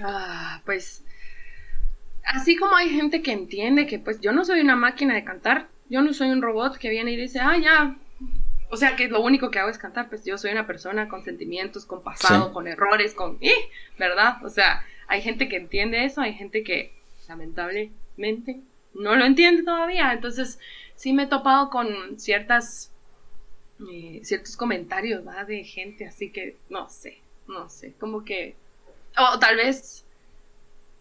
Ah, 0.00 0.60
pues 0.64 1.04
así 2.26 2.56
como 2.56 2.76
hay 2.76 2.90
gente 2.90 3.22
que 3.22 3.32
entiende 3.32 3.86
que 3.86 3.98
pues 3.98 4.20
yo 4.20 4.32
no 4.32 4.44
soy 4.44 4.60
una 4.60 4.76
máquina 4.76 5.14
de 5.14 5.24
cantar, 5.24 5.68
yo 5.88 6.02
no 6.02 6.12
soy 6.12 6.30
un 6.30 6.42
robot 6.42 6.76
que 6.76 6.90
viene 6.90 7.12
y 7.12 7.16
dice, 7.16 7.40
ah, 7.40 7.56
ya, 7.56 7.96
o 8.68 8.76
sea 8.76 8.96
que 8.96 9.08
lo 9.08 9.20
único 9.20 9.50
que 9.50 9.58
hago 9.58 9.70
es 9.70 9.78
cantar, 9.78 10.08
pues 10.08 10.24
yo 10.24 10.36
soy 10.36 10.50
una 10.50 10.66
persona 10.66 11.08
con 11.08 11.24
sentimientos, 11.24 11.86
con 11.86 12.02
pasado, 12.02 12.52
con 12.52 12.66
errores, 12.66 13.14
con, 13.14 13.38
¡eh! 13.40 13.70
¿verdad? 13.98 14.44
O 14.44 14.50
sea, 14.50 14.84
hay 15.06 15.22
gente 15.22 15.48
que 15.48 15.56
entiende 15.56 16.04
eso, 16.04 16.20
hay 16.20 16.34
gente 16.34 16.64
que 16.64 16.92
lamentablemente 17.28 18.60
no 18.94 19.14
lo 19.14 19.24
entiende 19.24 19.62
todavía, 19.62 20.12
entonces 20.12 20.58
sí 20.96 21.12
me 21.12 21.24
he 21.24 21.26
topado 21.26 21.70
con 21.70 22.18
ciertas, 22.18 22.90
eh, 23.90 24.20
ciertos 24.24 24.56
comentarios, 24.56 25.26
¿va? 25.26 25.44
De 25.44 25.62
gente 25.62 26.06
así 26.06 26.30
que, 26.30 26.56
no 26.68 26.88
sé, 26.88 27.18
no 27.46 27.68
sé, 27.68 27.92
como 28.00 28.24
que 28.24 28.56
o 29.16 29.38
tal 29.38 29.56
vez 29.56 30.04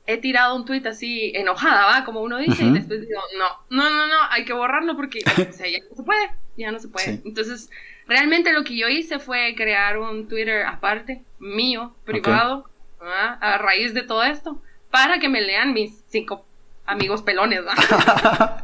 he 0.07 0.18
tirado 0.18 0.55
un 0.55 0.66
tuit 0.66 0.86
así 0.86 1.32
enojada, 1.36 1.86
¿va? 1.86 2.05
Como 2.05 2.22
uno 2.22 2.38
dice, 2.38 2.63
y 2.63 2.72
después 2.72 3.01
digo, 3.01 3.22
no, 3.38 3.66
no, 3.70 3.89
no, 3.89 4.07
no, 4.07 4.18
hay 4.30 4.45
que 4.45 4.53
borrarlo 4.53 4.95
porque 4.95 5.20
ya 5.26 5.80
no 5.89 5.95
se 5.95 6.03
puede, 6.03 6.32
ya 6.57 6.72
no 6.72 6.80
se 6.80 6.88
puede. 6.88 7.22
Entonces, 7.26 7.70
realmente 8.07 8.53
lo 8.53 8.63
que 8.63 8.78
yo 8.78 8.88
hice 8.88 9.20
fue 9.20 9.55
crear 9.55 9.97
un 9.97 10.28
Twitter 10.28 10.66
aparte, 10.66 11.24
mío, 11.39 11.95
privado, 12.05 12.70
a 12.99 13.57
raíz 13.57 13.93
de 13.93 14.03
todo 14.03 14.24
esto, 14.24 14.61
para 14.91 15.20
que 15.20 15.30
me 15.30 15.41
lean 15.41 15.74
mis 15.74 16.03
cinco 16.09 16.45
amigos 16.86 17.22
pelones, 17.22 17.61
¿va? 17.66 18.63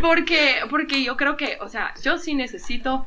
porque, 0.00 0.56
porque 0.70 1.02
yo 1.02 1.16
creo 1.16 1.36
que, 1.36 1.58
o 1.60 1.68
sea, 1.68 1.94
yo 2.02 2.18
sí 2.18 2.34
necesito 2.34 3.06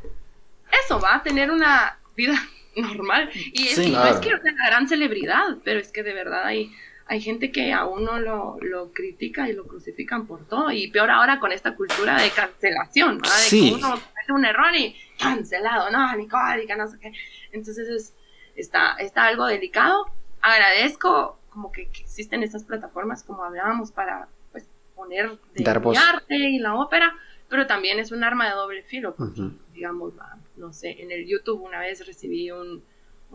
eso, 0.86 1.00
¿va? 1.00 1.22
Tener 1.24 1.52
una 1.52 1.98
vida 2.16 2.36
normal. 2.78 3.30
Y 3.34 3.68
es, 3.68 3.78
no 3.90 4.06
es 4.06 4.18
que 4.18 4.30
sea 4.30 4.54
la 4.54 4.68
gran 4.68 4.88
celebridad, 4.88 5.58
pero 5.64 5.80
es 5.80 5.92
que 5.92 6.04
de 6.04 6.14
verdad 6.14 6.46
hay, 6.46 6.72
hay 7.08 7.22
gente 7.22 7.52
que 7.52 7.74
a 7.74 7.86
uno 7.86 8.20
lo, 8.20 8.58
lo 8.62 8.92
critica 8.92 9.50
y 9.50 9.54
lo 9.54 9.66
crucifican 9.68 10.28
por 10.28 10.46
todo. 10.48 10.72
Y 10.72 10.90
peor 10.90 11.10
ahora 11.10 11.40
con 11.40 11.52
esta 11.52 11.76
cultura 11.76 12.22
de 12.22 12.30
cancelación, 12.30 13.18
¿verdad? 13.20 13.38
De 13.44 13.50
que 13.50 13.74
uno 13.74 13.94
hace 13.94 14.32
un 14.32 14.46
error 14.46 14.76
y 14.76 14.96
cancelado, 15.20 15.90
no, 15.90 16.16
Nicole, 16.16 16.66
que 16.66 16.76
no 16.76 16.88
sé 16.88 17.00
qué. 17.00 17.12
Entonces 17.52 18.14
está, 18.56 18.96
está 19.00 19.26
algo 19.26 19.46
delicado. 19.46 20.06
Agradezco 20.42 21.40
como 21.58 21.72
que, 21.72 21.84
existen 21.84 22.44
estas 22.44 22.64
plataformas, 22.64 23.24
como 23.24 23.44
hablábamos, 23.44 23.92
para 23.92 24.28
pues, 24.52 24.70
poner 24.96 25.40
de 25.56 25.68
arte 25.68 26.36
y 26.36 26.60
la 26.60 26.76
ópera, 26.76 27.16
pero 27.50 27.66
también 27.66 27.98
es 27.98 28.12
un 28.12 28.24
arma 28.24 28.48
de 28.48 28.52
doble 28.52 28.84
filo, 28.84 29.16
porque, 29.16 29.42
digamos, 29.74 30.14
no 30.58 30.74
sé, 30.74 31.02
en 31.02 31.12
el 31.12 31.26
YouTube 31.26 31.62
una 31.62 31.80
vez 31.80 32.06
recibí 32.06 32.52
un, 32.52 32.84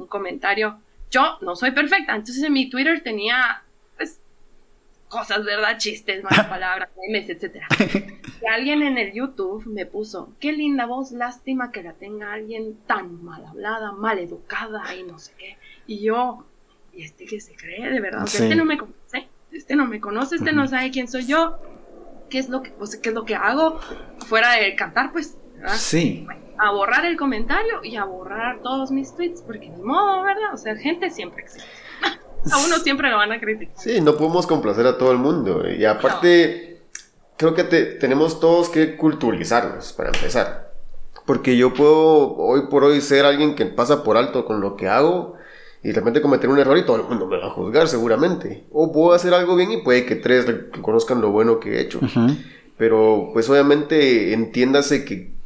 comentario. 0.08 0.80
Yo 1.10 1.38
no 1.42 1.54
soy 1.54 1.72
perfecta, 1.72 2.14
entonces 2.14 2.42
en 2.42 2.52
mi 2.52 2.70
Twitter 2.70 3.02
tenía 3.02 3.62
pues, 3.96 4.20
cosas, 5.08 5.44
¿verdad? 5.44 5.76
Chistes, 5.78 6.24
malas 6.24 6.46
palabras, 6.48 6.90
memes, 6.96 7.28
etc. 7.28 7.62
Y 8.42 8.46
alguien 8.46 8.82
en 8.82 8.98
el 8.98 9.12
YouTube 9.12 9.64
me 9.66 9.86
puso, 9.86 10.32
qué 10.40 10.52
linda 10.52 10.86
voz, 10.86 11.12
lástima 11.12 11.70
que 11.70 11.82
la 11.82 11.92
tenga 11.92 12.32
alguien 12.32 12.76
tan 12.88 13.22
mal 13.22 13.46
hablada, 13.46 13.92
mal 13.92 14.18
educada 14.18 14.96
y 14.96 15.04
no 15.04 15.18
sé 15.18 15.32
qué. 15.38 15.58
Y 15.86 16.02
yo, 16.02 16.44
¿y 16.92 17.04
este 17.04 17.24
que 17.24 17.38
se 17.40 17.54
cree 17.54 17.88
de 17.88 18.00
verdad? 18.00 18.24
este 18.24 18.56
no 18.56 18.64
me 18.64 18.78
conoce, 18.78 19.28
este 19.52 19.76
no 19.76 19.86
me 19.86 20.00
conoce, 20.00 20.36
este 20.36 20.52
no 20.52 20.66
sabe 20.66 20.90
quién 20.90 21.06
soy 21.06 21.26
yo, 21.26 21.60
qué 22.30 22.38
es 22.38 22.48
lo 22.48 22.64
que, 22.64 22.72
qué 23.00 23.10
es 23.10 23.14
lo 23.14 23.24
que 23.24 23.36
hago 23.36 23.78
fuera 24.26 24.54
de 24.54 24.74
cantar, 24.74 25.12
pues, 25.12 25.38
¿verdad? 25.54 25.76
Sí 25.76 26.26
a 26.62 26.70
borrar 26.70 27.04
el 27.04 27.16
comentario 27.16 27.82
y 27.82 27.96
a 27.96 28.04
borrar 28.04 28.60
todos 28.62 28.92
mis 28.92 29.12
tweets, 29.16 29.42
porque 29.42 29.68
ni 29.68 29.82
modo, 29.82 30.22
¿verdad? 30.22 30.54
O 30.54 30.56
sea, 30.56 30.76
gente 30.76 31.10
siempre 31.10 31.42
existe. 31.42 31.68
a 32.52 32.58
uno 32.64 32.76
siempre 32.78 33.10
lo 33.10 33.16
van 33.16 33.32
a 33.32 33.40
criticar. 33.40 33.74
Sí, 33.76 34.00
no 34.00 34.16
podemos 34.16 34.46
complacer 34.46 34.86
a 34.86 34.96
todo 34.96 35.10
el 35.10 35.18
mundo. 35.18 35.68
Y 35.68 35.84
aparte, 35.84 36.82
creo 37.36 37.54
que 37.54 37.64
tenemos 37.64 38.38
todos 38.38 38.68
que 38.68 38.96
culturalizarnos, 38.96 39.92
para 39.92 40.10
empezar. 40.10 40.72
Porque 41.26 41.56
yo 41.56 41.74
puedo 41.74 42.36
hoy 42.36 42.68
por 42.70 42.84
hoy 42.84 43.00
ser 43.00 43.24
alguien 43.24 43.56
que 43.56 43.66
pasa 43.66 44.04
por 44.04 44.16
alto 44.16 44.44
con 44.44 44.60
lo 44.60 44.76
que 44.76 44.88
hago 44.88 45.34
y 45.82 45.88
de 45.88 45.94
repente 45.94 46.22
cometer 46.22 46.48
un 46.48 46.60
error 46.60 46.78
y 46.78 46.86
todo 46.86 46.96
el 46.96 47.02
mundo 47.02 47.26
me 47.26 47.38
va 47.38 47.46
a 47.46 47.50
juzgar 47.50 47.88
seguramente. 47.88 48.66
O 48.70 48.92
puedo 48.92 49.14
hacer 49.14 49.34
algo 49.34 49.56
bien 49.56 49.72
y 49.72 49.78
puede 49.78 50.06
que 50.06 50.14
tres 50.14 50.46
conozcan 50.80 51.20
lo 51.20 51.32
bueno 51.32 51.58
que 51.58 51.74
he 51.74 51.80
hecho. 51.80 51.98
Pero 52.76 53.30
pues 53.32 53.50
obviamente 53.50 54.32
entiéndase 54.32 55.04
que 55.04 55.41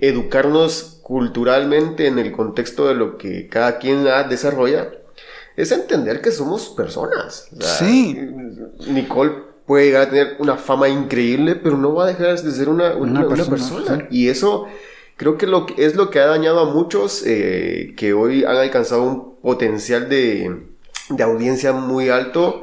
educarnos 0.00 1.00
culturalmente 1.02 2.06
en 2.06 2.18
el 2.18 2.32
contexto 2.32 2.88
de 2.88 2.94
lo 2.94 3.16
que 3.16 3.48
cada 3.48 3.78
quien 3.78 4.04
desarrolla 4.28 4.90
es 5.56 5.72
entender 5.72 6.20
que 6.20 6.30
somos 6.30 6.68
personas. 6.68 7.48
sí. 7.58 8.18
Nicole 8.88 9.46
puede 9.66 9.86
llegar 9.86 10.02
a 10.02 10.10
tener 10.10 10.36
una 10.38 10.56
fama 10.56 10.88
increíble, 10.88 11.56
pero 11.56 11.76
no 11.76 11.94
va 11.94 12.04
a 12.04 12.08
dejar 12.08 12.40
de 12.40 12.50
ser 12.52 12.68
una, 12.68 12.94
una, 12.94 13.26
persona. 13.28 14.06
Y 14.10 14.28
eso 14.28 14.66
creo 15.16 15.36
que, 15.36 15.46
lo, 15.46 15.66
es 15.76 15.96
lo 15.96 16.10
que 16.10 16.20
ha 16.20 16.26
dañado 16.26 16.60
a 16.60 16.72
muchos 16.72 17.24
eh, 17.26 17.94
que 17.96 18.12
hoy 18.12 18.44
han 18.44 18.56
alcanzado 18.56 19.02
un 19.02 19.36
potencial 19.40 20.08
de, 20.08 20.66
de 21.10 21.22
audiencia 21.22 21.72
muy 21.72 22.10
alto 22.10 22.62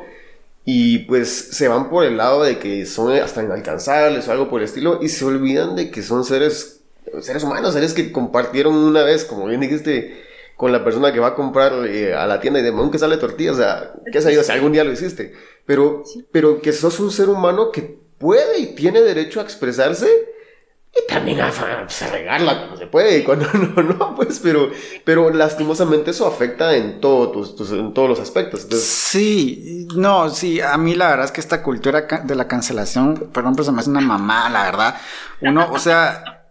y 0.66 1.00
pues 1.00 1.30
se 1.30 1.68
van 1.68 1.90
por 1.90 2.06
el 2.06 2.18
lado 2.18 2.44
de 2.44 2.58
que 2.58 2.86
son 2.86 3.12
hasta 3.14 3.44
inalcanzables 3.44 4.28
o 4.28 4.32
algo 4.32 4.50
por 4.50 4.62
el 4.62 4.66
estilo 4.66 5.00
y 5.02 5.10
se 5.10 5.26
olvidan 5.26 5.76
de 5.76 5.92
que 5.92 6.02
son 6.02 6.24
seres 6.24 6.83
seres 7.22 7.44
humanos, 7.44 7.74
seres 7.74 7.94
que 7.94 8.12
compartieron 8.12 8.76
una 8.76 9.04
vez, 9.04 9.26
como 9.26 9.46
bien 9.46 9.62
dijiste, 9.62 10.24
con 10.56 10.72
la 10.72 10.84
persona 10.84 11.12
que 11.12 11.20
va 11.20 11.30
a 11.30 11.36
comprar 11.36 11.74
eh, 11.88 12.14
a 12.14 12.28
la 12.28 12.40
tienda 12.40 12.60
y 12.60 12.64
de 12.64 12.74
que 12.92 13.00
sale 13.00 13.18
tortilla, 13.18 13.52
o 13.52 13.56
sea, 13.56 13.94
qué 14.12 14.18
ha 14.20 14.32
ido 14.32 14.44
si 14.44 14.52
algún 14.52 14.72
día 14.72 14.84
lo 14.84 14.92
hiciste, 14.92 15.34
pero, 15.66 16.04
pero 16.32 16.62
que 16.62 16.72
sos 16.74 17.00
un 17.00 17.12
ser 17.12 17.30
humano 17.30 17.72
que 17.72 17.98
puede 18.18 18.60
y 18.60 18.68
tiene 18.76 19.02
derecho 19.02 19.40
a 19.40 19.44
expresarse 19.44 20.08
y 20.96 21.08
también 21.12 21.42
a, 21.42 21.52
pues, 21.86 22.12
regarla 22.12 22.60
cuando 22.60 22.78
se 22.78 22.86
puede 22.86 23.18
y 23.18 23.24
cuando 23.24 23.48
no, 23.54 23.82
no, 23.82 24.16
pues, 24.16 24.40
pero, 24.42 24.70
pero 25.04 25.32
lastimosamente 25.32 26.12
eso 26.12 26.28
afecta 26.28 26.76
en, 26.76 27.02
todo 27.02 27.44
en 27.72 27.94
todos 27.94 28.08
los 28.08 28.20
aspectos. 28.20 28.68
Sí, 28.80 29.88
no, 29.96 30.30
sí, 30.30 30.62
a 30.62 30.78
mí 30.78 30.94
la 30.94 31.10
verdad 31.10 31.26
es 31.26 31.32
que 31.32 31.42
esta 31.42 31.64
cultura 31.64 32.02
de 32.02 32.36
la 32.36 32.48
cancelación, 32.48 33.32
perdón, 33.34 33.56
pero 33.56 33.64
se 33.64 33.72
me 33.72 33.80
hace 33.80 33.90
una 33.90 34.02
mamá, 34.02 34.50
la 34.52 34.64
verdad. 34.66 34.96
Uno, 35.42 35.72
o 35.72 35.80
sea, 35.80 36.43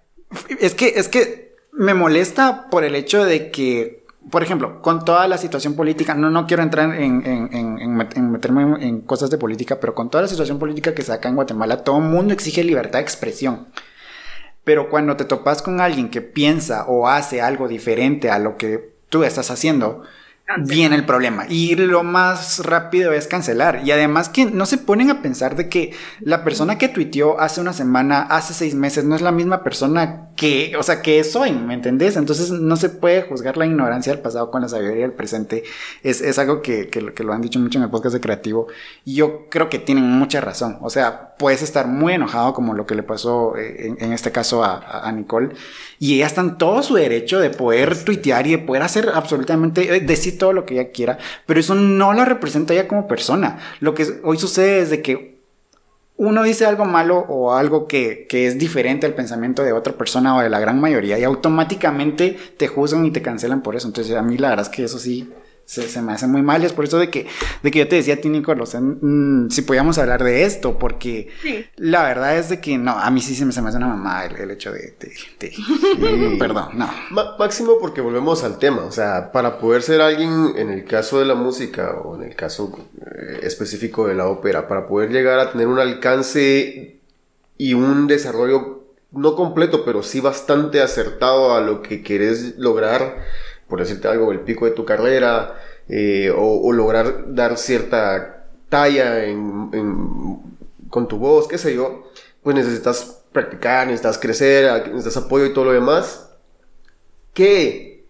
es 0.61 0.75
que, 0.75 0.95
es 0.97 1.09
que 1.09 1.57
me 1.73 1.95
molesta 1.95 2.69
por 2.71 2.85
el 2.85 2.95
hecho 2.95 3.25
de 3.25 3.51
que, 3.51 4.05
por 4.31 4.43
ejemplo, 4.43 4.83
con 4.83 5.05
toda 5.05 5.27
la 5.29 5.39
situación 5.39 5.75
política, 5.75 6.15
no, 6.15 6.31
no 6.31 6.47
quiero 6.47 6.63
entrar 6.63 6.95
en, 6.95 7.27
en, 7.27 7.49
en, 7.53 8.09
en 8.15 8.31
meterme 8.31 8.87
en 8.87 9.01
cosas 9.01 9.31
de 9.31 9.39
política, 9.39 9.81
pero 9.81 9.95
con 9.95 10.11
toda 10.11 10.23
la 10.23 10.29
situación 10.29 10.59
política 10.59 10.95
que 10.95 11.03
se 11.03 11.13
acá 11.13 11.29
en 11.29 11.37
Guatemala, 11.37 11.85
todo 11.85 11.99
el 11.99 12.05
mundo 12.05 12.33
exige 12.33 12.63
libertad 12.65 12.99
de 12.99 13.05
expresión. 13.05 13.69
Pero 14.65 14.89
cuando 14.91 15.17
te 15.17 15.25
topas 15.25 15.61
con 15.61 15.81
alguien 15.81 16.09
que 16.09 16.21
piensa 16.21 16.85
o 16.87 17.09
hace 17.09 17.41
algo 17.41 17.67
diferente 17.67 18.31
a 18.31 18.39
lo 18.39 18.57
que 18.57 18.93
tú 19.09 19.25
estás 19.25 19.51
haciendo, 19.51 20.03
viene 20.59 20.97
el 20.97 21.07
problema. 21.07 21.47
Y 21.49 21.75
lo 21.77 22.03
más 22.03 22.65
rápido 22.65 23.13
es 23.13 23.27
cancelar. 23.27 23.83
Y 23.85 23.91
además 23.91 24.29
que 24.29 24.47
no 24.47 24.67
se 24.67 24.79
ponen 24.79 25.11
a 25.11 25.23
pensar 25.23 25.57
de 25.57 25.69
que 25.69 25.95
la 26.21 26.45
persona 26.45 26.79
que 26.79 26.89
tuiteó 26.89 27.41
hace 27.41 27.61
una 27.61 27.73
semana, 27.73 28.23
hace 28.23 28.55
seis 28.55 28.75
meses, 28.75 29.05
no 29.05 29.17
es 29.17 29.23
la 29.23 29.33
misma 29.33 29.63
persona 29.63 30.29
que, 30.37 30.75
o 30.79 30.83
sea, 30.83 31.03
que 31.03 31.19
es 31.19 31.35
hoy, 31.37 31.53
¿me 31.53 31.75
entendés? 31.75 32.17
Entonces 32.17 32.51
no 32.51 32.77
se 32.77 32.89
puede 32.89 33.23
juzgar 33.23 33.57
la 33.57 33.67
ignorancia 33.67 34.13
del 34.13 34.23
pasado 34.23 34.51
con 34.51 34.63
la 34.63 34.69
sabiduría 34.69 35.03
del 35.03 35.13
presente. 35.13 35.63
Es, 36.03 36.21
es 36.21 36.39
algo 36.39 36.63
que, 36.63 36.89
que, 36.89 37.13
que, 37.13 37.25
lo 37.25 37.33
han 37.33 37.43
dicho 37.43 37.59
mucho 37.59 37.79
en 37.79 37.85
el 37.85 37.91
podcast 37.91 38.15
de 38.15 38.21
Creativo. 38.21 38.67
Y 39.05 39.15
yo 39.15 39.49
creo 39.49 39.69
que 39.69 39.79
tienen 39.79 40.05
mucha 40.05 40.41
razón. 40.41 40.79
O 40.81 40.91
sea, 40.91 41.35
puedes 41.39 41.63
estar 41.63 41.87
muy 41.87 42.15
enojado 42.15 42.55
como 42.55 42.75
lo 42.75 42.87
que 42.87 42.95
le 42.95 43.03
pasó 43.03 43.57
eh, 43.57 43.87
en, 43.87 43.97
en 44.01 44.13
este 44.13 44.33
caso 44.33 44.65
a, 44.65 45.07
a, 45.07 45.13
Nicole. 45.13 45.51
Y 45.99 46.15
ella 46.15 46.27
está 46.27 46.41
en 46.41 46.59
todo 46.59 46.83
su 46.83 46.95
derecho 46.95 47.39
de 47.39 47.51
poder 47.51 48.05
tuitear 48.05 48.47
y 48.47 48.53
de 48.53 48.59
poder 48.59 48.83
hacer 48.83 49.11
absolutamente, 49.15 49.97
eh, 49.97 50.01
todo 50.33 50.53
lo 50.53 50.67
que 50.67 50.75
ella 50.75 50.91
quiera. 50.91 51.19
Pero 51.47 51.61
eso 51.61 51.75
no 51.75 52.13
la 52.13 52.25
representa 52.25 52.73
ella 52.75 52.89
como 52.89 53.09
persona. 53.09 53.59
Lo 53.81 53.95
que 53.95 54.07
hoy 54.23 54.39
sucede 54.39 54.81
es 54.81 54.91
de 54.91 55.03
que 55.03 55.33
uno 56.17 56.43
dice 56.43 56.67
algo 56.67 56.85
malo 56.85 57.19
o 57.29 57.55
algo 57.55 57.89
que, 57.89 58.27
que, 58.29 58.47
es 58.47 58.59
diferente 58.59 59.07
al 59.07 59.15
pensamiento 59.15 59.65
de 59.65 59.73
otra 59.73 59.95
persona 59.95 60.37
o 60.37 60.41
de 60.41 60.51
la 60.51 60.61
gran 60.61 60.81
mayoría 60.81 61.19
y 61.19 61.25
automáticamente 61.25 62.37
te 62.57 62.69
juzgan 62.69 63.07
y 63.07 63.11
te 63.11 63.23
cancelan 63.23 63.63
por 63.63 63.75
eso. 63.77 63.89
Entonces 63.89 64.15
a 64.15 64.23
mí 64.23 64.39
la 64.39 64.51
verdad 64.51 64.67
es 64.67 64.71
que 64.71 64.85
eso 64.85 64.99
sí 64.99 65.33
se, 65.73 66.03
me 66.03 66.13
hace 66.13 66.27
muy 66.27 66.43
mal. 66.43 66.63
Y 66.63 66.67
es 66.67 66.73
por 66.73 66.85
eso 66.85 66.99
de 66.99 67.09
que, 67.09 67.27
de 67.63 67.71
que 67.71 67.79
yo 67.79 67.89
te 67.89 67.97
decía 67.97 68.15
a 68.15 68.17
ti, 68.19 68.29
Nicolás, 68.29 68.77
mm, 68.79 69.49
si 69.49 69.63
podíamos 69.63 69.97
hablar 69.99 70.23
de 70.23 70.45
esto, 70.45 70.79
porque 70.79 71.31
la 71.77 72.03
verdad 72.03 72.37
es 72.37 72.51
de 72.51 72.61
que 72.61 72.77
no, 72.77 72.93
a 72.93 73.11
mí 73.11 73.21
sí 73.21 73.35
se 73.35 73.45
me, 73.45 73.53
se 73.53 73.63
me 73.63 73.69
hace 73.69 73.79
una 73.79 73.89
mamá 73.89 74.27
el, 74.27 74.51
hecho 74.51 74.73
de. 74.73 74.95
Perdón, 76.39 76.71
no. 76.75 76.91
máximo 77.39 77.79
porque 77.81 78.01
volvemos 78.01 78.45
al 78.45 78.59
tema. 78.59 78.85
O 78.85 78.93
sea, 78.93 79.33
para 79.33 79.59
poder 79.59 79.83
ser 79.83 80.01
alguien, 80.01 80.53
en 80.57 80.71
el 80.71 80.85
caso 80.85 81.19
de 81.19 81.25
la 81.25 81.35
música 81.35 81.93
o 82.05 82.17
en 82.17 82.25
el 82.25 82.37
caso 82.37 82.73
eh, 83.01 83.41
específico 83.43 84.07
de 84.07 84.15
la 84.15 84.27
ópera, 84.27 84.69
para 84.69 84.87
poder 84.87 85.11
llegar 85.11 85.39
a 85.39 85.53
tener 85.53 85.69
un 85.69 85.79
alcance 85.79 87.01
y 87.57 87.75
un 87.75 88.07
desarrollo 88.07 88.83
no 89.13 89.37
completo, 89.37 89.85
pero 89.85 90.03
sí 90.03 90.21
bastante 90.21 90.81
acertado 90.81 91.55
a 91.55 91.61
lo 91.61 91.83
que 91.83 92.03
querés 92.03 92.57
lograr 92.59 93.23
por 93.73 93.81
decirte 93.81 94.07
algo, 94.07 94.33
el 94.33 94.41
pico 94.41 94.67
de 94.67 94.73
tu 94.73 94.85
carrera 94.85 95.59
eh, 95.89 96.33
o, 96.37 96.73
lograr 96.73 97.35
dar 97.35 97.59
cierta 97.59 98.47
talla 98.69 99.25
con 100.89 101.09
tu 101.09 101.19
voz, 101.19 101.49
qué 101.49 101.59
sé 101.59 101.75
yo, 101.75 102.11
pues 102.43 102.57
necesitas 102.57 103.23
practicar, 103.33 103.87
necesitas 103.87 104.19
crecer, 104.19 104.89
necesitas 104.89 105.25
apoyo 105.25 105.47
y 105.47 105.55
todo 105.55 105.67
lo 105.67 105.73
demás. 105.73 106.31
Que 107.35 108.05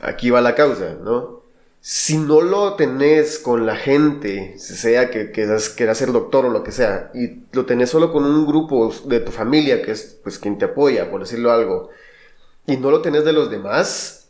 aquí 0.00 0.30
va 0.30 0.40
la 0.40 0.54
causa, 0.54 0.96
¿no? 1.02 1.42
Si 1.80 2.16
no 2.16 2.40
lo 2.40 2.76
tenés 2.76 3.38
con 3.38 3.66
la 3.66 3.76
gente, 3.76 4.58
sea 4.58 5.10
que 5.10 5.30
quieras, 5.32 5.74
ser 5.98 6.12
doctor 6.12 6.46
o 6.46 6.50
lo 6.50 6.64
que 6.64 6.72
sea, 6.72 7.10
y 7.12 7.42
lo 7.52 7.66
tenés 7.66 7.90
solo 7.90 8.10
con 8.10 8.24
un 8.24 8.46
grupo 8.46 8.90
de 9.04 9.20
tu 9.20 9.30
familia, 9.30 9.82
que 9.82 9.90
es 9.90 10.18
pues 10.22 10.38
quien 10.38 10.56
te 10.56 10.64
apoya, 10.64 11.10
por 11.10 11.20
decirlo 11.20 11.52
algo, 11.52 11.90
y 12.66 12.78
no 12.78 12.90
lo 12.90 13.02
tenés 13.02 13.26
de 13.26 13.34
los 13.34 13.50
demás, 13.50 14.23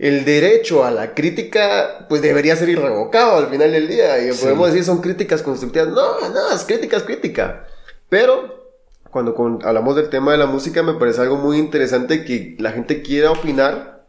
el 0.00 0.24
derecho 0.24 0.82
a 0.82 0.90
la 0.90 1.14
crítica, 1.14 2.06
pues 2.08 2.22
debería 2.22 2.56
ser 2.56 2.70
irrevocado 2.70 3.36
al 3.36 3.48
final 3.50 3.70
del 3.70 3.86
día. 3.86 4.18
Y 4.26 4.32
podemos 4.32 4.68
decir 4.68 4.82
son 4.82 5.02
críticas 5.02 5.42
constructivas. 5.42 5.88
No, 5.88 6.26
no, 6.30 6.50
es 6.54 6.64
crítica, 6.64 6.96
es 6.96 7.02
crítica. 7.02 7.66
Pero 8.08 8.72
cuando 9.10 9.36
hablamos 9.62 9.96
del 9.96 10.08
tema 10.08 10.32
de 10.32 10.38
la 10.38 10.46
música, 10.46 10.82
me 10.82 10.94
parece 10.94 11.20
algo 11.20 11.36
muy 11.36 11.58
interesante 11.58 12.24
que 12.24 12.56
la 12.58 12.72
gente 12.72 13.02
quiera 13.02 13.30
opinar 13.30 14.06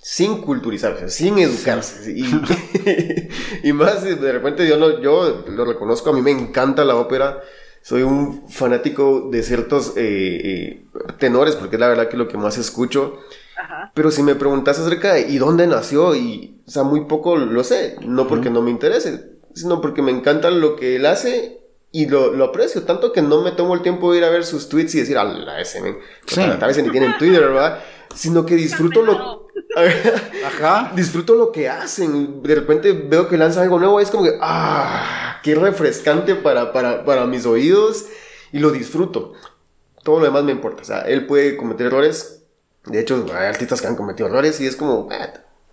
sin 0.00 0.40
culturizarse, 0.40 1.08
sin 1.08 1.38
educarse. 1.38 2.12
Y, 3.62 3.72
más, 3.72 4.02
de 4.02 4.32
repente 4.32 4.66
yo, 4.66 4.76
no, 4.76 5.00
yo 5.00 5.44
lo 5.46 5.64
reconozco, 5.64 6.10
a 6.10 6.12
mí 6.12 6.20
me 6.20 6.32
encanta 6.32 6.84
la 6.84 6.96
ópera. 6.96 7.40
Soy 7.80 8.02
un 8.02 8.48
fanático 8.48 9.28
de 9.30 9.44
ciertos 9.44 9.92
eh, 9.96 10.02
eh, 10.02 10.86
tenores, 11.18 11.54
porque 11.54 11.76
es 11.76 11.80
la 11.80 11.88
verdad 11.88 12.08
que 12.08 12.16
lo 12.16 12.26
que 12.26 12.36
más 12.36 12.58
escucho. 12.58 13.20
Pero 13.94 14.10
si 14.10 14.22
me 14.22 14.34
preguntas 14.34 14.78
acerca 14.78 15.14
de 15.14 15.22
y 15.22 15.38
dónde 15.38 15.66
nació, 15.66 16.14
y, 16.14 16.60
o 16.66 16.70
sea, 16.70 16.82
muy 16.82 17.06
poco 17.06 17.36
lo 17.36 17.64
sé, 17.64 17.96
no 18.02 18.26
porque 18.26 18.50
no 18.50 18.62
me 18.62 18.70
interese, 18.70 19.32
sino 19.54 19.80
porque 19.80 20.02
me 20.02 20.10
encanta 20.10 20.50
lo 20.50 20.76
que 20.76 20.96
él 20.96 21.06
hace 21.06 21.60
y 21.90 22.06
lo, 22.06 22.32
lo, 22.32 22.44
aprecio, 22.46 22.84
tanto 22.84 23.12
que 23.12 23.20
no 23.20 23.42
me 23.42 23.52
tomo 23.52 23.74
el 23.74 23.82
tiempo 23.82 24.12
de 24.12 24.18
ir 24.18 24.24
a 24.24 24.30
ver 24.30 24.44
sus 24.44 24.68
tweets 24.68 24.94
y 24.94 25.00
decir, 25.00 25.18
a 25.18 25.24
la 25.24 25.60
ese, 25.60 25.80
tal 26.26 26.68
vez 26.68 26.82
ni 26.82 26.90
tienen 26.90 27.18
Twitter, 27.18 27.40
¿verdad? 27.40 27.80
Sino 28.14 28.46
que 28.46 28.56
disfruto 28.56 29.02
lo... 29.02 29.48
Ajá. 30.46 30.92
Disfruto 30.94 31.34
lo 31.34 31.52
que 31.52 31.68
hacen. 31.68 32.42
De 32.42 32.54
repente 32.54 32.92
veo 32.92 33.28
que 33.28 33.36
lanzan 33.36 33.64
algo 33.64 33.78
nuevo 33.78 34.00
y 34.00 34.02
es 34.02 34.10
como 34.10 34.24
que, 34.24 34.38
ah, 34.40 35.40
qué 35.42 35.54
refrescante 35.54 36.34
para, 36.34 36.72
para, 36.72 37.04
para 37.04 37.26
mis 37.26 37.46
oídos 37.46 38.06
y 38.52 38.58
lo 38.58 38.70
disfruto. 38.70 39.32
Todo 40.02 40.18
lo 40.18 40.24
demás 40.26 40.44
me 40.44 40.52
importa. 40.52 40.82
O 40.82 40.84
sea, 40.84 41.00
él 41.02 41.26
puede 41.26 41.56
cometer 41.56 41.86
errores, 41.86 42.41
de 42.84 43.00
hecho, 43.00 43.26
hay 43.34 43.46
artistas 43.46 43.80
que 43.80 43.86
han 43.86 43.96
cometido 43.96 44.28
errores 44.28 44.60
y 44.60 44.66
es 44.66 44.76
como, 44.76 45.08
eh, 45.12 45.32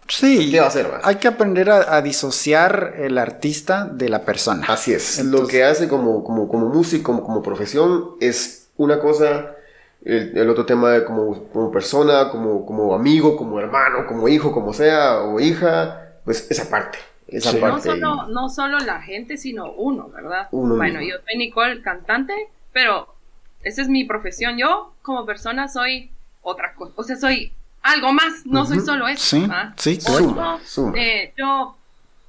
Sí, 0.10 0.50
¿qué 0.50 0.60
va 0.60 0.66
a 0.66 0.70
hacer? 0.70 0.88
Hay 1.04 1.16
que 1.16 1.28
aprender 1.28 1.70
a, 1.70 2.02
disociar 2.02 2.96
el 2.98 3.18
artista 3.20 3.86
de 3.86 4.10
la 4.10 4.26
persona. 4.26 4.66
Así 4.68 4.92
es. 4.92 5.24
Lo 5.24 5.46
que 5.46 5.64
hace 5.64 5.88
como, 5.88 6.24
como, 6.24 6.48
como 6.48 6.68
músico, 6.68 7.12
como, 7.12 7.24
como 7.24 7.44
profesión, 7.44 8.16
es 8.20 8.70
una 8.78 9.00
cosa, 9.00 9.56
el, 10.04 10.50
otro 10.50 10.66
tema 10.66 10.90
de 10.90 11.06
como, 11.06 11.44
como 11.50 11.72
persona, 11.72 12.30
como, 12.32 12.66
como 12.66 12.96
amigo, 12.96 13.38
como 13.38 13.60
hermano, 13.60 14.08
como 14.08 14.28
hijo, 14.28 14.52
como 14.52 14.74
sea, 14.74 15.22
o 15.22 15.40
hija, 15.40 16.16
pues 16.26 16.50
esa 16.50 16.68
parte. 16.70 16.98
Esa 17.28 17.52
parte 17.60 17.90
no, 17.90 17.94
solo, 17.94 18.28
no 18.30 18.50
solo 18.50 18.80
la 18.80 19.02
gente, 19.04 19.38
sino 19.38 19.72
uno, 19.74 20.10
¿verdad? 20.10 20.48
bueno, 20.52 21.02
yo 21.02 21.18
soy 21.24 21.38
Nicole, 21.38 21.84
cantante, 21.84 22.34
pero 22.74 23.14
esa 23.62 23.84
es 23.84 23.90
mi 23.90 24.06
profesión. 24.06 24.58
Yo, 24.58 24.94
como 25.04 25.28
persona, 25.28 25.68
soy 25.68 26.10
otra 26.42 26.74
cosa. 26.74 26.94
O 26.96 27.04
sea, 27.04 27.16
soy 27.18 27.52
algo 27.82 28.14
más, 28.14 28.46
no 28.46 28.66
soy 28.66 28.80
solo 28.80 29.08
eso. 29.08 29.24
Sí, 29.24 29.48
sí, 29.78 30.00
Yo, 30.06 30.92
eh, 30.96 31.34
yo 31.38 31.76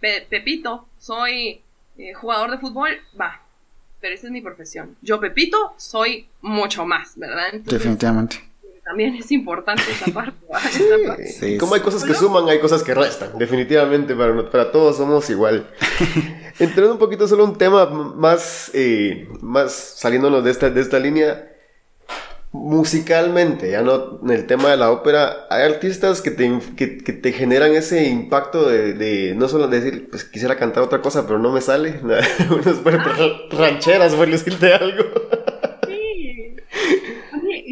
Pepito, 0.01 0.87
soy 0.99 1.61
eh, 1.99 2.15
jugador 2.15 2.51
de 2.51 2.59
fútbol, 2.59 2.91
va, 3.21 3.43
pero 4.01 4.15
esa 4.15 4.27
es 4.27 4.33
mi 4.33 4.41
profesión. 4.41 4.97
Yo, 5.03 5.21
Pepito, 5.21 5.75
soy 5.77 6.27
mucho 6.41 6.87
más, 6.87 7.13
¿verdad? 7.17 7.53
Definitivamente. 7.53 8.51
También 8.85 9.15
es 9.15 9.31
importante 9.31 9.83
esa 9.91 10.07
parte. 10.13 11.27
Sí, 11.27 11.59
Como 11.59 11.75
hay 11.75 11.81
cosas 11.81 12.03
que 12.03 12.15
suman, 12.15 12.49
hay 12.49 12.59
cosas 12.61 12.83
que 12.83 12.95
restan. 12.95 13.39
Definitivamente, 13.39 14.17
para, 14.17 14.51
para 14.51 14.73
todos 14.73 14.97
somos 14.97 15.29
igual. 15.31 15.69
Entrando 16.59 16.93
un 16.95 16.99
poquito 16.99 17.29
solo 17.29 17.45
un 17.45 17.57
tema 17.57 17.87
más, 17.87 18.71
eh, 18.75 19.29
más 19.41 19.73
saliéndonos 19.73 20.43
de 20.43 20.51
esta, 20.51 20.71
de 20.71 20.81
esta 20.81 20.99
línea 20.99 21.51
musicalmente, 22.53 23.71
ya 23.71 23.83
no 23.83 24.19
en 24.23 24.31
el 24.31 24.47
tema 24.47 24.71
de 24.71 24.77
la 24.77 24.91
ópera, 24.91 25.47
hay 25.51 25.63
artistas 25.63 26.21
que 26.21 26.33
te, 26.33 26.51
que, 26.77 26.99
que 26.99 27.13
te 27.13 27.33
generan 27.33 27.73
ese 27.73 28.09
impacto 28.09 28.69
de, 28.69 28.95
de, 28.95 29.35
no 29.37 29.49
solo 29.49 29.69
decir, 29.69 30.09
pues 30.11 30.25
quisiera 30.25 30.57
cantar 30.57 30.83
otra 30.83 31.01
cosa, 31.01 31.27
pero 31.27 31.39
no 31.39 31.53
me 31.53 31.61
sale, 31.61 32.01
unas 32.03 32.83
rancheras, 33.51 34.15
por 34.15 34.29
decirte 34.29 34.75
algo. 34.75 35.05
Sí. 35.87 36.57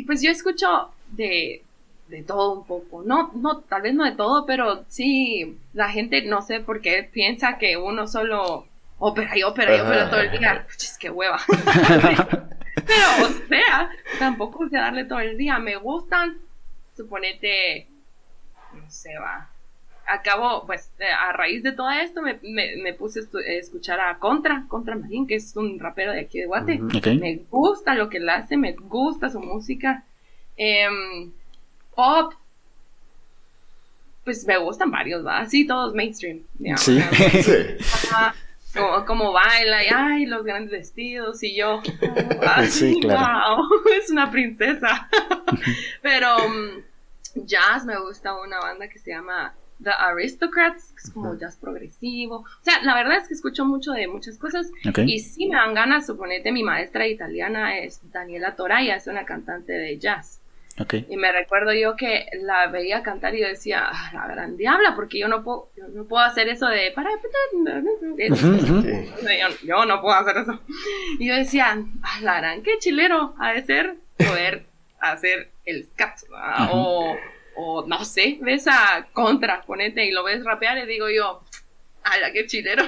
pues 0.07 0.23
yo 0.23 0.31
escucho 0.31 0.91
de, 1.11 1.63
de 2.09 2.23
todo 2.23 2.53
un 2.53 2.65
poco, 2.65 3.03
no, 3.05 3.33
no, 3.35 3.59
tal 3.59 3.83
vez 3.83 3.95
no 3.95 4.05
de 4.05 4.13
todo, 4.13 4.47
pero 4.47 4.85
sí, 4.89 5.59
la 5.75 5.91
gente 5.91 6.23
no 6.23 6.41
sé 6.41 6.61
por 6.61 6.81
qué 6.81 7.09
piensa 7.13 7.59
que 7.59 7.77
uno 7.77 8.07
solo 8.07 8.67
ópera 9.01 9.37
y 9.37 9.43
ópera 9.43 9.77
y 9.77 9.81
ópera 9.81 10.09
todo 10.09 10.21
el 10.21 10.39
día, 10.39 10.67
es 10.77 10.97
que 10.99 11.11
hueva. 11.11 11.41
Pero, 12.87 13.27
o 13.27 13.49
sea, 13.49 13.91
tampoco 14.19 14.65
es 14.65 14.71
darle 14.71 15.05
todo 15.05 15.21
el 15.21 15.37
día. 15.37 15.59
Me 15.59 15.77
gustan, 15.77 16.39
suponete, 16.97 17.87
no 18.75 18.91
sé, 18.91 19.11
va. 19.19 19.51
Acabo, 20.07 20.67
pues, 20.67 20.91
eh, 20.99 21.05
a 21.05 21.33
raíz 21.33 21.63
de 21.63 21.73
todo 21.73 21.91
esto, 21.91 22.23
me, 22.23 22.39
me, 22.43 22.95
puse 22.95 23.21
a 23.21 23.53
escuchar 23.53 24.01
a 24.01 24.19
Contra, 24.19 24.65
Contra 24.67 24.97
Marín, 24.97 25.27
que 25.27 25.35
es 25.35 25.55
un 25.55 25.79
rapero 25.79 26.13
de 26.13 26.21
aquí 26.21 26.39
de 26.39 26.47
Guate. 26.47 26.79
Me 26.79 27.43
gusta 27.51 27.95
lo 27.95 28.09
que 28.09 28.17
él 28.17 28.29
hace, 28.29 28.57
me 28.57 28.73
gusta 28.73 29.29
su 29.29 29.39
música. 29.39 30.05
Em, 30.57 31.31
pop, 31.95 32.33
pues 34.25 34.47
me 34.47 34.57
gustan 34.59 34.91
varios, 34.91 35.27
¿va? 35.27 35.47
Sí, 35.47 35.67
todos 35.67 35.95
mainstream. 35.95 36.41
Sí. 36.77 36.99
como, 39.07 39.32
baila 39.32 39.85
y 39.85 39.89
ay, 39.95 40.27
los 40.27 40.45
grandes 40.45 40.70
vestidos 40.70 41.43
y 41.43 41.57
yo, 41.57 41.81
sí, 42.69 43.01
wow, 43.03 43.66
es 44.01 44.11
una 44.11 44.31
princesa. 44.31 45.09
Pero 46.03 46.36
um, 46.47 46.82
jazz 47.35 47.85
me 47.85 47.99
gusta 47.99 48.35
una 48.35 48.59
banda 48.59 48.89
que 48.89 48.99
se 48.99 49.11
llama 49.11 49.55
The 49.82 49.90
Aristocrats, 49.90 50.93
que 50.93 51.03
es 51.05 51.11
como 51.11 51.39
jazz 51.39 51.57
progresivo. 51.57 52.39
O 52.39 52.62
sea, 52.62 52.82
la 52.82 52.95
verdad 52.95 53.19
es 53.19 53.28
que 53.28 53.35
escucho 53.35 53.65
mucho 53.65 53.93
de 53.93 54.09
muchas 54.09 54.39
cosas 54.39 54.70
y 55.07 55.20
sí 55.20 55.49
me 55.49 55.57
dan 55.57 55.74
ganas, 55.74 56.07
suponete, 56.07 56.53
mi 56.53 56.62
maestra 56.62 57.07
italiana 57.07 57.78
es 57.78 58.01
Daniela 58.11 58.57
Toraya, 58.57 58.97
es 58.97 59.07
una 59.07 59.24
cantante 59.24 59.73
de 59.73 59.99
jazz. 59.99 60.40
Y 61.09 61.17
me 61.17 61.33
recuerdo 61.33 61.73
yo 61.73 61.97
que 61.97 62.27
la 62.41 62.69
veía 62.69 63.03
cantar 63.03 63.35
y 63.35 63.41
yo 63.41 63.49
decía, 63.49 63.89
ah, 63.91 64.11
la 64.15 64.27
gran 64.27 64.57
diabla, 64.57 64.95
porque 64.95 65.19
yo 65.19 65.29
no 65.29 65.43
puedo, 65.43 65.71
yo 65.77 65.89
no 65.89 66.05
puedo 66.05 66.23
hacer 66.23 66.49
eso 66.49 66.67
de 66.67 66.93
para 66.93 67.11
yo, 69.63 69.85
no 69.87 70.01
puedo 70.01 70.15
hacer 70.15 70.37
eso. 70.39 70.61
Y 71.19 71.29
yo 71.29 71.35
decía, 71.35 71.83
ah, 72.03 72.21
la 72.23 72.41
gran, 72.41 72.63
qué 72.63 72.79
chilero 72.79 73.35
ha 73.39 73.53
de 73.53 73.63
ser 73.63 73.97
poder 74.17 74.67
hacer 75.01 75.51
el 75.65 75.87
scat, 75.87 76.19
o, 76.73 77.17
o 77.57 77.87
no 77.87 78.05
sé, 78.05 78.39
ves 78.41 78.67
a 78.69 79.09
contra, 79.13 79.63
ponete 79.63 80.05
y 80.05 80.13
lo 80.13 80.25
ves 80.25 80.45
rapear 80.45 80.79
y 80.79 80.87
digo 80.87 81.09
yo, 81.09 81.43
¡Hala, 82.05 82.33
qué 82.33 82.47
chilero! 82.47 82.85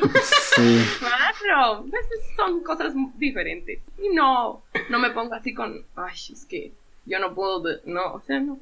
Sí. 0.54 0.82
Pero 1.42 1.84
pues, 1.90 2.06
son 2.36 2.62
cosas 2.62 2.94
diferentes. 3.16 3.82
Y 4.02 4.08
no, 4.14 4.62
no 4.88 4.98
me 4.98 5.10
pongo 5.10 5.34
así 5.34 5.52
con, 5.52 5.84
ay, 5.96 6.14
es 6.32 6.46
que 6.46 6.72
yo 7.04 7.18
no 7.18 7.34
puedo, 7.34 7.62
no, 7.84 8.14
o 8.14 8.20
sea, 8.20 8.40
no. 8.40 8.58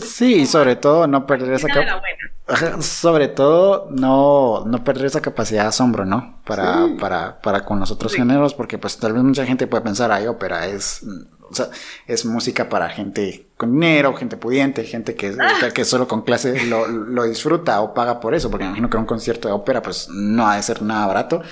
Sí, 0.00 0.46
sobre 0.46 0.76
todo 0.76 1.06
no 1.06 1.26
perder 1.26 1.54
esa 1.54 1.68
capacidad. 1.68 2.80
Sobre 2.80 3.28
todo 3.28 3.88
no, 3.90 4.64
no 4.64 4.84
perder 4.84 5.06
esa 5.06 5.20
capacidad 5.20 5.62
de 5.62 5.68
asombro, 5.68 6.04
¿no? 6.04 6.40
Para, 6.44 6.86
para, 6.98 7.40
para 7.40 7.64
con 7.64 7.80
los 7.80 7.90
otros 7.90 8.14
géneros, 8.14 8.54
porque 8.54 8.78
pues 8.78 8.98
tal 8.98 9.12
vez 9.12 9.22
mucha 9.22 9.44
gente 9.44 9.66
puede 9.66 9.82
pensar, 9.82 10.10
ay, 10.12 10.26
ópera 10.26 10.66
es, 10.66 11.04
o 11.50 11.54
sea, 11.54 11.68
es 12.06 12.24
música 12.24 12.68
para 12.68 12.88
gente 12.88 13.48
con 13.56 13.72
dinero, 13.72 14.14
gente 14.14 14.36
pudiente, 14.36 14.84
gente 14.84 15.14
que, 15.14 15.36
ah. 15.38 15.68
que 15.74 15.84
solo 15.84 16.06
con 16.08 16.22
clase 16.22 16.64
lo, 16.66 16.86
lo, 16.86 17.24
disfruta 17.24 17.80
o 17.80 17.92
paga 17.92 18.20
por 18.20 18.34
eso, 18.34 18.50
porque 18.50 18.64
me 18.64 18.70
imagino 18.70 18.88
que 18.88 18.96
un 18.96 19.04
concierto 19.04 19.48
de 19.48 19.54
ópera 19.54 19.82
pues 19.82 20.08
no 20.08 20.48
ha 20.48 20.56
de 20.56 20.62
ser 20.62 20.80
nada 20.82 21.06
barato, 21.06 21.42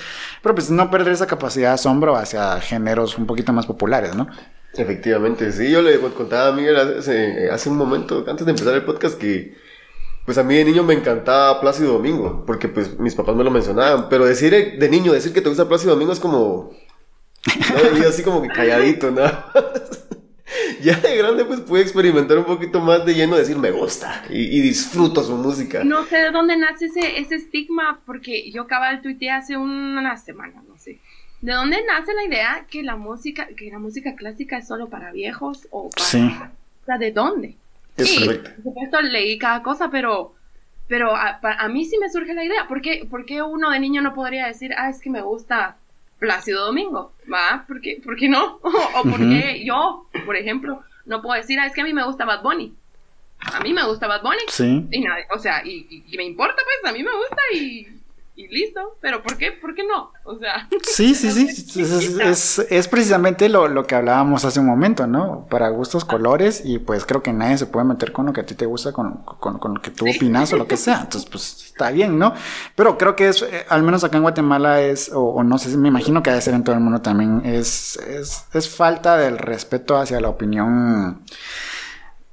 pero 0.42 0.54
pues 0.54 0.70
no 0.70 0.90
perder 0.90 1.12
esa 1.12 1.26
capacidad 1.26 1.70
de 1.70 1.74
asombro 1.74 2.16
hacia 2.16 2.60
géneros 2.60 3.18
un 3.18 3.26
poquito 3.26 3.52
más 3.52 3.66
populares, 3.66 4.14
¿no? 4.14 4.28
Efectivamente, 4.78 5.52
sí, 5.52 5.70
yo 5.70 5.82
le 5.82 5.98
contaba 5.98 6.48
a 6.48 6.52
Miguel 6.52 6.76
hace, 6.76 7.50
hace, 7.50 7.68
un 7.68 7.76
momento, 7.76 8.24
antes 8.28 8.44
de 8.44 8.52
empezar 8.52 8.74
el 8.74 8.84
podcast, 8.84 9.18
que 9.18 9.54
pues 10.24 10.38
a 10.38 10.42
mí 10.42 10.56
de 10.56 10.64
niño 10.64 10.82
me 10.82 10.94
encantaba 10.94 11.60
Plácido 11.60 11.94
Domingo, 11.94 12.44
porque 12.46 12.68
pues 12.68 12.98
mis 12.98 13.14
papás 13.14 13.36
me 13.36 13.44
lo 13.44 13.50
mencionaban, 13.50 14.08
pero 14.08 14.24
decir 14.24 14.76
de 14.78 14.88
niño, 14.88 15.12
decir 15.12 15.32
que 15.32 15.40
te 15.40 15.48
gusta 15.48 15.68
Plácido 15.68 15.92
Domingo 15.92 16.12
es 16.12 16.20
como, 16.20 16.72
¿no? 17.46 18.08
así 18.08 18.22
como 18.22 18.42
que 18.42 18.48
calladito, 18.48 19.10
¿no? 19.10 19.22
ya 20.82 20.96
de 20.98 21.16
grande 21.16 21.44
pues 21.44 21.60
pude 21.60 21.80
experimentar 21.80 22.38
un 22.38 22.44
poquito 22.44 22.80
más 22.80 23.06
de 23.06 23.14
lleno, 23.14 23.36
decir 23.36 23.56
me 23.56 23.70
gusta 23.70 24.24
y, 24.28 24.60
disfruto 24.60 25.22
su 25.22 25.36
música. 25.36 25.84
No 25.84 26.04
sé 26.06 26.16
de 26.16 26.30
dónde 26.32 26.56
nace 26.56 26.86
ese, 26.86 27.20
ese 27.20 27.36
estigma, 27.36 28.02
porque 28.04 28.50
yo 28.50 28.62
acababa 28.62 28.96
de 28.96 29.02
tuitear 29.02 29.40
hace 29.40 29.56
una 29.56 30.16
semana, 30.16 30.62
no 30.68 30.76
sé 30.76 31.00
¿De 31.40 31.52
dónde 31.52 31.78
nace 31.86 32.14
la 32.14 32.24
idea 32.24 32.66
que 32.70 32.82
la 32.82 32.96
música, 32.96 33.48
que 33.56 33.70
la 33.70 33.78
música 33.78 34.14
clásica 34.14 34.58
es 34.58 34.66
solo 34.66 34.88
para 34.88 35.12
viejos 35.12 35.68
o 35.70 35.90
para... 35.90 36.06
Sí. 36.06 36.36
O 36.82 36.86
sea, 36.86 36.98
¿de 36.98 37.12
dónde? 37.12 37.56
Es 37.96 38.08
sí, 38.08 38.24
por 38.24 38.62
supuesto 38.62 39.00
leí 39.02 39.38
cada 39.38 39.62
cosa, 39.62 39.90
pero, 39.90 40.34
pero 40.88 41.14
a, 41.14 41.68
mí 41.68 41.84
sí 41.84 41.98
me 41.98 42.10
surge 42.10 42.34
la 42.34 42.44
idea. 42.44 42.66
¿Por 42.68 42.80
qué, 42.80 43.06
¿Por 43.08 43.26
qué, 43.26 43.42
uno 43.42 43.70
de 43.70 43.80
niño 43.80 44.02
no 44.02 44.14
podría 44.14 44.46
decir, 44.46 44.72
ah, 44.76 44.88
es 44.88 45.00
que 45.00 45.10
me 45.10 45.22
gusta 45.22 45.76
Plácido 46.18 46.64
Domingo? 46.64 47.12
¿Va? 47.32 47.64
¿Por 47.66 47.80
qué, 47.80 48.00
¿Por 48.02 48.16
qué 48.16 48.28
no? 48.28 48.58
o, 48.62 49.02
por 49.02 49.18
qué 49.18 49.62
yo, 49.64 50.06
por 50.24 50.36
ejemplo, 50.36 50.82
no 51.04 51.22
puedo 51.22 51.40
decir, 51.40 51.58
ah, 51.60 51.66
es 51.66 51.72
que 51.72 51.82
a 51.82 51.84
mí 51.84 51.92
me 51.92 52.04
gusta 52.04 52.24
Bad 52.24 52.42
Bunny? 52.42 52.74
A 53.38 53.60
mí 53.60 53.72
me 53.72 53.84
gusta 53.84 54.06
Bad 54.06 54.22
Bunny. 54.22 54.42
Sí. 54.48 54.86
Y 54.90 55.00
nada, 55.00 55.18
o 55.34 55.38
sea, 55.38 55.62
y, 55.64 56.04
y 56.08 56.16
me 56.16 56.24
importa, 56.24 56.62
pues, 56.64 56.90
a 56.90 56.96
mí 56.96 57.02
me 57.02 57.14
gusta 57.14 57.42
y 57.54 57.95
y 58.36 58.48
listo. 58.48 58.98
Pero 59.00 59.22
¿por 59.22 59.36
qué? 59.36 59.52
¿Por 59.52 59.74
qué 59.74 59.82
no? 59.84 60.12
O 60.24 60.38
sea. 60.38 60.68
Sí, 60.82 61.14
sí, 61.14 61.30
sí. 61.30 62.18
Es, 62.20 62.58
es, 62.58 62.88
precisamente 62.88 63.48
lo, 63.48 63.66
lo, 63.68 63.86
que 63.86 63.94
hablábamos 63.94 64.44
hace 64.44 64.60
un 64.60 64.66
momento, 64.66 65.06
¿no? 65.06 65.46
Para 65.50 65.70
gustos, 65.70 66.04
colores, 66.04 66.62
y 66.64 66.78
pues 66.78 67.04
creo 67.06 67.22
que 67.22 67.32
nadie 67.32 67.58
se 67.58 67.66
puede 67.66 67.86
meter 67.86 68.12
con 68.12 68.26
lo 68.26 68.32
que 68.32 68.42
a 68.42 68.46
ti 68.46 68.54
te 68.54 68.66
gusta, 68.66 68.92
con, 68.92 69.22
con, 69.24 69.58
con 69.58 69.74
lo 69.74 69.82
que 69.82 69.90
tú 69.90 70.06
opinas 70.08 70.52
o 70.52 70.56
lo 70.56 70.68
que 70.68 70.76
sea. 70.76 71.00
Entonces, 71.02 71.28
pues 71.28 71.64
está 71.66 71.90
bien, 71.90 72.18
¿no? 72.18 72.34
Pero 72.74 72.98
creo 72.98 73.16
que 73.16 73.28
es, 73.28 73.42
eh, 73.42 73.64
al 73.68 73.82
menos 73.82 74.04
acá 74.04 74.18
en 74.18 74.22
Guatemala 74.22 74.82
es, 74.82 75.10
o, 75.12 75.22
o 75.22 75.42
no 75.42 75.58
sé, 75.58 75.76
me 75.76 75.88
imagino 75.88 76.22
que 76.22 76.30
debe 76.30 76.42
ser 76.42 76.54
en 76.54 76.64
todo 76.64 76.74
el 76.74 76.82
mundo 76.82 77.00
también, 77.00 77.42
es, 77.44 77.96
es, 77.96 78.44
es 78.52 78.68
falta 78.68 79.16
del 79.16 79.38
respeto 79.38 79.96
hacia 79.96 80.20
la 80.20 80.28
opinión 80.28 81.22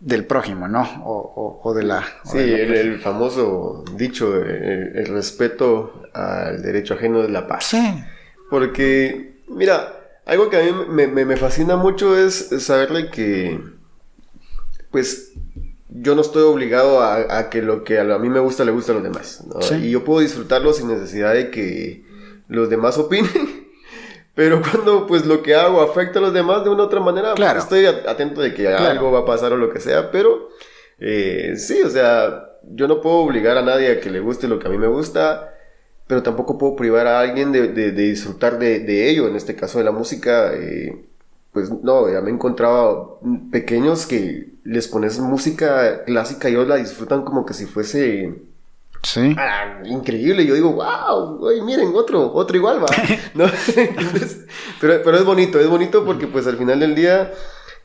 del 0.03 0.25
prójimo, 0.25 0.67
¿no? 0.67 0.81
O, 1.05 1.61
o, 1.63 1.73
de 1.73 1.83
la... 1.83 2.03
sí, 2.25 2.37
el, 2.37 2.99
famoso 2.99 3.85
dicho, 3.95 4.35
el, 4.35 5.05
respeto 5.05 6.03
al 6.13 6.61
derecho 6.61 6.95
ajeno 6.95 7.21
de 7.21 7.29
la 7.29 7.47
paz. 7.47 7.65
Sí. 7.65 8.03
Porque, 8.49 9.41
mira, 9.47 9.93
algo 10.25 10.49
que 10.49 10.57
a 10.57 10.63
mí 10.63 10.71
me, 10.89 11.07
me, 11.07 11.37
fascina 11.37 11.77
mucho 11.77 12.17
es 12.17 12.49
saberle 12.59 13.11
que, 13.11 13.61
pues, 14.91 15.31
yo 15.87 16.15
no 16.15 16.21
estoy 16.21 16.43
obligado 16.43 17.01
a, 17.01 17.49
que 17.49 17.61
lo 17.61 17.85
que 17.85 17.99
a, 17.99 18.03
mí 18.17 18.27
me 18.27 18.41
gusta 18.41 18.65
le 18.65 18.71
gusta 18.71 18.91
a 18.91 18.95
los 18.95 19.03
demás, 19.03 19.45
¿no? 19.47 19.61
Sí. 19.61 19.75
Y 19.75 19.91
yo 19.91 20.03
puedo 20.03 20.19
disfrutarlo 20.19 20.73
sin 20.73 20.89
necesidad 20.89 21.33
de 21.33 21.49
que 21.49 22.03
los 22.49 22.69
demás 22.69 22.97
opinen. 22.97 23.62
Pero 24.35 24.61
cuando 24.71 25.05
pues 25.07 25.25
lo 25.25 25.41
que 25.43 25.55
hago 25.55 25.81
afecta 25.81 26.19
a 26.19 26.21
los 26.21 26.33
demás 26.33 26.63
de 26.63 26.69
una 26.69 26.83
u 26.83 26.85
otra 26.85 26.99
manera, 26.99 27.35
pues, 27.35 27.55
estoy 27.57 27.85
atento 27.85 28.41
de 28.41 28.53
que 28.53 28.67
algo 28.67 29.11
va 29.11 29.19
a 29.19 29.25
pasar 29.25 29.53
o 29.53 29.57
lo 29.57 29.71
que 29.71 29.79
sea, 29.79 30.11
pero 30.11 30.49
eh, 30.99 31.55
sí, 31.57 31.81
o 31.81 31.89
sea, 31.89 32.49
yo 32.63 32.87
no 32.87 33.01
puedo 33.01 33.17
obligar 33.17 33.57
a 33.57 33.61
nadie 33.61 33.91
a 33.91 33.99
que 33.99 34.09
le 34.09 34.19
guste 34.19 34.47
lo 34.47 34.59
que 34.59 34.67
a 34.67 34.71
mí 34.71 34.77
me 34.77 34.87
gusta, 34.87 35.53
pero 36.07 36.23
tampoco 36.23 36.57
puedo 36.57 36.75
privar 36.75 37.07
a 37.07 37.19
alguien 37.19 37.51
de, 37.51 37.69
de, 37.69 37.91
disfrutar 37.91 38.59
de, 38.59 38.79
de, 38.79 39.09
ello, 39.09 39.27
en 39.27 39.35
este 39.35 39.55
caso 39.55 39.77
de 39.77 39.85
la 39.85 39.91
música, 39.91 40.53
eh, 40.53 41.05
pues 41.51 41.69
no, 41.69 42.11
ya 42.11 42.21
me 42.21 42.29
he 42.29 42.33
encontrado 42.33 43.19
pequeños 43.51 44.05
que 44.05 44.53
les 44.63 44.87
pones 44.87 45.19
música 45.19 46.03
clásica 46.05 46.49
y 46.49 46.53
ellos 46.53 46.67
la 46.67 46.77
disfrutan 46.77 47.23
como 47.23 47.45
que 47.45 47.53
si 47.53 47.65
fuese 47.65 48.33
Sí. 49.03 49.35
Ah, 49.37 49.81
increíble. 49.85 50.45
Yo 50.45 50.55
digo, 50.55 50.71
wow, 50.71 51.37
güey, 51.37 51.61
miren, 51.61 51.91
otro, 51.93 52.33
otro 52.33 52.55
igual 52.57 52.83
va. 52.83 52.87
¿No? 53.33 53.45
pero, 54.81 55.01
pero 55.03 55.17
es 55.17 55.25
bonito, 55.25 55.59
es 55.59 55.67
bonito 55.67 56.05
porque 56.05 56.27
pues 56.27 56.47
al 56.47 56.57
final 56.57 56.79
del 56.79 56.95
día 56.95 57.31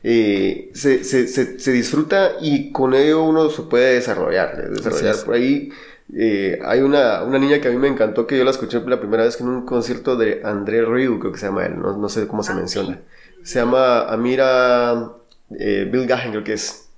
eh, 0.03 0.71
se, 0.73 1.03
se, 1.03 1.27
se, 1.27 1.71
disfruta 1.71 2.37
y 2.39 2.71
con 2.71 2.93
ello 2.93 3.23
uno 3.23 3.49
se 3.49 3.63
puede 3.63 3.95
desarrollar. 3.95 4.69
desarrollar. 4.69 5.15
Por 5.25 5.35
ahí 5.35 5.71
eh, 6.15 6.59
hay 6.65 6.81
una, 6.81 7.23
una, 7.23 7.37
niña 7.37 7.59
que 7.59 7.67
a 7.67 7.71
mí 7.71 7.77
me 7.77 7.87
encantó 7.87 8.25
que 8.25 8.37
yo 8.37 8.43
la 8.43 8.51
escuché 8.51 8.79
la 8.87 8.99
primera 8.99 9.23
vez 9.23 9.39
en 9.41 9.47
un 9.47 9.65
concierto 9.65 10.15
de 10.15 10.41
André 10.43 10.83
Ryu, 10.83 11.19
creo 11.19 11.31
que 11.31 11.37
se 11.37 11.47
llama 11.47 11.65
él, 11.65 11.79
no, 11.79 11.97
no 11.97 12.09
sé 12.09 12.27
cómo 12.27 12.43
se 12.43 12.53
ah, 12.53 12.55
menciona. 12.55 12.99
Se 13.43 13.59
llama 13.59 14.07
Amira 14.09 15.11
eh, 15.59 15.87
Bill 15.91 16.07
Gahen, 16.07 16.31
creo 16.31 16.43
que 16.43 16.53
es. 16.53 16.88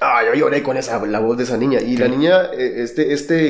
Ah, 0.00 0.22
yo 0.24 0.34
lloré 0.34 0.62
con 0.62 0.76
esa, 0.76 1.04
la 1.06 1.20
voz 1.20 1.36
de 1.36 1.44
esa 1.44 1.56
niña. 1.56 1.80
Y 1.80 1.96
la 1.96 2.08
niña, 2.08 2.50
eh, 2.52 2.82
este, 2.82 3.12
este, 3.12 3.48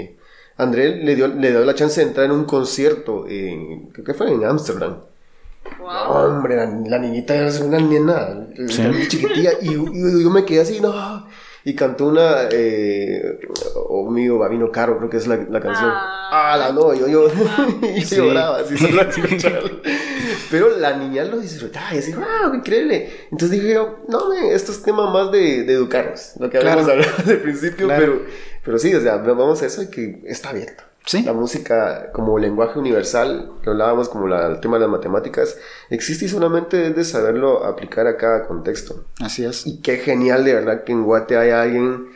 eh, 0.00 0.16
André 0.58 0.96
le 0.96 1.14
dio, 1.14 1.28
le 1.28 1.50
dio 1.50 1.64
la 1.64 1.74
chance 1.74 2.00
de 2.00 2.08
entrar 2.08 2.26
en 2.26 2.32
un 2.32 2.44
concierto, 2.44 3.26
en, 3.28 3.88
creo 3.88 4.04
que 4.04 4.14
fue 4.14 4.30
en 4.30 4.44
Ámsterdam. 4.44 5.02
hombre, 6.08 6.56
la, 6.56 6.98
niñita 6.98 7.34
era 7.34 7.50
una 7.64 7.78
nena 7.78 8.46
chiquitilla 9.08 9.52
y, 9.60 9.74
yo 9.74 10.30
me 10.30 10.44
quedé 10.44 10.60
así, 10.60 10.80
no. 10.80 11.26
Y 11.64 11.74
cantó 11.74 12.06
una, 12.06 12.48
eh, 12.50 13.40
oh 13.88 14.08
mío, 14.08 14.38
Babino 14.38 14.70
Caro, 14.70 14.98
creo 14.98 15.10
que 15.10 15.16
es 15.16 15.26
la, 15.26 15.36
canción. 15.38 15.90
Ah, 15.92 16.56
la 16.58 16.72
no, 16.72 16.94
yo, 16.94 17.08
yo, 17.08 17.28
lloraba, 18.10 18.58
así 18.58 18.78
solo 18.78 19.02
Pero 20.50 20.76
la 20.76 20.96
niña 20.96 21.24
lo 21.24 21.38
disfrutaba 21.38 21.92
y 21.92 21.96
decía, 21.96 22.16
wow, 22.16 22.54
increíble. 22.54 23.10
Entonces 23.30 23.50
dije 23.60 23.74
yo, 23.74 23.98
no, 24.08 24.32
esto 24.32 24.72
es 24.72 24.82
tema 24.82 25.10
más 25.10 25.30
de, 25.32 25.64
de 25.64 25.72
educarnos, 25.72 26.34
lo 26.38 26.50
que 26.50 26.58
habíamos 26.58 26.88
hablado 26.88 27.12
desde 27.18 27.32
el 27.32 27.40
principio, 27.40 27.88
pero, 27.88 28.22
pero 28.64 28.78
sí, 28.78 28.94
o 28.94 29.00
sea, 29.00 29.16
vamos 29.16 29.62
a 29.62 29.66
eso 29.66 29.82
y 29.82 29.88
que 29.88 30.22
está 30.26 30.50
abierto. 30.50 30.84
La 31.24 31.32
música 31.32 32.10
como 32.12 32.36
lenguaje 32.36 32.80
universal, 32.80 33.52
lo 33.62 33.72
hablábamos 33.72 34.08
como 34.08 34.26
el 34.26 34.58
tema 34.58 34.76
de 34.76 34.82
las 34.82 34.90
matemáticas, 34.90 35.56
existe 35.88 36.24
y 36.24 36.28
solamente 36.28 36.88
es 36.88 36.96
de 36.96 37.04
saberlo 37.04 37.64
aplicar 37.64 38.08
a 38.08 38.16
cada 38.16 38.48
contexto. 38.48 39.04
Así 39.20 39.44
es. 39.44 39.68
Y 39.68 39.80
qué 39.82 39.98
genial 39.98 40.44
de 40.44 40.54
verdad 40.54 40.82
que 40.82 40.90
en 40.90 41.04
Guate 41.04 41.36
hay 41.36 41.50
alguien 41.50 42.08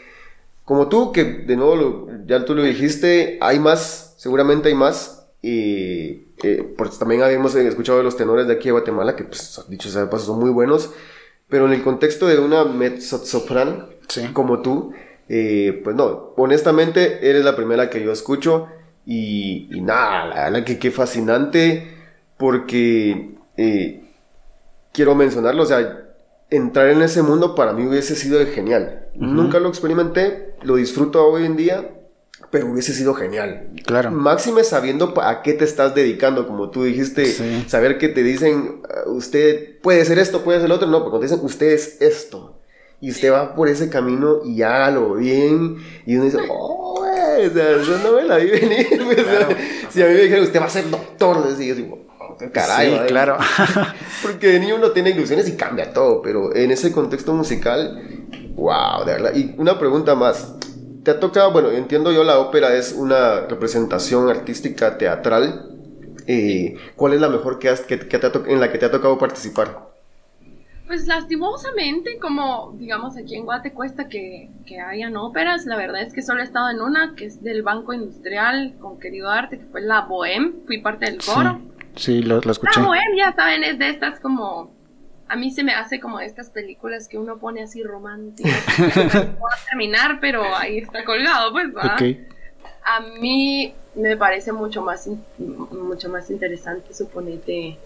como 0.70 0.88
tú, 0.88 1.10
que 1.12 1.24
de 1.24 1.56
nuevo 1.56 2.08
ya 2.26 2.44
tú 2.44 2.54
lo 2.54 2.62
dijiste, 2.62 3.38
hay 3.40 3.58
más, 3.58 4.14
seguramente 4.18 4.68
hay 4.68 4.74
más. 4.74 5.26
Y 5.42 6.26
eh, 6.42 6.74
pues 6.76 6.98
también 6.98 7.22
habíamos 7.22 7.54
escuchado 7.54 7.98
de 7.98 8.04
los 8.04 8.16
tenores 8.16 8.46
de 8.46 8.54
aquí 8.54 8.64
de 8.64 8.72
Guatemala, 8.72 9.16
que 9.16 9.24
pues 9.24 9.60
dicho 9.68 9.88
sea 9.88 10.02
de 10.02 10.06
paso 10.08 10.26
son 10.26 10.40
muy 10.40 10.50
buenos, 10.50 10.90
pero 11.48 11.66
en 11.66 11.72
el 11.72 11.82
contexto 11.82 12.26
de 12.26 12.38
una 12.38 12.64
mezzo-soprano 12.64 13.88
como 14.32 14.60
tú, 14.60 14.92
eh, 15.28 15.80
pues 15.84 15.94
no, 15.94 16.32
honestamente 16.36 17.28
eres 17.28 17.44
la 17.44 17.54
primera 17.54 17.90
que 17.90 18.02
yo 18.02 18.12
escucho 18.12 18.68
y, 19.06 19.68
nada, 19.82 20.26
la 20.26 20.44
verdad 20.44 20.64
que 20.64 20.78
qué 20.78 20.90
fascinante, 20.90 21.96
porque 22.36 23.36
eh, 23.56 24.04
quiero 24.92 25.14
mencionarlo, 25.14 25.62
o 25.62 25.66
sea, 25.66 26.06
entrar 26.50 26.88
en 26.88 27.02
ese 27.02 27.22
mundo 27.22 27.54
para 27.54 27.72
mí 27.72 27.86
hubiese 27.86 28.16
sido 28.16 28.44
genial. 28.46 29.08
Nunca 29.14 29.58
lo 29.58 29.68
experimenté, 29.68 30.54
lo 30.62 30.76
disfruto 30.76 31.26
hoy 31.26 31.44
en 31.44 31.56
día, 31.56 31.90
pero 32.50 32.66
hubiese 32.66 32.92
sido 32.92 33.14
genial. 33.14 33.70
Claro. 33.86 34.10
Máxime 34.10 34.64
sabiendo 34.64 35.14
a 35.22 35.42
qué 35.42 35.52
te 35.52 35.64
estás 35.64 35.94
dedicando, 35.94 36.46
como 36.46 36.70
tú 36.70 36.84
dijiste, 36.84 37.26
saber 37.68 37.98
que 37.98 38.08
te 38.08 38.22
dicen, 38.22 38.82
ah, 38.88 39.08
usted 39.08 39.80
puede 39.80 40.04
ser 40.04 40.18
esto, 40.18 40.42
puede 40.42 40.60
ser 40.60 40.68
lo 40.68 40.74
otro, 40.76 40.88
no, 40.88 41.04
porque 41.04 41.18
te 41.18 41.32
dicen, 41.32 41.44
usted 41.44 41.68
es 41.68 42.00
esto. 42.00 42.60
Y 43.02 43.10
usted 43.10 43.32
va 43.32 43.54
por 43.54 43.68
ese 43.68 43.88
camino 43.88 44.40
y 44.44 44.60
hágalo 44.62 45.14
bien. 45.14 45.76
Y 46.04 46.16
uno 46.16 46.24
dice, 46.24 46.38
oh, 46.50 46.96
güey, 46.98 47.46
o 47.46 47.50
sea, 47.50 47.70
eso 47.70 47.98
no 48.02 48.16
me 48.16 48.24
la 48.24 48.36
vi 48.36 48.50
venir. 48.50 48.86
si 49.90 50.02
a 50.02 50.06
mí 50.06 50.14
me 50.14 50.20
dijeron, 50.20 50.44
usted 50.44 50.60
va 50.60 50.66
a 50.66 50.70
ser 50.70 50.90
doctor, 50.90 51.48
decía 51.48 51.74
yo, 51.74 51.98
oh, 52.18 52.36
caray. 52.52 52.90
Sí, 52.90 52.98
claro. 53.06 53.38
Porque 54.22 54.48
de 54.48 54.60
niño 54.60 54.74
uno 54.74 54.90
tiene 54.90 55.10
ilusiones 55.10 55.48
y 55.48 55.56
cambia 55.56 55.94
todo, 55.94 56.20
pero 56.20 56.54
en 56.54 56.72
ese 56.72 56.92
contexto 56.92 57.32
musical, 57.32 58.02
wow, 58.54 59.04
de 59.06 59.12
verdad. 59.12 59.34
Y 59.34 59.54
una 59.56 59.78
pregunta 59.78 60.14
más. 60.14 60.56
¿Te 61.02 61.12
ha 61.12 61.20
tocado, 61.20 61.52
bueno, 61.52 61.70
entiendo 61.70 62.12
yo, 62.12 62.24
la 62.24 62.38
ópera 62.38 62.74
es 62.74 62.92
una 62.92 63.46
representación 63.46 64.28
artística 64.28 64.98
teatral. 64.98 65.70
Eh, 66.26 66.76
¿Cuál 66.96 67.14
es 67.14 67.20
la 67.20 67.28
mejor 67.28 67.58
que, 67.58 67.68
has, 67.68 67.80
que, 67.80 67.96
te 67.96 68.52
en 68.52 68.60
la 68.60 68.70
que 68.70 68.78
te 68.78 68.86
ha 68.86 68.90
tocado 68.90 69.18
participar? 69.18 69.90
Pues 70.86 71.06
lastimosamente, 71.06 72.18
como 72.18 72.74
digamos 72.76 73.16
aquí 73.16 73.36
en 73.36 73.44
Guate 73.44 73.72
cuesta 73.72 74.08
que, 74.08 74.50
que 74.66 74.80
hayan 74.80 75.16
óperas, 75.16 75.64
la 75.64 75.76
verdad 75.76 76.02
es 76.02 76.12
que 76.12 76.20
solo 76.20 76.40
he 76.40 76.44
estado 76.44 76.68
en 76.68 76.80
una, 76.80 77.14
que 77.14 77.26
es 77.26 77.42
del 77.42 77.62
Banco 77.62 77.92
Industrial 77.92 78.74
con 78.80 78.98
Querido 78.98 79.30
Arte, 79.30 79.58
que 79.58 79.66
fue 79.66 79.80
la 79.82 80.02
Bohem, 80.02 80.64
fui 80.66 80.82
parte 80.82 81.06
del 81.06 81.18
coro. 81.24 81.60
Sí, 81.94 82.22
lo, 82.22 82.38
escuché. 82.40 82.80
La 82.80 82.86
Bohem, 82.86 83.16
ya 83.16 83.32
saben, 83.34 83.62
es 83.62 83.78
de 83.78 83.88
estas 83.88 84.18
como 84.20 84.72
a 85.30 85.36
mí 85.36 85.52
se 85.52 85.62
me 85.62 85.72
hace 85.72 86.00
como 86.00 86.18
estas 86.18 86.50
películas 86.50 87.06
que 87.06 87.16
uno 87.16 87.38
pone 87.38 87.62
así 87.62 87.84
románticas. 87.84 88.64
no 88.78 89.46
a 89.46 89.68
terminar, 89.68 90.18
pero 90.20 90.42
ahí 90.56 90.78
está 90.78 91.04
colgado, 91.04 91.52
pues. 91.52 91.68
A 92.82 93.00
mí 93.00 93.72
me 93.94 94.16
parece 94.16 94.50
mucho 94.50 94.82
más, 94.82 95.08
mucho 95.38 96.08
más 96.08 96.28
interesante, 96.30 96.92
suponete, 96.92 97.78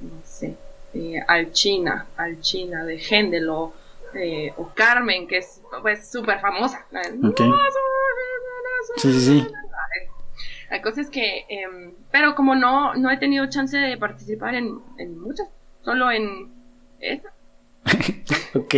no 0.00 0.22
sé, 0.24 0.56
eh, 0.94 1.22
Alchina, 1.28 2.06
Alchina 2.16 2.82
de 2.84 2.98
Händel 2.98 3.50
o, 3.50 3.74
eh, 4.14 4.54
o 4.56 4.70
Carmen, 4.74 5.28
que 5.28 5.36
es 5.36 5.60
pues 5.82 6.10
súper 6.10 6.40
famosa. 6.40 6.86
Sí, 8.96 9.12
sí, 9.12 9.20
sí. 9.20 9.48
La 10.70 10.80
cosa 10.80 11.02
es 11.02 11.10
que, 11.10 11.44
em, 11.50 11.92
pero 12.10 12.34
como 12.34 12.54
no, 12.54 12.94
no 12.94 13.10
he 13.10 13.18
tenido 13.18 13.44
chance 13.50 13.76
de 13.76 13.98
participar 13.98 14.54
en, 14.54 14.80
en 14.96 15.18
muchas, 15.20 15.46
solo 15.84 16.10
en 16.10 16.52
esa. 17.00 17.32
ok. 18.54 18.74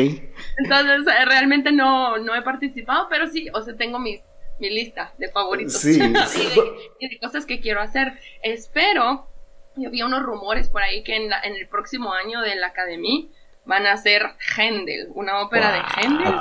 Entonces, 0.58 1.06
eh, 1.06 1.24
realmente 1.26 1.72
no, 1.72 2.18
no 2.18 2.34
he 2.34 2.42
participado, 2.42 3.08
pero 3.08 3.26
sí, 3.26 3.48
o 3.52 3.60
sea, 3.62 3.76
tengo 3.76 3.98
mis, 3.98 4.20
mi 4.58 4.70
lista 4.70 5.12
de 5.18 5.30
favoritos 5.30 5.80
sí. 5.80 6.00
y, 7.00 7.08
de, 7.08 7.18
cosas 7.18 7.46
que 7.46 7.60
quiero 7.60 7.80
hacer. 7.80 8.18
Espero 8.42 9.28
yo 9.76 9.90
vi 9.90 10.02
unos 10.02 10.22
rumores 10.22 10.68
por 10.68 10.82
ahí 10.82 11.02
que 11.02 11.16
en, 11.16 11.32
en 11.32 11.56
el 11.56 11.66
próximo 11.66 12.12
año 12.12 12.40
de 12.42 12.54
la 12.54 12.68
academia 12.68 13.26
van 13.64 13.86
a 13.86 13.92
hacer 13.92 14.22
Händel, 14.56 15.08
una 15.14 15.40
ópera 15.40 15.72
de 15.72 15.80
Händel. 15.80 16.34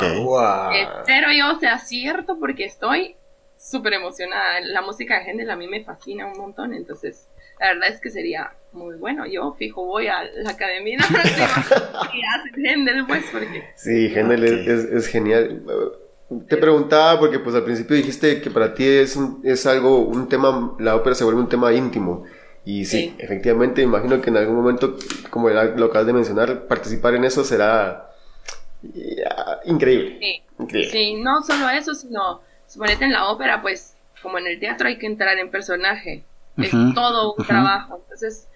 Espero 0.73 1.31
yo 1.31 1.60
sea 1.60 1.80
cierto 1.80 2.38
porque 2.40 2.65
estoy 2.65 3.15
súper 3.57 3.94
emocionada. 3.94 4.60
La 4.61 4.81
música 4.81 5.19
de 5.19 5.31
Händel 5.31 5.49
a 5.49 5.56
mí 5.56 5.68
me 5.68 5.84
fascina 5.84 6.27
un 6.27 6.38
montón, 6.38 6.73
entonces 6.73 7.30
la 7.60 7.69
verdad 7.69 7.90
es 7.90 8.02
que 8.02 8.10
sería 8.10 8.56
muy 8.74 8.95
bueno. 8.95 9.26
Yo 9.26 9.54
fijo 9.54 9.86
voy 9.86 10.08
a 10.08 10.24
la 10.24 10.52
academia 10.52 10.98
y 12.14 12.22
hacen 12.24 12.66
Händel 12.66 13.06
pues 13.08 13.26
porque... 13.32 13.64
Sí, 13.76 14.12
Händel 14.14 14.44
es, 14.44 14.84
es, 14.86 15.08
genial. 15.08 15.64
Te 16.48 16.58
preguntaba 16.58 17.20
porque 17.20 17.40
pues 17.40 17.56
al 17.56 17.64
principio 17.64 17.95
dijiste 17.95 18.41
que 18.41 18.50
para 18.50 18.74
ti 18.74 18.86
es, 18.86 19.16
un, 19.16 19.41
es 19.44 19.66
algo, 19.66 20.00
un 20.00 20.28
tema, 20.28 20.76
la 20.80 20.95
ópera 20.95 21.16
se 21.16 21.24
vuelve 21.24 21.41
un 21.41 21.50
tema 21.50 21.74
íntimo. 21.74 22.26
Y 22.66 22.86
sí, 22.86 23.14
efectivamente, 23.18 23.82
imagino 23.82 24.22
que 24.22 24.30
en 24.30 24.38
algún 24.38 24.56
momento, 24.56 24.98
como 25.30 25.50
lo 25.50 25.86
acabas 25.86 26.08
de 26.08 26.14
mencionar, 26.14 26.66
participar 26.66 27.14
en 27.16 27.26
eso 27.26 27.44
será 27.44 28.10
increíble. 29.66 30.41
Sí. 30.70 30.84
sí, 30.86 31.14
no 31.16 31.41
solo 31.41 31.70
eso, 31.70 31.94
sino, 31.94 32.41
suponete 32.68 33.04
en 33.04 33.12
la 33.12 33.28
ópera, 33.28 33.62
pues, 33.62 33.98
como 34.22 34.38
en 34.38 34.48
el 34.48 34.60
teatro 34.60 34.88
hay 34.88 34.98
que 34.98 35.08
entrar 35.08 35.38
en 35.38 35.52
personaje. 35.52 36.24
Es 36.58 36.72
todo 36.94 37.34
un 37.34 37.45
trabajo. 37.45 38.00
Entonces, 38.04 38.48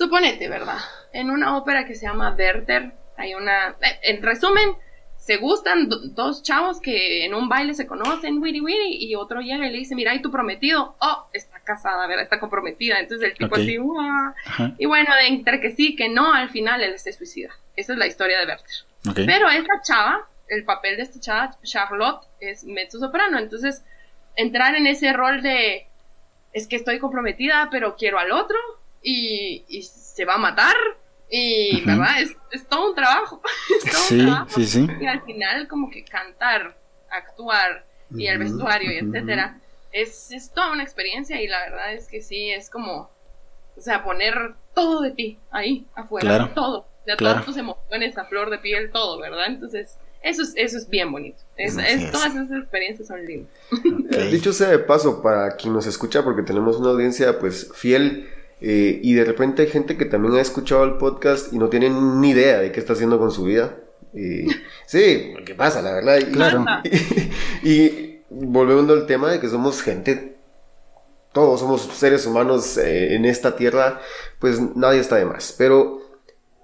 suponete, 0.00 0.48
¿verdad? 0.48 0.78
En 1.12 1.30
una 1.30 1.58
ópera 1.58 1.84
que 1.84 1.94
se 1.94 2.06
llama 2.06 2.34
Werther, 2.36 2.92
hay 3.16 3.34
una. 3.34 3.76
Eh, 3.82 4.00
en 4.04 4.22
resumen, 4.22 4.74
se 5.18 5.36
gustan 5.36 5.90
dos 6.14 6.42
chavos 6.42 6.80
que 6.80 7.26
en 7.26 7.34
un 7.34 7.50
baile 7.50 7.74
se 7.74 7.86
conocen, 7.86 8.40
wiri 8.42 8.62
wiri, 8.62 8.96
y 9.04 9.14
otro 9.14 9.42
llega 9.42 9.66
y 9.66 9.70
le 9.70 9.78
dice, 9.78 9.94
mira, 9.94 10.14
¿y 10.14 10.22
tu 10.22 10.30
prometido? 10.30 10.96
Oh, 11.00 11.28
está 11.34 11.60
casada, 11.60 12.06
¿verdad? 12.06 12.24
Está 12.24 12.40
comprometida. 12.40 12.98
Entonces 12.98 13.28
el 13.28 13.36
tipo 13.36 13.54
así, 13.54 13.76
Y 14.78 14.86
bueno, 14.86 15.14
de 15.14 15.26
entre 15.26 15.60
que 15.60 15.72
sí, 15.72 15.94
que 15.94 16.08
no, 16.08 16.32
al 16.32 16.48
final 16.48 16.82
él 16.82 16.98
se 16.98 17.12
suicida. 17.12 17.50
Esa 17.76 17.92
es 17.92 17.98
la 17.98 18.06
historia 18.06 18.38
de 18.40 18.46
Werther. 18.46 19.26
Pero 19.26 19.50
esta 19.50 19.82
chava, 19.82 20.26
el 20.48 20.64
papel 20.64 20.96
de 20.96 21.02
esta 21.02 21.20
chava, 21.20 21.56
Charlotte, 21.62 22.26
es 22.40 22.64
mezzo 22.64 22.98
soprano. 22.98 23.38
Entonces, 23.38 23.84
entrar 24.34 24.74
en 24.74 24.86
ese 24.86 25.12
rol 25.12 25.42
de, 25.42 25.86
es 26.54 26.66
que 26.66 26.76
estoy 26.76 26.98
comprometida, 26.98 27.68
pero 27.70 27.96
quiero 27.96 28.18
al 28.18 28.32
otro, 28.32 28.56
y, 29.02 29.64
y 29.68 29.82
se 29.82 30.24
va 30.24 30.34
a 30.34 30.38
matar, 30.38 30.76
y, 31.30 31.84
¿verdad? 31.84 32.20
Es, 32.20 32.36
es, 32.50 32.66
todo 32.66 32.90
un 32.90 32.94
trabajo. 32.94 33.40
es 33.84 33.92
todo 33.92 34.02
sí, 34.02 34.14
un 34.20 34.26
trabajo. 34.26 34.50
Sí, 34.50 34.66
sí. 34.66 34.86
Y 35.00 35.06
al 35.06 35.22
final, 35.22 35.68
como 35.68 35.90
que 35.90 36.04
cantar, 36.04 36.76
actuar 37.08 37.86
y 38.14 38.26
el 38.26 38.38
vestuario 38.38 38.92
y 38.92 38.96
etcétera, 38.96 39.60
es, 39.92 40.32
es 40.32 40.50
toda 40.50 40.72
una 40.72 40.82
experiencia 40.82 41.40
y 41.40 41.46
la 41.46 41.60
verdad 41.60 41.92
es 41.92 42.08
que 42.08 42.20
sí, 42.20 42.50
es 42.50 42.68
como, 42.68 43.10
o 43.76 43.80
sea, 43.80 44.02
poner 44.02 44.54
todo 44.74 45.00
de 45.00 45.12
ti 45.12 45.38
ahí, 45.50 45.86
afuera, 45.94 46.52
todo. 46.54 46.80
O 46.80 47.04
sea, 47.04 47.16
todas 47.16 47.44
tus 47.44 47.56
emociones 47.56 48.18
a 48.18 48.24
flor 48.24 48.50
de 48.50 48.58
piel, 48.58 48.90
todo, 48.90 49.18
¿verdad? 49.18 49.46
Entonces, 49.46 49.96
eso 50.22 50.42
es, 50.42 50.52
eso 50.56 50.76
es 50.76 50.88
bien 50.88 51.10
bonito. 51.10 51.42
Es, 51.56 51.76
es, 51.78 52.10
todas 52.10 52.34
esas 52.34 52.50
experiencias 52.50 53.08
son 53.08 53.24
lindas. 53.24 53.52
Dicho 54.30 54.52
sea 54.52 54.68
de 54.68 54.80
paso, 54.80 55.22
para 55.22 55.56
quien 55.56 55.72
nos 55.72 55.86
escucha, 55.86 56.22
porque 56.22 56.42
tenemos 56.42 56.76
una 56.76 56.90
audiencia 56.90 57.38
pues 57.38 57.72
fiel 57.74 58.28
eh, 58.60 59.00
y 59.02 59.14
de 59.14 59.24
repente 59.24 59.62
hay 59.62 59.68
gente 59.68 59.96
que 59.96 60.04
también 60.04 60.34
ha 60.34 60.40
escuchado 60.40 60.84
el 60.84 60.98
podcast 60.98 61.52
y 61.52 61.58
no 61.58 61.68
tienen 61.68 62.20
ni 62.20 62.30
idea 62.30 62.58
de 62.58 62.72
qué 62.72 62.80
está 62.80 62.92
haciendo 62.92 63.18
con 63.18 63.30
su 63.30 63.44
vida. 63.44 63.76
sí, 64.86 65.34
¿qué 65.44 65.54
pasa? 65.56 65.82
La 65.82 65.92
verdad. 65.92 66.18
Y, 66.18 66.24
claro. 66.32 66.64
Y, 67.62 68.20
volviendo 68.30 68.92
al 68.94 69.06
tema 69.06 69.32
de 69.32 69.40
que 69.40 69.48
somos 69.48 69.82
gente, 69.82 70.36
todos 71.32 71.60
somos 71.60 71.82
seres 71.82 72.26
humanos 72.26 72.76
eh, 72.78 73.14
en 73.14 73.24
esta 73.24 73.56
tierra, 73.56 74.00
pues 74.38 74.60
nadie 74.76 75.00
está 75.00 75.16
de 75.16 75.26
más. 75.26 75.54
Pero 75.56 76.00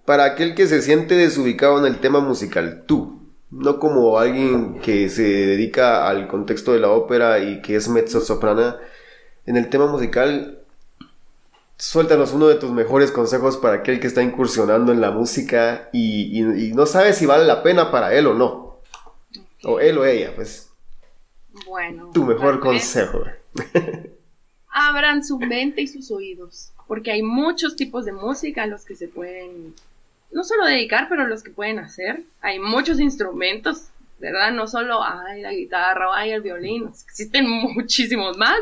para 0.05 0.25
aquel 0.25 0.55
que 0.55 0.67
se 0.67 0.83
siente 0.83 1.15
desubicado 1.15 1.79
en 1.79 1.87
el 1.87 1.99
tema 1.99 2.21
musical, 2.21 2.85
tú, 2.87 3.33
no 3.51 3.79
como 3.79 4.19
alguien 4.19 4.81
que 4.81 5.09
se 5.09 5.23
dedica 5.23 6.09
al 6.09 6.29
contexto 6.29 6.73
de 6.73 6.81
la 6.81 6.91
ópera 6.91 7.39
y 7.39 7.61
que 7.63 7.77
es 7.77 7.89
mezzo 7.89 8.21
soprana, 8.21 8.79
en 9.45 9.57
el 9.57 9.69
tema 9.69 9.87
musical, 9.87 10.66
suéltanos 11.79 12.33
uno 12.33 12.49
de 12.49 12.55
tus 12.57 12.71
mejores 12.71 13.13
consejos 13.13 13.57
para 13.57 13.77
aquel 13.77 14.01
que 14.01 14.07
está 14.07 14.23
incursionando 14.23 14.93
en 14.93 15.01
la 15.01 15.11
música 15.11 15.89
y, 15.93 16.43
no 16.75 16.87
sabe 16.87 17.13
si 17.13 17.27
vale 17.27 17.45
la 17.45 17.63
pena 17.63 17.91
para 17.91 18.15
él 18.15 18.27
o 18.27 18.35
no. 18.35 18.81
O 19.65 19.81
él 19.81 19.99
o 19.99 20.05
ella, 20.05 20.33
pues. 20.35 20.71
Bueno. 21.67 22.11
Tu 22.13 22.25
mejor 22.25 22.61
consejo. 22.61 23.25
Abran 24.69 25.25
su 25.25 25.39
mente 25.39 25.81
y 25.81 25.89
sus 25.89 26.11
oídos, 26.11 26.73
porque 26.87 27.11
hay 27.11 27.23
muchos 27.23 27.77
tipos 27.77 28.05
de 28.05 28.13
música 28.13 28.65
a 28.65 28.67
los 28.67 28.85
que 28.85 28.95
se 28.95 29.09
pueden, 29.09 29.75
no 30.31 30.45
solo 30.45 30.67
dedicar, 30.67 31.09
pero 31.09 31.27
los 31.27 31.43
que 31.43 31.51
pueden 31.51 31.79
hacer. 31.79 32.23
Hay 32.43 32.59
muchos 32.59 33.01
instrumentos, 33.01 33.89
¿verdad? 34.19 34.53
No 34.53 34.67
solo 34.67 35.03
hay 35.03 35.41
la 35.41 35.53
guitarra 35.53 36.11
o 36.11 36.13
hay 36.13 36.31
el 36.31 36.43
violín, 36.43 36.91
existen 37.07 37.49
muchísimos 37.75 38.37
más. 38.37 38.61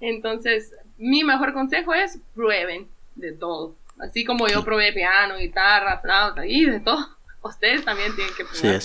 Entonces, 0.00 0.74
mi 0.98 1.24
mejor 1.24 1.52
consejo 1.52 1.94
es 1.94 2.20
prueben 2.34 2.88
de 3.14 3.32
todo. 3.32 3.74
Así 3.98 4.24
como 4.24 4.46
yo 4.46 4.64
probé 4.64 4.92
piano, 4.92 5.36
guitarra, 5.36 6.00
flauta 6.00 6.46
y 6.46 6.64
de 6.64 6.80
todo, 6.80 7.08
ustedes 7.42 7.84
también 7.84 8.14
tienen 8.14 8.34
que 8.34 8.44
probar. 8.44 8.82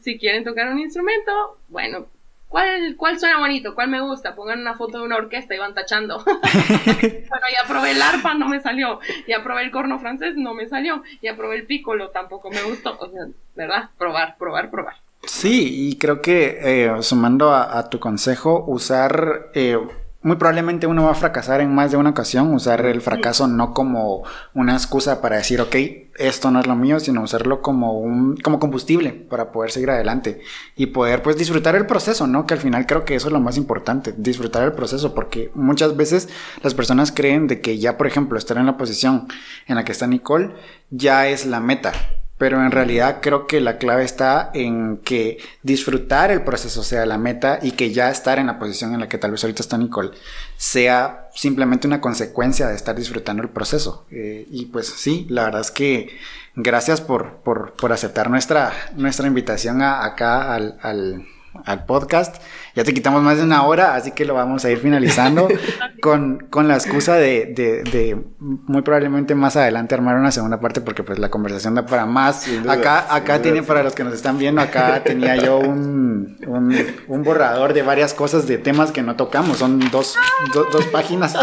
Si 0.00 0.18
quieren 0.18 0.44
tocar 0.44 0.68
un 0.68 0.78
instrumento, 0.78 1.58
bueno, 1.68 2.06
¿cuál, 2.48 2.94
¿cuál 2.96 3.18
suena 3.18 3.38
bonito? 3.38 3.74
¿Cuál 3.74 3.88
me 3.88 4.00
gusta? 4.00 4.36
Pongan 4.36 4.60
una 4.60 4.74
foto 4.74 4.98
de 4.98 5.04
una 5.04 5.16
orquesta 5.16 5.54
y 5.54 5.58
van 5.58 5.74
tachando. 5.74 6.22
bueno, 6.24 7.46
ya 7.52 7.68
probé 7.68 7.90
el 7.90 8.00
arpa, 8.00 8.34
no 8.34 8.48
me 8.48 8.60
salió. 8.60 9.00
Ya 9.26 9.42
probé 9.42 9.62
el 9.62 9.72
corno 9.72 9.98
francés, 9.98 10.36
no 10.36 10.54
me 10.54 10.66
salió. 10.66 11.02
Ya 11.22 11.36
probé 11.36 11.56
el 11.56 11.66
pícolo, 11.66 12.10
tampoco 12.10 12.50
me 12.50 12.62
gustó. 12.62 12.96
O 13.00 13.10
sea, 13.10 13.26
¿verdad? 13.56 13.90
Probar, 13.98 14.36
probar, 14.38 14.70
probar. 14.70 14.94
Sí, 15.24 15.90
y 15.90 15.98
creo 15.98 16.22
que 16.22 16.58
eh, 16.62 17.02
sumando 17.02 17.52
a, 17.52 17.90
tu 17.90 17.98
consejo, 17.98 18.64
usar 18.66 19.50
eh, 19.54 19.76
muy 20.20 20.36
probablemente 20.36 20.88
uno 20.88 21.04
va 21.04 21.12
a 21.12 21.14
fracasar 21.14 21.60
en 21.60 21.72
más 21.72 21.92
de 21.92 21.96
una 21.96 22.10
ocasión, 22.10 22.52
usar 22.52 22.84
el 22.84 23.00
fracaso 23.00 23.46
no 23.46 23.72
como 23.72 24.24
una 24.52 24.72
excusa 24.72 25.20
para 25.20 25.36
decir, 25.36 25.60
ok, 25.60 25.76
esto 26.16 26.50
no 26.50 26.58
es 26.58 26.66
lo 26.66 26.74
mío, 26.74 26.98
sino 26.98 27.22
usarlo 27.22 27.62
como 27.62 27.98
un, 28.00 28.36
como 28.36 28.58
combustible 28.58 29.12
para 29.12 29.52
poder 29.52 29.70
seguir 29.70 29.90
adelante 29.90 30.40
y 30.74 30.86
poder 30.86 31.22
pues 31.22 31.36
disfrutar 31.36 31.76
el 31.76 31.86
proceso, 31.86 32.26
¿no? 32.26 32.46
Que 32.46 32.54
al 32.54 32.60
final 32.60 32.86
creo 32.86 33.04
que 33.04 33.14
eso 33.14 33.28
es 33.28 33.32
lo 33.32 33.40
más 33.40 33.56
importante, 33.56 34.12
disfrutar 34.16 34.64
el 34.64 34.72
proceso, 34.72 35.14
porque 35.14 35.52
muchas 35.54 35.96
veces 35.96 36.28
las 36.62 36.74
personas 36.74 37.12
creen 37.12 37.46
de 37.46 37.60
que 37.60 37.78
ya, 37.78 37.96
por 37.96 38.08
ejemplo, 38.08 38.38
estar 38.38 38.56
en 38.56 38.66
la 38.66 38.76
posición 38.76 39.28
en 39.68 39.76
la 39.76 39.84
que 39.84 39.92
está 39.92 40.08
Nicole 40.08 40.52
ya 40.90 41.28
es 41.28 41.46
la 41.46 41.60
meta, 41.60 41.92
pero 42.38 42.64
en 42.64 42.70
realidad 42.70 43.18
creo 43.20 43.46
que 43.46 43.60
la 43.60 43.78
clave 43.78 44.04
está 44.04 44.50
en 44.54 44.98
que 44.98 45.38
disfrutar 45.62 46.30
el 46.30 46.42
proceso 46.42 46.84
sea 46.84 47.04
la 47.04 47.18
meta 47.18 47.58
y 47.60 47.72
que 47.72 47.90
ya 47.90 48.10
estar 48.10 48.38
en 48.38 48.46
la 48.46 48.58
posición 48.58 48.94
en 48.94 49.00
la 49.00 49.08
que 49.08 49.18
tal 49.18 49.32
vez 49.32 49.42
ahorita 49.42 49.62
está 49.62 49.76
Nicole 49.76 50.12
sea 50.56 51.28
simplemente 51.34 51.86
una 51.86 52.00
consecuencia 52.00 52.68
de 52.68 52.76
estar 52.76 52.94
disfrutando 52.96 53.42
el 53.42 53.48
proceso. 53.48 54.06
Eh, 54.10 54.46
y 54.50 54.66
pues 54.66 54.86
sí, 54.86 55.26
la 55.28 55.44
verdad 55.44 55.60
es 55.60 55.70
que 55.70 56.16
gracias 56.54 57.00
por, 57.00 57.38
por, 57.38 57.74
por 57.74 57.92
aceptar 57.92 58.30
nuestra, 58.30 58.72
nuestra 58.94 59.26
invitación 59.26 59.82
acá 59.82 60.54
al, 60.54 60.78
al 60.82 61.26
al 61.64 61.84
podcast. 61.84 62.36
Ya 62.74 62.84
te 62.84 62.94
quitamos 62.94 63.22
más 63.22 63.38
de 63.38 63.44
una 63.44 63.64
hora, 63.64 63.94
así 63.94 64.12
que 64.12 64.24
lo 64.24 64.34
vamos 64.34 64.64
a 64.64 64.70
ir 64.70 64.78
finalizando 64.78 65.48
con, 66.00 66.46
con, 66.50 66.68
la 66.68 66.74
excusa 66.74 67.16
de, 67.16 67.46
de, 67.46 68.16
muy 68.38 68.82
probablemente 68.82 69.34
más 69.34 69.56
adelante 69.56 69.94
armar 69.94 70.16
una 70.16 70.30
segunda 70.30 70.60
parte 70.60 70.80
porque 70.80 71.02
pues 71.02 71.18
la 71.18 71.30
conversación 71.30 71.74
da 71.74 71.86
para 71.86 72.06
más. 72.06 72.46
acá 72.68 73.12
acá 73.14 73.42
tiene, 73.42 73.62
para 73.62 73.82
los 73.82 73.94
que 73.94 74.04
nos 74.04 74.14
están 74.14 74.38
viendo, 74.38 74.60
acá 74.60 75.02
tenía 75.02 75.36
yo 75.36 75.58
un, 75.58 76.36
un, 76.46 77.22
borrador 77.24 77.72
de 77.72 77.82
varias 77.82 78.14
cosas 78.14 78.46
de 78.46 78.58
temas 78.58 78.92
que 78.92 79.02
no 79.02 79.16
tocamos, 79.16 79.58
son 79.58 79.80
dos, 79.90 80.14
dos 80.52 80.86
páginas. 80.86 81.34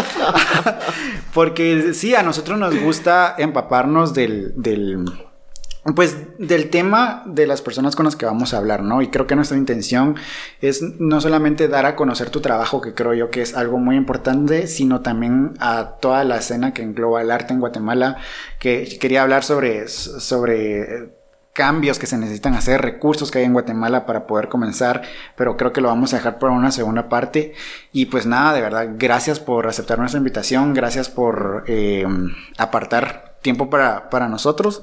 porque 1.34 1.92
sí, 1.92 2.14
a 2.14 2.22
nosotros 2.22 2.58
nos 2.58 2.78
gusta 2.80 3.34
empaparnos 3.38 4.14
del, 4.14 4.52
del 4.56 5.25
pues 5.94 6.16
del 6.38 6.70
tema 6.70 7.22
de 7.26 7.46
las 7.46 7.62
personas 7.62 7.94
con 7.94 8.06
las 8.06 8.16
que 8.16 8.26
vamos 8.26 8.52
a 8.52 8.58
hablar, 8.58 8.82
¿no? 8.82 9.02
Y 9.02 9.08
creo 9.08 9.26
que 9.26 9.36
nuestra 9.36 9.56
intención 9.56 10.16
es 10.60 10.82
no 10.82 11.20
solamente 11.20 11.68
dar 11.68 11.86
a 11.86 11.96
conocer 11.96 12.30
tu 12.30 12.40
trabajo, 12.40 12.80
que 12.80 12.94
creo 12.94 13.14
yo 13.14 13.30
que 13.30 13.42
es 13.42 13.56
algo 13.56 13.78
muy 13.78 13.96
importante, 13.96 14.66
sino 14.66 15.00
también 15.00 15.54
a 15.60 15.96
toda 16.00 16.24
la 16.24 16.38
escena 16.38 16.74
que 16.74 16.82
engloba 16.82 17.22
el 17.22 17.30
arte 17.30 17.52
en 17.52 17.60
Guatemala, 17.60 18.16
que 18.58 18.98
quería 19.00 19.22
hablar 19.22 19.44
sobre, 19.44 19.88
sobre 19.88 21.14
cambios 21.52 21.98
que 21.98 22.06
se 22.06 22.18
necesitan 22.18 22.54
hacer, 22.54 22.82
recursos 22.82 23.30
que 23.30 23.38
hay 23.38 23.44
en 23.44 23.54
Guatemala 23.54 24.04
para 24.04 24.26
poder 24.26 24.48
comenzar, 24.48 25.02
pero 25.36 25.56
creo 25.56 25.72
que 25.72 25.80
lo 25.80 25.88
vamos 25.88 26.12
a 26.12 26.16
dejar 26.16 26.38
por 26.38 26.50
una 26.50 26.70
segunda 26.70 27.08
parte. 27.08 27.54
Y 27.92 28.06
pues 28.06 28.26
nada, 28.26 28.52
de 28.52 28.60
verdad, 28.60 28.88
gracias 28.98 29.40
por 29.40 29.66
aceptar 29.66 29.98
nuestra 29.98 30.18
invitación, 30.18 30.74
gracias 30.74 31.08
por 31.08 31.64
eh, 31.66 32.06
apartar 32.58 33.36
tiempo 33.40 33.70
para, 33.70 34.10
para 34.10 34.28
nosotros 34.28 34.82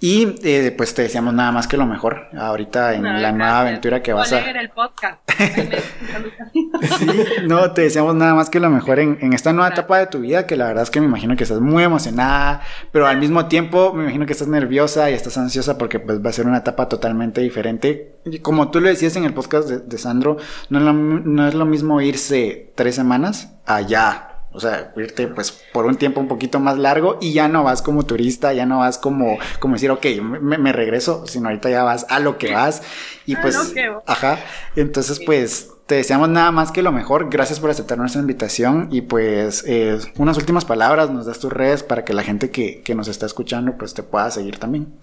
y 0.00 0.36
eh, 0.42 0.74
pues 0.76 0.92
te 0.94 1.02
deseamos 1.02 1.32
nada 1.32 1.50
más 1.52 1.66
que 1.66 1.76
lo 1.76 1.86
mejor 1.86 2.26
ahorita 2.36 2.94
en 2.94 3.22
la 3.22 3.32
nueva 3.32 3.60
aventura 3.60 4.02
que 4.02 4.12
vas 4.12 4.32
a... 4.32 4.40
el 4.50 4.68
podcast. 4.70 5.18
sí, 6.98 7.06
no, 7.44 7.72
te 7.72 7.82
deseamos 7.82 8.14
nada 8.14 8.34
más 8.34 8.50
que 8.50 8.60
lo 8.60 8.68
mejor 8.68 8.98
en, 8.98 9.32
esta 9.32 9.52
nueva 9.52 9.70
etapa 9.70 9.98
de 9.98 10.08
tu 10.08 10.20
vida, 10.20 10.46
que 10.46 10.56
la 10.56 10.66
verdad 10.66 10.82
es 10.82 10.90
que 10.90 11.00
me 11.00 11.06
imagino 11.06 11.36
que 11.36 11.44
estás 11.44 11.60
muy 11.60 11.84
emocionada, 11.84 12.60
pero 12.92 13.06
al 13.06 13.18
mismo 13.18 13.46
tiempo 13.46 13.94
me 13.94 14.02
imagino 14.02 14.26
que 14.26 14.32
estás 14.32 14.48
nerviosa 14.48 15.10
y 15.10 15.14
estás 15.14 15.38
ansiosa 15.38 15.78
porque 15.78 16.00
pues 16.00 16.22
va 16.22 16.30
a 16.30 16.34
ser 16.34 16.46
una 16.46 16.58
etapa 16.58 16.88
totalmente 16.88 17.40
diferente. 17.40 18.16
Y 18.26 18.40
como 18.40 18.70
tú 18.70 18.80
lo 18.80 18.88
decías 18.88 19.16
en 19.16 19.24
el 19.24 19.32
podcast 19.32 19.68
de, 19.68 19.98
Sandro, 19.98 20.36
no 20.68 20.78
es, 20.80 20.84
lo, 20.84 20.92
no 20.92 21.48
es 21.48 21.54
lo 21.54 21.64
mismo 21.64 22.00
irse 22.00 22.72
tres 22.74 22.94
semanas 22.94 23.54
allá 23.64 24.33
o 24.54 24.60
sea, 24.60 24.92
irte 24.96 25.26
pues 25.26 25.50
por 25.72 25.84
un 25.84 25.96
tiempo 25.96 26.20
un 26.20 26.28
poquito 26.28 26.60
más 26.60 26.78
largo 26.78 27.18
y 27.20 27.32
ya 27.32 27.48
no 27.48 27.64
vas 27.64 27.82
como 27.82 28.06
turista, 28.06 28.52
ya 28.52 28.66
no 28.66 28.78
vas 28.78 28.98
como, 28.98 29.36
como 29.58 29.74
decir, 29.74 29.90
ok, 29.90 30.06
me, 30.22 30.72
regreso, 30.72 31.26
sino 31.26 31.48
ahorita 31.48 31.70
ya 31.70 31.82
vas 31.82 32.06
a 32.08 32.20
lo 32.20 32.38
que 32.38 32.52
vas. 32.52 32.82
Y 33.26 33.34
pues, 33.34 33.74
ajá. 34.06 34.38
Entonces, 34.76 35.20
pues, 35.26 35.70
te 35.86 35.96
deseamos 35.96 36.28
nada 36.28 36.52
más 36.52 36.70
que 36.70 36.82
lo 36.82 36.92
mejor. 36.92 37.30
Gracias 37.30 37.58
por 37.58 37.68
aceptar 37.68 37.98
nuestra 37.98 38.20
invitación 38.20 38.88
y 38.92 39.02
pues 39.02 39.64
eh, 39.66 39.98
unas 40.16 40.38
últimas 40.38 40.64
palabras, 40.64 41.10
nos 41.10 41.26
das 41.26 41.40
tus 41.40 41.52
redes 41.52 41.82
para 41.82 42.04
que 42.04 42.14
la 42.14 42.22
gente 42.22 42.50
que, 42.50 42.80
que 42.82 42.94
nos 42.94 43.08
está 43.08 43.26
escuchando 43.26 43.76
pues 43.76 43.92
te 43.92 44.04
pueda 44.04 44.30
seguir 44.30 44.58
también. 44.58 44.94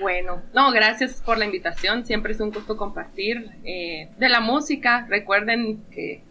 Bueno, 0.00 0.42
no, 0.54 0.72
gracias 0.72 1.20
por 1.24 1.36
la 1.36 1.44
invitación. 1.44 2.04
Siempre 2.04 2.32
es 2.32 2.40
un 2.40 2.50
gusto 2.50 2.76
compartir 2.76 3.50
eh, 3.64 4.08
de 4.18 4.28
la 4.28 4.40
música. 4.40 5.06
Recuerden 5.08 5.82
que 5.90 6.22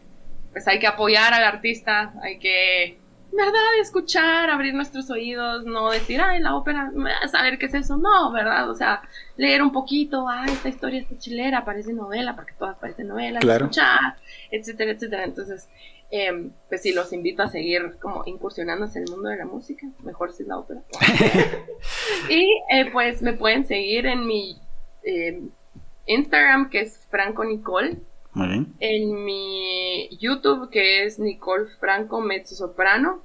pues 0.51 0.67
hay 0.67 0.79
que 0.79 0.87
apoyar 0.87 1.33
al 1.33 1.43
artista, 1.43 2.13
hay 2.21 2.37
que, 2.37 2.97
¿verdad? 3.31 3.79
Escuchar, 3.79 4.49
abrir 4.49 4.73
nuestros 4.73 5.09
oídos, 5.09 5.63
no 5.65 5.89
decir, 5.91 6.19
ay, 6.21 6.41
la 6.41 6.55
ópera, 6.55 6.91
saber 7.31 7.57
qué 7.57 7.67
es 7.67 7.73
eso, 7.73 7.97
no, 7.97 8.31
¿verdad? 8.31 8.69
O 8.69 8.75
sea, 8.75 9.01
leer 9.37 9.61
un 9.61 9.71
poquito, 9.71 10.27
ah, 10.27 10.45
esta 10.47 10.69
historia 10.69 10.99
está 10.99 11.17
chilera, 11.17 11.63
parece 11.63 11.93
novela, 11.93 12.35
porque 12.35 12.53
todas 12.57 12.77
parecen 12.77 13.07
novelas, 13.07 13.43
escuchar, 13.43 14.17
etcétera, 14.51 14.91
etcétera. 14.91 15.23
Entonces, 15.23 15.69
em, 16.09 16.51
pues 16.67 16.81
sí, 16.81 16.91
los 16.91 17.13
invito 17.13 17.43
a 17.43 17.47
seguir 17.47 17.97
como 18.01 18.23
incursionándose 18.25 18.99
en 18.99 19.05
el 19.05 19.11
mundo 19.11 19.29
de 19.29 19.37
la 19.37 19.45
música, 19.45 19.87
mejor 20.03 20.33
si 20.33 20.43
es 20.43 20.49
la 20.49 20.57
ópera. 20.57 20.81
y 22.29 22.45
eh, 22.69 22.91
pues 22.91 23.21
me 23.21 23.33
pueden 23.33 23.65
seguir 23.65 24.05
en 24.05 24.27
mi 24.27 24.57
em, 25.03 25.49
Instagram, 26.07 26.69
que 26.69 26.81
es 26.81 27.07
Franco 27.09 27.45
Nicole 27.45 27.97
muy 28.33 28.47
bien. 28.47 28.73
En 28.79 29.25
mi 29.25 30.09
YouTube, 30.17 30.69
que 30.69 31.05
es 31.05 31.19
Nicole 31.19 31.67
Franco 31.79 32.21
Mezzo 32.21 32.55
Soprano. 32.55 33.21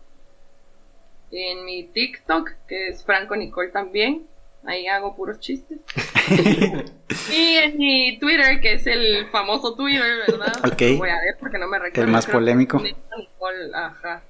En 1.31 1.65
mi 1.65 1.85
TikTok, 1.85 2.51
que 2.69 2.89
es 2.89 3.05
Franco 3.05 3.37
Nicole 3.37 3.71
también. 3.71 4.27
Ahí 4.65 4.87
hago 4.89 5.15
puros 5.15 5.39
chistes. 5.39 5.79
y 7.33 7.57
en 7.57 7.79
mi 7.79 8.19
Twitter, 8.19 8.61
que 8.61 8.75
es 8.75 8.87
el 8.87 9.27
famoso 9.27 9.77
Twitter, 9.77 10.25
¿verdad? 10.27 10.57
Ok. 10.67 10.99
Voy 10.99 11.09
a 11.09 11.21
ver 11.21 11.37
porque 11.39 11.59
no 11.59 11.69
me 11.69 11.79
recuerdo. 11.79 12.03
El 12.03 12.13
más 12.13 12.27
polémico. 12.27 12.81
Nicole, 12.81 13.71
ajá. 13.75 14.23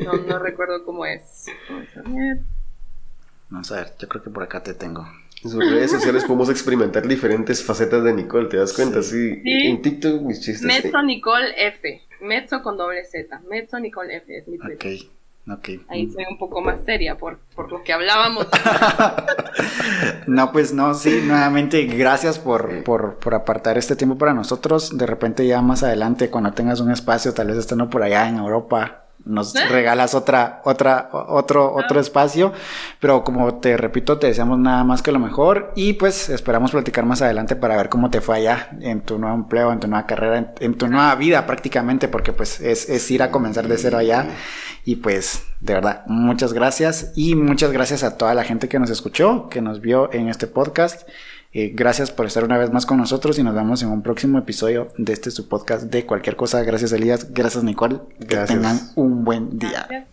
No, 0.00 0.12
no 0.12 0.38
recuerdo 0.38 0.84
cómo 0.84 1.04
es. 1.06 1.46
Vamos 1.68 1.88
a 1.96 2.02
ver. 2.02 2.38
Vamos 3.50 3.72
a 3.72 3.76
ver, 3.76 3.92
yo 3.98 4.08
creo 4.08 4.22
que 4.22 4.30
por 4.30 4.42
acá 4.44 4.62
te 4.62 4.74
tengo. 4.74 5.06
En 5.44 5.50
sus 5.50 5.70
redes 5.70 5.90
sociales 5.90 6.24
podemos 6.24 6.48
experimentar 6.48 7.06
diferentes 7.06 7.62
facetas 7.62 8.02
de 8.02 8.14
Nicole, 8.14 8.48
¿te 8.48 8.56
das 8.56 8.72
cuenta? 8.72 9.02
Sí. 9.02 9.42
En 9.44 9.82
TikTok 9.82 10.22
mis 10.22 10.40
chistes. 10.40 10.62
Mezzo 10.62 11.02
Nicole 11.02 11.66
F. 11.68 12.00
Mezzo 12.22 12.62
con 12.62 12.78
doble 12.78 13.04
Z. 13.04 13.42
Mezzo 13.50 13.78
Nicole 13.78 14.16
F 14.16 14.36
es 14.38 14.48
mi 14.48 14.56
Twitter. 14.56 14.94
Ok. 14.94 15.10
Okay. 15.46 15.84
Ahí 15.88 16.10
soy 16.10 16.24
un 16.30 16.38
poco 16.38 16.62
más 16.62 16.82
seria 16.86 17.18
por, 17.18 17.38
por 17.54 17.70
lo 17.70 17.82
que 17.82 17.92
hablábamos. 17.92 18.46
no, 20.26 20.50
pues 20.52 20.72
no, 20.72 20.94
sí, 20.94 21.20
nuevamente 21.22 21.84
gracias 21.84 22.38
por, 22.38 22.82
por, 22.82 23.18
por, 23.18 23.34
apartar 23.34 23.76
este 23.76 23.94
tiempo 23.94 24.16
para 24.16 24.32
nosotros. 24.32 24.96
De 24.96 25.04
repente 25.04 25.46
ya 25.46 25.60
más 25.60 25.82
adelante, 25.82 26.30
cuando 26.30 26.54
tengas 26.54 26.80
un 26.80 26.90
espacio, 26.90 27.34
tal 27.34 27.48
vez 27.48 27.58
estando 27.58 27.90
por 27.90 28.02
allá 28.02 28.26
en 28.26 28.38
Europa, 28.38 29.03
nos 29.24 29.54
regalas 29.70 30.14
otra, 30.14 30.60
otra, 30.64 31.08
otro, 31.12 31.74
otro 31.74 32.00
espacio. 32.00 32.52
Pero 33.00 33.24
como 33.24 33.56
te 33.56 33.76
repito, 33.76 34.18
te 34.18 34.26
deseamos 34.28 34.58
nada 34.58 34.84
más 34.84 35.02
que 35.02 35.12
lo 35.12 35.18
mejor 35.18 35.72
y 35.76 35.94
pues 35.94 36.28
esperamos 36.28 36.72
platicar 36.72 37.04
más 37.06 37.22
adelante 37.22 37.56
para 37.56 37.76
ver 37.76 37.88
cómo 37.88 38.10
te 38.10 38.20
fue 38.20 38.36
allá 38.36 38.70
en 38.80 39.00
tu 39.02 39.18
nuevo 39.18 39.34
empleo, 39.34 39.72
en 39.72 39.80
tu 39.80 39.88
nueva 39.88 40.06
carrera, 40.06 40.54
en, 40.60 40.74
tu 40.74 40.88
nueva 40.88 41.14
vida 41.14 41.46
prácticamente, 41.46 42.08
porque 42.08 42.32
pues 42.32 42.60
es, 42.60 42.88
es, 42.88 43.10
ir 43.10 43.22
a 43.22 43.30
comenzar 43.30 43.68
de 43.68 43.78
cero 43.78 43.98
allá. 43.98 44.26
Y 44.84 44.96
pues 44.96 45.44
de 45.60 45.74
verdad, 45.74 46.04
muchas 46.06 46.52
gracias 46.52 47.12
y 47.14 47.34
muchas 47.34 47.72
gracias 47.72 48.02
a 48.02 48.18
toda 48.18 48.34
la 48.34 48.44
gente 48.44 48.68
que 48.68 48.78
nos 48.78 48.90
escuchó, 48.90 49.48
que 49.48 49.62
nos 49.62 49.80
vio 49.80 50.12
en 50.12 50.28
este 50.28 50.46
podcast. 50.46 51.08
Eh, 51.54 51.70
gracias 51.72 52.10
por 52.10 52.26
estar 52.26 52.42
una 52.42 52.58
vez 52.58 52.72
más 52.72 52.84
con 52.84 52.98
nosotros 52.98 53.38
y 53.38 53.44
nos 53.44 53.54
vemos 53.54 53.80
en 53.82 53.90
un 53.90 54.02
próximo 54.02 54.38
episodio 54.38 54.88
de 54.98 55.12
este 55.12 55.30
su 55.30 55.48
podcast 55.48 55.84
de 55.84 56.04
cualquier 56.04 56.34
cosa. 56.34 56.62
Gracias 56.64 56.90
Elías, 56.92 57.32
gracias 57.32 57.62
Nicole. 57.62 58.00
Que 58.28 58.36
tengan 58.38 58.80
un 58.96 59.24
buen 59.24 59.56
día. 59.58 60.08